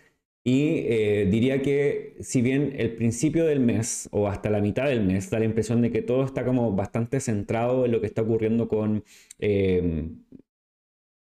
Y 0.44 0.78
eh, 0.88 1.28
diría 1.30 1.62
que 1.62 2.16
si 2.20 2.42
bien 2.42 2.74
el 2.76 2.96
principio 2.96 3.46
del 3.46 3.60
mes 3.60 4.08
o 4.12 4.26
hasta 4.28 4.50
la 4.50 4.60
mitad 4.60 4.86
del 4.86 5.04
mes 5.04 5.30
da 5.30 5.38
la 5.38 5.44
impresión 5.44 5.82
de 5.82 5.92
que 5.92 6.02
todo 6.02 6.24
está 6.24 6.44
como 6.44 6.72
bastante 6.72 7.20
centrado 7.20 7.84
en 7.84 7.92
lo 7.92 8.00
que 8.00 8.08
está 8.08 8.22
ocurriendo 8.22 8.66
con 8.68 9.04
em, 9.38 10.24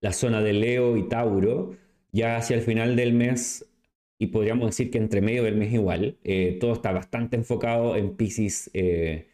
la 0.00 0.12
zona 0.12 0.40
de 0.42 0.52
Leo 0.52 0.96
y 0.96 1.08
Tauro, 1.08 1.76
ya 2.12 2.36
hacia 2.36 2.56
el 2.56 2.62
final 2.62 2.96
del 2.96 3.12
mes, 3.14 3.66
y 4.18 4.28
podríamos 4.28 4.66
decir 4.68 4.90
que 4.90 4.98
entre 4.98 5.20
medio 5.22 5.44
del 5.44 5.56
mes 5.56 5.72
igual, 5.72 6.18
eh, 6.24 6.58
todo 6.60 6.74
está 6.74 6.92
bastante 6.92 7.36
enfocado 7.36 7.96
en 7.96 8.16
Pisces 8.16 8.70
eh, 8.74 9.28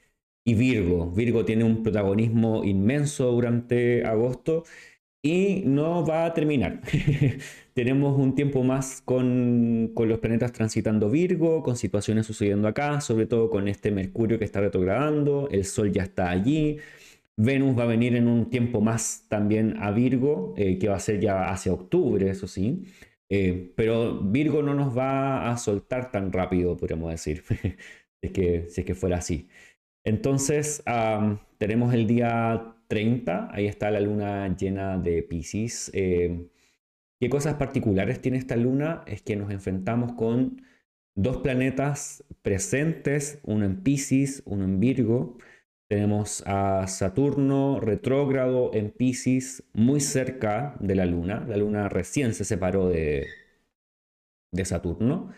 y 0.45 0.55
Virgo. 0.55 1.11
Virgo 1.13 1.45
tiene 1.45 1.65
un 1.65 1.83
protagonismo 1.83 2.65
inmenso 2.65 3.31
durante 3.33 4.05
agosto 4.05 4.65
y 5.23 5.63
no 5.67 6.05
va 6.07 6.27
a 6.27 6.35
terminar. 6.35 6.83
Tenemos 7.81 8.19
un 8.19 8.35
tiempo 8.35 8.63
más 8.63 9.01
con, 9.03 9.95
los 9.97 10.19
planetas 10.19 10.53
transitando 10.53 11.09
Virgo, 11.09 11.63
con 11.63 11.79
situaciones 11.79 12.27
sucediendo 12.27 12.69
acá, 12.69 13.01
sobre 13.01 13.25
todo 13.25 13.49
con 13.49 13.69
este 13.69 13.91
Mercurio 13.91 14.39
que 14.39 14.45
está 14.45 14.61
retrogradando, 14.61 15.49
el 15.51 15.65
Sol 15.65 15.91
ya 15.91 16.03
está 16.03 16.29
allí, 16.29 16.77
Venus 17.39 17.79
va 17.79 17.85
a 17.85 17.87
venir 17.87 18.17
en 18.17 18.29
un 18.29 18.51
tiempo 18.51 18.83
más 18.83 19.25
también 19.31 19.77
a 19.79 19.93
Virgo, 19.93 20.53
eh, 20.59 20.79
que 20.79 20.89
va 20.91 20.97
a 20.97 21.01
ser 21.01 21.21
ya 21.21 21.49
hacia 21.51 21.73
octubre, 21.73 22.29
eso 22.29 22.47
sí. 22.47 22.83
Eh, 23.31 23.73
pero 23.77 24.21
Virgo 24.21 24.63
no 24.63 24.75
nos 24.75 24.95
va 24.95 25.51
a 25.51 25.57
soltar 25.57 26.11
tan 26.11 26.33
rápido, 26.33 26.77
podríamos 26.77 27.11
decir, 27.11 27.43
si, 27.49 27.77
es 28.21 28.31
que, 28.31 28.67
si 28.69 28.83
es 28.83 28.87
que 28.87 28.95
fuera 28.95 29.17
así. 29.17 29.49
Entonces, 30.05 30.85
tenemos 31.57 31.95
el 31.95 32.07
día 32.07 32.75
30, 32.89 33.49
ahí 33.51 33.67
está 33.67 33.91
la 33.91 34.01
luna 34.01 34.55
llena 34.55 34.99
de 34.99 35.23
Pisces. 35.23 35.91
Eh, 35.95 36.51
¿Qué 37.21 37.29
cosas 37.29 37.57
particulares 37.57 38.23
tiene 38.23 38.39
esta 38.39 38.57
luna? 38.57 39.03
Es 39.07 39.21
que 39.21 39.37
nos 39.37 39.51
enfrentamos 39.51 40.13
con 40.15 40.63
dos 41.15 41.39
planetas 41.39 42.25
presentes, 42.41 43.41
uno 43.45 43.67
en 43.67 43.83
Pisces, 43.83 44.43
uno 44.47 44.65
en 44.65 44.81
Virgo. 44.81 45.37
Tenemos 45.87 46.43
a 46.47 46.87
Saturno 46.87 47.79
retrógrado 47.79 48.71
en 48.73 48.91
Pisces, 48.91 49.65
muy 49.75 50.01
cerca 50.01 50.77
de 50.81 50.95
la 50.95 51.05
Luna. 51.05 51.45
La 51.47 51.59
Luna 51.59 51.91
recién 51.91 52.33
se 52.33 52.47
separó 52.47 52.89
de, 52.89 53.27
de 54.51 54.65
Saturno. 54.65 55.31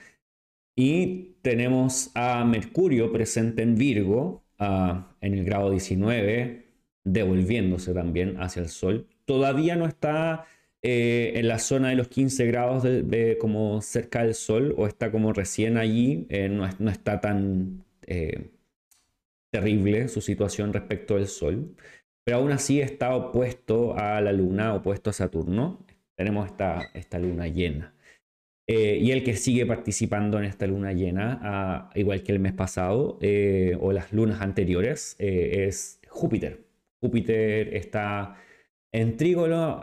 Y 0.76 1.36
tenemos 1.42 2.12
a 2.14 2.44
Mercurio 2.44 3.12
presente 3.12 3.62
en 3.62 3.74
Virgo, 3.74 4.44
en 4.58 5.34
el 5.34 5.44
grado 5.44 5.70
19, 5.72 6.64
devolviéndose 7.02 7.92
también 7.92 8.40
hacia 8.40 8.62
el 8.62 8.68
Sol. 8.68 9.08
Todavía 9.24 9.74
no 9.74 9.86
está 9.86 10.46
eh, 10.84 11.38
en 11.38 11.46
la 11.46 11.60
zona 11.60 11.90
de 11.90 11.94
los 11.94 12.08
15 12.08 12.44
grados 12.46 12.82
de, 12.82 13.38
como 13.40 13.80
cerca 13.82 14.24
del 14.24 14.34
Sol 14.34 14.74
o 14.76 14.88
está 14.88 15.12
como 15.12 15.32
recién 15.32 15.76
allí, 15.76 16.26
eh, 16.28 16.48
no, 16.48 16.68
no, 16.80 16.90
está 16.90 17.20
tan 17.20 17.84
eh, 18.06 18.50
terrible 19.52 20.08
su 20.08 20.20
situación 20.20 20.72
respecto 20.72 21.14
del 21.14 21.28
Sol, 21.28 21.76
pero 22.24 22.38
aún 22.38 22.50
así 22.50 22.80
está 22.80 23.14
opuesto 23.14 23.96
a 23.96 24.20
la 24.20 24.32
Luna, 24.32 24.74
opuesto 24.74 25.10
a 25.10 25.12
Saturno. 25.12 25.86
Tenemos 26.16 26.46
esta, 26.46 26.90
esta 26.94 27.18
luna 27.18 27.46
llena. 27.48 27.94
y 28.66 29.10
el 29.10 29.24
que 29.24 29.36
sigue 29.36 29.66
participando 29.66 30.38
en 30.38 30.44
esta 30.44 30.66
luna 30.66 30.92
llena, 30.92 31.90
igual 31.94 32.22
que 32.22 32.32
el 32.32 32.38
mes 32.38 32.52
pasado 32.52 33.18
o 33.80 33.92
las 33.92 34.12
lunas 34.12 34.40
anteriores, 34.40 35.16
es 35.18 36.00
Júpiter. 36.08 36.60
Júpiter 37.00 37.74
está 37.74 38.36
en 38.92 39.16
trígono 39.16 39.80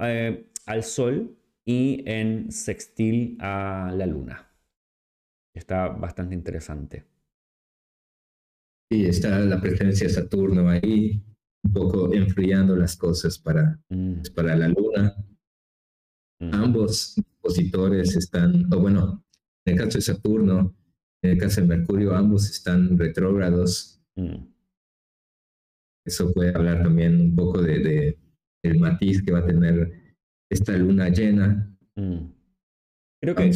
al 0.69 0.83
Sol 0.83 1.35
y 1.65 2.03
en 2.05 2.51
sextil 2.51 3.37
a 3.39 3.91
la 3.95 4.05
Luna. 4.05 4.47
Está 5.53 5.87
bastante 5.89 6.35
interesante. 6.35 7.05
Sí, 8.91 9.05
está 9.05 9.39
la 9.39 9.59
presencia 9.59 10.07
de 10.07 10.13
Saturno 10.13 10.69
ahí, 10.69 11.23
un 11.63 11.73
poco 11.73 12.13
enfriando 12.13 12.75
las 12.75 12.95
cosas 12.95 13.39
para, 13.39 13.79
mm. 13.89 14.13
pues, 14.15 14.29
para 14.29 14.55
la 14.55 14.67
Luna. 14.67 15.15
Mm. 16.39 16.53
Ambos 16.53 17.15
opositores 17.39 18.15
están, 18.15 18.71
o 18.71 18.79
bueno, 18.79 19.25
en 19.65 19.73
el 19.73 19.79
caso 19.79 19.97
de 19.97 20.03
Saturno, 20.03 20.75
en 21.23 21.31
el 21.31 21.37
caso 21.39 21.61
de 21.61 21.67
Mercurio, 21.67 22.15
ambos 22.15 22.47
están 22.47 22.95
retrógrados. 22.95 23.99
Mm. 24.15 24.45
Eso 26.05 26.31
puede 26.31 26.55
hablar 26.55 26.83
también 26.83 27.19
un 27.19 27.35
poco 27.35 27.59
de, 27.59 27.79
de, 27.79 28.19
el 28.63 28.79
matiz 28.79 29.23
que 29.23 29.31
va 29.31 29.39
a 29.39 29.45
tener 29.47 30.08
esta 30.49 30.73
luna 30.73 31.09
llena. 31.09 31.75
Mm. 31.95 32.31
Creo, 33.21 33.35
que, 33.35 33.51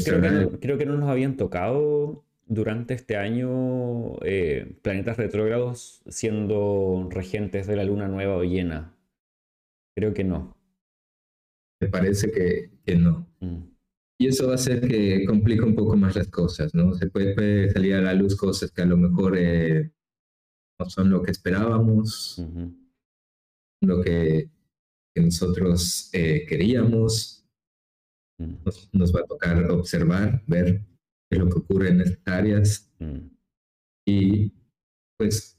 creo, 0.60 0.78
que 0.78 0.86
no, 0.86 0.98
nos 0.98 1.10
habían 1.10 1.38
tocado 1.38 2.26
durante 2.46 2.94
este 2.94 3.16
año 3.16 4.18
eh, 4.24 4.78
planetas 4.82 5.18
retrógrados 5.18 6.04
siendo 6.08 7.08
regentes 7.10 7.66
de 7.68 7.78
la 7.78 7.86
luna 7.86 8.08
nueva 8.08 8.36
o 8.36 8.44
llena. 8.44 8.94
Creo 9.96 10.14
que 10.14 10.24
no. 10.24 10.58
Me 11.80 11.88
parece 11.88 12.32
que, 12.32 12.72
que 12.86 12.96
no. 12.96 13.28
Mm. 13.40 13.74
Y 14.24 14.28
eso 14.28 14.48
va 14.48 14.54
a 14.54 14.56
hacer 14.56 14.88
que 14.88 15.26
complique 15.26 15.62
un 15.62 15.76
poco 15.76 15.98
más 15.98 16.16
las 16.16 16.30
cosas, 16.30 16.74
¿no? 16.74 16.94
Se 16.94 17.10
puede, 17.10 17.70
salir 17.72 17.96
a 17.96 18.02
la 18.02 18.14
luz 18.14 18.36
cosas 18.36 18.72
que 18.72 18.82
a 18.82 18.86
lo 18.86 18.96
mejor 18.96 19.38
eh, 19.38 19.92
no 20.80 20.90
son 20.90 21.10
lo 21.10 21.22
que 21.22 21.32
esperábamos, 21.32 22.42
lo 23.82 24.02
que 24.02 24.50
que 25.14 25.22
nosotros 25.22 26.10
eh, 26.14 26.46
queríamos. 26.48 27.46
Mm. 28.40 28.56
Nos, 28.94 29.14
va 29.16 29.22
a 29.22 29.26
tocar 29.26 29.70
observar, 29.70 30.44
ver 30.48 30.82
qué 31.30 31.38
es 31.38 31.40
lo 31.40 31.48
que 31.48 31.60
ocurre 31.60 31.90
en 31.90 32.02
estas 32.02 32.34
áreas. 32.34 32.92
Mm. 33.00 33.28
Y 34.08 34.52
pues 35.18 35.58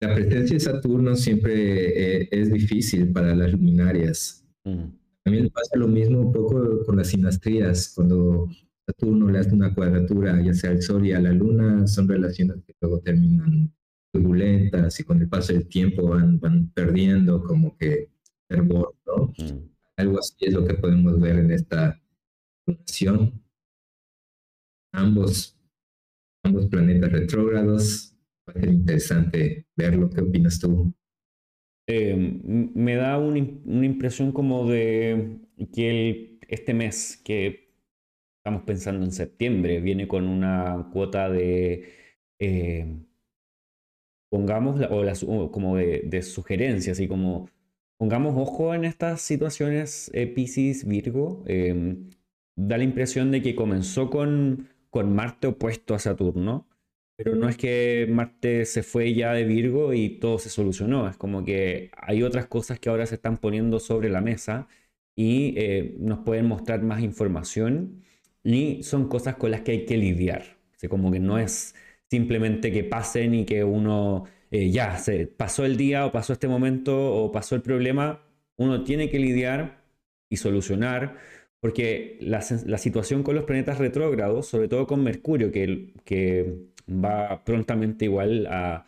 la 0.00 0.14
presencia 0.14 0.54
de 0.54 0.60
Saturno 0.60 1.14
siempre 1.14 2.22
eh, 2.22 2.28
es 2.30 2.52
difícil 2.52 3.12
para 3.12 3.34
las 3.34 3.52
luminarias. 3.52 4.44
Mm. 4.64 4.90
También 5.24 5.50
pasa 5.50 5.76
lo 5.76 5.88
mismo 5.88 6.20
un 6.20 6.32
poco 6.32 6.84
con 6.84 6.96
las 6.96 7.08
sinastrías. 7.08 7.92
Cuando 7.94 8.48
Saturno 8.86 9.30
le 9.30 9.38
hace 9.38 9.54
una 9.54 9.74
cuadratura, 9.74 10.40
ya 10.42 10.54
sea 10.54 10.70
al 10.70 10.82
Sol 10.82 11.06
y 11.06 11.12
a 11.12 11.20
la 11.20 11.32
Luna, 11.32 11.86
son 11.86 12.08
relaciones 12.08 12.62
que 12.64 12.74
luego 12.80 13.00
terminan 13.00 13.72
turbulentas 14.12 15.00
y 15.00 15.04
con 15.04 15.20
el 15.20 15.28
paso 15.28 15.52
del 15.52 15.66
tiempo 15.66 16.08
van, 16.08 16.38
van 16.38 16.70
perdiendo 16.70 17.42
como 17.42 17.76
que 17.76 18.10
¿no? 18.50 19.32
Mm. 19.38 19.70
Algo 19.96 20.18
así 20.18 20.34
es 20.40 20.54
lo 20.54 20.66
que 20.66 20.74
podemos 20.74 21.18
ver 21.20 21.38
en 21.38 21.50
esta 21.50 22.00
función. 22.64 23.42
Ambos, 24.92 25.58
ambos 26.44 26.66
planetas 26.66 27.12
retrógrados. 27.12 28.14
Va 28.48 28.52
a 28.52 28.60
ser 28.60 28.70
interesante 28.70 29.66
verlo. 29.74 30.10
¿Qué 30.10 30.20
opinas 30.20 30.60
tú? 30.60 30.92
Eh, 31.88 32.14
me 32.16 32.96
da 32.96 33.18
una, 33.18 33.38
impresión 33.38 34.32
como 34.32 34.68
de 34.68 35.38
que 35.72 36.38
este 36.48 36.74
mes 36.74 37.20
que 37.24 37.70
estamos 38.38 38.62
pensando 38.62 39.04
en 39.04 39.12
septiembre 39.12 39.80
viene 39.80 40.08
con 40.08 40.26
una 40.26 40.88
cuota 40.92 41.30
de 41.30 41.88
eh, 42.40 42.86
pongamos 44.30 44.80
o 45.26 45.50
como 45.50 45.76
de, 45.76 46.02
de 46.06 46.22
sugerencias 46.22 46.98
y 47.00 47.08
como 47.08 47.48
pongamos 47.98 48.34
ojo 48.36 48.74
en 48.74 48.84
estas 48.84 49.20
situaciones 49.20 50.10
eh, 50.14 50.26
Pisces, 50.26 50.86
Virgo. 50.86 51.44
Em, 51.46 52.10
da 52.56 52.78
la 52.78 52.84
impresión 52.84 53.30
de 53.30 53.42
que 53.42 53.54
comenzó 53.54 54.10
con, 54.10 54.68
con 54.90 55.14
Marte 55.14 55.48
opuesto 55.48 55.94
a 55.94 55.98
Saturno, 55.98 56.68
pero 57.16 57.34
no 57.34 57.48
es 57.48 57.56
que 57.56 58.06
Marte 58.10 58.64
se 58.66 58.82
fue 58.82 59.14
ya 59.14 59.32
de 59.32 59.44
Virgo 59.44 59.94
y 59.94 60.18
todo 60.20 60.38
se 60.38 60.50
solucionó. 60.50 61.08
Es 61.08 61.16
como 61.16 61.44
que 61.44 61.90
hay 61.96 62.22
otras 62.22 62.46
cosas 62.46 62.78
que 62.78 62.88
ahora 62.90 63.06
se 63.06 63.16
están 63.16 63.38
poniendo 63.38 63.80
sobre 63.80 64.10
la 64.10 64.20
mesa 64.20 64.68
y 65.14 65.54
eh, 65.56 65.96
nos 65.98 66.20
pueden 66.20 66.46
mostrar 66.46 66.82
más 66.82 67.02
información 67.02 68.02
y 68.44 68.82
son 68.82 69.08
cosas 69.08 69.36
con 69.36 69.50
las 69.50 69.62
que 69.62 69.72
hay 69.72 69.84
que 69.86 69.96
lidiar. 69.96 70.58
O 70.84 70.88
como 70.88 71.10
que 71.10 71.20
no 71.20 71.38
es 71.38 71.74
simplemente 72.10 72.70
que 72.72 72.84
pasen 72.84 73.34
y 73.34 73.44
que 73.46 73.64
uno 73.64 74.24
eh, 74.56 74.70
ya, 74.70 74.96
se 74.96 75.26
pasó 75.26 75.66
el 75.66 75.76
día 75.76 76.06
o 76.06 76.12
pasó 76.12 76.32
este 76.32 76.48
momento 76.48 77.14
o 77.14 77.30
pasó 77.30 77.54
el 77.56 77.62
problema, 77.62 78.22
uno 78.56 78.84
tiene 78.84 79.10
que 79.10 79.18
lidiar 79.18 79.84
y 80.30 80.38
solucionar, 80.38 81.18
porque 81.60 82.16
la, 82.22 82.40
situación 82.40 83.22
con 83.22 83.34
los 83.34 83.44
planetas 83.44 83.78
retrógrados, 83.78 84.46
sobre 84.46 84.68
todo 84.68 84.86
con 84.86 85.04
Mercurio, 85.04 85.52
que, 85.52 85.92
que 86.04 86.54
va 86.88 87.44
prontamente 87.44 88.06
igual 88.06 88.46
a... 88.46 88.86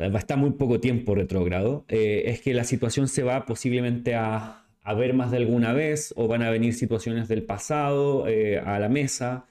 Va 0.00 0.16
a 0.16 0.18
estar 0.18 0.38
muy 0.38 0.52
poco 0.52 0.80
tiempo 0.80 1.14
retrógrado, 1.14 1.84
eh, 1.88 2.24
es 2.26 2.40
que 2.40 2.54
la 2.54 2.64
situación 2.64 3.06
se 3.06 3.22
va 3.22 3.44
posiblemente 3.46 4.14
a, 4.14 4.66
a, 4.82 4.94
ver 4.94 5.14
más 5.14 5.30
de 5.30 5.36
alguna 5.36 5.72
vez 5.72 6.12
o 6.16 6.26
van 6.26 6.42
a 6.42 6.50
venir 6.50 6.74
situaciones 6.74 7.28
del 7.28 7.44
pasado 7.44 8.26
eh, 8.28 8.58
a 8.58 8.78
la 8.78 8.88
mesa. 8.88 9.46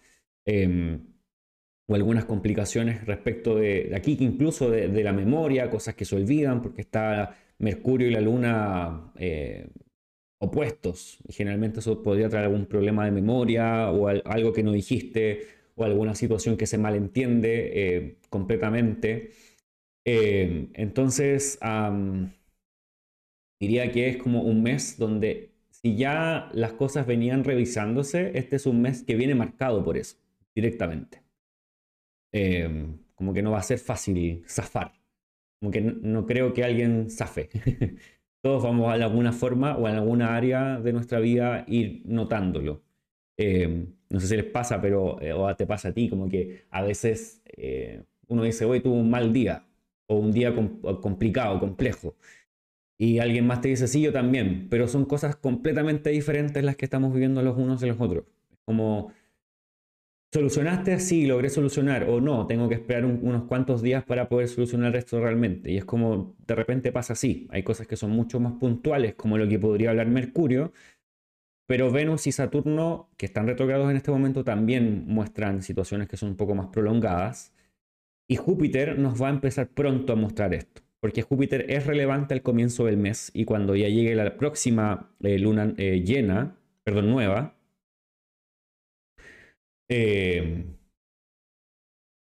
O 1.87 1.95
algunas 1.95 2.25
complicaciones 2.25 3.05
respecto 3.05 3.55
de, 3.55 3.91
aquí, 3.95 4.17
incluso 4.19 4.69
de, 4.69 5.03
la 5.03 5.11
memoria, 5.11 5.69
cosas 5.69 5.95
que 5.95 6.05
se 6.05 6.15
olvidan 6.15 6.61
porque 6.61 6.81
está 6.81 7.35
Mercurio 7.59 8.07
y 8.07 8.11
la 8.11 8.21
Luna 8.21 9.11
eh, 9.17 9.67
opuestos. 10.39 11.19
Y 11.27 11.33
generalmente 11.33 11.79
eso 11.79 12.01
podría 12.01 12.29
traer 12.29 12.45
algún 12.45 12.65
problema 12.67 13.05
de 13.05 13.11
memoria 13.11 13.91
o 13.91 14.07
algo 14.07 14.53
que 14.53 14.63
no 14.63 14.71
dijiste 14.71 15.47
o 15.75 15.83
alguna 15.83 16.15
situación 16.15 16.55
que 16.57 16.67
se 16.67 16.77
malentiende 16.77 17.71
eh, 17.73 18.17
completamente. 18.29 19.31
Eh, 20.05 20.69
entonces, 20.73 21.59
diría 23.59 23.91
que 23.91 24.09
es 24.09 24.17
como 24.17 24.43
un 24.43 24.63
mes 24.63 24.97
donde 24.97 25.53
si 25.69 25.95
ya 25.95 26.49
las 26.53 26.73
cosas 26.73 27.05
venían 27.07 27.43
revisándose, 27.43 28.31
este 28.35 28.55
es 28.55 28.65
un 28.65 28.81
mes 28.81 29.03
que 29.03 29.15
viene 29.15 29.35
marcado 29.35 29.83
por 29.83 29.97
eso, 29.97 30.17
directamente. 30.55 31.22
Em, 32.33 32.97
como 33.15 33.33
que 33.33 33.41
no 33.43 33.51
va 33.51 33.59
a 33.59 33.63
ser 33.63 33.79
fácil 33.79 34.43
zafar. 34.47 34.93
Como 35.59 35.71
que 35.71 35.81
no, 35.81 36.25
creo 36.25 36.53
que 36.53 36.63
alguien 36.63 37.09
zafe. 37.09 37.49
Todos 38.41 38.63
vamos 38.63 38.89
a 38.89 38.93
alguna 38.93 39.31
forma 39.31 39.77
o 39.77 39.87
en 39.87 39.95
alguna 39.95 40.35
área 40.35 40.79
de 40.79 40.91
nuestra 40.93 41.19
vida 41.19 41.63
ir 41.67 42.01
notándolo. 42.05 42.83
Em, 43.37 43.87
no 44.09 44.19
sé 44.19 44.27
si 44.27 44.35
les 44.35 44.45
pasa, 44.45 44.81
pero 44.81 45.21
eh, 45.21 45.33
o 45.33 45.55
te 45.55 45.65
pasa 45.65 45.89
a 45.89 45.93
ti, 45.93 46.09
como 46.09 46.27
que 46.29 46.65
a 46.71 46.81
veces 46.81 47.41
eh, 47.45 48.03
uno 48.27 48.43
dice, 48.43 48.65
hoy 48.65 48.81
tuvo 48.81 48.95
un 48.95 49.09
mal 49.09 49.31
día 49.33 49.65
o 50.07 50.17
un 50.17 50.31
día 50.31 50.53
complicado, 51.01 51.59
complejo. 51.59 52.15
Y 52.97 53.19
alguien 53.19 53.47
más 53.47 53.61
te 53.61 53.69
dice, 53.69 53.87
sí, 53.87 54.01
yo 54.01 54.11
también, 54.13 54.67
pero 54.69 54.87
son 54.87 55.05
cosas 55.05 55.35
completamente 55.35 56.09
diferentes 56.11 56.63
las 56.63 56.75
que 56.75 56.85
estamos 56.85 57.13
viviendo 57.13 57.41
los 57.41 57.57
unos 57.57 57.81
y 57.83 57.87
los 57.87 57.99
otros. 57.99 58.25
Como, 58.65 59.11
¿solucionaste? 60.33 60.99
Sí, 60.99 61.25
logré 61.25 61.49
solucionar. 61.49 62.09
O 62.09 62.19
no, 62.19 62.47
tengo 62.47 62.67
que 62.67 62.75
esperar 62.75 63.05
unos 63.05 63.43
cuantos 63.43 63.81
días 63.81 64.03
para 64.03 64.27
poder 64.27 64.47
solucionar 64.47 64.95
esto 64.95 65.21
realmente. 65.21 65.71
Y 65.71 65.77
es 65.77 65.85
como, 65.85 66.35
de 66.47 66.55
repente 66.55 66.91
pasa 66.91 67.13
así. 67.13 67.47
Hay 67.51 67.63
cosas 67.63 67.87
que 67.87 67.95
son 67.95 68.11
mucho 68.11 68.39
más 68.39 68.53
puntuales, 68.53 69.15
como 69.15 69.37
lo 69.37 69.47
que 69.47 69.59
podría 69.59 69.91
hablar 69.91 70.07
Mercurio. 70.07 70.73
Pero 71.67 71.91
Venus 71.91 72.27
y 72.27 72.31
Saturno, 72.31 73.09
que 73.17 73.25
están 73.25 73.47
retrogrados 73.47 73.89
en 73.89 73.97
este 73.97 74.11
momento, 74.11 74.43
también 74.43 75.05
muestran 75.07 75.61
situaciones 75.61 76.09
que 76.09 76.17
son 76.17 76.29
un 76.29 76.35
poco 76.35 76.55
más 76.55 76.67
prolongadas. 76.67 77.53
Y 78.27 78.35
Júpiter 78.37 78.99
nos 78.99 79.21
va 79.21 79.27
a 79.27 79.31
empezar 79.31 79.69
pronto 79.69 80.13
a 80.13 80.15
mostrar 80.15 80.53
esto 80.53 80.83
porque 81.03 81.21
Júpiter 81.21 81.65
es 81.69 81.85
relevante 81.85 82.33
al 82.33 82.41
comienzo 82.41 82.85
del 82.85 82.95
mes 82.95 83.29
y 83.33 83.43
cuando 83.43 83.75
ya 83.75 83.89
llegue 83.89 84.15
la 84.15 84.37
próxima 84.37 85.13
eh, 85.21 85.37
luna 85.37 85.73
eh, 85.75 86.01
llena, 86.01 86.55
perdón, 86.85 87.09
nueva, 87.09 87.57
eh, 89.89 90.65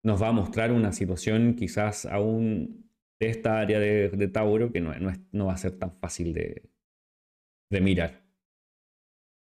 nos 0.04 0.22
va 0.22 0.28
a 0.28 0.32
mostrar 0.32 0.72
una 0.72 0.92
situación 0.92 1.54
quizás 1.54 2.06
aún 2.06 2.90
de 3.20 3.30
esta 3.30 3.60
área 3.60 3.80
de, 3.80 4.28
Tauro 4.28 4.72
que 4.72 4.80
no, 4.80 4.92
no, 5.32 5.46
va 5.46 5.54
a 5.54 5.58
ser 5.58 5.78
tan 5.78 5.98
fácil 5.98 6.32
de, 6.34 6.62
de 7.70 7.80
mirar. 7.80 8.24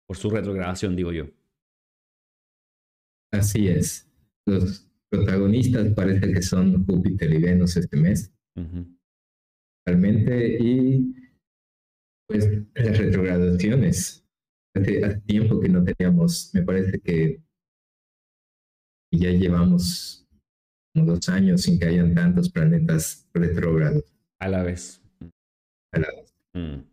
Por 0.08 0.18
su 0.18 0.30
retrogradación, 0.30 0.96
digo 0.96 1.12
yo. 1.12 1.26
Así 3.32 3.68
es. 3.68 4.10
Los 4.48 4.88
protagonistas 5.10 5.94
parece 5.94 6.32
que 6.32 6.42
son 6.42 6.86
Júpiter 6.86 7.34
y 7.34 7.42
Venus 7.42 7.78
este 7.78 7.98
mes 7.98 8.32
realmente 9.86 10.58
y 10.60 11.14
pues 12.28 12.50
las 12.74 12.98
retrogradaciones. 12.98 14.22
Hace, 14.76 15.22
tiempo 15.22 15.60
que 15.62 15.70
no 15.70 15.84
teníamos, 15.84 16.52
me 16.54 16.62
parece 16.64 17.00
que 17.00 17.42
ya 19.18 19.32
llevamos 19.32 20.28
como 20.94 21.06
dos 21.06 21.28
años 21.30 21.64
sin 21.64 21.80
que 21.80 21.88
hayan 21.88 22.14
tantos 22.16 22.50
planetas 22.50 23.28
retrógrados. 23.34 24.04
A 24.40 24.48
la 24.48 24.64
vez. 24.64 25.02
A 25.92 26.00
la 26.00 26.08
vez. 26.08 26.34
Mm. 26.54 26.84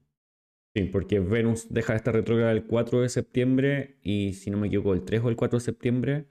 Sí, 0.74 0.84
porque 0.84 1.20
Venus 1.20 1.66
deja 1.68 1.92
de 1.92 1.98
estar 1.98 2.14
retrógrada 2.14 2.52
el 2.52 2.66
4 2.66 3.02
de 3.02 3.08
septiembre 3.08 3.98
y 4.02 4.32
si 4.32 4.50
no 4.50 4.56
me 4.56 4.68
equivoco 4.68 4.94
el 4.94 5.04
3 5.04 5.22
o 5.24 5.28
el 5.28 5.36
4 5.36 5.58
de 5.58 5.64
septiembre, 5.64 6.26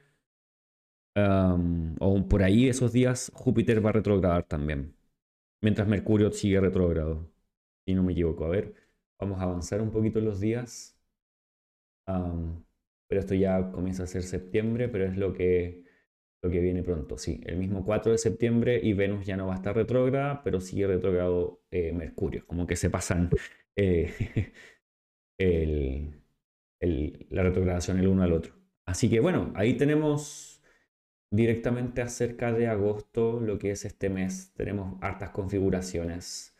o 1.15 2.27
por 2.27 2.41
ahí 2.41 2.69
esos 2.69 2.93
días 2.93 3.31
Júpiter 3.35 3.85
va 3.85 3.89
a 3.89 3.93
retrogradar 3.93 4.43
también 4.43 4.95
mientras 5.61 5.87
Mercurio 5.87 6.31
sigue 6.31 6.59
retrógrado. 6.59 7.31
Si 7.85 7.93
no 7.93 8.03
me 8.03 8.13
equivoco. 8.13 8.45
A 8.45 8.49
ver, 8.49 8.75
vamos 9.19 9.39
a 9.39 9.43
avanzar 9.43 9.81
un 9.81 9.91
poquito 9.91 10.19
los 10.19 10.39
días. 10.39 10.97
Pero 13.11 13.19
esto 13.19 13.35
ya 13.35 13.71
comienza 13.73 14.03
a 14.03 14.07
ser 14.07 14.23
septiembre, 14.23 14.87
pero 14.87 15.03
es 15.03 15.17
lo 15.17 15.33
que, 15.33 15.83
lo 16.41 16.49
que 16.49 16.61
viene 16.61 16.81
pronto. 16.81 17.17
Sí, 17.17 17.41
el 17.43 17.57
mismo 17.57 17.83
4 17.83 18.13
de 18.13 18.17
septiembre 18.17 18.79
y 18.81 18.93
Venus 18.93 19.25
ya 19.25 19.35
no 19.35 19.47
va 19.47 19.51
a 19.51 19.57
estar 19.57 19.75
retrógrada, 19.75 20.41
pero 20.45 20.61
sigue 20.61 20.87
retrógrado 20.87 21.61
eh, 21.71 21.91
Mercurio. 21.91 22.47
Como 22.47 22.65
que 22.65 22.77
se 22.77 22.89
pasan 22.89 23.29
eh, 23.75 24.13
la 27.29 27.43
retrogradación 27.43 27.99
el 27.99 28.07
uno 28.07 28.23
al 28.23 28.31
otro. 28.31 28.53
Así 28.85 29.09
que 29.09 29.19
bueno, 29.19 29.51
ahí 29.55 29.73
tenemos 29.73 30.61
directamente 31.31 32.01
acerca 32.01 32.53
de 32.53 32.67
agosto, 32.67 33.41
lo 33.41 33.59
que 33.59 33.71
es 33.71 33.83
este 33.83 34.09
mes. 34.09 34.53
Tenemos 34.55 34.97
hartas 35.01 35.31
configuraciones. 35.31 36.55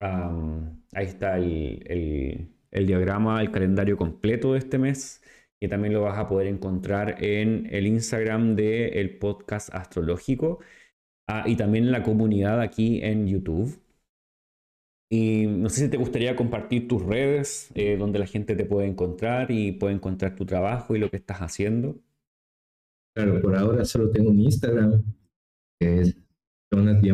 ahí 0.00 1.04
está 1.04 1.36
el, 1.36 2.48
diagrama, 2.70 3.42
el 3.42 3.50
calendario 3.50 3.98
completo 3.98 4.54
de 4.54 4.60
este 4.60 4.78
mes, 4.78 5.20
que 5.60 5.68
también 5.68 5.94
lo 5.94 6.02
vas 6.02 6.18
a 6.18 6.28
poder 6.28 6.46
encontrar 6.46 7.22
en 7.24 7.68
el 7.70 7.86
Instagram 7.86 8.56
del 8.56 9.18
podcast 9.18 9.74
astrológico 9.74 10.60
ah, 11.28 11.44
y 11.46 11.56
también 11.56 11.84
en 11.84 11.92
la 11.92 12.02
comunidad 12.02 12.60
aquí 12.60 13.00
en 13.02 13.26
YouTube. 13.26 13.80
Y 15.10 15.46
no 15.46 15.68
sé 15.68 15.82
si 15.82 15.90
te 15.90 15.96
gustaría 15.96 16.34
compartir 16.34 16.88
tus 16.88 17.02
redes, 17.02 17.70
eh, 17.74 17.96
donde 17.96 18.18
la 18.18 18.26
gente 18.26 18.56
te 18.56 18.64
puede 18.64 18.88
encontrar 18.88 19.50
y 19.50 19.72
puede 19.72 19.94
encontrar 19.94 20.34
tu 20.34 20.44
trabajo 20.44 20.96
y 20.96 20.98
lo 20.98 21.10
que 21.10 21.16
estás 21.16 21.38
haciendo. 21.38 21.96
Claro, 23.14 23.40
por 23.40 23.56
ahora 23.56 23.84
solo 23.84 24.10
tengo 24.10 24.30
un 24.30 24.40
Instagram, 24.40 25.02
que 25.80 26.00
es 26.00 26.16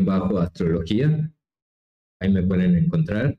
bajo 0.04 0.38
astrología. 0.38 1.30
Ahí 2.20 2.32
me 2.32 2.42
pueden 2.42 2.76
encontrar. 2.76 3.38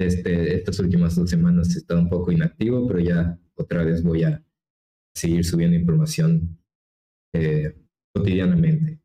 Este, 0.00 0.54
estas 0.54 0.78
últimas 0.78 1.16
dos 1.16 1.28
semanas 1.28 1.74
he 1.74 1.78
estado 1.78 2.00
un 2.00 2.08
poco 2.08 2.30
inactivo, 2.30 2.86
pero 2.86 3.00
ya 3.00 3.36
otra 3.58 3.84
vez 3.84 4.02
voy 4.02 4.24
a 4.24 4.42
seguir 5.14 5.44
subiendo 5.44 5.76
información 5.76 6.58
eh, 7.34 7.74
cotidianamente. 8.14 8.98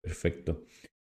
Perfecto. 0.00 0.64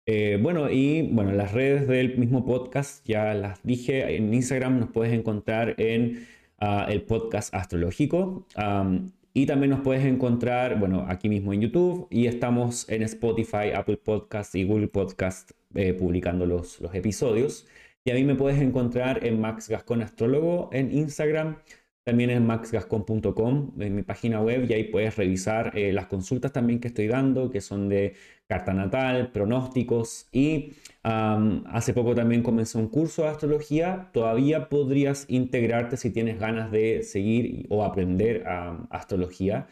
Eh, 0.05 0.39
bueno, 0.41 0.69
y 0.69 1.03
bueno, 1.11 1.31
las 1.33 1.53
redes 1.53 1.87
del 1.87 2.17
mismo 2.17 2.45
podcast 2.45 3.05
ya 3.05 3.33
las 3.33 3.61
dije. 3.63 4.15
En 4.15 4.33
Instagram 4.33 4.79
nos 4.79 4.89
puedes 4.91 5.13
encontrar 5.13 5.75
en 5.77 6.27
ah, 6.59 6.87
el 6.89 7.03
podcast 7.03 7.53
astrológico. 7.53 8.47
Y 9.33 9.45
también 9.45 9.69
nos 9.69 9.81
puedes 9.81 10.03
encontrar, 10.05 10.79
bueno, 10.79 11.05
aquí 11.07 11.29
mismo 11.29 11.53
en 11.53 11.61
YouTube 11.61 12.07
y 12.09 12.25
estamos 12.25 12.89
en 12.89 13.03
Spotify, 13.03 13.71
Apple 13.75 13.97
Podcast 13.97 14.55
y 14.55 14.63
Google 14.63 14.87
Podcast 14.87 15.51
eh, 15.75 15.93
publicando 15.93 16.47
los, 16.47 16.81
los 16.81 16.93
episodios. 16.95 17.67
Y 18.03 18.11
a 18.11 18.15
mí 18.15 18.23
me 18.23 18.35
puedes 18.35 18.59
encontrar 18.59 19.25
en 19.25 19.39
Max 19.39 19.69
Gascon 19.69 20.01
Astrólogo 20.01 20.69
en 20.73 20.91
Instagram 20.91 21.57
también 22.09 22.31
en 22.31 22.43
maxgascon.com, 22.47 23.71
en 23.79 23.95
mi 23.95 24.01
página 24.01 24.41
web, 24.41 24.65
y 24.67 24.73
ahí 24.73 24.85
puedes 24.85 25.15
revisar 25.15 25.77
eh, 25.77 25.93
las 25.93 26.07
consultas 26.07 26.51
también 26.51 26.79
que 26.79 26.87
estoy 26.87 27.05
dando, 27.05 27.51
que 27.51 27.61
son 27.61 27.87
de 27.87 28.15
carta 28.47 28.73
natal, 28.73 29.31
pronósticos. 29.31 30.27
Y 30.31 30.73
hace 31.03 31.93
poco 31.93 32.15
también 32.15 32.41
comenzó 32.41 32.79
un 32.79 32.87
curso 32.87 33.21
de 33.21 33.27
astrología. 33.27 34.09
Todavía 34.11 34.69
podrías 34.69 35.25
integrarte 35.27 35.97
si 35.97 36.09
tienes 36.09 36.39
ganas 36.39 36.71
de 36.71 37.03
seguir 37.03 37.67
o 37.69 37.83
aprender 37.83 38.43
astrología. 38.89 39.67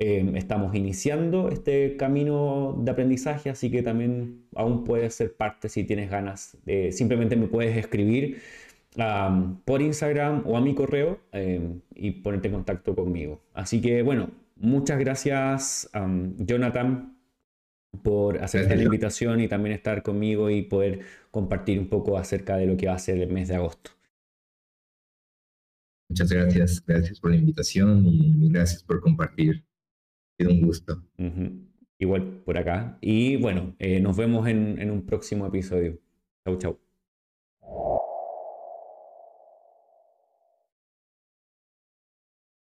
Em, 0.00 0.34
estamos 0.36 0.74
iniciando 0.74 1.50
este 1.50 1.96
camino 1.96 2.76
de 2.84 2.90
aprendizaje, 2.90 3.48
así 3.48 3.70
que 3.70 3.82
también 3.82 4.48
aún 4.56 4.82
puedes 4.82 5.14
ser 5.14 5.36
parte 5.36 5.68
si 5.68 5.84
tienes 5.84 6.10
ganas. 6.10 6.58
simplemente 6.90 7.36
me 7.36 7.46
puedes 7.46 7.76
escribir 7.76 8.38
por 9.64 9.82
Instagram 9.82 10.42
o 10.46 10.56
a 10.56 10.60
mi 10.60 10.74
correo 10.74 11.20
em, 11.32 11.80
y 11.94 12.12
ponerte 12.12 12.48
en 12.48 12.54
contacto 12.54 12.94
conmigo. 12.94 13.42
Así 13.52 13.80
que 13.80 14.02
bueno, 14.02 14.30
muchas 14.56 14.98
gracias 14.98 15.90
Jonathan 16.38 17.16
por 18.02 18.42
aceptar 18.42 18.76
la 18.76 18.84
invitación 18.84 19.40
y 19.40 19.48
también 19.48 19.74
estar 19.74 20.02
conmigo 20.02 20.50
y 20.50 20.62
poder 20.62 21.00
compartir 21.30 21.78
un 21.78 21.88
poco 21.88 22.18
acerca 22.18 22.56
de 22.56 22.66
lo 22.66 22.76
que 22.76 22.86
va 22.86 22.94
a 22.94 22.98
ser 22.98 23.18
el 23.18 23.32
mes 23.32 23.48
de 23.48 23.56
agosto. 23.56 23.90
Muchas 26.08 26.30
gracias, 26.30 26.84
gracias 26.86 27.20
por 27.20 27.30
la 27.30 27.36
invitación 27.36 28.04
y 28.06 28.50
gracias 28.50 28.82
por 28.82 29.00
compartir. 29.00 29.64
Ha 30.38 30.44
sido 30.44 30.52
un 30.52 30.62
gusto. 30.62 31.02
Igual 31.98 32.42
por 32.44 32.58
acá. 32.58 32.98
Y 33.00 33.36
bueno, 33.36 33.74
eh, 33.78 34.00
nos 34.00 34.16
vemos 34.16 34.46
en, 34.46 34.78
en 34.80 34.90
un 34.90 35.04
próximo 35.04 35.46
episodio. 35.46 35.98
Chau, 36.44 36.58
chau. 36.58 36.85